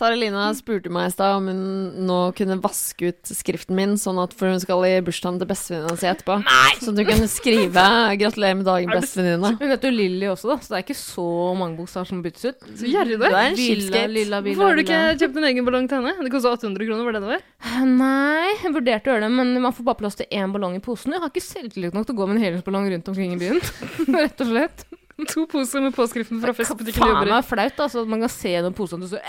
Taralina 0.00 0.48
spurte 0.56 0.90
meg 0.92 1.10
i 1.10 1.12
stad 1.14 1.36
om 1.36 1.46
hun 1.50 2.06
nå 2.08 2.18
kunne 2.36 2.56
vaske 2.62 3.10
ut 3.12 3.30
skriften 3.30 3.76
min, 3.76 3.92
sånn 4.00 4.18
at 4.22 4.32
for 4.34 4.50
hun 4.50 4.60
skal 4.62 4.82
i 4.88 4.94
bursdagen 5.04 5.38
til 5.38 5.48
bestevenninna 5.50 5.96
si 6.00 6.08
etterpå. 6.10 6.38
Nei! 6.42 6.72
Så 6.80 6.90
at 6.90 6.98
hun 6.98 7.08
kunne 7.10 7.28
skrive 7.30 7.84
'Gratulerer 8.18 8.56
med 8.58 8.66
dagen, 8.66 8.90
bestevenninne'. 8.90 9.52
Hun 9.60 9.70
heter 9.74 9.92
jo 9.92 9.96
Lilly 9.96 10.26
også, 10.32 10.48
da, 10.50 10.56
så 10.64 10.72
det 10.72 10.78
er 10.80 10.86
ikke 10.86 10.98
så 10.98 11.26
mange 11.58 11.76
bokstaver 11.78 12.08
som 12.08 12.22
byttes 12.24 12.44
ut. 12.50 12.66
Så 12.80 12.88
gjerrig 12.90 13.18
du 13.20 13.26
er. 13.28 13.36
en 13.36 13.56
Villa, 13.56 13.76
cheapskate. 13.76 14.12
lilla, 14.16 14.40
villa, 14.40 14.56
Hvorfor 14.56 14.68
har 14.68 14.74
du 14.80 14.82
ikke 14.82 15.02
kjøpt 15.22 15.36
en 15.42 15.48
egen 15.52 15.68
ballong 15.68 15.88
til 15.88 16.00
henne? 16.00 16.16
Det 16.24 16.32
kosta 16.34 16.54
800 16.56 16.88
kroner, 16.88 17.04
var 17.04 17.12
det 17.12 17.22
det 17.22 17.32
var? 17.36 17.44
Nei, 17.86 18.48
jeg 18.64 18.74
vurderte 18.74 19.06
å 19.06 19.14
gjøre 19.14 19.26
det, 19.28 19.32
men 19.38 19.54
man 19.62 19.72
får 19.76 19.84
bare 19.84 20.00
plass 20.02 20.18
til 20.18 20.26
én 20.32 20.52
ballong 20.52 20.76
i 20.76 20.82
posen. 20.82 21.12
Jeg 21.14 21.20
har 21.22 21.30
ikke 21.30 21.44
selvtillit 21.44 21.94
nok 21.94 22.08
til 22.08 22.16
å 22.16 22.20
gå 22.22 22.28
med 22.28 22.40
en 22.40 22.44
helhetsballong 22.48 22.90
rundt 22.90 23.08
omkring 23.12 23.36
i 23.36 23.40
byen. 23.40 23.60
Rett 24.18 24.40
og 24.40 24.50
slett. 24.50 24.86
To 25.32 25.46
poser 25.50 25.84
med 25.84 25.94
påskriften 25.96 26.40
fra 26.42 26.54
festbutikken 26.56 27.02
Faen 27.02 27.14
jobber 27.14 27.30
i. 27.30 27.34
meg 27.34 27.46
flaut, 27.46 27.80
altså, 27.86 28.02
at 28.04 28.10
man 28.10 28.24
kan 28.24 28.32
se 28.32 28.52
gjennom 28.54 28.74
posene 28.76 29.06
og 29.06 29.12
så! 29.12 29.20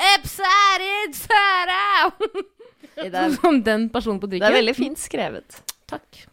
Det 2.94 3.10
er, 3.10 3.30
Som 3.40 3.62
den 3.66 3.88
personen 3.94 4.20
på 4.22 4.30
det 4.32 4.42
er 4.44 4.54
veldig 4.54 4.76
fint 4.78 5.02
skrevet. 5.02 5.62
Takk. 5.90 6.26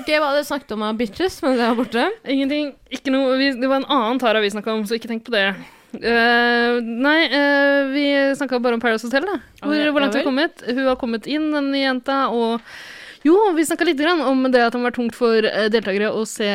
Ok, 0.00 0.08
hva 0.08 0.30
hadde 0.30 0.40
du 0.42 0.48
snakket 0.48 0.72
om 0.74 0.86
av 0.86 0.96
bitches 0.98 1.36
mens 1.44 1.60
jeg 1.60 1.68
var 1.68 1.78
borte? 1.78 2.06
Ingenting. 2.24 2.72
Ikke 2.90 3.12
noe 3.14 3.36
vi, 3.38 3.52
Det 3.58 3.68
var 3.70 3.82
en 3.82 3.90
annen 3.92 4.22
Tara 4.22 4.42
vi 4.42 4.50
snakka 4.52 4.74
om, 4.74 4.86
så 4.88 4.98
ikke 4.98 5.10
tenk 5.10 5.26
på 5.26 5.34
det. 5.34 5.50
Uh, 5.90 6.78
nei, 6.80 7.18
uh, 7.32 7.90
vi 7.90 8.06
snakka 8.38 8.60
bare 8.62 8.78
om 8.78 8.82
Paradise 8.82 9.08
Hotel, 9.08 9.26
da. 9.26 9.40
Hvor, 9.60 9.74
okay, 9.74 9.90
hvor 9.90 10.04
langt 10.04 10.14
ja 10.14 10.22
har 10.22 10.28
kommet. 10.28 10.64
Hun 10.66 10.86
har 10.86 10.98
kommet 11.00 11.26
inn, 11.30 11.50
den 11.54 11.70
nye 11.74 11.86
jenta, 11.88 12.22
og 12.34 12.62
Jo, 13.26 13.36
vi 13.52 13.66
snakka 13.68 13.84
litt 13.84 13.98
grann 14.00 14.22
om 14.24 14.46
det 14.48 14.62
at 14.64 14.72
det 14.72 14.80
må 14.80 14.86
være 14.88 14.96
tungt 14.96 15.16
for 15.18 15.44
eh, 15.44 15.66
deltakere 15.68 16.08
å 16.08 16.22
se 16.24 16.48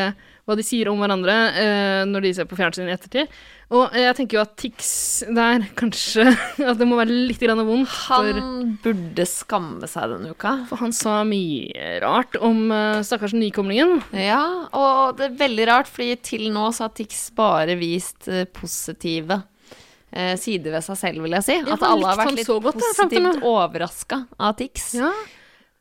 hva 0.45 0.55
de 0.57 0.63
sier 0.65 0.89
om 0.91 0.99
hverandre 1.01 1.35
eh, 1.57 2.01
når 2.05 2.25
de 2.27 2.31
ser 2.37 2.47
på 2.49 2.57
fjernsyn 2.59 2.89
i 2.89 2.93
ettertid. 2.93 3.31
Og 3.73 3.95
jeg 3.97 4.13
tenker 4.13 4.37
jo 4.37 4.43
at 4.43 4.53
Tix 4.61 4.89
der 5.33 5.63
kanskje 5.79 6.27
At 6.61 6.77
det 6.77 6.85
må 6.85 6.99
være 6.99 7.15
litt 7.31 7.41
grann 7.41 7.63
vondt. 7.65 7.89
For, 7.89 8.29
Han 8.37 8.75
burde 8.83 9.25
skamme 9.29 9.89
seg 9.89 10.13
denne 10.13 10.35
uka. 10.35 10.53
for 10.69 10.83
han 10.83 10.93
sa 10.93 11.17
mye 11.25 11.95
rart 12.03 12.37
om 12.37 12.69
uh, 12.69 13.01
stakkars 13.05 13.33
nykomlingen. 13.33 13.97
Ja, 14.13 14.69
og 14.69 15.17
det 15.17 15.31
er 15.31 15.41
veldig 15.41 15.67
rart, 15.71 15.89
fordi 15.89 16.13
til 16.21 16.47
nå 16.53 16.67
så 16.75 16.85
har 16.85 16.95
Tix 16.97 17.25
bare 17.35 17.77
vist 17.79 18.29
uh, 18.29 18.43
positive 18.45 19.41
uh, 19.41 20.35
sider 20.37 20.77
ved 20.77 20.85
seg 20.85 21.01
selv, 21.01 21.25
vil 21.25 21.37
jeg 21.39 21.47
si. 21.49 21.57
Ja, 21.63 21.73
At 21.73 21.89
alle 21.89 22.11
har 22.11 22.21
vært 22.21 22.37
litt 22.37 22.53
godt, 22.53 22.77
positivt 22.77 23.41
overraska 23.41 24.25
av 24.37 24.57
Tix. 24.61 24.91
Ja. 25.01 25.09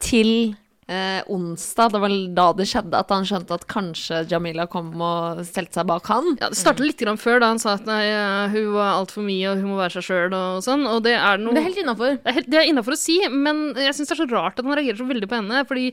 Til 0.05 0.55
eh, 0.89 1.21
onsdag, 1.33 1.93
det 1.95 2.01
var 2.03 2.15
da 2.37 2.47
det 2.59 2.67
skjedde, 2.69 2.99
at 3.01 3.13
han 3.15 3.25
skjønte 3.29 3.57
at 3.57 3.67
kanskje 3.71 4.23
Jamila 4.31 4.67
kom 4.71 4.91
og 5.01 5.41
stelte 5.49 5.81
seg 5.81 5.89
bak 5.89 6.11
han. 6.13 6.35
Ja, 6.41 6.51
Det 6.53 6.59
startet 6.61 6.85
litt 6.89 7.01
grann 7.01 7.21
før, 7.21 7.41
da 7.41 7.53
han 7.55 7.63
sa 7.63 7.77
at 7.79 7.87
nei, 7.89 8.03
eh, 8.11 8.53
hun 8.55 8.73
var 8.77 8.99
altfor 9.01 9.25
mye, 9.27 9.49
og 9.53 9.63
hun 9.63 9.71
må 9.73 9.81
være 9.81 9.97
seg 9.99 10.09
sjøl, 10.11 10.37
og 10.37 10.61
sånn. 10.67 10.85
Og 10.91 11.01
det 11.07 11.17
er 11.17 11.41
noe 11.41 11.55
det 11.57 11.63
er 11.65 11.69
helt 11.71 11.83
innafor. 11.85 12.19
Det 12.21 12.31
er, 12.31 12.39
helt- 12.41 12.51
det 12.53 12.61
er 12.61 12.71
innafor 12.73 12.97
å 12.97 13.01
si, 13.01 13.19
men 13.33 13.65
jeg 13.77 13.97
syns 13.97 14.13
det 14.13 14.19
er 14.19 14.23
så 14.25 14.31
rart 14.35 14.59
at 14.61 14.65
han 14.69 14.77
reagerer 14.77 15.01
så 15.01 15.09
veldig 15.09 15.31
på 15.31 15.41
henne. 15.41 15.65
Fordi 15.71 15.87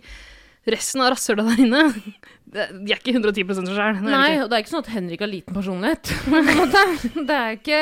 resten 0.72 1.02
av 1.02 1.14
rasshøla 1.16 1.48
der 1.48 1.64
inne, 1.64 1.84
de 2.52 2.92
er 2.92 3.00
ikke 3.00 3.16
110 3.16 3.56
seg 3.62 3.72
sjøl. 3.72 4.02
Nei, 4.06 4.42
og 4.44 4.50
det 4.52 4.58
er 4.60 4.66
ikke 4.66 4.74
sånn 4.76 4.84
at 4.86 4.92
Henrik 4.94 5.24
har 5.24 5.32
liten 5.32 5.56
personlighet. 5.56 6.12
Det 7.32 7.38
er 7.38 7.56
ikke 7.56 7.80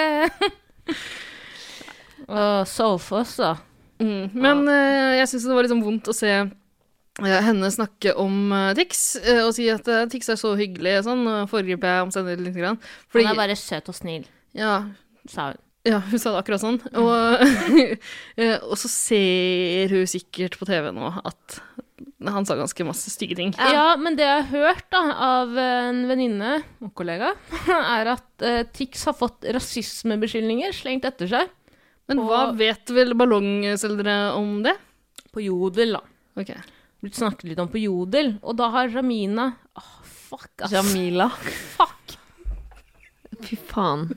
Åh, 2.29 2.63
Sofos, 2.69 3.35
da. 3.41 3.55
Mm. 3.99 4.29
Men 4.37 4.61
uh, 4.69 5.15
jeg 5.17 5.27
syns 5.31 5.47
det 5.49 5.55
var 5.57 5.65
liksom 5.65 5.81
vondt 5.83 6.07
å 6.11 6.15
se 6.15 6.29
henne 7.23 7.69
snakke 7.73 8.13
om 8.19 8.51
uh, 8.53 8.73
Tix, 8.77 9.15
eh, 9.21 9.41
og 9.45 9.53
si 9.57 9.69
at 9.71 9.87
uh, 9.91 10.05
Tix 10.11 10.31
er 10.31 10.39
så 10.39 10.53
hyggelig 10.59 10.99
og 10.99 11.07
sånn, 11.09 11.23
og 11.27 11.49
foregriper 11.51 11.91
jeg 11.91 12.05
omstendighetene 12.07 12.47
litt. 12.47 12.59
Grann. 12.59 12.79
Fordi, 13.11 13.25
Han 13.27 13.35
er 13.35 13.41
bare 13.41 13.57
søt 13.59 13.89
og 13.91 13.97
snill, 13.97 14.29
ja, 14.57 14.75
sa 15.29 15.51
hun. 15.51 15.59
ja, 15.87 15.99
hun 16.09 16.21
sa 16.21 16.33
det 16.33 16.41
akkurat 16.41 16.63
sånn. 16.63 16.79
Og, 16.99 17.43
eh, 18.41 18.55
og 18.59 18.75
så 18.79 18.91
ser 18.91 19.95
hun 19.95 20.09
sikkert 20.09 20.59
på 20.59 20.67
TV 20.69 20.91
nå 20.95 21.13
at 21.19 21.61
han 22.29 22.45
sa 22.47 22.55
ganske 22.59 22.85
masse 22.87 23.11
stygge 23.11 23.37
ting. 23.39 23.53
Ja. 23.55 23.93
men 23.99 24.15
det 24.19 24.25
jeg 24.25 24.43
har 24.43 24.49
hørt 24.51 24.85
da, 24.91 25.01
av 25.23 25.55
en 25.59 26.03
venninne 26.09 26.57
og 26.83 26.91
kollega, 26.97 27.33
er 27.99 28.11
at 28.15 28.43
uh, 28.43 28.63
Tix 28.75 29.05
har 29.07 29.15
fått 29.19 29.47
rasismebeskyldninger 29.55 30.75
slengt 30.75 31.07
etter 31.07 31.31
seg. 31.31 31.55
Men 32.09 32.23
hva 32.25 32.49
vet 32.57 32.89
vel 32.89 33.13
ballongselgere 33.17 34.33
om 34.33 34.63
det? 34.65 34.73
På 35.29 35.43
Jodel, 35.43 35.93
da. 35.99 36.01
Ok. 36.41 36.55
Blitt 36.99 37.15
snakket 37.15 37.51
litt 37.51 37.59
om 37.63 37.69
på 37.71 37.79
Jodel. 37.81 38.33
Og 38.43 38.57
da 38.59 38.69
har 38.73 38.89
Ramina 38.91 39.51
oh, 39.79 39.91
fuck, 40.03 40.51
ass. 40.61 40.73
Jamila. 40.73 41.29
Fuck. 41.77 42.17
Fy 43.45 43.55
faen. 43.69 44.09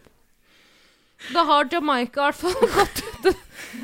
Da 1.30 1.44
har 1.46 1.68
Jamaica 1.70 2.20
i 2.20 2.24
hvert 2.24 2.40
fall 2.40 2.54
gått 2.76 3.02
ut 3.22 3.36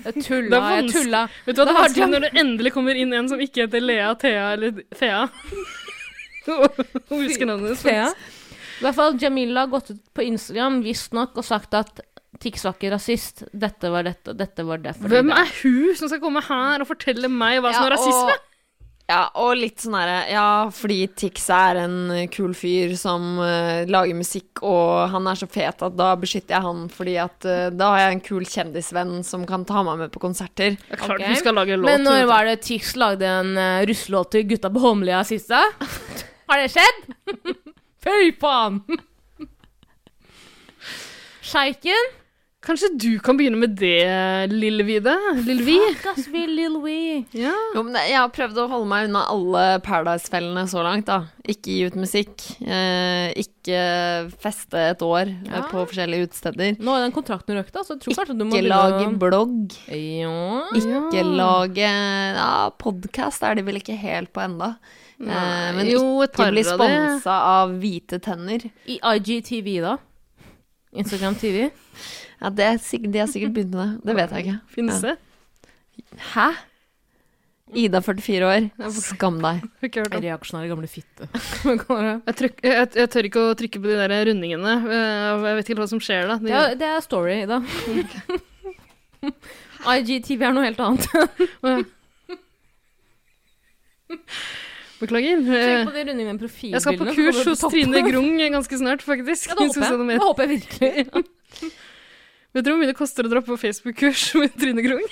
Jeg 0.05 0.25
tulla, 0.25 0.51
Det 0.51 0.59
er 0.59 0.81
jeg 0.81 0.91
tulla. 0.97 1.21
Vet 1.47 1.55
du 1.55 1.61
hva 1.61 1.67
det 1.69 1.71
er 1.71 1.77
har 1.77 1.87
vanskelig 1.87 2.09
når 2.11 2.25
det 2.25 2.33
endelig 2.43 2.73
kommer 2.75 2.99
inn 2.99 3.15
en 3.15 3.31
som 3.31 3.43
ikke 3.43 3.67
heter 3.67 3.85
Lea, 3.85 4.09
Thea 4.19 4.49
eller 4.57 4.83
Thea? 4.99 5.21
Hun 6.49 7.23
husker 7.23 7.47
navnet 7.47 7.71
hennes. 7.71 7.85
Thea. 7.85 8.11
I 8.79 8.87
hvert 8.87 8.99
fall 8.99 9.17
Jamila 9.21 9.67
har 9.67 9.73
gått 9.73 9.93
ut 9.93 10.03
på 10.15 10.27
Instagram 10.27 10.83
visstnok 10.85 11.39
og 11.39 11.47
sagt 11.47 11.75
at 11.79 12.03
Tix 12.39 12.63
var 12.67 12.77
ikke 12.77 12.93
rasist. 12.93 13.43
Dette 13.51 13.91
var 13.91 14.05
dette, 14.07 14.35
dette 14.39 14.67
var 14.67 14.83
det. 14.83 14.93
Hvem 15.01 15.33
er 15.35 15.49
hun 15.63 15.97
som 15.99 16.11
skal 16.11 16.21
komme 16.23 16.43
her 16.45 16.85
og 16.85 16.91
fortelle 16.91 17.31
meg 17.33 17.63
hva 17.65 17.73
som 17.75 17.89
er 17.89 17.97
rasisme? 17.97 18.37
Ja, 19.09 19.23
og 19.41 19.55
litt 19.57 19.81
sånn 19.81 19.95
herre 19.97 20.17
Ja, 20.29 20.49
fordi 20.75 21.07
Tix 21.17 21.47
er 21.55 21.79
en 21.81 22.11
kul 22.29 22.53
fyr 22.57 22.93
som 23.01 23.39
uh, 23.41 23.87
lager 23.89 24.19
musikk, 24.19 24.61
og 24.61 25.09
han 25.15 25.31
er 25.31 25.39
så 25.41 25.49
fet 25.49 25.81
at 25.87 25.97
da 25.97 26.11
beskytter 26.21 26.59
jeg 26.59 26.67
han 26.67 26.83
fordi 26.93 27.15
at 27.23 27.49
uh, 27.49 27.71
da 27.73 27.89
har 27.95 28.03
jeg 28.03 28.19
en 28.19 28.23
kul 28.27 28.45
kjendisvenn 28.45 29.15
som 29.25 29.47
kan 29.49 29.65
ta 29.69 29.81
meg 29.87 30.03
med 30.03 30.13
på 30.13 30.21
konserter. 30.21 30.77
Er 30.93 31.01
klart 31.01 31.23
okay. 31.23 31.33
hun 31.33 31.41
skal 31.41 31.57
lage 31.57 31.81
låt. 31.81 31.89
Men 31.89 32.05
når 32.05 32.29
var 32.29 32.51
det 32.51 32.59
Tix 32.69 32.93
lagde 33.01 33.33
en 33.33 33.57
uh, 33.57 33.81
russelåt 33.89 34.35
til 34.37 34.45
gutta 34.53 34.69
på 34.75 34.85
Holmlia 34.85 35.25
sist, 35.25 35.49
da? 35.49 35.65
Har 36.53 36.61
det 36.61 36.69
skjedd? 36.77 37.03
Fy 38.05 38.31
faen! 38.45 38.83
Sjeiken 41.49 42.13
Kanskje 42.59 42.89
du 42.99 43.21
kan 43.23 43.37
begynne 43.39 43.55
med 43.61 43.77
det, 43.79 44.51
lille 44.51 44.83
Vide? 44.83 45.13
Lille 45.47 45.63
Vi? 45.63 45.77
Fuck, 45.79 46.07
ass, 46.11 46.25
vi 46.27 46.41
Lille 46.51 46.81
Vi. 46.83 46.97
Ja. 47.39 47.53
Jo, 47.77 47.85
men 47.87 47.95
jeg 48.03 48.17
har 48.19 48.33
prøvd 48.35 48.59
å 48.59 48.65
holde 48.73 48.89
meg 48.91 49.07
unna 49.07 49.21
alle 49.31 49.63
Paradise-fellene 49.87 50.65
så 50.69 50.83
langt, 50.83 51.07
da. 51.07 51.21
Ikke 51.47 51.71
gi 51.71 51.87
ut 51.87 51.99
musikk. 52.03 52.35
Eh, 52.67 53.31
ikke 53.45 53.79
feste 54.43 54.83
et 54.89 55.05
år 55.07 55.31
eh, 55.31 55.55
Ja. 55.55 55.63
på 55.71 55.85
forskjellige 55.87 56.27
utesteder. 56.33 56.75
Nå 56.83 56.97
er 56.99 57.07
den 57.07 57.15
kontrakten 57.15 57.55
røkt, 57.61 57.71
da, 57.79 57.87
så 57.87 57.95
jeg 57.95 58.03
tror 58.09 58.19
kanskje 58.25 58.39
du 58.43 58.45
må 58.51 58.59
Ikke 58.59 58.75
lage 58.75 59.09
blogg. 59.23 59.79
Ja. 59.95 60.67
Ikke 60.83 61.25
lage 61.31 61.87
Ja, 62.43 62.51
podkast 62.75 63.47
er 63.47 63.55
de 63.55 63.69
vel 63.71 63.79
ikke 63.79 63.95
helt 64.03 64.35
på 64.35 64.43
enda. 64.43 64.75
Eh, 65.23 65.71
men 65.79 65.87
jo, 65.95 66.03
ikke 66.27 66.51
bli 66.51 66.67
av 66.67 66.75
sponsa 66.75 67.39
av 67.55 67.79
hvite 67.79 68.19
tenner. 68.19 68.67
I 68.91 68.99
IGTV, 68.99 69.77
da? 69.87 69.97
Instagram 70.99 71.39
TV? 71.39 71.69
Ja, 72.41 72.51
det 72.55 72.65
er 72.69 72.77
sikkert, 72.79 73.13
De 73.13 73.19
har 73.23 73.27
sikkert 73.31 73.53
begynt 73.57 73.75
med 73.75 73.85
det. 73.99 74.07
Det 74.07 74.15
vet 74.19 74.31
jeg 74.37 74.45
ikke. 74.47 74.59
Finnes 74.75 75.03
Ja. 75.03 75.09
det? 75.13 75.19
Hæ? 76.35 76.49
Ida, 77.77 78.01
44 78.01 78.47
år. 78.49 78.69
Skam 78.97 79.41
deg. 79.43 79.59
Reaksjonære 79.83 80.69
gamle 80.71 80.89
fitte. 80.89 81.27
Jeg, 81.69 82.35
tryk, 82.39 82.63
jeg, 82.65 82.87
jeg 82.97 83.11
tør 83.13 83.27
ikke 83.29 83.43
å 83.51 83.57
trykke 83.59 83.83
på 83.83 83.91
de 83.91 83.97
der 84.09 84.25
rundingene. 84.31 84.73
eh, 84.89 85.45
Jeg 85.45 85.59
vet 85.59 85.69
ikke 85.69 85.83
hva 85.83 85.89
som 85.91 86.01
skjer 86.01 86.31
da. 86.31 86.39
De, 86.41 86.47
Det 86.49 86.55
er, 86.63 86.75
det 86.81 86.89
er 86.95 87.01
story, 87.05 87.35
Ida. 87.45 87.59
IGTV 89.99 90.43
er 90.49 90.55
noe 90.57 90.65
helt 90.65 90.81
annet. 90.81 91.05
Beklager. 94.99 95.39
Eh, 95.39 95.85
på 95.87 95.93
de 95.95 96.05
rundingene 96.09 96.33
med 96.33 96.41
profilbildene. 96.41 96.75
Jeg 96.75 96.83
skal 96.83 96.97
på 96.99 97.13
kurs 97.15 97.45
hos 97.47 97.61
Trine. 97.71 98.01
Grung 98.09 98.33
ganske 98.57 98.79
snart, 98.81 99.05
faktisk. 99.07 99.53
Ja, 99.53 99.59
det 99.61 99.69
håper 99.77 99.85
jeg. 99.93 100.09
Det 100.09 100.25
håper 100.25 100.43
jeg 100.43 100.51
virkelig. 100.57 101.25
Vet 102.59 102.67
dere 102.67 102.75
hvor 102.75 102.81
mye 102.83 102.91
det 102.91 102.99
koster 102.99 103.27
å 103.27 103.31
dra 103.31 103.39
på 103.47 103.55
Facebook-kurs 103.61 104.33
med 104.41 104.55
Trine 104.59 104.83
Grung? 104.83 105.05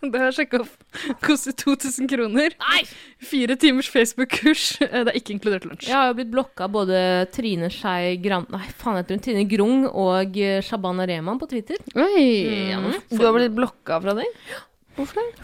Det 0.00 0.16
har 0.20 0.28
jeg 0.30 0.36
sjekka 0.36 0.58
opp. 0.62 0.72
Det 0.96 1.14
koster 1.24 1.54
2000 1.56 2.08
kroner. 2.08 2.54
Nei! 2.60 2.82
Fire 3.24 3.56
timers 3.60 3.88
Facebook-kurs. 3.92 4.64
Eh, 4.84 5.02
Det 5.04 5.12
er 5.12 5.18
ikke 5.18 5.34
inkludert 5.34 5.64
lunsj. 5.68 5.88
Jeg 5.88 5.96
har 5.96 6.10
jo 6.10 6.16
blitt 6.18 6.30
blokka 6.32 6.68
både 6.72 6.98
Trine 7.34 7.68
Skei 7.72 8.14
Grand... 8.22 8.48
Nei, 8.52 8.62
faen 8.80 8.96
heter 9.00 9.16
hun? 9.16 9.22
Trine 9.24 9.44
Grung 9.50 9.84
og 9.88 10.36
eh, 10.40 10.60
Shabana 10.64 11.04
Rehman 11.08 11.40
på 11.40 11.48
Twitter. 11.52 11.80
Oi! 11.96 12.24
Mm. 12.76 12.90
Du 13.12 13.24
har 13.24 13.36
blitt 13.36 13.56
blokka 13.56 13.98
fra 14.04 14.16
dem? 14.20 14.40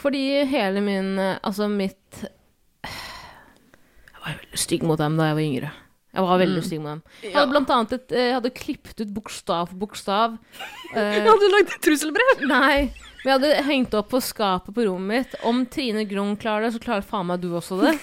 Fordi 0.00 0.22
hele 0.48 0.80
min 0.80 1.10
eh, 1.20 1.34
Altså 1.44 1.66
mitt 1.68 2.22
Jeg 2.88 4.20
var 4.22 4.38
veldig 4.38 4.60
stygg 4.68 4.84
mot 4.88 5.00
dem 5.00 5.18
da 5.20 5.32
jeg 5.32 5.40
var 5.40 5.48
yngre. 5.48 5.72
Jeg 6.12 6.24
var 6.26 6.40
veldig 6.42 6.62
stygg 6.66 6.80
med 6.82 6.90
dem. 6.90 6.98
Jeg 7.24 7.32
hadde 7.32 7.52
blant 7.54 7.70
annet 7.72 7.92
et, 7.96 8.10
eh, 8.12 8.26
jeg 8.26 8.34
hadde 8.36 8.50
klippet 8.52 8.98
ut 9.00 9.12
bokstav 9.16 9.70
for 9.70 9.80
bokstav. 9.86 10.36
Uh, 10.92 10.98
Hadde 11.24 11.40
du 11.40 11.46
lagd 11.48 11.70
trusselbrev? 11.80 12.42
nei, 12.50 12.90
men 13.22 13.24
jeg 13.24 13.32
hadde 13.32 13.62
hengt 13.64 13.94
opp 13.96 14.10
på 14.12 14.18
skapet 14.20 14.74
på 14.76 14.84
rommet 14.84 15.22
mitt. 15.22 15.36
Om 15.48 15.62
Trine 15.72 16.02
Grung 16.04 16.34
klarer 16.36 16.66
det, 16.66 16.74
så 16.74 16.82
klarer 16.84 17.06
faen 17.08 17.30
meg 17.30 17.40
du 17.40 17.48
også 17.56 17.78
det. 17.80 17.94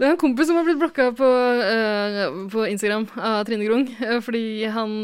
Det 0.00 0.08
er 0.08 0.14
en 0.14 0.18
kompis 0.18 0.48
som 0.48 0.56
har 0.56 0.64
blitt 0.64 0.80
blokka 0.80 1.10
på, 1.14 1.28
uh, 1.28 2.48
på 2.48 2.64
Instagram 2.70 3.04
av 3.20 3.44
Trine 3.44 3.68
Grung. 3.68 3.84
Uh, 4.00 4.16
fordi 4.24 4.64
han 4.72 4.96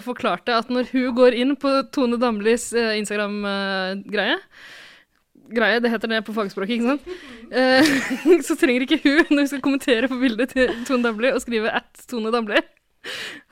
forklarte 0.00 0.56
at 0.62 0.72
når 0.72 0.88
hun 0.94 1.12
går 1.20 1.36
inn 1.44 1.52
på 1.60 1.74
Tone 1.92 2.16
Damlis 2.24 2.70
Instagram-greie 2.72 4.40
Greie, 5.50 5.80
det 5.82 5.92
heter 5.92 6.12
det 6.12 6.24
på 6.26 6.34
fagspråket, 6.36 6.78
ikke 6.78 6.94
sant? 6.94 7.08
Uh, 7.50 8.42
så 8.48 8.56
trenger 8.58 8.86
ikke 8.86 9.00
hun, 9.04 9.24
når 9.30 9.44
hun 9.44 9.50
skal 9.52 9.64
kommentere 9.64 10.10
på 10.10 10.20
bildet 10.20 10.54
til 10.54 10.70
Tone 10.88 11.06
Damli, 11.06 11.32
å 11.34 11.42
skrive 11.42 11.72
'at 11.80 12.06
Tone 12.10 12.32
Damli'. 12.34 12.62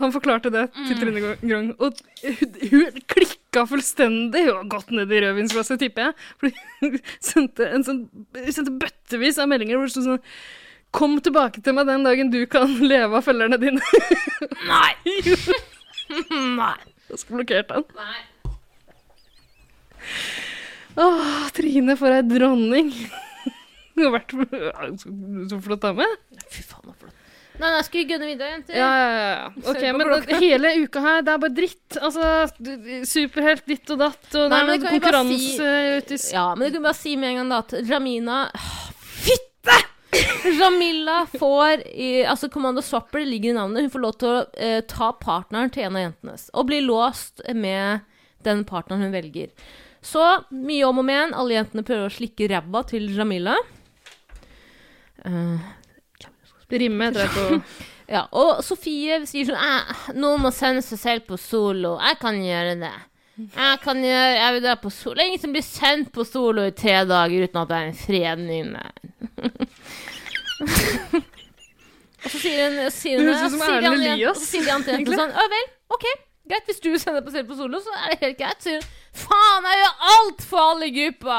Han 0.03 0.13
forklarte 0.13 0.51
det 0.53 0.67
til 0.77 0.99
Trine 1.01 1.23
Grong, 1.41 1.71
og 1.81 1.97
hun, 2.21 2.57
hun 2.71 2.99
klikka 3.09 3.65
fullstendig. 3.71 4.45
Hun 4.45 4.59
har 4.59 4.69
gått 4.77 4.93
ned 4.93 5.13
i 5.13 5.23
rødvinsglasset, 5.25 5.81
tipper 5.81 6.11
jeg. 6.11 6.27
For 6.37 6.53
hun 6.83 6.99
sendte, 7.17 7.69
en 7.73 7.87
sånn, 7.87 8.03
sendte 8.53 8.77
bøttevis 8.83 9.41
av 9.41 9.49
meldinger 9.49 9.81
hvor 9.81 9.89
det 9.89 9.97
sto 9.97 10.05
sånn 10.05 10.25
Kom 10.97 11.19
tilbake 11.21 11.61
til 11.61 11.75
meg 11.77 11.85
den 11.85 12.05
dagen 12.07 12.31
du 12.33 12.39
kan 12.49 12.71
leve 12.81 13.19
av 13.19 13.27
følgerne 13.27 13.59
dine. 13.61 13.81
Nei! 14.65 14.95
Nei. 16.61 16.77
og 17.13 17.21
så 17.21 17.29
blokkerte 17.29 17.77
han. 17.77 17.85
Åh, 20.99 21.49
Trine, 21.55 21.95
for 22.01 22.11
ei 22.15 22.23
dronning. 22.27 22.91
Hun 23.95 24.05
har 24.09 24.13
vært 24.19 24.35
så, 25.03 25.13
så 25.51 25.59
flott 25.63 25.83
dame. 25.85 26.07
Fy 26.51 26.63
faen, 26.67 26.85
så 26.91 26.95
flott. 26.99 27.15
Nei, 27.59 27.71
nei, 27.75 27.79
skal 27.83 27.99
vi 27.99 28.05
gønne 28.13 28.27
videre, 28.29 28.49
jenter? 28.55 28.77
Ja, 28.79 28.89
ja, 28.95 29.15
ja. 29.19 29.47
Ok, 29.73 29.81
men 29.97 30.05
klokka. 30.07 30.37
hele 30.39 30.71
uka 30.85 31.01
her, 31.03 31.25
det 31.27 31.33
er 31.33 31.41
bare 31.43 31.55
dritt. 31.57 31.97
Altså, 32.07 32.29
superhelt 33.11 33.65
ditt 33.67 33.91
og 33.91 33.99
datt, 34.05 34.29
og 34.39 34.53
Nei, 34.53 34.61
er 34.61 34.69
det 34.69 34.77
bare 34.85 34.93
konkurranse 34.95 35.71
ute 35.99 36.15
i 36.15 36.21
s- 36.23 36.29
Ja, 36.37 36.45
men 36.55 36.69
du 36.71 36.77
kan 36.79 36.87
bare 36.87 36.99
si 37.01 37.17
med 37.19 37.33
en 37.33 37.41
gang 37.41 37.51
da 37.51 37.59
at 37.65 37.75
Ramina 37.91 38.37
Fytte! 39.19 39.79
Jamila 40.59 41.17
får 41.35 41.83
i, 41.91 42.23
Altså 42.25 42.49
Kommando 42.49 42.81
Swapper 42.81 43.27
ligger 43.27 43.51
i 43.51 43.57
navnet. 43.59 43.83
Hun 43.89 43.91
får 43.93 44.05
lov 44.07 44.15
til 44.23 44.31
å 44.31 44.39
eh, 44.57 44.79
ta 44.89 45.11
partneren 45.21 45.75
til 45.75 45.85
en 45.89 45.99
av 45.99 46.07
jentene 46.07 46.39
og 46.55 46.71
bli 46.71 46.79
låst 46.87 47.43
med 47.59 48.07
den 48.47 48.63
partneren 48.71 49.03
hun 49.09 49.13
velger. 49.19 49.51
Så 50.05 50.23
mye 50.55 50.85
om 50.87 51.01
og 51.03 51.07
men. 51.09 51.35
Alle 51.35 51.59
jentene 51.59 51.85
prøver 51.87 52.07
å 52.09 52.15
slikke 52.15 52.49
ræva 52.53 52.85
til 52.89 53.09
Jamila. 53.17 53.57
Uh, 55.27 55.59
Rimme 56.71 57.09
heter 57.09 57.25
det 57.25 57.31
på 57.33 57.63
ja, 58.15 58.27
og 58.37 58.61
Sofie 58.65 59.17
sier 59.27 59.49
sånn 59.49 59.59
«Eh, 59.59 60.03
Noen 60.21 60.43
må 60.45 60.51
sende 60.55 60.83
seg 60.85 61.01
selv 61.01 61.27
på 61.29 61.39
solo. 61.41 61.97
Jeg 62.05 62.19
kan 62.23 62.39
gjøre 62.45 62.75
det. 62.81 62.93
Jeg 63.39 63.79
kan 63.85 64.01
gjøre 64.03 64.31
Jeg 64.37 64.55
vil 64.55 64.65
dra 64.67 64.75
på 64.83 64.91
solo. 64.93 65.17
Det 65.19 65.25
er 65.25 65.31
ingen 65.33 65.43
som 65.47 65.55
blir 65.57 65.67
sendt 65.67 66.13
på 66.15 66.25
solo 66.29 66.65
i 66.69 66.75
tre 66.77 67.01
dager 67.09 67.47
uten 67.49 67.61
at 67.63 67.71
det 67.73 67.79
er 67.79 67.91
en 67.91 67.99
fredning 68.05 68.65
der. 68.77 68.93
og 72.19 72.31
så 72.33 72.39
sier 72.43 72.65
hun, 72.65 72.79
sier 72.95 73.21
hun 73.21 73.29
Det 73.29 73.35
høres 73.37 73.45
ut 73.45 73.55
som 73.55 73.61
de 73.61 73.67
Erlend 73.69 73.93
andre- 73.93 74.15
Elias, 74.15 74.33
og 74.33 74.41
så 74.43 74.49
sier 74.49 74.65
de 74.67 74.73
andre 74.75 74.97
jentene 74.97 75.21
sånn 75.21 75.37
Å 75.39 75.45
vel, 75.55 75.69
OK. 75.97 76.07
Greit, 76.49 76.65
hvis 76.65 76.81
du 76.81 76.91
sender 76.99 77.21
på 77.21 77.33
på 77.49 77.57
solo, 77.59 77.81
så 77.85 77.93
er 77.99 78.15
det 78.15 78.19
helt 78.23 78.39
greit. 78.39 78.63
Så 78.65 78.79
Faen, 79.19 79.67
jeg 79.69 79.81
gjør 79.83 80.07
alt 80.15 80.43
for 80.49 80.63
alle 80.71 80.89
i 80.89 80.95
gruppa! 80.95 81.39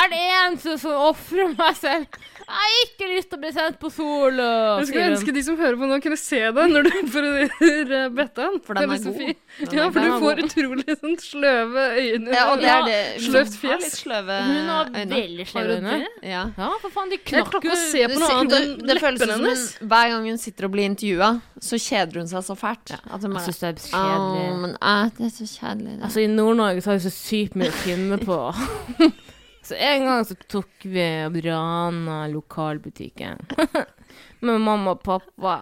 Er 0.00 0.10
det 0.12 0.20
eneste 0.20 0.76
som 0.82 1.06
ofrer 1.08 1.54
meg 1.54 1.76
selv? 1.78 2.18
Jeg 2.44 2.60
har 2.60 2.72
ikke 2.84 3.06
lyst 3.08 3.28
til 3.32 3.38
å 3.38 3.40
bli 3.40 3.50
sendt 3.56 3.78
på 3.80 3.88
solo! 3.92 4.46
Jeg 4.80 4.88
skulle 4.90 5.04
ønske 5.14 5.32
de 5.32 5.42
som 5.46 5.56
hører 5.56 5.78
på 5.80 5.86
nå, 5.88 5.96
kunne 6.04 6.18
se 6.20 6.40
deg 6.56 6.72
når 6.74 6.84
du 6.84 6.90
parodier 7.14 8.10
Bettan. 8.12 8.58
For 8.66 8.76
den 8.76 8.90
er, 8.92 8.98
er 8.98 9.04
god. 9.06 9.40
Den 9.70 9.78
Ja, 9.78 9.86
for 9.94 10.04
du 10.04 10.10
får 10.20 10.42
utrolig 10.44 10.96
sånn 11.00 11.16
sløve 11.24 11.84
øyne. 11.96 12.34
Ja, 12.36 12.44
og 12.52 12.60
det 12.60 12.68
er 12.74 12.84
det. 12.88 12.98
Sløvt 13.24 13.56
fjes. 13.56 13.72
har 13.72 13.80
litt 13.84 13.96
sløve 13.96 14.38
Hun 14.50 14.70
har 14.74 14.92
veldig 15.14 15.46
sløve 15.50 15.78
øyne. 15.78 15.96
Ja. 16.20 16.42
Ja, 16.58 16.70
for 16.84 16.94
faen, 16.98 17.12
de 17.14 17.20
knakker 17.22 17.50
knakk 17.56 17.68
jo 17.70 17.74
å 17.74 17.80
se 17.80 18.04
på 18.12 18.20
noe 18.20 18.28
Det- 18.28 18.38
annet 18.38 18.56
enn 18.60 18.74
føles 18.76 18.94
leppene 19.00 19.18
som 19.24 19.34
hun, 19.40 19.48
hennes. 19.48 19.66
hver 19.94 20.08
gang 20.14 20.28
hun 20.34 20.40
sitter 20.44 20.68
og 20.68 20.74
blir 20.76 20.88
intervjua, 20.90 21.30
så 21.64 21.80
kjeder 21.80 22.20
hun 22.20 22.28
seg 22.34 22.44
så 22.50 22.58
fælt. 22.60 22.94
At 23.00 23.20
hun 23.24 23.32
Jeg 23.38 23.46
syns 23.48 23.60
det 23.64 23.70
er 23.72 23.78
«Å, 23.80 23.88
kjedelig. 23.88 24.48
men 24.66 24.76
eh, 24.80 25.10
det 25.16 25.30
er 25.30 25.34
så 25.40 25.48
kjedelig. 25.48 25.96
Det. 25.96 26.02
Altså, 26.10 26.20
i 26.20 26.28
Nord-Norge 26.34 26.84
så 26.84 26.92
har 26.92 26.98
vi 27.00 27.06
så 27.08 27.14
sykt 27.14 27.56
mye 27.56 27.72
å 27.72 27.78
finne 27.86 28.20
på. 28.20 28.40
så 29.66 29.76
en 29.78 30.06
gang 30.08 30.24
så 30.28 30.36
tok 30.50 30.84
vi 30.86 31.04
og 31.26 31.38
rana 31.44 32.24
lokalbutikken. 32.32 33.40
Med 34.44 34.60
mamma 34.60 34.92
og 34.94 35.02
pappa. 35.04 35.54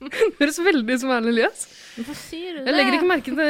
Det 0.00 0.38
høres 0.38 0.58
veldig 0.64 0.96
ut 0.96 1.02
som 1.02 1.10
Erlend 1.12 1.32
Elias. 1.32 1.64
Hvorfor 1.96 2.16
sier 2.16 2.54
du 2.54 2.60
det? 2.62 2.66
Jeg 2.70 2.76
legger 2.78 2.96
ikke 2.96 3.10
merke 3.10 3.34
til 3.34 3.40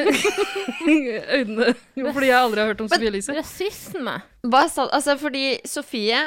øynene, 1.36 1.74
fordi 2.10 2.30
jeg 2.30 2.38
aldri 2.40 2.62
har 2.62 2.72
hørt 2.72 2.80
om 2.82 2.88
Sofie 2.90 3.12
Elise. 3.12 3.36
Rasisme. 3.36 4.16
Hva 4.50 4.64
sa 4.72 4.88
Altså, 4.88 5.14
fordi 5.20 5.44
Sofie 5.68 6.22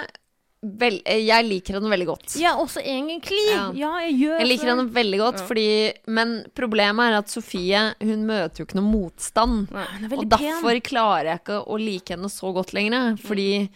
vel, 0.64 1.02
Jeg 1.06 1.46
liker 1.46 1.76
henne 1.78 1.90
veldig 1.92 2.06
godt. 2.08 2.36
Ja, 2.40 2.54
også 2.58 2.80
egentlig. 2.82 3.44
Ja. 3.52 3.66
Ja, 3.76 3.92
jeg 4.08 4.16
gjør 4.22 4.40
Jeg 4.40 4.48
liker 4.48 4.70
henne 4.72 4.86
veldig 4.96 5.20
godt, 5.20 5.40
Ja. 5.42 5.46
fordi 5.48 5.94
Men 6.08 6.46
problemet 6.56 7.12
er 7.12 7.18
at 7.20 7.30
Sofie 7.30 7.82
Hun 8.02 8.26
møter 8.26 8.64
jo 8.64 8.66
ikke 8.66 8.80
noe 8.80 8.92
motstand. 8.92 9.68
Er 9.74 10.08
Og 10.18 10.30
derfor 10.30 10.30
derfor 10.38 10.80
klarer 10.82 11.26
jeg 11.34 11.40
ikke 11.44 11.60
å 11.68 11.80
like 11.80 12.10
henne 12.16 12.30
så 12.32 12.54
godt 12.56 12.74
lenger. 12.74 13.18
Fordi 13.18 13.70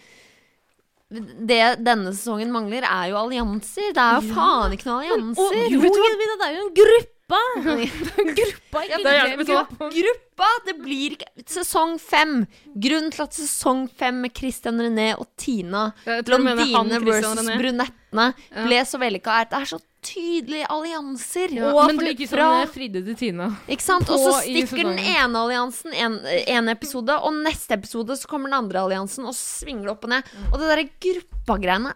det 1.09 1.59
denne 1.85 2.11
sesongen 2.11 2.49
mangler, 2.51 2.83
er 2.83 3.11
jo 3.13 3.15
allianser. 3.21 3.93
Det 3.95 4.01
er 4.03 4.17
jo 4.19 4.33
faen 4.35 4.73
ikke 4.75 4.89
noen 4.89 5.05
Og, 5.07 5.13
allianser. 5.15 5.69
jo, 5.71 5.79
Vida, 5.79 6.35
det 6.41 6.47
er 6.49 6.57
jo 6.57 6.65
en 6.67 6.73
gruppe! 6.75 7.13
Det 7.27 7.35
er 7.35 8.29
gruppa, 8.39 8.81
ja, 8.87 8.97
det 9.03 9.13
er 9.13 9.33
hva? 9.35 9.43
gruppe. 9.67 9.89
Gruppa! 9.97 10.47
Det 10.67 10.75
blir 10.79 11.15
ikke 11.17 11.43
Sesong 11.51 11.97
fem. 11.99 12.45
Grunnen 12.77 13.11
til 13.11 13.23
at 13.25 13.35
sesong 13.35 13.81
fem 13.99 14.21
med 14.23 14.31
Christian 14.37 14.79
René 14.79 15.09
og 15.19 15.27
Tina, 15.35 15.89
Jeg 16.05 16.23
tror 16.27 16.39
du 16.39 16.45
mener 16.45 16.63
blondine 16.69 17.01
versus 17.03 17.41
René. 17.41 17.57
brunettene, 17.59 18.27
ble 18.69 18.79
så 18.87 19.01
vellykka, 19.01 19.27
er 19.41 19.47
at 19.47 19.51
det 19.51 19.59
er 19.59 19.69
så 19.73 19.81
tydelige 20.07 20.67
allianser. 20.71 21.51
Ja, 21.57 21.73
Og 21.73 21.87
men 21.91 21.99
Kristian 21.99 22.31
fra- 22.31 22.47
René 22.63 22.71
fridde 22.71 23.03
til 23.09 23.15
Tina. 23.19 23.49
Ikke 23.67 23.83
sant? 23.83 24.07
Og 24.13 24.23
så 24.23 24.33
stikker 24.45 24.83
den 24.87 24.99
ene 25.03 25.35
alliansen 25.43 25.91
en, 25.99 26.19
en 26.47 26.69
episode, 26.71 27.11
og 27.19 27.33
neste 27.43 27.75
episode 27.75 28.15
så 28.15 28.27
kommer 28.31 28.47
den 28.47 28.61
andre 28.61 28.85
alliansen, 28.87 29.25
og 29.27 29.35
så 29.35 29.65
svinger 29.65 29.83
det 29.89 29.95
opp 29.97 30.07
og 30.07 30.15
ned. 30.15 30.35
Og 30.53 30.59
det 30.61 30.71
derre 30.71 30.87
gruppagreiene 31.09 31.91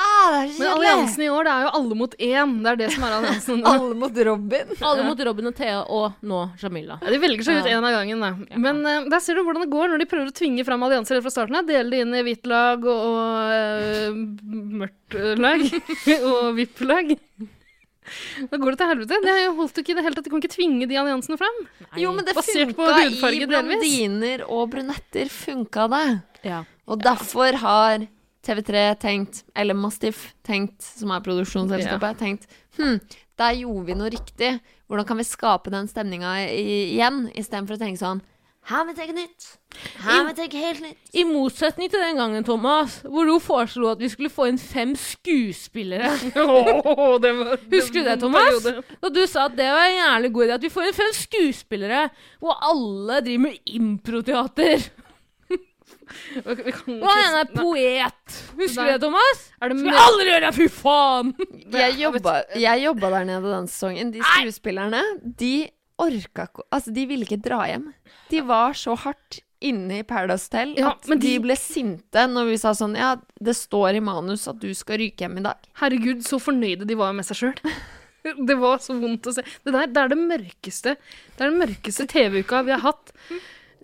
Ah, 0.00 0.30
det 0.32 0.38
er 0.38 0.46
så 0.48 0.58
Men 0.58 0.68
kjedelig! 0.68 0.72
alliansen 0.72 1.22
i 1.22 1.28
år, 1.28 1.44
det 1.44 1.52
er 1.52 1.64
jo 1.66 1.70
alle 1.78 1.96
mot 2.00 2.14
én. 2.16 2.52
Det 2.64 2.70
er 2.72 2.78
det 2.80 2.88
som 2.94 3.04
er 3.04 3.14
alliansen. 3.18 3.58
nå. 3.60 3.72
Alle 3.72 3.96
mot 4.00 4.20
Robin. 4.28 4.70
Alle 4.88 5.04
mot 5.06 5.20
Robin 5.28 5.50
og 5.50 5.56
Thea, 5.58 5.80
og 5.84 6.12
nå 6.26 6.38
Jamila. 6.62 6.96
Ja, 7.04 7.12
de 7.12 7.18
velger 7.22 7.44
seg 7.46 7.60
ut 7.60 7.68
én 7.70 7.84
av 7.84 7.92
gangen, 7.98 8.24
da. 8.24 8.30
Men 8.64 8.80
eh, 8.88 9.08
der 9.12 9.20
ser 9.22 9.36
du 9.36 9.42
hvordan 9.44 9.66
det 9.66 9.72
går 9.74 9.92
når 9.92 10.02
de 10.02 10.08
prøver 10.10 10.30
å 10.32 10.36
tvinge 10.40 10.64
fram 10.66 10.82
allianser 10.88 11.18
helt 11.18 11.26
fra 11.28 11.34
starten 11.34 11.58
av. 11.60 11.68
Dele 11.68 11.92
det 11.92 12.00
inn 12.06 12.16
i 12.16 12.22
hvitt 12.26 12.48
lag 12.50 12.86
og, 12.88 13.02
og 13.12 13.52
eh, 13.58 14.16
mørkt 14.80 15.18
eh, 15.20 15.34
lag. 15.38 15.66
og 16.32 16.54
VIP-lag. 16.56 17.12
Da 18.50 18.58
går 18.58 18.74
det 18.74 18.80
til 18.80 18.90
helvete. 18.90 19.20
Det 19.22 19.36
holdt 19.60 19.76
jo 19.78 19.84
ikke 19.84 19.92
i 19.94 19.98
det 20.00 20.02
hele 20.08 20.16
tatt. 20.16 20.26
De 20.26 20.32
kan 20.32 20.40
ikke 20.42 20.54
tvinge 20.56 20.88
de 20.90 20.98
alliansene 20.98 21.36
fram. 21.38 21.60
Jo, 22.00 22.10
men 22.16 22.26
det 22.26 22.34
Basert 22.34 22.72
på 22.74 22.82
funka 22.88 23.04
hudfarge 23.04 23.44
i 23.44 23.46
delvis. 23.46 23.78
blondiner 23.84 24.42
og 24.48 24.64
brunetter. 24.72 25.30
Funka 25.32 25.86
det. 25.92 26.02
Ja. 26.48 26.64
Og 26.90 26.98
derfor 27.04 27.60
har 27.62 28.08
TV3 28.42 28.84
tenkt, 28.98 29.44
eller 29.54 29.78
Mastiff 29.78 30.32
tenkt, 30.46 30.82
som 30.82 31.12
er 31.14 31.22
produksjonsselskapet, 31.22 32.18
tenkt 32.18 32.48
hm, 32.78 32.98
der 33.38 33.56
gjorde 33.62 33.86
vi 33.88 33.96
noe 33.98 34.12
riktig. 34.12 34.52
Hvordan 34.90 35.08
kan 35.08 35.20
vi 35.20 35.26
skape 35.28 35.72
den 35.72 35.88
stemninga 35.88 36.36
igjen, 36.50 37.26
istedenfor 37.38 37.78
å 37.78 37.80
tenke 37.80 38.02
sånn 38.02 38.20
Her 38.68 38.84
må 38.84 38.92
vi 38.92 38.98
tenke 39.00 39.14
nytt. 39.16 39.46
Her 40.04 40.20
må 40.20 40.28
vi 40.28 40.36
tenke 40.38 40.60
helt 40.62 40.82
nytt. 40.84 40.98
I 41.18 41.24
motsetning 41.26 41.90
til 41.90 42.02
den 42.02 42.20
gangen, 42.20 42.44
Thomas, 42.46 43.00
hvor 43.02 43.26
du 43.26 43.32
foreslo 43.42 43.88
at 43.90 44.02
vi 44.02 44.10
skulle 44.12 44.30
få 44.30 44.46
inn 44.50 44.60
fem 44.60 44.92
skuespillere. 44.98 46.12
oh, 46.44 47.16
det 47.22 47.32
var, 47.40 47.56
Husker 47.74 48.02
du 48.02 48.10
det, 48.10 48.18
Thomas? 48.22 48.68
Da 49.02 49.10
du 49.10 49.22
sa 49.26 49.48
at 49.48 49.56
det 49.58 49.66
var 49.66 49.88
en 49.88 49.98
jævlig 49.98 50.32
god 50.36 50.46
idé. 50.46 50.58
At 50.60 50.66
vi 50.68 50.74
får 50.76 50.90
inn 50.90 50.98
fem 51.00 51.14
skuespillere, 51.18 52.04
hvor 52.42 52.62
alle 52.70 53.18
driver 53.26 53.48
med 53.48 53.74
improteater. 53.80 54.86
Vi 56.66 56.72
kan 56.74 56.96
Og 57.02 57.06
han 57.10 57.38
er 57.42 57.50
poet. 57.52 58.38
Husker 58.58 58.88
du 58.88 58.90
det, 58.94 58.98
Thomas? 59.04 59.44
Er 59.62 59.72
det 59.72 59.78
Skal 59.80 59.90
vi 59.92 60.02
aldri 60.06 60.26
gjøre 60.30 60.42
det, 60.46 60.54
fy 60.58 60.66
faen! 60.72 61.30
Jeg 61.82 61.96
jobba, 62.00 62.34
jeg 62.58 62.82
jobba 62.86 63.10
der 63.16 63.24
nede 63.30 63.52
den 63.54 63.70
sesongen. 63.70 64.10
De 64.14 64.20
skuespillerne, 64.24 65.00
de 65.40 65.54
orka 66.02 66.48
ikke 66.48 66.64
Altså, 66.74 66.92
de 66.94 67.06
ville 67.08 67.26
ikke 67.28 67.40
dra 67.44 67.62
hjem. 67.70 67.88
De 68.32 68.40
var 68.48 68.74
så 68.78 68.96
hardt 69.04 69.40
inne 69.62 70.00
i 70.00 70.02
Paradise 70.02 70.48
Hotel 70.50 70.72
Ja, 70.80 70.90
at 70.96 71.06
de... 71.06 71.16
de- 71.22 71.36
ble 71.44 71.54
sinte 71.54 72.24
når 72.26 72.48
vi 72.50 72.56
sa 72.58 72.72
sånn 72.74 72.96
Ja, 72.98 73.12
det 73.38 73.54
står 73.54 73.94
i 74.00 74.02
manus 74.02 74.48
at 74.50 74.58
du 74.58 74.72
skal 74.74 74.98
ryke 74.98 75.22
hjem 75.22 75.38
i 75.38 75.44
dag. 75.46 75.60
Herregud, 75.78 76.24
så 76.26 76.40
fornøyde 76.42 76.88
de 76.88 76.96
var 76.98 77.14
med 77.14 77.28
seg 77.28 77.38
sjøl. 77.44 77.60
Det 78.22 78.54
var 78.54 78.78
så 78.78 78.94
vondt 79.00 79.26
å 79.26 79.32
se. 79.34 79.42
Det 79.66 79.72
der 79.74 79.88
det 79.90 79.98
er 79.98 80.10
det 80.12 80.18
mørkeste 80.20 80.92
Det 80.94 81.40
er 81.42 81.48
den 81.50 81.56
mørkeste 81.58 82.04
TV-uka 82.10 82.60
vi 82.68 82.70
har 82.74 82.84
hatt 82.84 83.10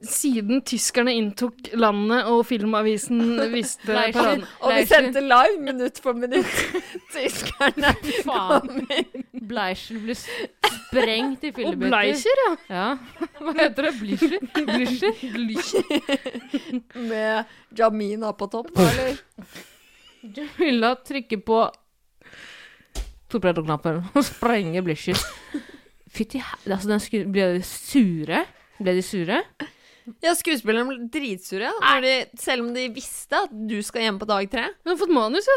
siden 0.07 0.61
tyskerne 0.67 1.13
inntok 1.19 1.71
landet 1.79 2.29
og 2.31 2.45
Filmavisen 2.47 3.39
viste 3.53 3.87
paraden. 4.15 4.45
Og 4.63 4.75
vi 4.77 4.85
sendte 4.87 5.23
live 5.25 5.59
minutt 5.65 5.99
for 6.03 6.19
minutt. 6.19 6.51
Tyskerne 7.15 7.95
kom 8.23 8.69
inn. 8.95 9.25
Bleicher 9.49 9.99
ble 10.03 10.15
sprengt 10.19 11.47
i 11.49 11.53
Og 11.65 11.75
bleischer, 11.81 11.89
Bleicher, 11.89 12.43
ja. 12.45 12.53
Ja. 12.69 13.23
Hva 13.41 13.55
heter 13.59 13.89
det? 13.89 13.95
Blischer? 13.99 14.39
Blischer? 15.35 15.83
med 16.95 17.45
Jamina 17.79 18.33
på 18.37 18.49
topp, 18.53 18.71
da, 18.77 18.87
eller? 18.93 19.19
Jamila 20.37 20.93
trykker 21.07 21.41
på 21.47 21.63
torpedoknappen 23.33 24.05
og 24.13 24.23
sprenger 24.27 24.85
Blischer. 24.87 25.19
Fytti 26.09 26.41
Altså, 26.67 26.89
den 26.89 27.01
skulle 27.03 27.29
Ble 27.33 27.51
de 27.59 27.65
sure? 27.67 28.45
Ble 28.79 28.95
de 28.97 29.03
sure? 29.05 29.43
Ja, 30.25 30.35
skuespillerne 30.39 30.89
ble 30.91 31.09
dritsure, 31.15 31.73
når 31.83 32.05
de, 32.07 32.15
selv 32.41 32.67
om 32.67 32.73
de 32.77 32.89
visste 32.95 33.43
at 33.45 33.53
du 33.69 33.79
skal 33.87 34.03
hjem 34.07 34.19
på 34.21 34.29
dag 34.31 34.49
tre. 34.53 34.69
Hun 34.85 34.95
har 34.95 35.01
fått 35.01 35.13
manus, 35.15 35.49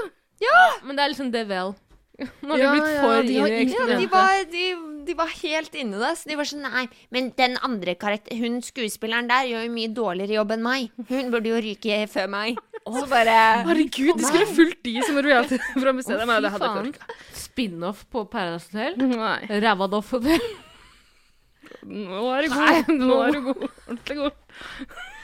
ja. 0.42 0.60
Men 0.86 0.98
det 0.98 1.04
er 1.06 1.12
liksom 1.14 1.32
det 1.34 1.46
vel. 1.52 1.76
Nå 2.46 2.54
har 2.54 2.60
Ja, 2.62 2.72
de 2.72 2.78
blitt 2.78 2.90
ja, 2.92 3.02
for 3.02 3.24
de 3.26 3.34
Ja, 3.34 3.46
de 3.50 3.60
eksperimentet. 3.66 4.12
var, 4.12 4.44
de, 4.52 4.66
de 5.08 5.14
var 5.18 5.30
helt 5.42 5.78
inne 5.82 5.98
det. 6.02 6.10
Så 6.20 6.30
de 6.30 6.36
var 6.38 6.46
sånn 6.46 6.62
Nei, 6.68 6.84
men 7.10 7.32
den 7.38 7.56
andre 7.66 7.96
karakter, 7.98 8.36
hun 8.38 8.60
skuespilleren 8.62 9.30
der 9.32 9.48
gjør 9.50 9.64
jo 9.66 9.72
mye 9.74 9.90
dårligere 9.98 10.36
jobb 10.38 10.52
enn 10.58 10.62
meg. 10.66 10.92
Hun 11.10 11.32
burde 11.34 11.50
jo 11.50 11.62
ryke 11.66 12.02
før 12.12 12.28
meg. 12.30 12.60
Så 12.82 13.06
bare 13.10 13.38
Herregud, 13.66 14.18
de 14.18 14.26
skulle 14.26 14.48
fulgt 14.54 14.84
de 14.86 14.96
som 15.06 15.18
reality 15.22 15.58
fra 15.78 15.94
museet. 15.94 16.22
Orka. 16.26 17.10
Spin-off 17.38 18.06
på 18.10 18.24
Paradise 18.30 18.70
Hotel. 18.74 18.98
Ræva 19.62 19.88
Doff 19.90 20.12
Hotel. 20.18 20.42
Nå 21.88 22.28
er 22.36 22.46
du 22.46 22.54
god. 22.56 22.92
Nå 23.02 23.18
er 23.26 23.36
du 23.36 23.42
god. 23.50 23.66
Ordentlig 23.88 24.20
god. 24.20 24.32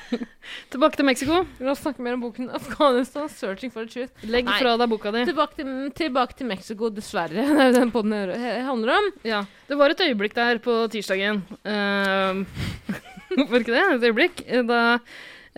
Tilbake 0.72 0.96
til 0.96 1.08
Mexico. 1.08 1.42
La 1.60 1.74
oss 1.74 1.82
snakke 1.84 2.04
mer 2.04 2.16
om 2.16 2.24
boken 2.24 2.50
'Afghanistan 2.50 3.28
Searching 3.30 3.74
for 3.74 3.86
the 3.86 3.92
Truth'. 3.92 4.28
Legg 4.32 4.48
Nei. 4.48 4.60
fra 4.62 4.78
deg 4.80 4.90
boka 4.92 5.12
di. 5.12 5.26
Tilbake 5.28 5.60
til, 5.60 5.74
tilbake 5.98 6.38
til 6.40 6.48
Mexico, 6.48 6.90
dessverre. 6.90 7.44
Det 7.58 7.68
er 7.68 7.76
den 7.76 7.92
det 7.92 8.64
handler 8.64 8.94
om. 8.96 9.12
Ja. 9.28 9.44
Det 9.68 9.78
var 9.78 9.92
et 9.92 10.02
øyeblikk 10.02 10.36
der 10.36 10.60
på 10.64 10.88
tirsdagen. 10.92 11.44
Uh, 11.68 12.44
var 13.36 13.60
ikke 13.60 13.76
det? 13.76 13.84
Et 13.98 14.08
øyeblikk? 14.08 14.44
Da 14.68 14.82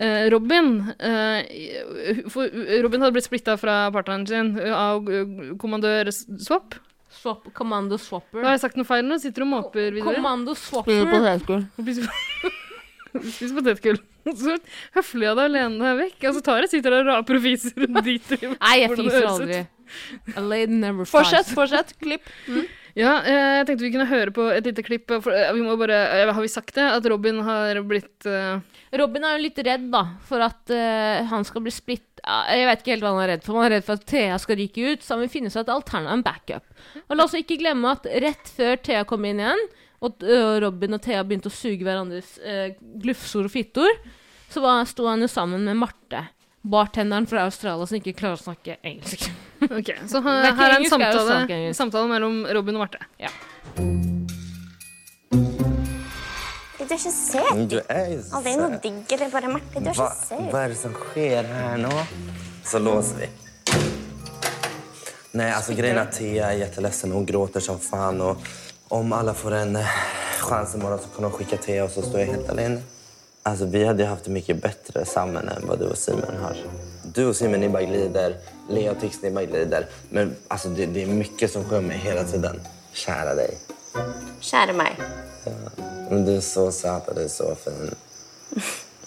eh, 0.00 0.26
Robin 0.32 0.70
eh, 0.98 2.82
Robin 2.82 3.00
hadde 3.00 3.14
blitt 3.14 3.28
splitta 3.28 3.56
fra 3.60 3.90
partneren 3.94 4.26
sin 4.28 4.54
av 4.58 5.08
eh, 5.10 5.54
kommandør 5.60 6.10
Swap. 6.12 6.74
Swap, 7.20 7.48
Commando 7.56 7.98
Swapper. 8.00 8.42
har 8.46 8.54
jeg 8.56 8.62
sagt 8.64 8.78
noe 8.80 8.88
feil 8.88 9.04
nå. 9.04 9.18
Sitter 9.20 9.44
du 9.44 9.46
og 9.48 9.52
måper 9.52 9.90
videre? 9.92 10.14
Commando 10.16 10.54
Swapper. 10.56 11.02
Spiser 11.02 11.10
potetgull. 11.12 11.66
spiser 13.34 13.54
potetgull. 13.58 14.00
Så 14.40 14.54
høflig 14.96 15.28
av 15.30 15.38
deg 15.40 15.48
å 15.48 15.52
lene 15.54 15.80
deg 15.84 16.00
vekk. 16.04 16.26
Altså, 16.30 16.42
Tara 16.44 16.68
sitter 16.70 16.96
der 16.96 17.06
og 17.06 17.12
raper 17.14 17.38
og 17.38 17.44
fiser 17.46 17.86
Nei, 17.90 18.74
jeg 18.82 18.90
fiser 18.96 19.28
aldri. 19.30 19.60
A 20.36 20.42
lady 20.44 20.76
never 20.76 21.08
Fortsett, 21.08 21.48
fights. 21.48 21.56
fortsett. 21.56 21.94
Klipp. 22.02 22.28
Ja, 22.98 23.20
eh, 23.22 23.60
jeg 23.60 23.66
tenkte 23.68 23.84
vi 23.84 23.92
kunne 23.94 24.08
høre 24.10 24.32
på 24.34 24.46
et 24.50 24.66
lite 24.66 24.84
klipp. 24.86 25.10
Eh, 25.12 25.50
vi 25.54 25.62
må 25.62 25.76
bare, 25.78 25.98
eh, 26.20 26.32
har 26.32 26.42
vi 26.42 26.50
sagt 26.50 26.74
det? 26.74 26.86
At 26.96 27.06
Robin 27.10 27.40
har 27.46 27.80
blitt 27.86 28.26
uh... 28.26 28.58
Robin 28.98 29.24
er 29.24 29.36
jo 29.36 29.44
litt 29.44 29.60
redd 29.62 29.86
da, 29.92 30.02
for 30.26 30.42
at 30.42 30.72
uh, 30.74 31.22
han 31.30 31.46
skal 31.46 31.62
bli 31.62 31.70
splitt... 31.74 32.08
Jeg 32.20 32.66
vet 32.66 32.82
ikke 32.82 32.94
helt 32.96 33.04
hva 33.06 33.12
han 33.14 33.22
er 33.22 33.32
redd 33.34 33.44
for. 33.46 33.58
Han 33.58 33.68
er 33.68 33.76
redd 33.76 33.86
for 33.86 34.00
at 34.00 34.08
Thea 34.10 34.38
skal 34.42 34.58
ryke 34.58 34.88
ut, 34.90 35.04
så 35.04 35.14
han 35.14 35.22
vil 35.24 35.32
finne 35.32 35.52
seg 35.52 35.62
et 35.62 35.74
alternativ, 35.74 36.10
en 36.16 36.24
backup. 36.26 36.66
Og 37.06 37.14
la 37.14 37.26
oss 37.28 37.36
ikke 37.38 37.60
glemme 37.60 37.94
at 37.94 38.08
rett 38.24 38.50
før 38.56 38.82
Thea 38.82 39.04
kom 39.06 39.28
inn 39.28 39.42
igjen, 39.44 39.62
og 40.00 40.24
Robin 40.64 40.96
og 40.96 41.04
Thea 41.04 41.22
begynte 41.28 41.52
å 41.52 41.54
suge 41.54 41.86
hverandres 41.86 42.34
uh, 42.42 42.74
glufsord 43.02 43.46
og 43.46 43.54
fittor, 43.54 44.02
så 44.50 44.64
var, 44.64 44.82
sto 44.90 45.06
han 45.06 45.22
jo 45.22 45.30
sammen 45.30 45.62
med 45.68 45.78
Marte, 45.78 46.24
bartenderen 46.62 47.26
fra 47.26 47.46
Australia 47.48 47.86
som 47.86 47.96
ikke 48.00 48.12
klarer 48.18 48.36
å 48.38 48.44
snakke 48.44 48.78
engelsk. 48.82 49.30
Ok, 49.60 49.90
så 50.08 50.22
her, 50.24 50.38
er 50.48 50.54
her 50.56 50.70
er 50.70 50.74
en 50.78 50.84
er 50.86 50.88
samtale, 50.88 51.74
samtale 51.76 52.08
mellom 52.08 52.46
Robin 52.56 52.78
og 52.78 52.86
Marte. 52.86 53.00
Du 56.80 56.86
er 56.86 56.94
ikke 56.96 57.12
søt. 57.12 57.60
Du 57.68 57.76
er 57.84 58.06
jo 58.14 58.40
er 58.40 58.56
noe 58.56 58.78
digg, 58.80 59.02
eller 59.12 59.28
bare 59.34 59.50
Marte. 59.52 59.82
Du 59.84 59.90
er 59.90 59.98
Hva, 59.98 60.06
ikke 60.08 60.30
søt. 60.30 60.46
hva 60.48 60.62
er 60.64 60.72
det 60.72 60.78
som 60.80 60.96
skjer 60.96 61.50
her 61.52 61.76
nå? 61.82 61.92
Så 62.64 62.80
låser 62.80 63.20
vi. 63.20 63.28
Nei, 65.36 65.50
altså 65.52 65.76
grejen 65.76 66.00
er 66.00 66.08
at 66.08 66.16
Thea 66.16 66.48
er 66.54 66.64
kjempelei. 66.64 67.12
Hun 67.12 67.28
gråter 67.28 67.62
som 67.62 67.78
faen. 67.84 68.24
Og 68.24 68.40
om 68.96 69.12
alle 69.14 69.36
får 69.36 69.58
en 69.60 69.76
sjanse 70.40 70.80
i 70.80 70.82
morgen, 70.82 71.04
så 71.04 71.12
kan 71.14 71.28
hun 71.28 71.36
sende 71.36 71.60
Thea, 71.68 71.84
og 71.84 71.92
så 71.92 72.02
står 72.08 72.24
jeg 72.24 72.32
helt 72.32 72.50
alene. 72.56 72.80
Alltså 73.42 73.64
vi 73.64 73.84
hade 73.84 74.04
haft 74.04 74.24
det 74.24 74.30
mycket 74.30 74.62
bättre 74.62 75.04
samman 75.04 75.48
än 75.48 75.66
vad 75.66 75.78
du 75.78 75.86
och 75.86 75.98
Simon 75.98 76.36
har. 76.42 76.56
Du 77.14 77.26
och 77.26 77.36
Simon, 77.36 77.60
ni 77.60 77.68
bara 77.68 77.82
glider. 77.82 78.36
Lea 78.68 78.90
och 78.92 79.00
Tix, 79.00 79.22
ni 79.22 79.30
bara 79.30 79.44
glider. 79.44 79.86
Men 80.08 80.36
alltså 80.48 80.68
det, 80.68 80.86
det 80.86 81.02
är 81.02 81.06
mycket 81.06 81.50
som 81.50 81.64
skär 81.64 81.80
mig 81.80 81.96
hela 81.96 82.24
tiden. 82.24 82.60
Kära 82.92 83.34
dig. 83.34 83.58
Kjære 84.40 84.72
meg. 84.72 84.96
Men 86.10 86.24
du 86.24 86.36
är 86.36 86.40
så 86.40 86.72
söt 86.72 87.08
och 87.08 87.14
du 87.14 87.22
är 87.22 87.28
så 87.28 87.54
fin. 87.54 87.94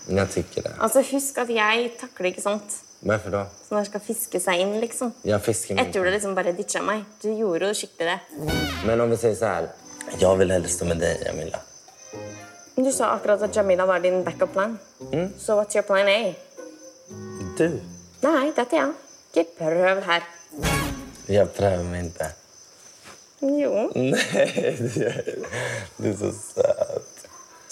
Men 0.07 0.17
jag 0.17 0.31
tycker 0.31 0.61
det. 0.61 0.71
Altså, 0.79 1.01
Husk 1.11 1.37
at 1.37 1.49
jeg 1.49 1.91
takler 1.99 2.31
ikke 2.31 2.41
sånt. 2.41 2.79
Varför 2.99 3.31
då? 3.31 3.45
Som 3.67 3.75
når 3.77 3.83
det 3.83 3.89
skal 3.89 4.01
fiske 4.05 4.39
seg 4.39 4.61
inn, 4.63 4.79
liksom. 4.79 5.11
Jag 5.21 5.43
fiskar 5.43 5.75
Jeg 5.75 5.93
tror 5.93 6.05
du 6.05 6.11
liksom 6.11 6.35
bare 6.35 6.51
ditcha 6.51 6.81
meg. 6.81 7.03
Du 7.21 7.33
gjorde 7.33 7.67
jo 7.67 7.73
skikkelig 7.73 8.07
det. 8.07 8.19
Men 8.85 9.01
om 9.01 9.09
vi 9.09 9.17
säger 9.17 9.35
så 9.35 9.45
här. 9.45 9.67
Jag 10.19 10.35
vill 10.37 10.51
helst 10.51 10.75
stå 10.75 10.85
med 10.85 10.97
dig, 10.97 11.23
Jamila. 11.25 11.59
Du 12.75 12.91
sa 12.91 13.13
akkurat 13.13 13.41
at 13.41 13.55
Jamila 13.55 13.85
var 13.85 13.99
din 13.99 14.23
backup 14.23 14.53
plan. 14.53 14.77
Så 15.37 15.55
what's 15.55 15.75
your 15.75 15.83
plan 15.83 16.07
A? 16.07 16.35
Du? 17.57 17.67
Nei, 18.23 18.51
dette 18.55 18.75
er 18.75 18.79
jeg. 18.79 18.93
Ikke 19.33 19.45
prøv 19.59 20.01
her. 20.07 20.23
Jeg 21.29 21.49
prøver 21.53 21.83
meg 21.89 22.09
ikke. 22.09 22.29
Jo. 23.43 23.89
Nei, 23.95 24.47
du 25.99 26.07
er 26.09 26.15
så 26.17 26.31
søt. 26.33 27.23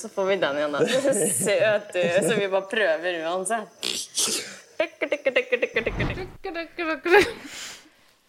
Så 0.01 0.09
får 0.09 0.25
vi 0.31 0.35
den 0.41 0.57
igjen, 0.57 0.73
da. 0.73 0.81
Du 0.81 0.93
er 0.97 1.01
så 1.05 1.13
søt, 1.37 1.91
du. 1.93 2.01
Så 2.27 2.37
vi 2.37 2.47
bare 2.51 2.67
prøver 2.71 3.17
uansett. 3.25 3.69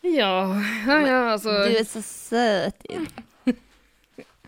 Ja, 0.03 0.33
ja, 0.87 0.97
ja 1.07 1.19
altså 1.33 1.51
Du 1.51 1.77
er 1.79 1.85
så 1.89 2.03
søt. 2.03 2.89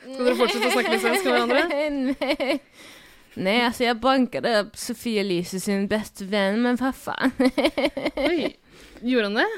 Skal 0.04 0.28
dere 0.28 0.36
fortsette 0.38 0.68
å 0.68 0.74
snakke 0.76 0.94
litt 0.94 1.04
svensk 1.04 1.28
med 1.28 1.34
hverandre? 1.34 2.58
Nei, 3.44 3.58
altså, 3.66 3.86
jeg 3.88 3.98
banket 3.98 4.46
opp 4.46 4.76
Sofie 4.78 4.94
Sofia 4.94 5.22
Elise 5.24 5.58
sin 5.62 5.88
beste 5.90 6.26
venn, 6.30 6.60
men 6.62 6.78
vad 6.78 6.94
fan. 6.94 7.32
Oi, 8.28 8.52
gjorde 9.02 9.30
han 9.30 9.40
det? 9.40 9.48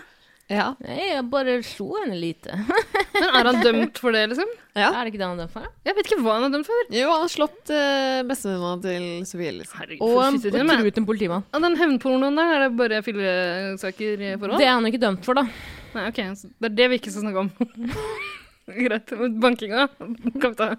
Ja. 0.47 0.67
Nei, 0.79 1.01
jeg 1.11 1.25
bare 1.27 1.57
slo 1.67 1.89
henne 1.99 2.17
lite. 2.21 2.55
Men 3.17 3.25
er 3.35 3.49
han 3.49 3.57
dømt 3.65 3.99
for 3.99 4.15
det, 4.15 4.23
liksom? 4.31 4.53
Ja. 4.79 4.93
Er 4.93 5.01
det 5.03 5.11
ikke 5.11 5.19
det 5.19 5.27
han 5.27 5.35
er 5.35 5.43
dømt 5.43 5.55
for? 5.57 5.67
Jeg 5.89 5.97
vet 5.97 6.07
ikke 6.07 6.21
hva 6.23 6.37
han 6.37 6.47
er 6.47 6.55
dømt 6.55 6.69
for. 6.69 6.93
Jo, 6.95 7.09
han 7.11 7.25
har 7.25 7.33
slått 7.33 7.73
uh, 7.75 8.21
bestevenninna 8.29 8.77
til 8.85 9.09
Sofie 9.27 9.51
Elise. 9.51 9.75
Herregud, 9.75 10.07
Og 10.07 10.39
truet 10.47 11.03
en 11.03 11.09
politimann. 11.09 11.47
Ja, 11.51 11.63
den 11.67 11.79
hevnpornoen 11.81 12.39
der, 12.39 12.55
er 12.55 12.65
det 12.67 12.73
bare 12.79 13.03
fillesaker 13.03 14.23
i 14.23 14.33
forhold? 14.37 14.61
Det 14.63 14.71
er 14.71 14.77
han 14.77 14.87
ikke 14.87 15.03
dømt 15.03 15.27
for, 15.27 15.43
da. 15.43 15.49
Nei, 15.97 16.09
ok, 16.13 16.23
så 16.39 16.53
det 16.55 16.71
er 16.71 16.79
det 16.79 16.91
vi 16.93 17.01
ikke 17.03 17.17
skal 17.17 17.27
snakke 17.27 17.49
om. 17.49 17.53
Greit. 18.87 19.13
Bankinga 19.41 19.89
kan 20.43 20.51
vi 20.53 20.57
ta. 20.59 20.73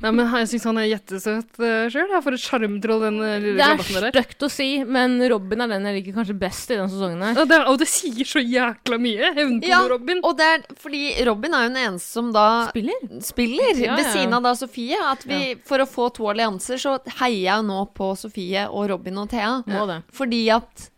Nei, 0.00 0.10
men 0.16 0.24
jeg 0.32 0.46
syns 0.48 0.64
han 0.64 0.78
er 0.80 0.86
jettesøt 0.88 1.58
uh, 1.60 1.84
sjøl. 1.92 2.12
For 2.24 2.34
et 2.34 2.40
sjarmtroll, 2.42 3.02
den 3.04 3.18
lille 3.44 3.58
Det 3.60 3.66
er 4.00 4.14
stygt 4.14 4.46
å 4.46 4.48
si, 4.50 4.68
men 4.88 5.18
Robin 5.30 5.60
er 5.66 5.70
den 5.74 5.84
jeg 5.86 5.98
liker 5.98 6.16
kanskje 6.16 6.36
best 6.40 6.72
i 6.72 6.78
den 6.80 6.88
sesongen 6.90 7.20
her. 7.22 7.34
Ja, 7.36 7.44
det, 7.46 7.58
er- 7.60 7.68
og 7.70 7.76
det 7.82 7.86
sier 7.92 8.26
så 8.26 8.40
jækla 8.42 8.96
mye. 8.98 9.18
Ja, 9.20 9.30
Hevnporno-Robin. 9.36 10.22
og 10.26 10.38
det 10.40 10.48
er 10.54 10.64
fordi 10.80 11.02
Robin 11.28 11.54
er 11.58 11.66
jo 11.66 11.72
den 11.74 11.82
eneste 11.84 12.16
som 12.16 12.30
da 12.34 12.46
Spiller? 12.72 13.04
spiller 13.28 13.82
Ja, 13.84 13.98
ved 14.00 14.06
ja. 14.08 14.14
siden 14.16 14.38
av 14.40 14.48
da 14.48 14.54
Sofie. 14.58 14.98
At 15.12 15.26
vi, 15.28 15.42
For 15.68 15.84
å 15.84 15.88
få 15.90 16.08
to 16.16 16.30
allianser, 16.32 16.80
så 16.80 16.96
heier 17.20 17.44
jeg 17.50 17.68
nå 17.68 17.82
på 17.94 18.14
Sofie 18.18 18.64
og 18.72 18.88
Robin 18.94 19.20
og 19.20 19.28
Thea. 19.36 19.58
Må 19.68 19.84
det. 19.92 20.00
Fordi 20.16 20.46
at 20.56 20.88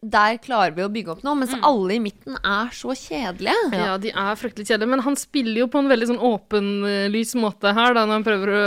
der 0.00 0.38
klarer 0.40 0.72
vi 0.76 0.84
å 0.84 0.90
bygge 0.92 1.12
opp 1.12 1.24
noe, 1.26 1.36
mens 1.36 1.52
alle 1.60 1.96
i 1.98 2.02
midten 2.02 2.38
er 2.40 2.70
så 2.72 2.94
kjedelige. 2.96 3.70
Ja. 3.76 3.96
de 4.00 4.12
er 4.14 4.38
fryktelig 4.40 4.70
kjedelige, 4.70 4.92
men 4.94 5.04
han 5.04 5.18
spiller 5.20 5.64
jo 5.64 5.70
på 5.72 5.82
en 5.82 5.90
veldig 5.90 6.08
sånn 6.12 6.22
åpenlys 6.30 7.34
måte 7.40 7.74
her, 7.76 7.96
da, 7.96 8.06
når 8.06 8.18
han 8.18 8.28
prøver 8.28 8.54
å 8.54 8.62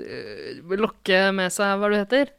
øh, 0.00 0.74
lokke 0.80 1.28
med 1.36 1.54
seg 1.54 1.78
Hva 1.78 1.92
du 1.92 1.98
heter? 2.00 2.32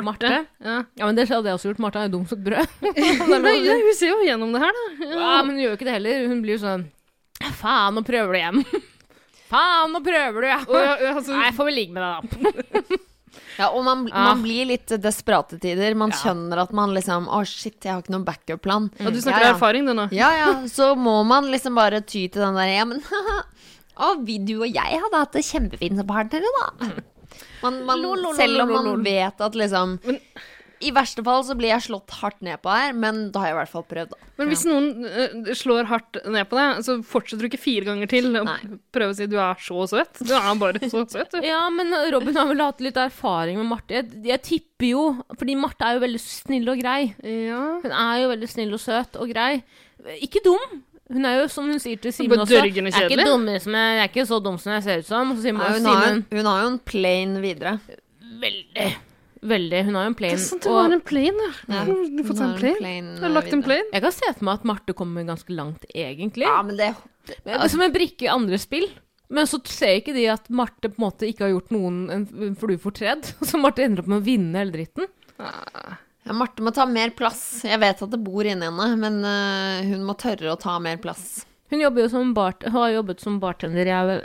Marte? 0.00 0.28
Ja. 0.64 0.78
Ja, 0.96 1.04
men 1.04 1.16
det 1.18 1.26
hadde 1.28 1.50
jeg 1.50 1.58
også 1.58 1.68
gjort. 1.68 1.82
Marte 1.84 2.00
er 2.00 2.08
jo 2.08 2.14
dum 2.14 2.24
som 2.28 2.40
et 2.40 2.46
brød. 2.46 2.76
Nei, 3.44 3.56
ja, 3.60 3.76
hun 3.76 3.96
ser 3.98 4.12
jo 4.14 4.22
gjennom 4.24 4.54
det 4.54 4.62
her, 4.62 4.78
da. 4.78 5.08
Ja, 5.10 5.34
men 5.44 5.52
hun 5.52 5.60
gjør 5.60 5.74
jo 5.74 5.76
ikke 5.76 5.88
det 5.88 5.96
heller. 5.98 6.26
Hun 6.32 6.42
blir 6.44 6.56
jo 6.56 6.62
sånn 6.64 6.88
Faen, 7.58 7.96
nå 7.98 8.04
prøver 8.06 8.32
du 8.32 8.38
igjen. 8.38 8.82
Faen, 9.52 9.92
nå 9.92 10.00
prøver 10.04 10.44
du, 10.44 10.48
ja. 10.48 10.60
Oh, 10.64 10.78
ja, 10.78 10.92
ja, 11.02 11.14
altså, 11.18 11.34
Nei, 11.34 11.48
jeg 11.50 11.56
får 11.58 11.68
vel 11.68 11.76
ligge 11.80 11.96
med 11.96 12.06
deg, 12.06 12.20
da. 12.22 13.00
Ja, 13.58 13.68
og 13.70 13.84
man, 13.84 14.06
Ah. 14.12 14.30
man 14.32 14.42
blir 14.42 14.66
litt 14.66 14.86
desperate 15.02 15.58
tider. 15.60 15.94
Man 15.94 16.10
skjønner 16.10 16.62
at 16.62 16.72
man 16.72 16.94
liksom 16.94 17.26
Å, 17.28 17.42
shit, 17.46 17.78
jeg 17.84 17.92
har 17.92 18.02
ikke 18.02 18.14
noen 18.14 18.24
backup-plan. 18.24 18.90
ja, 18.98 19.10
du 19.10 19.20
snakker 19.20 19.40
Ja, 19.40 19.46
ja. 19.46 19.50
av 19.50 19.56
erfaring, 19.60 19.86
du 19.86 19.92
nå. 19.94 20.08
Ja, 20.12 20.30
ja, 20.38 20.52
så 20.72 20.94
må 20.96 21.18
man 21.26 21.50
liksom 21.52 21.74
bare 21.76 22.00
ty 22.00 22.28
til 22.28 22.40
den 22.42 22.54
der 22.54 22.66
Ja, 22.78 22.84
men 22.84 23.02
Å, 24.02 24.14
vi, 24.24 24.38
du 24.38 24.62
og 24.62 24.68
jeg 24.72 25.00
hadde 25.02 25.18
hatt 25.20 25.32
det 25.36 25.44
kjempefint 25.44 25.98
som 26.00 26.06
partnere, 26.08 26.48
da. 26.58 26.88
Man, 27.62 27.84
man, 27.86 28.00
lol, 28.02 28.24
selv 28.34 28.62
om 28.64 28.72
man 28.72 29.02
vet 29.04 29.40
at 29.40 29.54
liksom 29.54 29.98
I 30.82 30.92
verste 30.94 31.22
fall 31.26 31.44
så 31.46 31.54
blir 31.58 31.70
jeg 31.72 31.84
slått 31.86 32.12
hardt 32.20 32.40
ned 32.44 32.60
på 32.64 32.70
her, 32.72 32.92
men 32.96 33.24
da 33.34 33.42
har 33.42 33.50
jeg 33.50 33.54
i 33.54 33.58
hvert 33.60 33.72
fall 33.72 33.84
prøvd, 33.88 34.12
da. 34.14 34.28
Men 34.40 34.50
hvis 34.50 34.64
noen 34.66 34.86
øh, 35.06 35.50
slår 35.58 35.88
hardt 35.90 36.18
ned 36.26 36.48
på 36.50 36.58
deg, 36.58 36.82
så 36.86 36.96
fortsetter 37.06 37.44
du 37.44 37.50
ikke 37.50 37.60
fire 37.62 37.86
ganger 37.86 38.10
til 38.10 38.30
og 38.30 38.48
Nei. 38.48 38.56
prøver 38.94 39.14
å 39.14 39.18
si 39.18 39.28
du 39.30 39.36
er 39.38 39.60
så 39.62 39.86
søt. 39.92 40.22
Du 40.26 40.32
er 40.34 40.48
bare 40.62 40.82
så 40.88 41.04
søt, 41.06 41.36
du. 41.36 41.40
Ja, 41.52 41.60
men 41.74 41.92
Robin 42.14 42.38
har 42.40 42.48
vel 42.50 42.64
hatt 42.64 42.82
litt 42.84 42.98
erfaring 42.98 43.60
med 43.60 43.70
Marte. 43.70 44.00
Jeg, 44.00 44.22
jeg 44.26 44.42
tipper 44.46 44.88
jo 44.88 45.02
Fordi 45.38 45.54
Marte 45.60 45.86
er 45.86 45.98
jo 45.98 46.02
veldig 46.06 46.22
snill 46.22 46.72
og 46.72 46.80
grei. 46.82 47.00
Ja. 47.22 47.60
Hun 47.84 47.94
er 47.94 48.22
jo 48.24 48.32
veldig 48.32 48.50
snill 48.50 48.74
og 48.74 48.82
søt 48.82 49.20
og 49.20 49.30
grei. 49.30 49.52
Ikke 50.24 50.42
dum. 50.44 50.82
Hun 51.12 51.28
er 51.28 51.42
jo, 51.42 51.46
som 51.52 51.68
hun 51.68 51.80
sier 51.82 52.00
til 52.00 52.14
Simen 52.14 52.32
Bare 52.32 52.46
også 52.46 52.56
jeg 52.56 52.62
er, 52.62 52.70
ikke 52.72 52.94
kjedelig. 52.96 53.24
dumme 53.28 53.56
som 53.60 53.74
jeg, 53.76 53.96
jeg 53.98 54.02
er 54.02 54.10
ikke 54.10 54.26
så 54.30 54.38
dum 54.42 54.58
som 54.62 54.72
jeg 54.72 54.84
ser 54.86 55.02
ut 55.02 55.08
som. 55.08 55.32
Så 55.36 55.44
sier 55.44 55.56
Nei, 55.58 55.70
hun, 55.76 55.88
har, 55.90 56.04
Simen 56.06 56.22
hun 56.40 56.48
har 56.48 56.62
jo 56.64 56.70
en 56.72 56.78
plain 56.88 57.34
videre. 57.44 57.74
Veldig. 58.42 58.86
Veldig. 59.42 59.84
Hun 59.88 59.94
har 59.98 60.04
jo 60.06 60.10
en 60.12 60.14
plane. 60.18 60.36
Det 60.36 60.40
er 60.40 60.48
sant, 60.48 60.62
det 60.62 60.70
og- 60.70 60.92
en 60.92 61.00
plane, 61.00 61.46
ja. 61.68 61.84
Du 61.84 62.22
har 62.22 62.28
fått 62.28 62.40
en 62.40 62.58
plane. 62.58 62.76
plane. 62.78 63.18
Har 63.20 63.32
lagt 63.34 63.52
en 63.52 63.62
plane. 63.62 63.88
Jeg 63.92 64.02
kan 64.02 64.12
se 64.12 64.32
for 64.36 64.44
meg 64.44 64.54
at 64.60 64.64
Marte 64.64 64.94
kommer 64.94 65.24
ganske 65.26 65.50
langt, 65.50 65.84
egentlig. 65.94 66.46
Ja, 66.46 66.62
men 66.62 66.76
det 66.76 66.94
Men- 67.44 67.68
Som 67.68 67.80
en 67.82 67.92
brikke 67.92 68.22
i 68.22 68.28
andre 68.28 68.58
spill. 68.58 68.88
Men 69.30 69.46
så 69.46 69.64
ser 69.66 70.00
ikke 70.00 70.12
de 70.12 70.26
at 70.28 70.48
Marte 70.50 70.88
på 70.90 70.98
en 70.98 71.06
måte 71.10 71.26
ikke 71.26 71.40
har 71.46 71.50
gjort 71.60 71.70
noen 71.70 72.10
en 72.10 72.54
flue 72.54 72.76
fortredd. 72.78 73.22
Så 73.42 73.58
Marte 73.58 73.82
ender 73.82 74.02
opp 74.02 74.08
med 74.08 74.20
å 74.22 74.24
vinne 74.24 74.54
hele 74.58 74.72
dritten. 74.72 75.06
ja, 76.26 76.32
Marte 76.32 76.62
må 76.62 76.72
ta 76.74 76.84
mer 76.86 77.10
plass. 77.10 77.62
Jeg 77.64 77.80
vet 77.80 78.02
at 78.02 78.10
det 78.10 78.22
bor 78.22 78.44
inni 78.44 78.66
henne, 78.68 78.96
men 78.98 79.22
øh, 79.24 79.88
hun 79.88 80.04
må 80.06 80.14
tørre 80.18 80.52
å 80.52 80.58
ta 80.60 80.78
mer 80.78 80.98
plass. 80.98 81.44
Hun 81.70 81.80
jo 81.80 82.08
som 82.12 82.34
bart 82.34 82.62
har 82.68 82.90
jobbet 82.92 83.20
som 83.20 83.40
bartender 83.40 83.86
i 83.88 83.94
Au- 83.96 84.24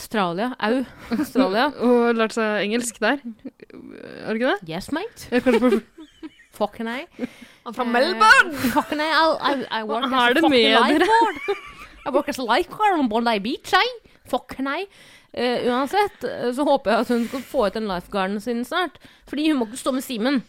Australia. 0.00 0.50
Au. 0.58 0.80
Australia. 1.18 1.66
Og 1.86 2.16
lært 2.16 2.34
seg 2.36 2.64
engelsk 2.64 3.00
der. 3.02 3.20
Har 3.20 4.32
du 4.32 4.40
ikke 4.40 4.54
det? 4.56 4.70
Yes, 4.72 4.90
mate. 4.96 5.40
Fucking 6.60 6.88
I. 6.90 7.28
Fra 7.72 7.84
Melbourne! 7.84 8.52
Fucking 8.74 9.00
I. 9.00 9.10
I, 9.52 9.52
I 9.80 9.82
work 9.88 10.08
Hva 10.10 10.26
er 10.28 10.36
det 10.36 10.42
med 10.50 10.58
dere? 10.58 10.82
lifeguard. 10.98 11.60
I 12.00 12.12
work 12.12 12.28
as 12.32 12.40
a 12.40 12.44
lifeguard 12.44 12.98
on 12.98 13.08
Bondi 13.08 13.38
Beach, 13.44 13.72
I. 13.76 13.86
Fucking 14.28 14.68
I. 14.68 14.84
Uh, 15.30 15.68
uansett, 15.70 16.24
eh, 16.26 16.48
så 16.56 16.64
håper 16.66 16.90
jeg 16.90 17.04
at 17.04 17.10
hun 17.14 17.26
skal 17.28 17.42
få 17.46 17.66
ut 17.68 17.76
den 17.76 17.86
lifeguarden 17.88 18.40
sin 18.42 18.64
snart. 18.66 18.98
Fordi 19.30 19.46
hun 19.50 19.60
må 19.60 19.68
ikke 19.70 19.78
stå 19.84 19.92
med 19.94 20.02
Simen. 20.04 20.40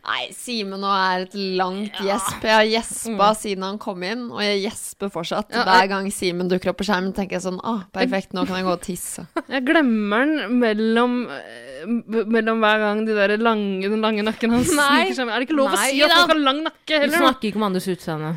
Nei, 0.00 0.30
Simen 0.32 0.80
nå 0.80 0.88
er 0.88 1.26
et 1.26 1.34
langt 1.58 1.98
gjesp. 2.00 2.40
Jeg 2.46 2.54
har 2.56 2.64
gjespa 2.66 3.26
siden 3.36 3.66
han 3.66 3.78
kom 3.82 4.00
inn, 4.06 4.22
og 4.32 4.40
jeg 4.40 4.62
gjesper 4.62 5.10
fortsatt. 5.12 5.50
Ja, 5.52 5.66
Hver 5.68 5.90
gang 5.92 6.08
Simen 6.14 6.48
dukker 6.48 6.72
opp 6.72 6.78
på 6.80 6.86
skjermen, 6.88 7.12
tenker 7.16 7.36
jeg 7.36 7.44
sånn 7.44 7.58
ah, 7.68 7.82
perfekt, 7.92 8.32
nå 8.36 8.46
kan 8.48 8.60
jeg 8.60 8.66
gå 8.68 8.72
og 8.72 8.82
tisse. 8.86 9.26
Jeg 9.50 9.64
glemmer 9.66 10.24
den 10.30 10.56
mellom, 10.62 11.14
eh, 11.34 11.84
mellom 12.30 12.62
hver 12.64 12.82
gang 12.84 13.04
de 13.08 13.16
der 13.18 13.34
lange, 13.42 13.90
den 13.92 14.04
lange 14.04 14.24
nakken 14.24 14.54
hans 14.54 14.70
sniker 14.72 15.16
seg 15.16 15.26
med. 15.28 15.34
Er 15.34 15.42
det 15.42 15.48
ikke 15.50 15.58
lov 15.58 15.74
å 15.74 15.80
si 15.82 16.00
at 16.06 16.14
folk 16.16 16.32
har 16.32 16.42
lang 16.48 16.62
nakke 16.68 17.00
heller? 17.04 17.16
Du 17.16 17.24
snakker 17.26 17.50
ikke 17.50 17.60
om 17.60 17.66
andres 17.68 17.88
utseende. 17.90 18.32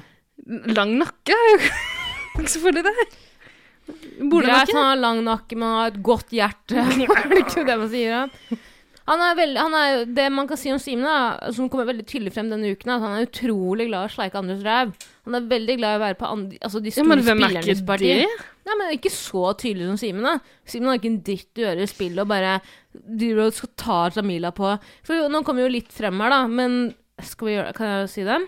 Lang 0.74 0.96
nakke 1.00 1.38
er 1.38 1.50
jo 1.54 1.60
ikke 1.62 2.50
selvfølgelig 2.58 2.86
det. 2.90 2.96
Greit, 3.04 3.20
Bolenakke. 4.32 4.76
han 4.76 4.90
har 4.90 5.00
lang 5.00 5.24
nakke, 5.26 5.56
men 5.58 5.68
han 5.70 5.80
har 5.82 5.92
et 5.94 6.04
godt 6.12 6.36
hjerte. 6.36 6.76
er 6.84 7.28
det 7.32 7.42
ikke 7.46 7.66
det 7.68 7.80
man 7.80 7.92
sier? 7.92 8.28
da? 8.28 8.62
Han 9.10 9.20
er 9.20 9.36
veldig, 9.36 9.60
han 9.60 9.74
er, 9.76 10.06
det 10.16 10.26
man 10.32 10.48
kan 10.48 10.60
si 10.60 10.72
om 10.72 10.80
Simen, 10.80 11.08
som 11.56 11.68
kommer 11.72 11.90
veldig 11.90 12.06
tydelig 12.08 12.32
frem 12.36 12.48
denne 12.52 12.72
uken, 12.72 12.88
er 12.88 12.96
at 12.96 13.04
han 13.04 13.18
er 13.18 13.28
utrolig 13.28 13.90
glad 13.90 14.06
i 14.06 14.12
å 14.12 14.14
sleike 14.14 14.40
andres 14.40 14.64
ræv. 14.64 14.94
Han 15.28 15.36
er 15.36 15.50
veldig 15.52 15.76
glad 15.82 15.96
i 15.96 16.00
å 16.00 16.04
være 16.06 16.20
på 16.22 16.30
andre, 16.30 16.60
altså 16.64 16.80
de 16.84 16.94
store 16.96 17.18
ja, 17.18 17.20
er 17.20 17.42
spillernes 17.42 17.84
parti. 17.90 18.14
Nei, 18.64 18.78
men 18.80 18.96
ikke 18.96 19.12
så 19.12 19.52
tydelig 19.60 19.90
som 19.90 20.00
Simen, 20.00 20.24
da. 20.24 20.38
Simen 20.72 20.88
har 20.88 21.02
ikke 21.02 21.12
en 21.12 21.22
dritt 21.28 21.60
å 21.60 21.66
gjøre 21.66 21.84
i 21.84 21.92
spillet 21.92 22.24
og 22.24 22.32
bare 22.32 22.56
driver 22.94 23.50
og 23.50 23.58
skal 23.58 23.74
ta 23.84 24.00
Jamila 24.16 24.54
på 24.56 24.70
For 25.04 25.32
nå 25.34 25.44
kommer 25.44 25.66
jo 25.66 25.74
litt 25.74 25.92
frem 25.92 26.24
her, 26.24 26.32
da, 26.32 26.42
men 26.48 26.82
skal 27.24 27.50
vi 27.50 27.56
gjøre 27.58 27.74
Kan 27.76 27.90
jeg 27.90 28.12
si 28.14 28.24
det? 28.28 28.40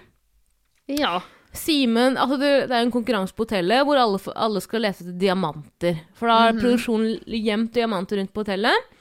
Ja. 0.95 1.17
Simen 1.55 2.15
altså 2.19 2.37
det, 2.39 2.51
det 2.69 2.77
er 2.77 2.83
en 2.85 2.93
konkurranse 2.93 3.35
på 3.35 3.43
hotellet 3.43 3.83
hvor 3.87 3.99
alle, 3.99 4.19
alle 4.39 4.63
skal 4.63 4.83
lete 4.87 5.03
etter 5.03 5.19
diamanter. 5.19 5.99
For 6.15 6.31
da 6.31 6.45
har 6.45 6.57
produksjonen 6.57 7.19
gjemt 7.43 7.75
diamanter 7.75 8.21
rundt 8.21 8.31
på 8.35 8.43
hotellet. 8.43 8.91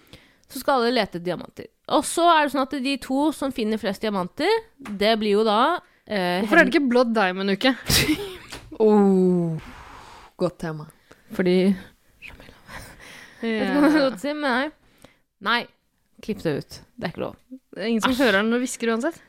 Så 0.50 0.60
skal 0.60 0.82
alle 0.82 0.92
lete 0.94 1.16
etter 1.18 1.24
diamanter. 1.24 1.66
Og 1.94 2.04
så 2.06 2.24
er 2.30 2.44
det 2.46 2.52
sånn 2.54 2.64
at 2.66 2.76
de 2.84 2.94
to 3.02 3.26
som 3.36 3.52
finner 3.54 3.80
flest 3.80 4.04
diamanter, 4.04 4.50
det 4.78 5.14
blir 5.20 5.38
jo 5.38 5.44
da 5.46 5.58
eh, 6.06 6.40
Hvorfor 6.44 6.60
er 6.60 6.68
det 6.68 6.74
ikke 6.74 6.88
Blood 6.92 7.14
Diamond-uke? 7.16 7.74
Oh, 8.82 9.54
godt 10.36 10.56
tema. 10.58 10.88
Fordi 11.36 11.76
Ja. 13.44 14.16
si, 14.18 14.32
men 14.32 14.42
nei. 14.42 14.70
Nei, 15.44 15.60
klipp 16.24 16.40
det 16.42 16.54
ut. 16.58 16.78
Det 16.96 17.06
er 17.06 17.12
ikke 17.12 17.22
lov. 17.22 17.36
Det 17.70 17.84
er 17.84 17.90
ingen 17.92 18.02
som 18.02 18.16
hører 18.18 18.40
den 18.40 18.50
når 18.50 18.58
du 18.58 18.64
hvisker 18.64 18.90
uansett. 18.90 19.20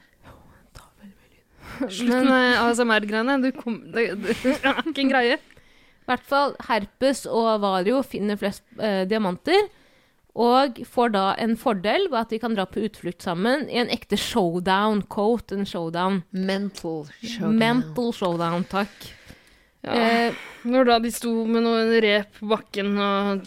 Men- 1.81 2.25
med 2.29 2.57
ASMR-greiene. 2.63 3.37
Du 3.43 3.51
det, 3.93 4.05
det 4.23 4.55
er 4.63 4.81
ikke 4.81 5.03
en 5.05 5.11
greie. 5.13 5.37
I 5.37 6.09
hvert 6.09 6.25
fall 6.29 6.55
Herpes 6.67 7.25
og 7.29 7.59
Vario 7.61 8.01
finner 8.05 8.37
flest 8.39 8.63
eh, 8.79 9.03
diamanter. 9.09 9.67
Og 10.35 10.81
får 10.91 11.13
da 11.15 11.25
en 11.39 11.55
fordel 11.55 12.09
ved 12.11 12.19
at 12.25 12.33
de 12.33 12.39
kan 12.43 12.55
dra 12.57 12.65
på 12.67 12.83
utflukt 12.83 13.23
sammen 13.23 13.69
i 13.71 13.79
en 13.79 13.91
ekte 13.93 14.17
showdown. 14.19 15.05
Quote 15.07 15.55
en 15.55 15.65
showdown. 15.65 16.23
Mental 16.31 17.05
showdown. 17.23 17.59
Mental 17.61 18.11
showdown, 18.13 18.65
takk. 18.67 19.13
Ja. 19.85 19.93
Eh, 20.29 20.33
Når 20.65 20.87
da 20.89 20.95
de 21.03 21.11
sto 21.13 21.31
med 21.45 21.61
noen 21.61 21.91
rep 22.01 22.39
på 22.39 22.47
bakken 22.49 22.95
og, 22.97 23.43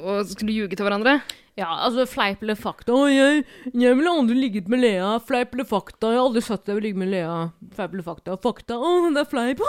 og 0.00 0.22
skulle 0.30 0.54
ljuge 0.54 0.76
til 0.78 0.86
hverandre. 0.86 1.18
ja, 1.58 1.66
altså 1.84 2.06
fleip 2.08 2.40
eller 2.44 2.56
fakta. 2.56 2.94
Jeg, 3.12 3.42
jeg 3.74 3.96
ville 3.98 4.12
aldri 4.14 4.36
ligget 4.38 4.68
med 4.72 4.80
Lea. 4.84 5.10
Fleip 5.28 5.52
eller 5.52 5.68
fakta. 5.68 6.12
Jeg 6.14 6.20
har 6.20 6.28
aldri 6.28 6.42
sagt 6.46 6.70
jeg 6.70 6.78
vil 6.78 6.86
ligge 6.88 7.02
med 7.02 7.10
Lea. 7.12 7.36
Fleip 7.76 7.92
eller 7.98 8.06
fakta. 8.06 8.36
Fakta. 8.40 8.78
Å, 8.78 8.94
det 9.12 9.24
er 9.26 9.30
fleip. 9.32 9.60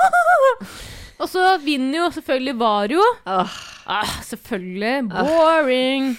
og 1.20 1.28
så 1.32 1.46
vinner 1.66 2.04
jo 2.04 2.08
selvfølgelig 2.20 2.56
Vario. 2.62 3.04
Ah, 3.28 3.60
Ah, 3.90 4.12
selvfølgelig. 4.22 5.08
Boring. 5.10 6.12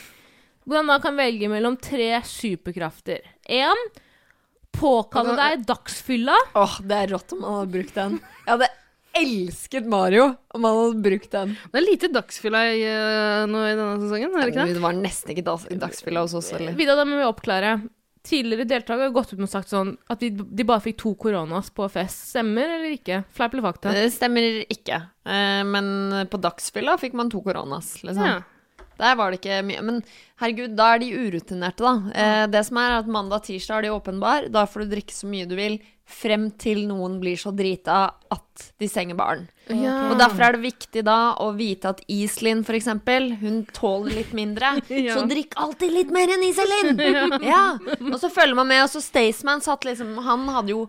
Hvordan 0.66 0.88
man 0.88 1.00
kan 1.04 1.14
velge 1.16 1.46
mellom 1.52 1.76
tre 1.78 2.16
superkrafter. 2.26 3.22
Én 3.46 3.78
påkalle 4.74 5.36
deg 5.38 5.62
dagsfylla. 5.68 6.34
Åh, 6.58 6.74
det 6.82 6.98
er 7.04 7.12
rått 7.14 7.32
om 7.36 7.40
man 7.44 7.56
hadde 7.60 7.72
brukt 7.76 7.94
den. 7.96 8.18
Jeg 8.44 8.50
hadde 8.56 8.68
elsket 9.16 9.86
Mario 9.90 10.26
om 10.54 10.64
han 10.64 10.76
hadde 10.76 11.02
brukt 11.04 11.30
den. 11.32 11.54
Det 11.72 11.80
er 11.80 11.86
lite 11.86 12.10
dagsfylla 12.14 12.60
i, 12.72 12.82
eh, 12.86 13.46
nå 13.50 13.62
i 13.66 13.72
denne 13.76 13.96
sesongen, 14.02 14.34
er 14.36 14.44
det 14.46 14.52
ikke 14.54 14.66
det? 14.66 14.74
Det 14.78 14.84
var 14.84 14.92
nesten 14.98 15.32
ikke 15.34 15.46
dags 15.46 15.66
dagsfylla 15.86 16.20
hos 16.26 16.34
oss 16.38 16.50
heller. 16.54 16.76
Vidar, 16.78 16.96
da 17.00 17.04
må 17.08 17.18
vi 17.20 17.26
oppklare. 17.28 17.80
tidligere 18.22 18.66
deltakere 18.68 19.06
har 19.08 19.14
gått 19.16 19.32
ut 19.32 19.38
med 19.40 19.46
og 19.48 19.52
sagt 19.54 19.70
sånn 19.72 19.94
at 20.12 20.20
de, 20.20 20.28
de 20.30 20.64
bare 20.68 20.82
fikk 20.84 20.98
to 21.00 21.14
koronas 21.16 21.70
på 21.72 21.86
fest. 21.88 22.26
Stemmer 22.34 22.68
eller 22.76 22.92
ikke? 22.92 23.22
Fleip 23.32 23.54
eller 23.56 23.64
fakta? 23.64 23.94
Det 23.96 24.10
stemmer 24.12 24.58
ikke. 24.68 24.98
Eh, 25.24 25.62
men 25.64 26.26
på 26.28 26.36
dagsfylla 26.44 26.98
fikk 27.00 27.16
man 27.16 27.30
to 27.32 27.40
koronas, 27.40 27.94
liksom. 28.04 28.26
Ja. 28.26 28.42
Der 29.00 29.16
var 29.18 29.30
det 29.32 29.40
ikke 29.40 29.62
mye. 29.66 29.84
Men 29.86 30.02
herregud, 30.42 30.76
da 30.78 30.92
er 30.94 31.02
de 31.02 31.12
urutinerte, 31.16 31.84
da. 31.86 31.94
Eh, 32.12 32.44
det 32.52 32.64
som 32.68 32.80
er, 32.80 32.96
er 32.96 33.04
at 33.04 33.10
mandag-tirsdag 33.10 33.80
er 33.80 33.88
de 33.88 33.94
åpen 33.96 34.20
bar. 34.22 34.50
Da 34.52 34.66
får 34.68 34.84
du 34.84 34.94
drikke 34.94 35.16
så 35.16 35.30
mye 35.30 35.48
du 35.48 35.56
vil, 35.58 35.80
frem 36.10 36.48
til 36.58 36.84
noen 36.88 37.20
blir 37.22 37.38
så 37.38 37.52
drita 37.54 38.02
at 38.34 38.64
de 38.82 38.88
stenger 38.90 39.16
baren. 39.18 39.46
Og 39.70 40.16
derfor 40.18 40.42
er 40.48 40.56
det 40.56 40.64
viktig 40.64 41.04
da 41.06 41.36
å 41.40 41.52
vite 41.54 41.92
at 41.94 42.00
Iselin, 42.10 42.64
eksempel, 42.66 43.30
hun 43.40 43.62
tåler 43.76 44.20
litt 44.20 44.34
mindre. 44.36 44.76
Ja. 44.90 45.14
Så 45.16 45.24
drikk 45.30 45.54
alltid 45.60 45.92
litt 45.94 46.10
mer 46.12 46.28
enn 46.34 46.42
Iselin! 46.44 46.98
ja. 47.52 47.78
Og 48.10 48.16
så 48.20 48.28
følger 48.32 48.58
man 48.58 48.68
med, 48.68 48.82
og 48.84 48.90
så 48.92 49.00
Staysman 49.02 49.62
satt 49.64 49.86
liksom 49.86 50.18
Han 50.26 50.48
hadde 50.50 50.74
jo 50.74 50.82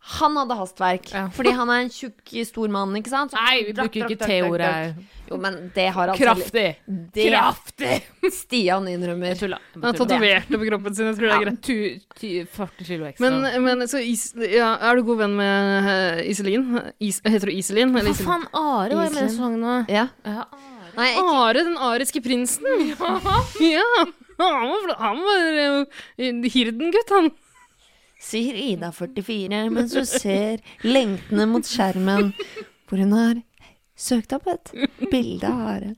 han 0.00 0.36
hadde 0.36 0.54
hastverk, 0.56 1.10
Ja. 1.12 1.28
fordi 1.34 1.50
han 1.52 1.68
er 1.68 1.80
en 1.84 1.90
tjukk, 1.90 2.22
stor 2.46 2.68
mann, 2.72 2.94
ikke 2.96 3.10
sant? 3.10 3.32
Så 3.32 3.36
Nei, 3.36 3.64
vi 3.66 3.72
drakk, 3.76 3.90
bruker 3.92 4.00
drakk, 4.00 4.14
ikke 4.14 4.28
T-ordet 4.30 5.06
Jo, 5.28 5.36
men 5.36 5.56
det 5.74 5.88
har 5.92 6.08
altså 6.08 6.24
Kraftig! 6.24 6.76
Det 6.86 7.26
Kraftig! 7.28 7.98
Stian 8.38 8.86
innrømmer. 8.88 9.34
Tulla. 9.36 9.58
Han 9.74 9.82
har 9.84 9.98
tatovert 9.98 10.48
det 10.48 10.60
på 10.62 10.68
kroppen 10.70 10.94
sin. 10.96 11.10
Jeg 11.10 11.18
tror 11.18 11.28
det 11.28 11.34
er 11.34 11.44
greit. 11.44 11.60
Tu- 11.60 11.98
tu- 12.16 12.46
40 12.54 12.86
kilo 12.88 13.04
ekstra. 13.10 13.28
Men, 13.28 13.64
men 13.66 13.84
så 13.90 14.00
is, 14.00 14.30
ja, 14.38 14.70
er 14.80 14.96
du 14.96 15.02
god 15.10 15.20
venn 15.26 15.36
med 15.36 15.90
uh, 15.90 16.22
Iselin? 16.30 16.70
Is, 17.00 17.20
heter 17.26 17.50
du 17.50 17.56
Iselin? 17.58 17.92
eller 17.96 18.14
Hva 18.16 18.24
faen, 18.30 18.46
Are 18.54 18.96
var 18.96 19.10
jo 19.10 19.12
med 19.18 19.26
i 19.26 19.28
sesongen 19.28 19.60
nå. 19.60 19.76
Ja. 19.92 20.06
Ja, 20.24 20.46
Nei, 20.96 21.10
ikke 21.12 21.34
Are, 21.42 21.66
den 21.68 21.76
ariske 21.90 22.22
prinsen. 22.24 22.64
Ja. 23.60 23.84
Han 24.38 24.68
var, 24.70 24.94
han 25.02 25.20
var 25.26 25.60
uh, 25.82 26.48
hirdengutt, 26.54 27.10
han. 27.10 27.30
Sier 28.18 28.56
Ida 28.58 28.90
44 28.94 29.68
mens 29.70 29.94
hun 29.94 30.08
ser 30.08 30.58
lengtende 30.84 31.46
mot 31.50 31.66
skjermen, 31.68 32.32
hvor 32.88 32.98
hun 33.04 33.12
har 33.14 33.44
søkt 33.98 34.30
opp 34.36 34.44
et 34.46 34.68
bilde 35.10 35.48
av 35.50 35.62
Are. 35.72 35.88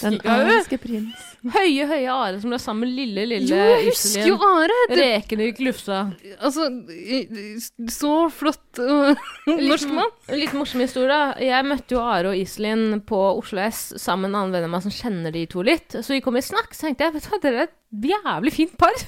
Den 0.00 0.16
ariske 0.26 0.78
prins. 0.82 1.20
Høye, 1.54 1.84
høye 1.86 2.08
Are 2.10 2.40
som 2.42 2.50
ble 2.50 2.58
sammen 2.58 2.88
med 2.88 2.96
lille, 2.98 3.22
lille 3.30 3.46
Jo, 3.52 3.60
jeg 3.70 3.84
husker 3.92 4.24
jo 4.26 4.34
Iselin. 4.34 4.48
Are. 4.64 4.78
Det, 4.90 4.96
Rekene 4.98 5.46
gikk 5.52 5.60
lufsa. 5.68 5.98
altså, 6.40 6.66
i- 6.90 7.54
så 7.94 8.10
flott 8.34 8.80
uh, 8.82 9.14
norsk 9.46 9.94
mann. 9.94 10.10
En 10.26 10.40
litt 10.42 10.56
morsom 10.58 10.82
historie. 10.82 11.20
Jeg 11.46 11.68
møtte 11.70 11.94
jo 11.94 12.02
Are 12.02 12.32
og 12.34 12.40
Iselin 12.40 12.98
på 13.06 13.20
Oslo 13.38 13.62
S 13.62 13.92
sammen 14.02 14.26
med 14.26 14.34
en 14.34 14.40
annen 14.42 14.56
venn 14.58 14.66
av 14.66 14.74
meg 14.74 14.82
som 14.88 14.96
kjenner 14.98 15.30
de 15.38 15.46
to 15.54 15.62
litt. 15.66 16.00
Så 16.02 16.16
vi 16.16 16.22
kom 16.26 16.34
i 16.38 16.42
snakk, 16.42 16.74
så 16.74 16.88
tenkte 16.88 17.06
jeg 17.06 17.14
vet 17.20 17.28
du 17.28 17.30
hva, 17.30 17.42
dere 17.46 17.62
er 17.62 17.70
et 17.70 18.10
jævlig 18.10 18.56
fint 18.58 18.74
par. 18.82 19.06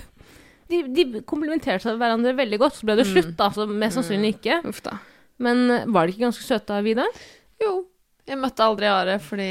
De, 0.68 0.82
de 0.92 1.22
komplementerte 1.24 1.94
hverandre 1.96 2.34
veldig 2.36 2.58
godt. 2.60 2.76
Så 2.78 2.88
ble 2.88 2.96
det 3.00 3.06
slutt, 3.08 3.32
da. 3.38 3.48
Så 3.54 3.64
mest 3.70 3.96
sannsynlig 3.98 4.34
ikke. 4.36 4.60
Uff 4.68 4.82
da. 4.84 4.98
Men 5.40 5.62
eh, 5.70 5.84
var 5.94 6.06
de 6.06 6.12
ikke 6.14 6.26
ganske 6.26 6.44
søte, 6.44 6.80
Vidar? 6.84 7.08
Jo, 7.62 7.86
jeg 8.28 8.38
møtte 8.38 8.64
aldri 8.66 8.88
Are 8.92 9.18
fordi 9.22 9.50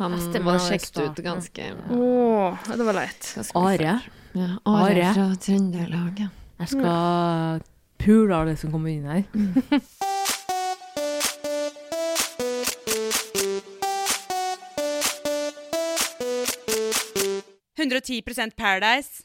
han 0.00 0.14
Ja, 0.16 0.20
stemmer, 0.24 0.52
var 0.52 0.60
kjekt 0.60 0.60
var 0.60 0.66
i 0.66 0.78
sjekket 0.78 0.90
ut 0.90 1.02
starten. 1.04 1.24
ganske, 1.24 1.70
Åh, 1.96 2.68
det 2.76 2.86
var 2.88 2.96
leit. 2.96 3.32
ganske 3.36 3.64
Are? 3.64 3.94
Ja, 4.34 4.48
Are 4.64 4.90
Are. 4.90 5.14
fra 5.16 5.26
Trøndelag, 5.44 6.20
ja. 6.24 6.28
Jeg 6.60 6.68
skal 6.74 7.62
pule 8.00 8.36
alle 8.36 8.56
som 8.60 8.72
kommer 8.72 8.92
inn 8.92 9.08
her. 9.08 9.24
Paradise. 18.56 19.22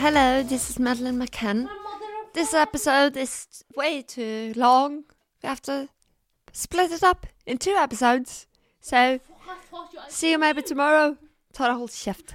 Hello, 0.00 0.42
this 0.42 0.70
is 0.70 0.78
Madeline 0.78 1.18
McCann. 1.18 1.68
This 2.32 2.54
episode 2.54 3.18
is 3.18 3.62
way 3.76 4.00
too 4.00 4.54
long. 4.56 5.04
We 5.42 5.46
have 5.46 5.60
to 5.64 5.90
split 6.52 6.90
it 6.90 7.02
up 7.02 7.26
in 7.44 7.58
two 7.58 7.74
episodes. 7.76 8.46
So, 8.80 9.20
see 10.08 10.30
you 10.30 10.38
maybe 10.38 10.62
tomorrow. 10.62 11.18
Hold 11.54 11.90
kjeft. 11.90 12.32